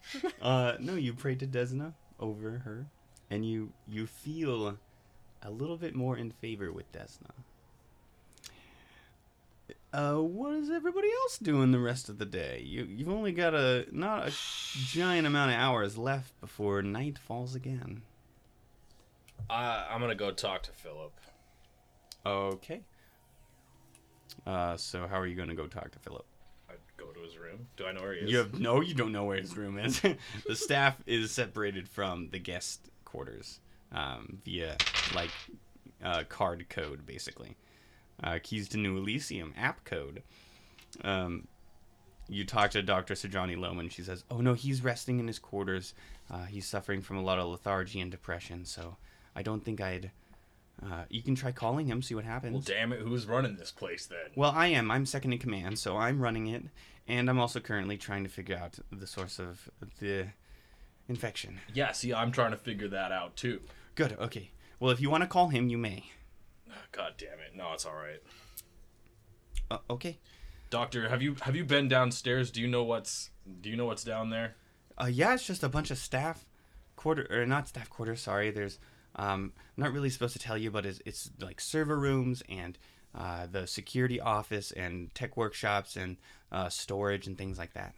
Uh, 0.42 0.76
no, 0.78 0.94
you 0.94 1.14
pray 1.14 1.34
to 1.34 1.46
Desna 1.46 1.94
over 2.20 2.58
her, 2.66 2.84
and 3.30 3.46
you 3.48 3.72
you 3.88 4.06
feel 4.06 4.76
a 5.44 5.50
little 5.50 5.76
bit 5.76 5.94
more 5.94 6.16
in 6.16 6.30
favor 6.30 6.72
with 6.72 6.90
Desna. 6.90 7.30
Uh, 9.92 10.16
what 10.16 10.52
is 10.54 10.70
everybody 10.70 11.08
else 11.22 11.38
doing 11.38 11.70
the 11.70 11.78
rest 11.78 12.08
of 12.08 12.18
the 12.18 12.24
day? 12.24 12.60
You 12.66 12.82
you've 12.84 13.08
only 13.08 13.30
got 13.30 13.54
a 13.54 13.86
not 13.92 14.26
a 14.26 14.32
giant 14.74 15.24
amount 15.24 15.52
of 15.52 15.56
hours 15.56 15.96
left 15.96 16.38
before 16.40 16.82
night 16.82 17.16
falls 17.16 17.54
again. 17.54 18.02
Uh, 19.48 19.86
I'm 19.88 20.00
gonna 20.00 20.16
go 20.16 20.32
talk 20.32 20.62
to 20.64 20.72
Philip. 20.72 21.12
Okay. 22.26 22.80
Uh, 24.44 24.76
so 24.76 25.06
how 25.06 25.20
are 25.20 25.26
you 25.26 25.36
to 25.46 25.54
go 25.54 25.68
talk 25.68 25.92
to 25.92 25.98
Philip? 26.00 26.24
I'd 26.68 26.76
go 26.96 27.06
to 27.12 27.20
his 27.20 27.38
room. 27.38 27.68
Do 27.76 27.86
I 27.86 27.92
know 27.92 28.00
where 28.00 28.14
he 28.14 28.20
is? 28.20 28.30
You 28.32 28.38
have 28.38 28.58
no, 28.58 28.80
you 28.80 28.94
don't 28.94 29.12
know 29.12 29.24
where 29.24 29.40
his 29.40 29.56
room 29.56 29.78
is. 29.78 30.00
the 30.46 30.56
staff 30.56 30.96
is 31.06 31.30
separated 31.30 31.88
from 31.88 32.30
the 32.30 32.40
guest 32.40 32.90
quarters 33.04 33.60
um, 33.94 34.38
via 34.44 34.76
like 35.14 35.30
uh, 36.02 36.24
card 36.28 36.68
code, 36.68 37.06
basically. 37.06 37.56
Uh, 38.22 38.38
keys 38.42 38.68
to 38.68 38.76
New 38.76 38.96
Elysium 38.96 39.54
app 39.56 39.84
code. 39.84 40.22
Um, 41.02 41.48
you 42.28 42.44
talk 42.44 42.70
to 42.72 42.82
Dr. 42.82 43.14
Sajani 43.14 43.56
Lohman. 43.56 43.90
She 43.90 44.02
says, 44.02 44.24
"Oh 44.30 44.40
no, 44.40 44.54
he's 44.54 44.82
resting 44.82 45.18
in 45.18 45.26
his 45.26 45.38
quarters. 45.38 45.94
Uh, 46.30 46.44
he's 46.44 46.66
suffering 46.66 47.02
from 47.02 47.16
a 47.16 47.22
lot 47.22 47.38
of 47.38 47.48
lethargy 47.48 48.00
and 48.00 48.10
depression. 48.10 48.64
So 48.64 48.96
I 49.34 49.42
don't 49.42 49.64
think 49.64 49.80
I'd. 49.80 50.10
Uh, 50.82 51.04
you 51.08 51.22
can 51.22 51.34
try 51.34 51.52
calling 51.52 51.86
him, 51.86 52.02
see 52.02 52.14
what 52.14 52.24
happens." 52.24 52.52
Well, 52.52 52.62
damn 52.62 52.92
it, 52.92 53.00
who's 53.00 53.26
running 53.26 53.56
this 53.56 53.70
place 53.70 54.06
then? 54.06 54.30
Well, 54.34 54.52
I 54.54 54.68
am. 54.68 54.90
I'm 54.90 55.06
second 55.06 55.32
in 55.32 55.38
command, 55.38 55.78
so 55.78 55.96
I'm 55.96 56.20
running 56.20 56.46
it, 56.46 56.62
and 57.06 57.28
I'm 57.28 57.38
also 57.38 57.60
currently 57.60 57.96
trying 57.96 58.24
to 58.24 58.30
figure 58.30 58.56
out 58.56 58.78
the 58.90 59.06
source 59.06 59.38
of 59.38 59.68
the 60.00 60.28
infection. 61.08 61.60
Yeah, 61.72 61.92
see, 61.92 62.14
I'm 62.14 62.32
trying 62.32 62.52
to 62.52 62.56
figure 62.56 62.88
that 62.88 63.12
out 63.12 63.36
too. 63.36 63.60
Good. 63.94 64.16
Okay. 64.18 64.50
Well, 64.80 64.90
if 64.90 65.00
you 65.00 65.10
want 65.10 65.22
to 65.22 65.28
call 65.28 65.48
him, 65.48 65.68
you 65.68 65.78
may. 65.78 66.10
God 66.92 67.14
damn 67.16 67.38
it. 67.40 67.54
No, 67.54 67.72
it's 67.72 67.86
all 67.86 67.94
right. 67.94 68.20
Uh, 69.70 69.78
okay. 69.90 70.18
Doctor, 70.70 71.08
have 71.08 71.22
you 71.22 71.36
have 71.42 71.54
you 71.54 71.64
been 71.64 71.88
downstairs? 71.88 72.50
Do 72.50 72.60
you 72.60 72.66
know 72.66 72.82
what's 72.82 73.30
Do 73.60 73.70
you 73.70 73.76
know 73.76 73.86
what's 73.86 74.04
down 74.04 74.30
there? 74.30 74.56
Uh, 74.98 75.06
yeah, 75.06 75.34
it's 75.34 75.46
just 75.46 75.62
a 75.62 75.68
bunch 75.68 75.90
of 75.90 75.98
staff 75.98 76.44
quarter 76.96 77.26
or 77.30 77.46
not 77.46 77.68
staff 77.68 77.88
quarters. 77.90 78.20
Sorry, 78.20 78.50
there's. 78.50 78.78
Um, 79.16 79.52
I'm 79.76 79.84
not 79.84 79.92
really 79.92 80.10
supposed 80.10 80.32
to 80.32 80.40
tell 80.40 80.58
you, 80.58 80.72
but 80.72 80.84
it's, 80.84 81.00
it's 81.06 81.30
like 81.40 81.60
server 81.60 81.96
rooms 81.96 82.42
and 82.48 82.76
uh, 83.14 83.46
the 83.46 83.64
security 83.68 84.20
office 84.20 84.72
and 84.72 85.14
tech 85.14 85.36
workshops 85.36 85.94
and 85.94 86.16
uh, 86.50 86.68
storage 86.68 87.28
and 87.28 87.38
things 87.38 87.56
like 87.56 87.74
that. 87.74 87.94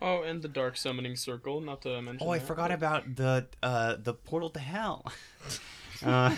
Oh, 0.00 0.22
and 0.22 0.42
the 0.42 0.48
dark 0.48 0.76
summoning 0.76 1.16
circle, 1.16 1.60
not 1.60 1.82
to 1.82 2.00
mention. 2.00 2.26
Oh, 2.26 2.30
I 2.30 2.38
that, 2.38 2.46
forgot 2.46 2.68
but- 2.68 2.74
about 2.74 3.16
the 3.16 3.46
uh, 3.62 3.96
the 4.02 4.14
portal 4.14 4.50
to 4.50 4.60
hell. 4.60 5.04
uh, 6.04 6.34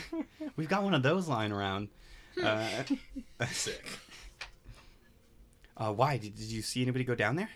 we've 0.57 0.69
got 0.69 0.83
one 0.83 0.95
of 0.95 1.03
those 1.03 1.29
lying 1.29 1.53
around. 1.53 1.89
Uh, 2.43 2.67
Sick. 3.51 3.85
uh, 5.77 5.93
why 5.93 6.17
did, 6.17 6.35
did 6.35 6.47
you 6.51 6.63
see 6.63 6.83
anybody 6.83 7.05
go 7.05 7.15
down 7.15 7.37
there? 7.37 7.51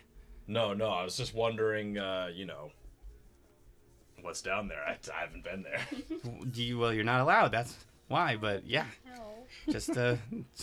No, 0.47 0.75
no, 0.75 0.89
I 0.89 1.05
was 1.05 1.17
just 1.17 1.35
wondering. 1.35 1.97
Uh, 1.99 2.29
you 2.35 2.45
know, 2.45 2.71
what's 4.21 4.43
down 4.43 4.69
there? 4.69 4.83
I, 4.87 4.97
I 5.15 5.21
haven't 5.21 5.45
been 5.45 5.63
there. 5.63 5.81
Do 6.51 6.63
you, 6.63 6.79
well, 6.79 6.93
you're 6.93 7.05
not 7.05 7.21
allowed. 7.23 7.49
That's 7.53 7.75
why. 8.09 8.37
But 8.37 8.67
yeah, 8.67 8.87
just 9.71 9.97
uh, 9.97 10.17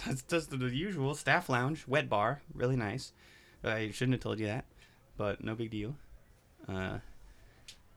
it's 0.05 0.21
just 0.23 0.51
the 0.51 0.57
usual 0.67 1.15
staff 1.15 1.49
lounge, 1.49 1.85
wet 1.87 2.09
bar, 2.09 2.41
really 2.53 2.75
nice. 2.75 3.13
I 3.63 3.91
shouldn't 3.91 4.13
have 4.13 4.21
told 4.21 4.39
you 4.39 4.47
that, 4.47 4.65
but 5.21 5.43
no 5.43 5.53
big 5.53 5.69
deal. 5.69 5.95
Uh, 6.67 6.97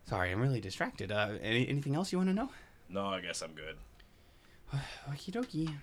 sorry, 0.06 0.30
I'm 0.30 0.42
really 0.42 0.60
distracted. 0.60 1.10
Uh, 1.10 1.30
any, 1.40 1.66
anything 1.66 1.94
else 1.94 2.12
you 2.12 2.18
want 2.18 2.28
to 2.28 2.34
know? 2.34 2.50
no, 2.90 3.06
I 3.06 3.22
guess 3.22 3.40
I'm 3.40 3.54
good. 3.54 3.76
Okie 5.10 5.32
dokie. 5.32 5.74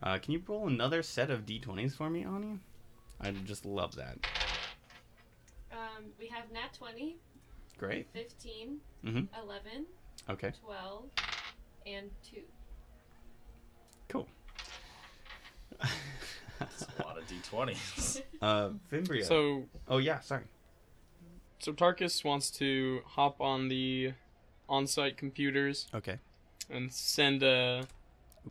Uh, 0.00 0.18
can 0.18 0.34
you 0.34 0.42
roll 0.46 0.68
another 0.68 1.02
set 1.02 1.30
of 1.32 1.44
d20s 1.44 1.96
for 1.96 2.08
me, 2.08 2.24
Anya? 2.24 2.58
I'd 3.20 3.44
just 3.44 3.66
love 3.66 3.96
that. 3.96 4.18
Um, 5.72 6.04
we 6.20 6.28
have 6.28 6.44
nat 6.52 6.74
20, 6.78 7.16
Great. 7.76 8.06
15, 8.12 8.78
mm-hmm. 9.04 9.42
11, 9.42 9.86
Okay. 10.30 10.52
12, 10.64 11.04
and 11.86 12.10
2. 12.30 12.36
Cool. 14.08 14.28
It's 16.60 16.86
a 16.98 17.02
lot 17.02 17.18
of 17.18 17.24
d20s. 17.26 18.22
uh, 18.42 18.70
Fimbria. 18.90 19.24
So, 19.24 19.64
oh 19.88 19.98
yeah, 19.98 20.20
sorry. 20.20 20.44
so 21.58 21.72
Tarkus 21.72 22.24
wants 22.24 22.50
to 22.52 23.00
hop 23.06 23.40
on 23.40 23.68
the 23.68 24.12
on-site 24.68 25.16
computers 25.16 25.88
Okay. 25.94 26.18
and 26.70 26.92
send 26.92 27.42
a 27.42 27.84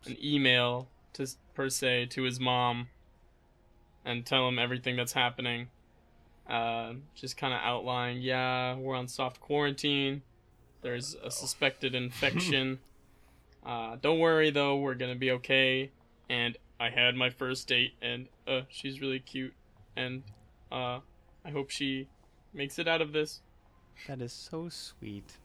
an 0.06 0.18
email 0.24 0.88
to 1.14 1.28
per 1.54 1.70
se 1.70 2.08
to 2.08 2.24
his 2.24 2.40
mom 2.40 2.88
and 4.06 4.26
tell 4.26 4.48
him 4.48 4.58
everything 4.60 4.96
that's 4.96 5.14
happening. 5.14 5.68
Uh, 6.48 6.94
just 7.16 7.36
kind 7.36 7.54
of 7.54 7.60
outline, 7.62 8.22
yeah, 8.22 8.76
we're 8.76 8.96
on 8.96 9.08
soft 9.08 9.40
quarantine. 9.42 10.22
There's 10.82 11.16
a 11.24 11.30
suspected 11.32 11.94
infection. 12.04 12.80
uh, 13.66 13.98
don't 14.02 14.20
worry 14.20 14.50
though, 14.50 14.78
we're 14.78 14.96
gonna 14.96 15.16
be 15.16 15.32
okay. 15.32 15.92
And 16.30 16.58
I 16.80 16.90
had 16.90 17.16
my 17.16 17.30
first 17.30 17.68
date, 17.68 17.94
and 18.02 18.28
uh, 18.48 18.62
she's 18.70 19.02
really 19.02 19.20
cute, 19.20 19.54
and 19.96 20.24
uh, 20.72 21.00
I 21.44 21.50
hope 21.52 21.70
she 21.70 22.08
makes 22.54 22.78
it 22.78 22.88
out 22.88 23.02
of 23.02 23.14
this. 23.14 23.42
That 24.08 24.22
is 24.22 24.32
so 24.32 24.70
sweet. 24.70 25.38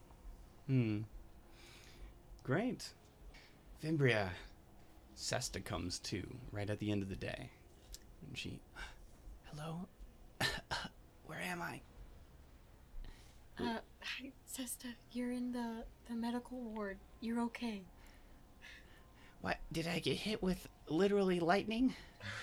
Hmm. 0.67 1.01
Great. 2.43 2.91
Fimbria. 3.83 4.31
Sesta 5.15 5.61
comes 5.61 5.99
too, 5.99 6.27
right 6.51 6.69
at 6.69 6.79
the 6.79 6.91
end 6.91 7.03
of 7.03 7.09
the 7.09 7.17
day. 7.17 7.51
And 8.27 8.37
she. 8.37 8.61
Hello? 9.45 9.87
Where 11.27 11.41
am 11.41 11.63
I? 11.63 11.81
Uh, 13.59 13.79
hi, 14.01 14.33
Sesta. 14.47 14.89
You're 15.13 15.33
in 15.33 15.53
the, 15.53 15.85
the 16.09 16.15
medical 16.15 16.59
ward. 16.59 16.99
You're 17.21 17.41
okay. 17.43 17.83
What? 19.41 19.59
Did 19.71 19.87
I 19.87 19.99
get 19.99 20.17
hit 20.17 20.43
with 20.43 20.69
literally 20.89 21.41
lightning? 21.41 21.95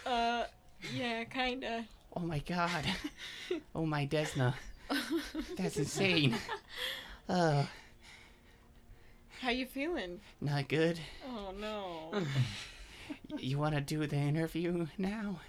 Uh, 0.06 0.46
yeah, 0.94 1.24
kinda. 1.26 1.86
Oh 2.16 2.22
my 2.22 2.40
god. 2.40 2.86
oh 3.76 3.86
my 3.86 4.06
Desna. 4.06 4.54
That's 5.58 5.78
insane. 5.78 6.36
Uh, 7.28 7.66
How 9.40 9.52
you 9.52 9.68
feeling? 9.68 10.20
not 10.42 10.68
good. 10.68 11.00
Oh 11.28 11.54
no. 11.60 12.24
You 13.38 13.58
want 13.60 13.76
to 13.76 13.82
do 13.82 14.06
the 14.08 14.16
interview 14.16 14.88
now? 14.98 15.40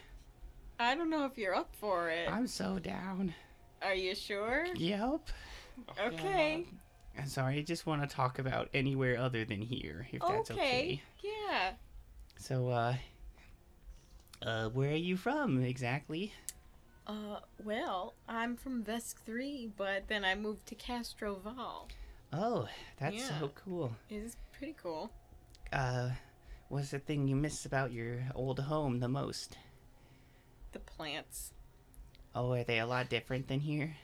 I 0.79 0.95
don't 0.95 1.11
know 1.11 1.25
if 1.25 1.39
you're 1.39 1.55
up 1.55 1.75
for 1.77 2.11
it. 2.11 2.31
I'm 2.31 2.47
so 2.47 2.79
down. 2.79 3.35
Are 3.83 3.95
you 3.95 4.15
sure? 4.15 4.67
Yep. 4.75 5.21
Okay. 5.99 6.67
I'm 7.19 7.27
sorry, 7.27 7.59
I 7.59 7.63
just 7.63 7.87
want 7.87 8.03
to 8.03 8.09
talk 8.09 8.39
about 8.39 8.69
anywhere 8.75 9.19
other 9.19 9.45
than 9.45 9.61
here, 9.61 10.07
if 10.13 10.21
that's 10.21 10.51
okay. 10.51 10.61
okay. 10.61 11.03
Yeah. 11.23 11.73
So, 12.41 12.69
uh, 12.71 12.95
uh, 14.41 14.71
where 14.71 14.93
are 14.93 14.97
you 14.97 15.19
from 15.19 15.63
exactly? 15.63 16.33
Uh, 17.07 17.41
well, 17.63 18.15
I'm 18.27 18.57
from 18.57 18.83
Vesk 18.83 19.17
3, 19.27 19.71
but 19.77 20.09
then 20.09 20.25
I 20.25 20.35
moved 20.35 20.65
to 20.69 20.75
Castrovel. 20.75 21.91
Oh, 22.33 22.67
that's 22.99 23.17
Yeah. 23.17 23.39
so 23.41 23.49
cool. 23.55 23.93
It's 24.09 24.37
pretty 24.53 24.75
cool. 24.83 25.11
Uh, 25.71 26.11
what's 26.71 26.93
the 26.93 26.99
thing 26.99 27.29
you 27.29 27.37
miss 27.37 27.67
about 27.67 27.93
your 27.93 28.25
old 28.35 28.59
home 28.61 29.01
the 29.01 29.09
most? 29.09 29.59
The 30.73 30.81
plants. 30.81 31.53
Oh, 32.35 32.53
are 32.53 32.65
they 32.65 32.79
a 32.79 32.87
lot 32.87 33.11
different 33.11 33.49
than 33.49 33.61
here? 33.61 33.97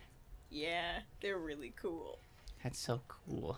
Yeah, 0.50 1.00
they're 1.22 1.38
really 1.38 1.72
cool. 1.74 2.18
That's 2.62 2.78
so 2.78 3.00
cool. 3.08 3.56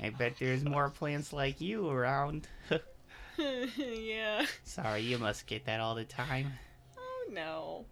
I 0.00 0.10
bet 0.10 0.36
there's 0.38 0.64
more 0.64 0.88
plants 0.88 1.32
like 1.32 1.60
you 1.60 1.88
around. 1.88 2.46
yeah. 3.76 4.44
Sorry, 4.64 5.02
you 5.02 5.18
must 5.18 5.46
get 5.46 5.66
that 5.66 5.80
all 5.80 5.94
the 5.94 6.04
time. 6.04 6.52
Oh 6.98 7.24
no. 7.32 7.84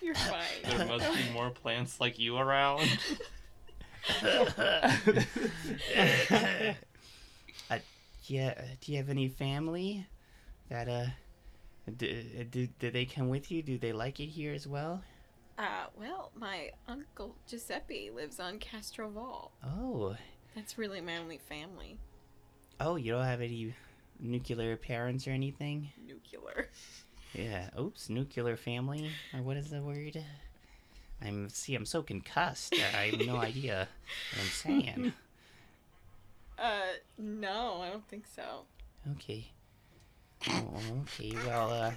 You're 0.00 0.14
fine. 0.14 0.76
There 0.76 0.86
must 0.86 1.12
be 1.14 1.32
more 1.32 1.50
plants 1.50 2.00
like 2.00 2.18
you 2.18 2.36
around. 2.36 2.88
uh, 7.70 7.78
yeah, 8.24 8.54
do 8.80 8.92
you 8.92 8.98
have 8.98 9.08
any 9.08 9.28
family 9.28 10.06
that 10.68 10.88
uh 10.88 11.06
D- 11.96 12.46
do, 12.50 12.68
do 12.78 12.90
they 12.92 13.04
come 13.04 13.28
with 13.28 13.50
you? 13.50 13.60
Do 13.62 13.76
they 13.76 13.92
like 13.92 14.20
it 14.20 14.26
here 14.26 14.52
as 14.54 14.68
well? 14.68 15.02
Uh, 15.58 15.86
well, 15.98 16.30
my 16.36 16.70
uncle 16.86 17.34
Giuseppe 17.46 18.10
lives 18.14 18.38
on 18.38 18.58
Castrovel. 18.60 19.50
Oh, 19.64 20.16
That's 20.54 20.78
really 20.78 21.00
my 21.00 21.16
only 21.18 21.38
family. 21.38 21.98
oh, 22.80 22.94
you 22.96 23.12
don't 23.12 23.24
have 23.24 23.40
any 23.40 23.74
nuclear 24.22 24.76
parents 24.76 25.26
or 25.26 25.30
anything? 25.30 25.90
Nuclear. 26.06 26.68
Yeah. 27.34 27.70
Oops, 27.78 28.08
nuclear 28.08 28.56
family, 28.56 29.10
or 29.34 29.42
what 29.42 29.56
is 29.56 29.70
the 29.70 29.82
word? 29.82 30.22
I'm 31.24 31.48
see. 31.48 31.74
I'm 31.74 31.86
so 31.86 32.02
concussed. 32.02 32.74
I 32.74 33.06
have 33.06 33.26
no 33.26 33.36
idea 33.50 33.88
what 34.32 34.42
I'm 34.42 34.48
saying. 34.48 35.12
Uh, 36.58 36.80
no, 37.18 37.80
I 37.82 37.90
don't 37.90 38.06
think 38.08 38.26
so. 38.26 38.62
Okay. 39.12 39.50
Oh, 40.48 40.80
okay. 41.02 41.32
Well, 41.46 41.70
uh, 41.70 41.92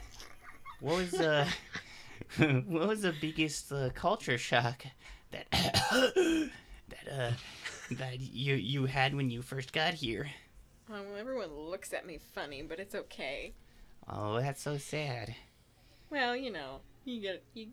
what 0.79 0.95
was 0.95 1.13
uh, 1.15 1.47
what 2.37 2.87
was 2.87 3.01
the 3.01 3.13
biggest 3.19 3.71
uh, 3.71 3.89
culture 3.93 4.37
shock 4.37 4.85
that 5.31 5.49
that 5.51 7.11
uh 7.11 7.31
that 7.91 8.19
you 8.19 8.55
you 8.55 8.85
had 8.85 9.13
when 9.15 9.29
you 9.29 9.41
first 9.41 9.73
got 9.73 9.93
here? 9.93 10.29
Um, 10.91 11.05
everyone 11.19 11.51
looks 11.53 11.93
at 11.93 12.05
me 12.05 12.19
funny, 12.33 12.61
but 12.61 12.79
it's 12.79 12.93
okay. 12.95 13.53
Oh, 14.07 14.39
that's 14.39 14.61
so 14.61 14.77
sad. 14.77 15.35
Well, 16.11 16.35
you 16.35 16.51
know, 16.51 16.81
you 17.05 17.21
get 17.21 17.43
you. 17.53 17.67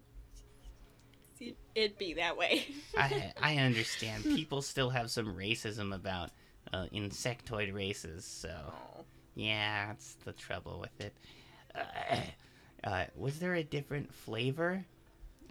It'd 1.75 1.99
be 1.99 2.15
that 2.15 2.37
way. 2.37 2.67
I 2.97 3.33
I 3.41 3.57
understand. 3.57 4.25
People 4.25 4.63
still 4.63 4.91
have 4.91 5.11
some 5.11 5.35
racism 5.37 5.95
about 5.95 6.31
uh, 6.73 6.87
insectoid 6.95 7.75
races, 7.75 8.25
so 8.25 8.55
Oh. 8.69 9.05
yeah, 9.35 9.89
that's 9.89 10.15
the 10.25 10.33
trouble 10.33 10.79
with 10.81 11.01
it. 11.01 11.15
Uh, 11.75 12.17
uh, 12.85 13.05
was 13.17 13.41
there 13.41 13.55
a 13.55 13.65
different 13.65 14.15
flavor 14.15 14.85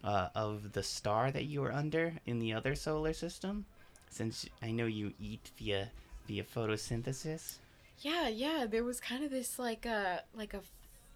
uh, 0.04 0.30
of 0.34 0.72
the 0.72 0.84
star 0.84 1.30
that 1.32 1.44
you 1.46 1.62
were 1.62 1.74
under 1.74 2.14
in 2.26 2.40
the 2.40 2.54
other 2.54 2.74
solar 2.76 3.14
system? 3.14 3.66
Since 4.10 4.46
I 4.62 4.72
know 4.72 4.86
you 4.86 5.14
eat 5.20 5.52
via 5.58 5.90
via 6.32 6.44
photosynthesis. 6.46 7.58
Yeah, 8.00 8.30
yeah. 8.30 8.66
There 8.70 8.86
was 8.86 9.02
kind 9.02 9.24
of 9.26 9.32
this 9.32 9.60
like 9.60 9.86
a 9.86 10.24
like 10.34 10.54
a 10.54 10.62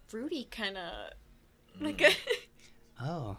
fruity 0.08 0.46
kind 0.50 0.76
of 0.76 1.10
like 1.80 2.02
a 2.02 2.10
Oh, 3.02 3.36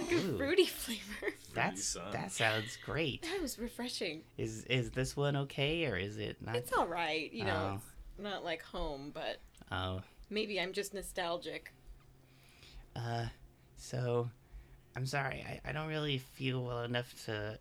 like 0.00 0.12
a 0.12 0.18
fruity 0.36 0.66
flavor. 0.66 1.32
that's 1.54 1.84
son. 1.84 2.10
that 2.12 2.32
sounds 2.32 2.76
great. 2.84 3.22
That 3.22 3.40
was 3.40 3.56
refreshing. 3.58 4.22
Is 4.36 4.64
is 4.64 4.90
this 4.90 5.16
one 5.16 5.36
okay 5.36 5.86
or 5.86 5.96
is 5.96 6.18
it 6.18 6.36
not? 6.44 6.56
It's 6.56 6.72
all 6.72 6.88
right, 6.88 7.32
you 7.32 7.44
know. 7.44 7.74
Oh. 7.74 7.80
It's 8.16 8.22
not 8.24 8.44
like 8.44 8.62
home, 8.62 9.12
but 9.14 9.38
Oh, 9.70 10.00
maybe 10.28 10.60
I'm 10.60 10.72
just 10.72 10.92
nostalgic. 10.92 11.72
Uh, 12.96 13.26
so 13.76 14.28
I'm 14.96 15.06
sorry. 15.06 15.44
I, 15.48 15.68
I 15.68 15.72
don't 15.72 15.86
really 15.88 16.18
feel 16.18 16.64
well 16.64 16.82
enough 16.82 17.14
to 17.26 17.58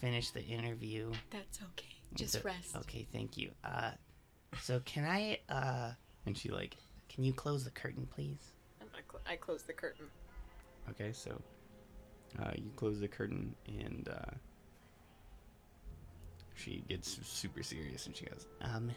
finish 0.00 0.30
the 0.30 0.42
interview. 0.42 1.12
That's 1.30 1.60
okay. 1.62 1.86
Just 2.14 2.34
So- 2.34 2.40
rest. 2.44 2.76
Okay, 2.76 3.06
thank 3.12 3.36
you. 3.36 3.50
Uh, 3.64 3.92
so 4.60 4.80
can 4.84 5.04
I 5.04 5.38
uh? 5.48 5.92
And 6.26 6.36
she 6.36 6.50
like, 6.50 6.76
can 7.08 7.24
you 7.24 7.32
close 7.32 7.64
the 7.64 7.70
curtain, 7.70 8.06
please? 8.14 8.52
I'm 8.80 8.88
not 8.92 9.02
cl- 9.10 9.22
I 9.26 9.36
closed 9.36 9.66
the 9.66 9.72
curtain. 9.72 10.06
Okay, 10.90 11.12
so 11.12 11.40
uh, 12.40 12.52
you 12.56 12.70
close 12.76 13.00
the 13.00 13.08
curtain 13.08 13.54
and 13.66 14.08
uh, 14.08 14.30
she 16.54 16.84
gets 16.88 17.18
super 17.26 17.62
serious 17.62 18.06
and 18.06 18.16
she 18.16 18.26
goes, 18.26 18.46
Um, 18.60 18.90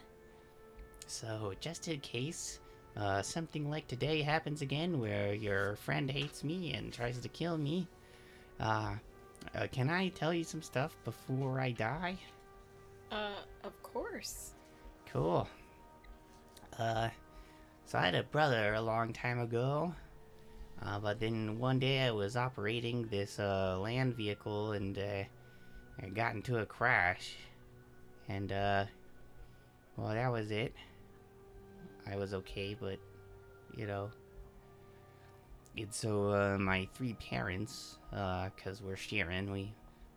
so 1.07 1.53
just 1.59 1.87
in 1.87 1.99
case 1.99 2.59
uh, 2.97 3.21
something 3.21 3.69
like 3.69 3.87
today 3.87 4.21
happens 4.21 4.61
again, 4.61 4.99
where 4.99 5.33
your 5.33 5.75
friend 5.77 6.09
hates 6.09 6.43
me 6.43 6.73
and 6.73 6.93
tries 6.93 7.19
to 7.19 7.29
kill 7.29 7.57
me, 7.57 7.87
uh, 8.59 8.95
uh 9.53 9.67
can 9.71 9.89
I 9.89 10.09
tell 10.09 10.33
you 10.33 10.43
some 10.43 10.61
stuff 10.61 10.95
before 11.03 11.59
I 11.59 11.71
die? 11.71 12.17
Uh, 13.11 13.35
of 13.63 13.81
course. 13.83 14.53
Cool. 15.11 15.47
Uh, 16.77 17.09
so 17.85 17.97
I 17.97 18.05
had 18.05 18.15
a 18.15 18.23
brother 18.23 18.73
a 18.73 18.81
long 18.81 19.13
time 19.13 19.39
ago. 19.39 19.93
Uh, 20.81 20.99
but 20.99 21.19
then 21.19 21.57
one 21.57 21.79
day 21.79 22.01
I 22.01 22.11
was 22.11 22.35
operating 22.35 23.07
this 23.07 23.39
uh, 23.39 23.77
land 23.79 24.15
vehicle 24.15 24.73
and 24.73 24.97
uh, 24.97 25.23
I 26.03 26.09
got 26.13 26.35
into 26.35 26.57
a 26.57 26.65
crash. 26.65 27.35
And, 28.27 28.51
uh, 28.51 28.85
well, 29.95 30.09
that 30.09 30.31
was 30.31 30.51
it. 30.51 30.73
I 32.05 32.17
was 32.17 32.33
okay, 32.33 32.75
but, 32.79 32.99
you 33.75 33.87
know. 33.87 34.09
And 35.77 35.93
so 35.93 36.29
uh, 36.29 36.57
my 36.57 36.87
three 36.93 37.13
parents, 37.13 37.97
because 38.09 38.81
we're 38.81 38.95
sharing, 38.95 39.51
we 39.51 39.73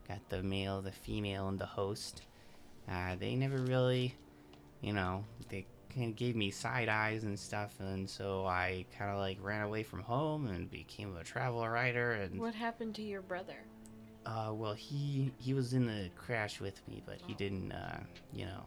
got 0.09 0.21
the 0.29 0.43
male, 0.43 0.81
the 0.83 0.93
female, 0.93 1.49
and 1.49 1.59
the 1.59 1.67
host. 1.67 2.23
Uh, 2.91 3.17
they 3.19 3.35
never 3.35 3.59
really 3.59 4.15
you 4.81 4.93
know, 4.93 5.25
they 5.49 5.67
kind 5.93 6.11
of 6.11 6.17
gave 6.17 6.37
me 6.37 6.51
side 6.51 6.89
eyes 6.89 7.25
and 7.25 7.37
stuff, 7.39 7.75
and 7.81 8.09
so 8.09 8.47
I 8.47 8.85
kind 8.97 9.11
of 9.11 9.19
like 9.19 9.39
ran 9.43 9.63
away 9.63 9.83
from 9.83 10.01
home 10.03 10.47
and 10.47 10.71
became 10.71 11.17
a 11.17 11.25
travel 11.25 11.69
writer. 11.69 12.13
And 12.13 12.39
What 12.39 12.55
happened 12.55 12.95
to 12.97 13.03
your 13.03 13.23
brother? 13.23 13.57
uh, 14.25 14.53
well, 14.53 14.75
he 14.75 15.33
he 15.39 15.53
was 15.55 15.73
in 15.73 15.87
the 15.87 16.11
crash 16.17 16.61
with 16.61 16.87
me, 16.87 17.03
but 17.07 17.19
he 17.27 17.35
didn't, 17.35 17.73
uh, 17.73 17.99
you 18.33 18.45
know, 18.45 18.63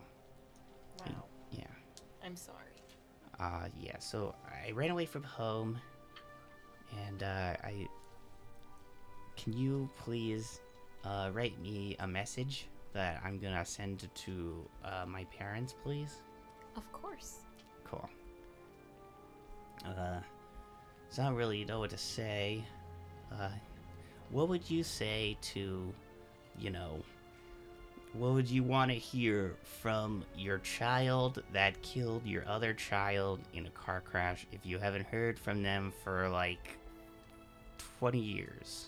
Wow. 1.00 1.24
yeah, 1.52 1.64
I'm 2.26 2.36
sorry. 2.36 2.58
uh, 3.40 3.68
yeah. 3.80 3.98
So 4.00 4.36
I 4.68 4.72
ran 4.72 4.90
away 4.92 5.06
from 5.06 5.24
home, 5.24 5.80
and 7.08 7.24
uh, 7.24 7.56
I. 7.64 7.88
Can 9.38 9.54
you 9.54 9.90
please 9.98 10.60
uh, 11.06 11.30
write 11.34 11.60
me 11.62 11.96
a 12.00 12.08
message 12.08 12.68
that 12.94 13.22
I'm 13.24 13.40
gonna 13.40 13.66
send 13.66 14.10
to 14.14 14.70
uh, 14.84 15.06
my 15.08 15.24
parents, 15.26 15.76
please? 15.84 16.22
Of 16.76 16.92
course. 16.92 17.40
Cool. 17.86 18.10
Uh, 19.86 20.20
so 21.10 21.22
I 21.22 21.26
don't 21.26 21.36
really 21.36 21.66
know 21.66 21.80
what 21.80 21.90
to 21.90 21.98
say. 21.98 22.64
Uh, 23.32 23.50
what 24.30 24.48
would 24.50 24.70
you 24.70 24.84
say 24.84 25.38
to, 25.42 25.94
you 26.58 26.70
know, 26.70 27.02
what 28.14 28.34
would 28.34 28.50
you 28.50 28.64
want 28.64 28.92
to 28.92 28.98
hear 28.98 29.56
from 29.64 30.24
your 30.38 30.60
child 30.60 31.44
that 31.54 31.82
killed 31.82 32.26
your 32.26 32.48
other 32.48 32.74
child 32.74 33.40
in 33.54 33.66
a 33.66 33.70
car 33.70 34.02
crash 34.02 34.46
if 34.52 34.66
you 34.66 34.78
haven't 34.78 35.06
heard 35.06 35.40
from 35.40 35.64
them 35.64 35.94
for 36.04 36.28
like 36.30 36.78
20 38.00 38.20
years? 38.20 38.88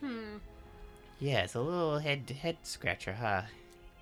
Hmm. 0.00 0.36
Yeah, 1.22 1.44
it's 1.44 1.54
a 1.54 1.60
little 1.60 2.00
head 2.00 2.28
head 2.30 2.56
scratcher, 2.64 3.12
huh? 3.12 3.42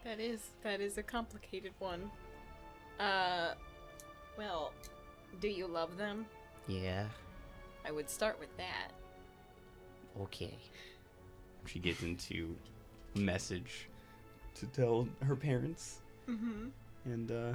That 0.04 0.20
is 0.20 0.40
that 0.62 0.80
is 0.80 0.96
a 0.96 1.02
complicated 1.02 1.72
one. 1.78 2.10
Uh, 2.98 3.52
well, 4.38 4.72
do 5.38 5.48
you 5.48 5.66
love 5.66 5.98
them? 5.98 6.24
Yeah, 6.66 7.04
I 7.86 7.90
would 7.90 8.08
start 8.08 8.40
with 8.40 8.56
that. 8.56 8.92
okay. 10.22 10.54
she 11.66 11.78
gets 11.78 12.02
into 12.02 12.56
a 13.14 13.18
message 13.18 13.90
to 14.54 14.64
tell 14.68 15.06
her 15.22 15.36
parents. 15.36 15.98
Mm-hmm. 16.26 16.68
And 17.04 17.30
uh, 17.30 17.54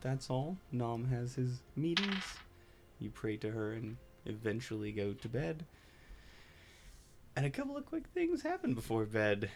that's 0.00 0.30
all. 0.30 0.56
Nom 0.72 1.04
has 1.08 1.34
his 1.34 1.60
meetings. 1.76 2.24
You 3.00 3.10
pray 3.10 3.36
to 3.36 3.50
her 3.50 3.74
and 3.74 3.98
eventually 4.24 4.92
go 4.92 5.12
to 5.12 5.28
bed. 5.28 5.66
And 7.38 7.46
a 7.46 7.50
couple 7.50 7.76
of 7.76 7.86
quick 7.86 8.08
things 8.08 8.42
happen 8.42 8.74
before 8.74 9.04
bed. 9.04 9.48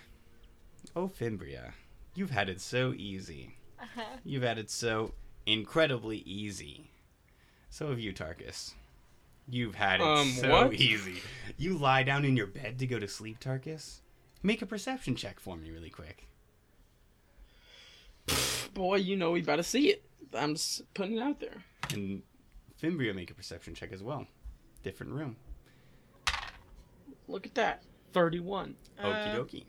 Oh, 0.94 1.08
Fimbria, 1.08 1.72
you've 2.14 2.30
had 2.30 2.48
it 2.48 2.60
so 2.60 2.94
easy. 2.96 3.56
Uh-huh. 3.80 4.18
You've 4.22 4.44
had 4.44 4.56
it 4.56 4.70
so 4.70 5.14
incredibly 5.46 6.18
easy. 6.18 6.92
So 7.70 7.88
have 7.88 7.98
you, 7.98 8.12
Tarkus. 8.12 8.74
You've 9.48 9.74
had 9.74 10.00
it 10.00 10.06
Um, 10.06 10.28
so 10.30 10.48
what? 10.48 10.74
easy. 10.74 11.22
You 11.58 11.76
lie 11.76 12.04
down 12.04 12.24
in 12.24 12.36
your 12.36 12.46
bed 12.46 12.78
to 12.78 12.86
go 12.86 13.00
to 13.00 13.08
sleep, 13.08 13.40
Tarkus. 13.40 13.98
Make 14.44 14.62
a 14.62 14.66
perception 14.66 15.16
check 15.16 15.40
for 15.40 15.56
me, 15.56 15.72
really 15.72 15.90
quick. 15.90 16.28
Boy, 18.74 18.98
you 18.98 19.16
know 19.16 19.32
we 19.32 19.42
better 19.42 19.64
see 19.64 19.88
it. 19.88 20.04
I'm 20.32 20.54
just 20.54 20.94
putting 20.94 21.16
it 21.16 21.20
out 21.20 21.40
there. 21.40 21.64
And 21.92 22.22
Fimbria 22.80 23.12
make 23.12 23.32
a 23.32 23.34
perception 23.34 23.74
check 23.74 23.90
as 23.92 24.04
well. 24.04 24.28
Different 24.84 25.14
room. 25.14 25.34
Look 27.32 27.46
at 27.46 27.54
that. 27.54 27.82
31. 28.12 28.74
Uh, 28.98 29.06
Okie 29.06 29.34
dokie. 29.34 29.64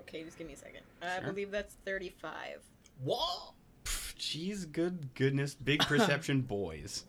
Okay, 0.00 0.22
just 0.22 0.36
give 0.38 0.46
me 0.46 0.52
a 0.52 0.56
second. 0.56 0.82
I 1.02 1.20
Sure. 1.20 1.30
believe 1.32 1.50
that's 1.50 1.74
35. 1.84 2.58
What? 3.02 3.54
Pff, 3.84 4.14
Jeez, 4.16 4.70
good 4.70 5.14
goodness, 5.14 5.54
big 5.54 5.80
perception 5.88 6.42
boys. 6.42 7.04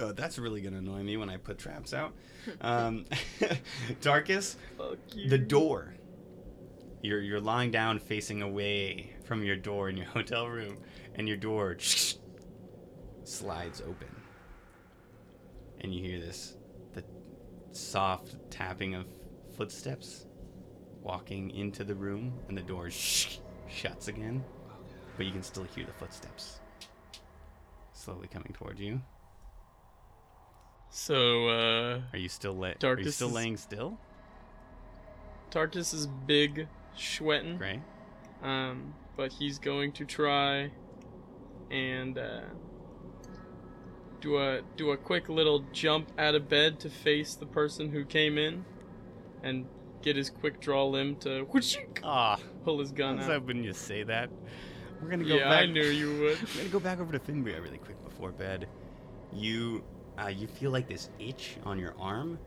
Uh, 0.00 0.12
that's 0.12 0.38
really 0.38 0.60
gonna 0.60 0.78
annoy 0.78 1.02
me 1.02 1.16
when 1.16 1.28
I 1.28 1.36
put 1.36 1.58
traps 1.58 1.92
out. 1.92 2.12
Um, 2.60 3.06
Tarkus, 4.00 4.54
Fuck 4.78 4.98
you. 5.14 5.28
the 5.28 5.36
door. 5.38 5.94
You're 7.02 7.20
you're 7.20 7.40
lying 7.40 7.72
down, 7.72 7.98
facing 7.98 8.40
away 8.40 9.14
from 9.24 9.42
your 9.42 9.56
door 9.56 9.88
in 9.88 9.96
your 9.96 10.06
hotel 10.16 10.46
room, 10.48 10.76
and 11.16 11.26
your 11.26 11.36
door 11.36 11.76
slides 13.24 13.80
open. 13.80 14.08
And 15.80 15.92
you 15.94 16.02
hear 16.04 16.20
this 16.20 16.54
the 16.54 16.59
soft 17.72 18.36
tapping 18.50 18.94
of 18.94 19.06
footsteps 19.56 20.26
walking 21.02 21.50
into 21.50 21.82
the 21.84 21.94
room, 21.94 22.32
and 22.48 22.56
the 22.58 22.62
door 22.62 22.90
sh- 22.90 23.38
shuts 23.68 24.08
again. 24.08 24.44
But 25.16 25.26
you 25.26 25.32
can 25.32 25.42
still 25.42 25.64
hear 25.64 25.84
the 25.84 25.92
footsteps 25.92 26.60
slowly 27.92 28.28
coming 28.28 28.52
toward 28.54 28.78
you. 28.78 29.00
So, 30.90 31.48
uh, 31.48 32.00
Are 32.12 32.18
you 32.18 32.28
still 32.28 32.54
la- 32.54 32.72
Are 32.82 32.98
you 32.98 33.10
still 33.10 33.28
is- 33.28 33.34
laying 33.34 33.56
still? 33.56 33.98
Tarkus 35.50 35.92
is 35.94 36.06
big, 36.26 36.66
sweating. 36.96 37.56
Gray. 37.56 37.80
Um, 38.42 38.94
but 39.16 39.32
he's 39.32 39.58
going 39.58 39.92
to 39.92 40.04
try 40.04 40.70
and 41.70 42.16
uh, 42.18 42.40
do 44.20 44.38
a 44.38 44.60
do 44.76 44.90
a 44.90 44.96
quick 44.96 45.28
little 45.28 45.64
jump 45.72 46.10
out 46.18 46.34
of 46.34 46.48
bed 46.48 46.78
to 46.80 46.90
face 46.90 47.34
the 47.34 47.46
person 47.46 47.90
who 47.90 48.04
came 48.04 48.38
in, 48.38 48.64
and 49.42 49.66
get 50.02 50.16
his 50.16 50.30
quick 50.30 50.60
draw 50.60 50.84
limb 50.86 51.16
to 51.16 51.46
Ah, 52.02 52.38
pull 52.64 52.78
his 52.80 52.90
I 52.92 52.94
gun 52.94 53.16
was 53.16 53.26
out. 53.26 53.32
hoping 53.32 53.62
you 53.64 53.72
say 53.72 54.02
that. 54.04 54.30
We're 55.02 55.08
gonna 55.10 55.24
go 55.24 55.36
Yeah, 55.36 55.48
back. 55.48 55.62
I 55.62 55.66
knew 55.66 55.82
you 55.84 56.20
would. 56.20 56.38
I'm 56.38 56.56
gonna 56.56 56.68
go 56.68 56.80
back 56.80 57.00
over 57.00 57.12
to 57.12 57.18
Fimbria 57.18 57.62
really 57.62 57.78
quick 57.78 58.02
before 58.04 58.32
bed. 58.32 58.66
You, 59.32 59.82
uh, 60.22 60.28
you 60.28 60.46
feel 60.46 60.70
like 60.70 60.88
this 60.88 61.08
itch 61.18 61.56
on 61.64 61.78
your 61.78 61.94
arm. 61.98 62.38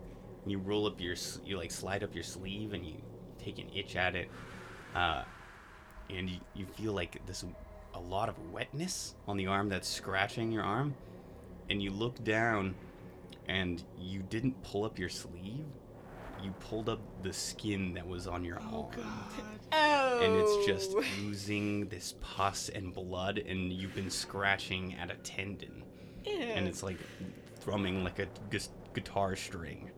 And 0.44 0.52
you 0.52 0.58
roll 0.60 0.86
up 0.86 1.00
your, 1.00 1.16
you 1.45 1.58
like 1.58 1.72
slide 1.72 2.04
up 2.04 2.14
your 2.14 2.24
sleeve 2.24 2.74
and 2.74 2.86
you 2.86 2.95
take 3.41 3.60
an 3.60 3.68
itch 3.74 3.95
at 3.95 4.14
it, 4.16 4.30
uh, 4.94 5.24
and 6.10 6.30
you, 6.30 6.38
you 6.54 6.66
feel 6.66 6.91
like 6.91 7.26
this 7.26 7.45
a 7.94 8.00
lot 8.00 8.28
of 8.28 8.36
wetness 8.52 9.16
on 9.28 9.38
the 9.38 9.48
arm 9.48 9.70
that's 9.70 9.88
scratching 9.88 10.52
your 10.52 10.64
arm, 10.64 10.95
and 11.74 11.82
you 11.82 11.90
look 11.90 12.24
down, 12.24 12.76
and 13.48 13.84
you 14.00 14.22
didn't 14.30 14.62
pull 14.62 14.86
up 14.86 15.00
your 15.00 15.10
sleeve. 15.10 15.66
You 16.44 16.52
pulled 16.60 16.88
up 16.88 17.00
the 17.24 17.34
skin 17.34 17.95
that 17.95 18.06
was 18.08 18.28
on 18.28 18.45
your 18.45 18.60
arm 18.60 18.91
Oh. 19.72 20.20
and 20.22 20.36
it's 20.36 20.68
just 20.68 20.95
oozing 21.22 21.88
this 21.88 22.14
pus 22.22 22.70
and 22.70 22.94
blood, 22.94 23.40
and 23.40 23.74
you've 23.74 23.95
been 23.95 24.12
scratching 24.12 24.94
at 24.95 25.10
a 25.10 25.16
tendon, 25.16 25.84
and 26.28 26.68
it's 26.68 26.84
like 26.84 26.98
thrumming 27.60 28.04
like 28.04 28.20
a 28.20 28.28
gus- 28.52 28.70
guitar 28.94 29.36
string. 29.36 29.90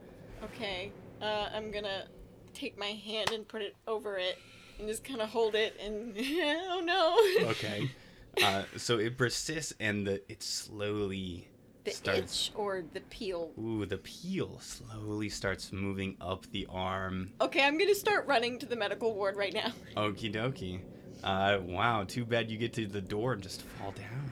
Okay, 0.44 0.94
uh, 1.22 1.50
I'm 1.54 1.72
gonna 1.72 2.06
take 2.54 2.78
my 2.78 2.86
hand 2.92 3.32
and 3.34 3.46
put 3.46 3.62
it 3.62 3.76
over 3.86 4.18
it 4.18 4.38
and 4.80 4.88
just 4.88 5.04
kind 5.04 5.22
of 5.22 5.28
hold 5.30 5.56
it 5.56 5.76
and 5.84 6.16
oh 6.18 6.82
no. 6.86 7.50
Okay. 7.50 7.90
uh, 8.44 8.64
so 8.78 8.98
it 8.98 9.18
persists, 9.18 9.74
and 9.80 10.06
the 10.08 10.22
it 10.32 10.42
slowly 10.44 11.50
the 11.86 11.92
starts. 11.92 12.48
itch 12.50 12.52
or 12.56 12.84
the 12.94 13.02
peel. 13.02 13.52
Ooh, 13.60 13.86
the 13.86 13.98
peel 14.00 14.60
slowly 14.60 15.30
starts 15.30 15.72
moving 15.72 16.18
up 16.20 16.46
the 16.52 16.68
arm. 16.70 17.32
Okay, 17.42 17.64
I'm 17.64 17.78
gonna 17.78 17.96
start 17.96 18.28
running 18.28 18.60
to 18.60 18.66
the 18.66 18.76
medical 18.76 19.16
ward 19.16 19.38
right 19.38 19.54
now. 19.54 19.72
Okie 19.98 20.34
dokie. 20.34 20.82
Uh, 21.24 21.60
wow, 21.64 22.04
too 22.04 22.26
bad 22.26 22.52
you 22.52 22.58
get 22.58 22.74
to 22.74 22.86
the 22.88 23.02
door 23.02 23.34
and 23.34 23.42
just 23.42 23.62
fall 23.64 23.92
down. 23.92 24.32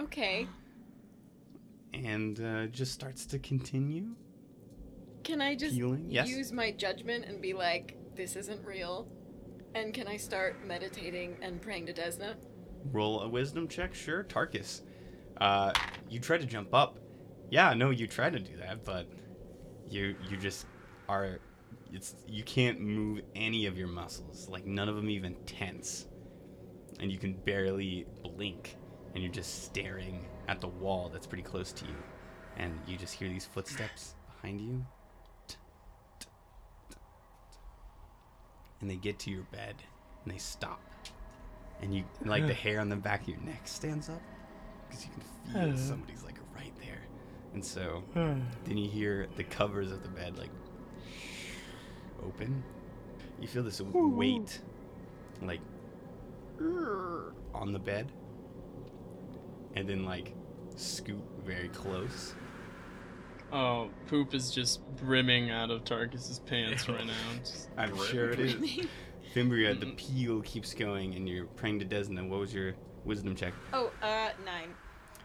Okay, 0.00 0.46
And 1.94 2.40
uh, 2.40 2.66
just 2.68 2.92
starts 2.92 3.26
to 3.26 3.38
continue. 3.38 4.14
can 5.24 5.40
I 5.40 5.54
just 5.54 5.74
Peeling? 5.76 6.06
Yes. 6.10 6.28
use 6.28 6.52
my 6.52 6.70
judgment 6.72 7.24
and 7.26 7.40
be 7.40 7.52
like, 7.52 7.96
this 8.16 8.34
isn't 8.36 8.64
real? 8.64 9.08
And 9.74 9.94
can 9.94 10.08
I 10.08 10.16
start 10.16 10.66
meditating 10.66 11.36
and 11.42 11.60
praying 11.62 11.86
to 11.86 11.92
Desna? 11.92 12.34
Roll 12.92 13.20
a 13.20 13.28
wisdom 13.28 13.68
check, 13.68 13.94
sure. 13.94 14.24
Tarkus. 14.24 14.82
Uh, 15.42 15.72
you 16.08 16.20
try 16.20 16.38
to 16.38 16.46
jump 16.46 16.72
up. 16.72 17.00
Yeah, 17.50 17.74
no, 17.74 17.90
you 17.90 18.06
try 18.06 18.30
to 18.30 18.38
do 18.38 18.56
that, 18.58 18.84
but 18.84 19.08
you 19.88 20.14
you 20.30 20.36
just 20.36 20.66
are. 21.08 21.40
It's 21.92 22.14
you 22.28 22.44
can't 22.44 22.80
move 22.80 23.22
any 23.34 23.66
of 23.66 23.76
your 23.76 23.88
muscles. 23.88 24.48
Like 24.48 24.66
none 24.66 24.88
of 24.88 24.94
them 24.94 25.10
even 25.10 25.34
tense, 25.44 26.06
and 27.00 27.10
you 27.10 27.18
can 27.18 27.32
barely 27.32 28.06
blink, 28.22 28.76
and 29.14 29.24
you're 29.24 29.32
just 29.32 29.64
staring 29.64 30.24
at 30.46 30.60
the 30.60 30.68
wall 30.68 31.10
that's 31.12 31.26
pretty 31.26 31.42
close 31.42 31.72
to 31.72 31.86
you, 31.86 31.96
and 32.56 32.78
you 32.86 32.96
just 32.96 33.14
hear 33.14 33.28
these 33.28 33.44
footsteps 33.44 34.14
behind 34.36 34.60
you. 34.60 34.86
And 38.80 38.88
they 38.88 38.96
get 38.96 39.18
to 39.20 39.30
your 39.30 39.42
bed, 39.50 39.74
and 40.24 40.32
they 40.32 40.38
stop 40.38 40.80
and 41.80 41.92
you 41.92 42.04
like 42.24 42.46
the 42.46 42.54
hair 42.54 42.80
on 42.80 42.88
the 42.88 42.94
back 42.94 43.22
of 43.22 43.28
your 43.28 43.40
neck 43.40 43.62
stands 43.66 44.08
up 44.08 44.22
because 44.92 45.06
you 45.06 45.10
can 45.12 45.72
feel 45.72 45.78
somebody's 45.78 46.22
like 46.22 46.38
right 46.54 46.72
there. 46.80 47.00
And 47.54 47.64
so 47.64 48.02
then 48.14 48.76
you 48.76 48.88
hear 48.88 49.28
the 49.36 49.44
covers 49.44 49.90
of 49.90 50.02
the 50.02 50.08
bed 50.08 50.38
like 50.38 50.50
open. 52.24 52.62
You 53.40 53.48
feel 53.48 53.62
this 53.62 53.80
weight 53.80 54.60
like 55.40 55.60
on 56.60 57.72
the 57.72 57.78
bed. 57.78 58.12
And 59.74 59.88
then 59.88 60.04
like 60.04 60.34
scoot 60.76 61.22
very 61.44 61.68
close. 61.68 62.34
Oh, 63.52 63.90
poop 64.06 64.34
is 64.34 64.50
just 64.50 64.80
brimming 64.96 65.50
out 65.50 65.70
of 65.70 65.84
Tarkus's 65.84 66.38
pants 66.40 66.88
right 66.88 67.06
now. 67.06 67.12
Just- 67.38 67.68
i'm 67.76 67.94
sure 68.06 68.30
it 68.30 68.40
is. 68.40 68.86
Fimbria 69.34 69.78
the 69.78 69.92
peel 69.92 70.40
keeps 70.40 70.72
going 70.72 71.14
and 71.14 71.28
you're 71.28 71.44
praying 71.46 71.78
to 71.80 71.84
desna. 71.84 72.26
What 72.26 72.40
was 72.40 72.54
your 72.54 72.74
wisdom 73.04 73.34
check? 73.34 73.52
Oh, 73.74 73.90
uh, 74.02 74.30
nine. 74.44 74.74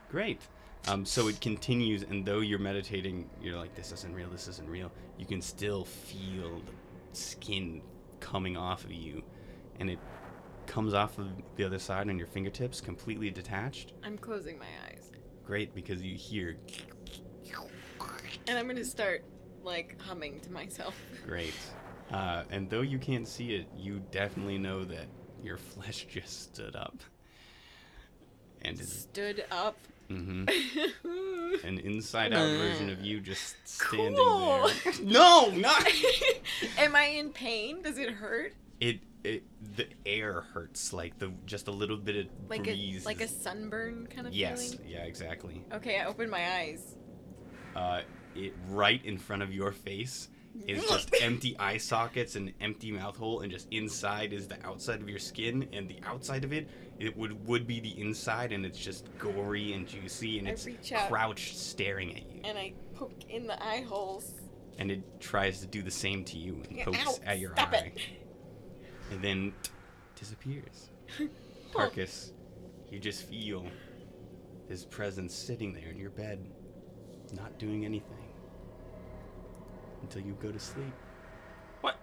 Great. 0.10 0.42
Um, 0.88 1.06
so 1.06 1.28
it 1.28 1.42
continues, 1.42 2.04
and 2.04 2.26
though 2.26 2.40
you're 2.40 2.60
meditating, 2.60 3.30
you're 3.42 3.58
like, 3.58 3.76
this 3.76 3.92
isn't 3.92 4.14
real, 4.14 4.30
this 4.30 4.48
isn't 4.48 4.70
real. 4.70 4.92
You 5.18 5.26
can 5.26 5.42
still 5.42 5.84
feel 5.84 6.60
the 6.60 7.18
skin 7.18 7.82
coming 8.20 8.56
off 8.56 8.86
of 8.86 8.92
you, 8.94 9.22
and 9.80 9.90
it 9.90 10.00
comes 10.66 10.94
off 10.94 11.18
of 11.18 11.28
the 11.56 11.66
other 11.66 11.80
side 11.80 12.10
on 12.10 12.18
your 12.18 12.28
fingertips, 12.28 12.80
completely 12.80 13.30
detached. 13.30 13.94
I'm 14.04 14.18
closing 14.18 14.58
my 14.58 14.66
eyes. 14.86 15.12
Great, 15.46 15.74
because 15.76 16.02
you 16.02 16.16
hear 16.16 16.58
And 18.48 18.58
I'm 18.58 18.68
gonna 18.68 18.86
start, 18.86 19.26
like, 19.64 20.00
humming 20.02 20.40
to 20.42 20.52
myself. 20.52 20.96
great. 21.26 21.54
Uh, 22.12 22.44
and 22.50 22.70
though 22.70 22.82
you 22.82 22.98
can't 22.98 23.28
see 23.28 23.56
it, 23.56 23.68
you 23.76 24.02
definitely 24.12 24.58
know 24.58 24.86
that 24.86 25.08
your 25.44 25.58
flesh 25.58 26.08
just 26.10 26.54
stood 26.54 26.76
up. 26.78 26.96
And 28.62 28.80
Stood 28.80 29.44
up. 29.52 29.78
Hmm 30.10 30.46
an 31.64 31.80
inside 31.80 32.34
out 32.34 32.50
version 32.50 32.90
of 32.90 33.02
you 33.02 33.20
just 33.20 33.56
standing 33.68 34.16
Cool. 34.16 34.70
there. 34.84 34.94
No, 35.04 35.50
not 35.52 35.86
Am 36.78 36.96
I 36.96 37.04
in 37.06 37.30
pain? 37.32 37.82
Does 37.82 37.98
it 37.98 38.10
hurt? 38.12 38.54
It, 38.80 39.00
it 39.24 39.44
the 39.76 39.88
air 40.06 40.42
hurts 40.54 40.94
like 40.94 41.18
the 41.20 41.32
just 41.46 41.68
a 41.68 41.72
little 41.72 41.98
bit 41.98 42.16
of 42.16 42.26
Like 42.50 42.64
breeze. 42.64 43.04
a 43.04 43.08
like 43.08 43.22
a 43.22 43.28
sunburn 43.28 44.08
kind 44.08 44.28
of 44.28 44.34
yes, 44.34 44.74
feeling? 44.74 44.88
yeah, 44.90 45.04
exactly. 45.04 45.64
Okay, 45.74 46.00
I 46.00 46.06
open 46.06 46.30
my 46.30 46.58
eyes. 46.60 46.96
Uh, 47.76 48.02
it 48.36 48.54
right 48.70 49.04
in 49.06 49.18
front 49.18 49.42
of 49.42 49.52
your 49.54 49.72
face 49.72 50.30
is 50.68 50.84
just 50.90 51.14
empty 51.22 51.58
eye 51.60 51.78
sockets 51.78 52.36
and 52.36 52.54
empty 52.62 52.92
mouth 52.92 53.18
hole, 53.18 53.42
and 53.42 53.52
just 53.52 53.68
inside 53.72 54.32
is 54.34 54.48
the 54.48 54.58
outside 54.66 55.02
of 55.02 55.10
your 55.10 55.20
skin, 55.20 55.68
and 55.74 55.88
the 55.90 56.00
outside 56.06 56.44
of 56.44 56.54
it 56.54 56.68
it 57.00 57.16
would 57.16 57.46
would 57.48 57.68
be 57.68 57.80
the 57.80 58.00
inside, 58.00 58.52
and 58.52 58.66
it's 58.66 58.78
just 58.80 59.06
gory 59.18 59.74
and 59.74 59.88
juicy, 59.88 60.40
and 60.40 60.48
I 60.48 60.52
it's 60.52 60.68
crouched 61.08 61.58
staring 61.58 62.16
at 62.16 62.24
you, 62.34 62.42
And 62.44 62.58
I 62.58 62.74
poke 62.96 63.30
in 63.30 63.46
the 63.48 63.62
eye 63.64 63.82
holes. 63.82 64.32
and 64.80 64.92
it 64.92 65.02
tries 65.20 65.60
to 65.62 65.68
do 65.68 65.82
the 65.82 65.92
same 65.92 66.24
to 66.26 66.38
you 66.38 66.62
and 66.68 66.78
Yeah, 66.78 66.86
pokes 66.86 66.98
ow, 67.08 67.16
at 67.26 67.40
your 67.40 67.52
stop 67.52 67.74
eye, 67.74 67.92
it. 67.96 68.02
and 69.12 69.22
then 69.22 69.54
disappears. 70.16 70.90
Tarkus, 71.74 72.32
you 72.90 73.00
just 73.00 73.24
feel 73.24 73.66
his 74.68 74.86
presence 74.86 75.34
sitting 75.34 75.74
there 75.74 75.90
in 75.90 75.98
your 75.98 76.10
bed, 76.12 76.40
not 77.36 77.58
doing 77.60 77.86
anything 77.86 78.24
until 80.02 80.22
you 80.22 80.34
go 80.42 80.52
to 80.52 80.60
sleep. 80.60 80.94
What? 81.82 81.98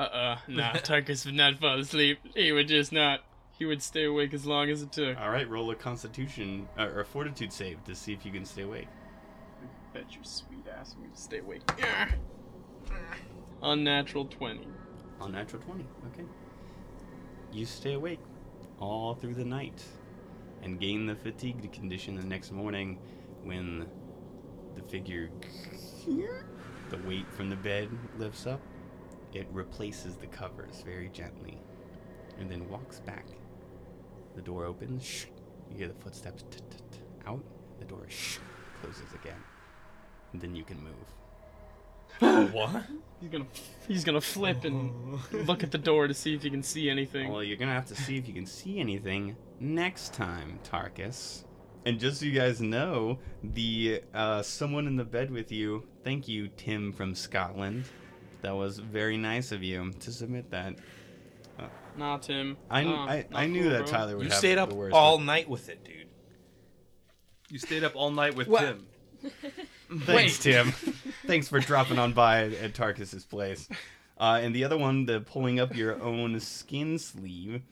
Uh-uh. 0.00 0.38
Nah, 0.48 0.72
Tarkus 0.72 1.26
would 1.26 1.34
not 1.34 1.58
fall 1.58 1.78
asleep. 1.78 2.18
He 2.34 2.52
would 2.52 2.68
just 2.68 2.92
not. 2.92 3.20
He 3.58 3.66
would 3.66 3.82
stay 3.82 4.04
awake 4.04 4.32
as 4.32 4.46
long 4.46 4.70
as 4.70 4.80
it 4.82 4.92
took. 4.92 5.20
All 5.20 5.30
right, 5.30 5.48
roll 5.48 5.70
a 5.70 5.74
Constitution 5.74 6.66
uh, 6.78 6.84
or 6.84 7.00
a 7.00 7.04
Fortitude 7.04 7.52
save 7.52 7.84
to 7.84 7.94
see 7.94 8.12
if 8.14 8.24
you 8.24 8.32
can 8.32 8.44
stay 8.46 8.62
awake. 8.62 8.88
I 9.62 9.98
bet 9.98 10.14
your 10.14 10.24
sweet 10.24 10.66
ass 10.66 10.94
I'm 10.96 11.02
gonna 11.04 11.16
stay 11.16 11.38
awake. 11.38 11.62
Unnatural 13.62 14.24
20. 14.24 14.66
Unnatural 15.20 15.62
twenty, 15.62 15.84
okay. 16.06 16.24
You 17.52 17.66
stay 17.66 17.92
awake 17.92 18.20
all 18.78 19.14
through 19.14 19.34
the 19.34 19.44
night 19.44 19.84
and 20.62 20.80
gain 20.80 21.04
the 21.04 21.14
fatigued 21.14 21.70
condition 21.72 22.14
the 22.14 22.24
next 22.24 22.52
morning 22.52 22.98
when 23.44 23.86
the 24.74 24.82
figure, 24.82 25.28
the 26.88 26.96
weight 27.06 27.26
from 27.34 27.50
the 27.50 27.56
bed 27.56 27.90
lifts 28.18 28.46
up. 28.46 28.60
It 29.32 29.46
replaces 29.52 30.16
the 30.16 30.26
covers 30.26 30.82
very 30.84 31.08
gently 31.08 31.58
and 32.38 32.50
then 32.50 32.68
walks 32.68 33.00
back. 33.00 33.26
The 34.34 34.42
door 34.42 34.64
opens 34.64 35.26
You 35.70 35.76
hear 35.78 35.88
the 35.88 35.94
footsteps 35.94 36.44
out. 37.26 37.40
The 37.78 37.84
door 37.84 38.06
shh, 38.08 38.38
closes 38.80 39.12
again. 39.14 39.42
And 40.32 40.40
then 40.40 40.54
you 40.54 40.64
can 40.64 40.78
move. 40.82 40.94
what? 42.52 42.84
He's 43.20 43.30
gonna 43.30 43.46
he's 43.86 44.04
gonna 44.04 44.20
flip 44.20 44.64
and 44.64 45.18
look 45.46 45.62
at 45.62 45.70
the 45.70 45.78
door 45.78 46.08
to 46.08 46.14
see 46.14 46.34
if 46.34 46.42
he 46.42 46.50
can 46.50 46.62
see 46.62 46.90
anything. 46.90 47.32
Well, 47.32 47.42
you're 47.42 47.56
gonna 47.56 47.74
have 47.74 47.86
to 47.86 47.94
see 47.94 48.16
if 48.16 48.26
you 48.26 48.34
can 48.34 48.46
see 48.46 48.80
anything 48.80 49.36
next 49.60 50.12
time, 50.12 50.58
Tarkus. 50.64 51.44
And 51.86 51.98
just 51.98 52.20
so 52.20 52.26
you 52.26 52.32
guys 52.32 52.60
know, 52.60 53.18
the 53.42 54.02
uh, 54.12 54.42
someone 54.42 54.86
in 54.86 54.96
the 54.96 55.04
bed 55.04 55.30
with 55.30 55.50
you. 55.50 55.86
Thank 56.04 56.28
you, 56.28 56.48
Tim 56.48 56.92
from 56.92 57.14
Scotland. 57.14 57.84
That 58.42 58.56
was 58.56 58.78
very 58.78 59.16
nice 59.16 59.52
of 59.52 59.62
you 59.62 59.92
to 60.00 60.10
submit 60.12 60.50
that. 60.50 60.74
Nah, 61.96 62.16
Tim. 62.18 62.56
I 62.70 62.84
Nah, 62.84 63.04
I, 63.06 63.16
not 63.30 63.40
I 63.40 63.46
knew 63.46 63.62
cool, 63.62 63.70
that 63.72 63.78
bro. 63.80 63.86
Tyler 63.86 64.16
would 64.16 64.24
You 64.24 64.30
have 64.30 64.38
stayed 64.38 64.58
up 64.58 64.70
the 64.70 64.74
worst. 64.76 64.94
all 64.94 65.18
night 65.18 65.48
with 65.48 65.68
it, 65.68 65.84
dude. 65.84 66.06
You 67.50 67.58
stayed 67.58 67.82
up 67.84 67.96
all 67.96 68.10
night 68.10 68.34
with 68.36 68.46
What? 68.48 68.60
Tim. 68.60 68.86
Thanks, 70.02 70.38
Tim. 70.38 70.70
Thanks 71.26 71.48
for 71.48 71.58
dropping 71.58 71.98
on 71.98 72.12
by 72.12 72.44
at, 72.44 72.52
at 72.54 72.74
Tarkus's 72.74 73.24
place. 73.24 73.68
Uh, 74.18 74.38
and 74.42 74.54
the 74.54 74.64
other 74.64 74.78
one, 74.78 75.04
the 75.04 75.20
pulling 75.20 75.58
up 75.58 75.74
your 75.76 76.00
own 76.00 76.38
skin 76.40 76.98
sleeve. 76.98 77.62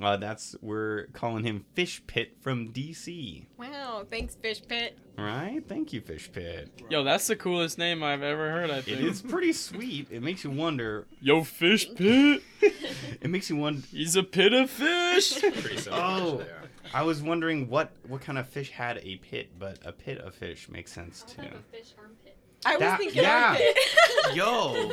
Uh, 0.00 0.16
that's 0.16 0.56
we're 0.60 1.06
calling 1.12 1.44
him 1.44 1.64
Fish 1.74 2.02
Pit 2.08 2.36
from 2.40 2.72
DC. 2.72 3.46
Wow, 3.56 4.04
thanks, 4.10 4.34
Fish 4.34 4.60
Pit. 4.66 4.98
Right, 5.16 5.62
thank 5.68 5.92
you, 5.92 6.00
Fish 6.00 6.30
Pit. 6.32 6.68
Yo, 6.90 7.04
that's 7.04 7.28
the 7.28 7.36
coolest 7.36 7.78
name 7.78 8.02
I've 8.02 8.22
ever 8.22 8.50
heard. 8.50 8.70
I 8.70 8.80
think. 8.80 9.00
is 9.00 9.22
pretty 9.22 9.52
sweet. 9.52 10.08
It 10.10 10.20
makes 10.22 10.42
you 10.42 10.50
wonder. 10.50 11.06
Yo, 11.20 11.44
fish 11.44 11.86
pit. 11.94 12.42
It 13.20 13.30
makes 13.30 13.48
you 13.48 13.56
wonder. 13.56 13.86
He's 13.90 14.16
a 14.16 14.22
pit 14.24 14.52
of 14.52 14.68
fish. 14.68 15.40
Pretty. 15.40 15.88
Oh. 15.90 16.40
actually. 16.40 16.46
I 16.92 17.02
was 17.02 17.22
wondering 17.22 17.68
what 17.68 17.92
what 18.08 18.20
kind 18.20 18.36
of 18.38 18.48
fish 18.48 18.70
had 18.70 18.98
a 18.98 19.16
pit, 19.16 19.50
but 19.58 19.78
a 19.84 19.92
pit 19.92 20.18
of 20.18 20.34
fish 20.34 20.68
makes 20.68 20.92
sense 20.92 21.24
I'll 21.28 21.34
too. 21.34 21.42
have 21.42 21.52
a 21.54 21.76
fish 21.76 21.94
armpit. 21.98 22.36
I 22.66 22.72
was 22.72 22.80
That- 22.80 22.98
thinking 22.98 23.22
yeah. 23.22 23.48
armpit. 23.50 24.36
Yo, 24.36 24.88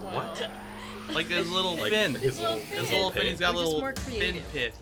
What? 0.00 0.50
Like 1.10 1.26
his 1.26 1.50
little 1.50 1.76
Like 1.76 1.92
fin. 1.92 2.14
his 2.14 2.38
little, 2.38 2.56
His 2.58 2.68
his 2.68 2.90
little 2.90 3.06
little 3.06 3.10
fin. 3.10 3.22
He's 3.22 3.30
pit. 3.32 3.40
got 3.40 3.54
a 3.54 3.58
little 3.58 3.92
fin 3.96 4.42
pit. 4.52 4.74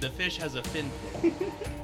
The 0.00 0.10
fish 0.10 0.36
has 0.38 0.54
a 0.54 0.62
fin 0.62 0.90
pit. 1.22 1.32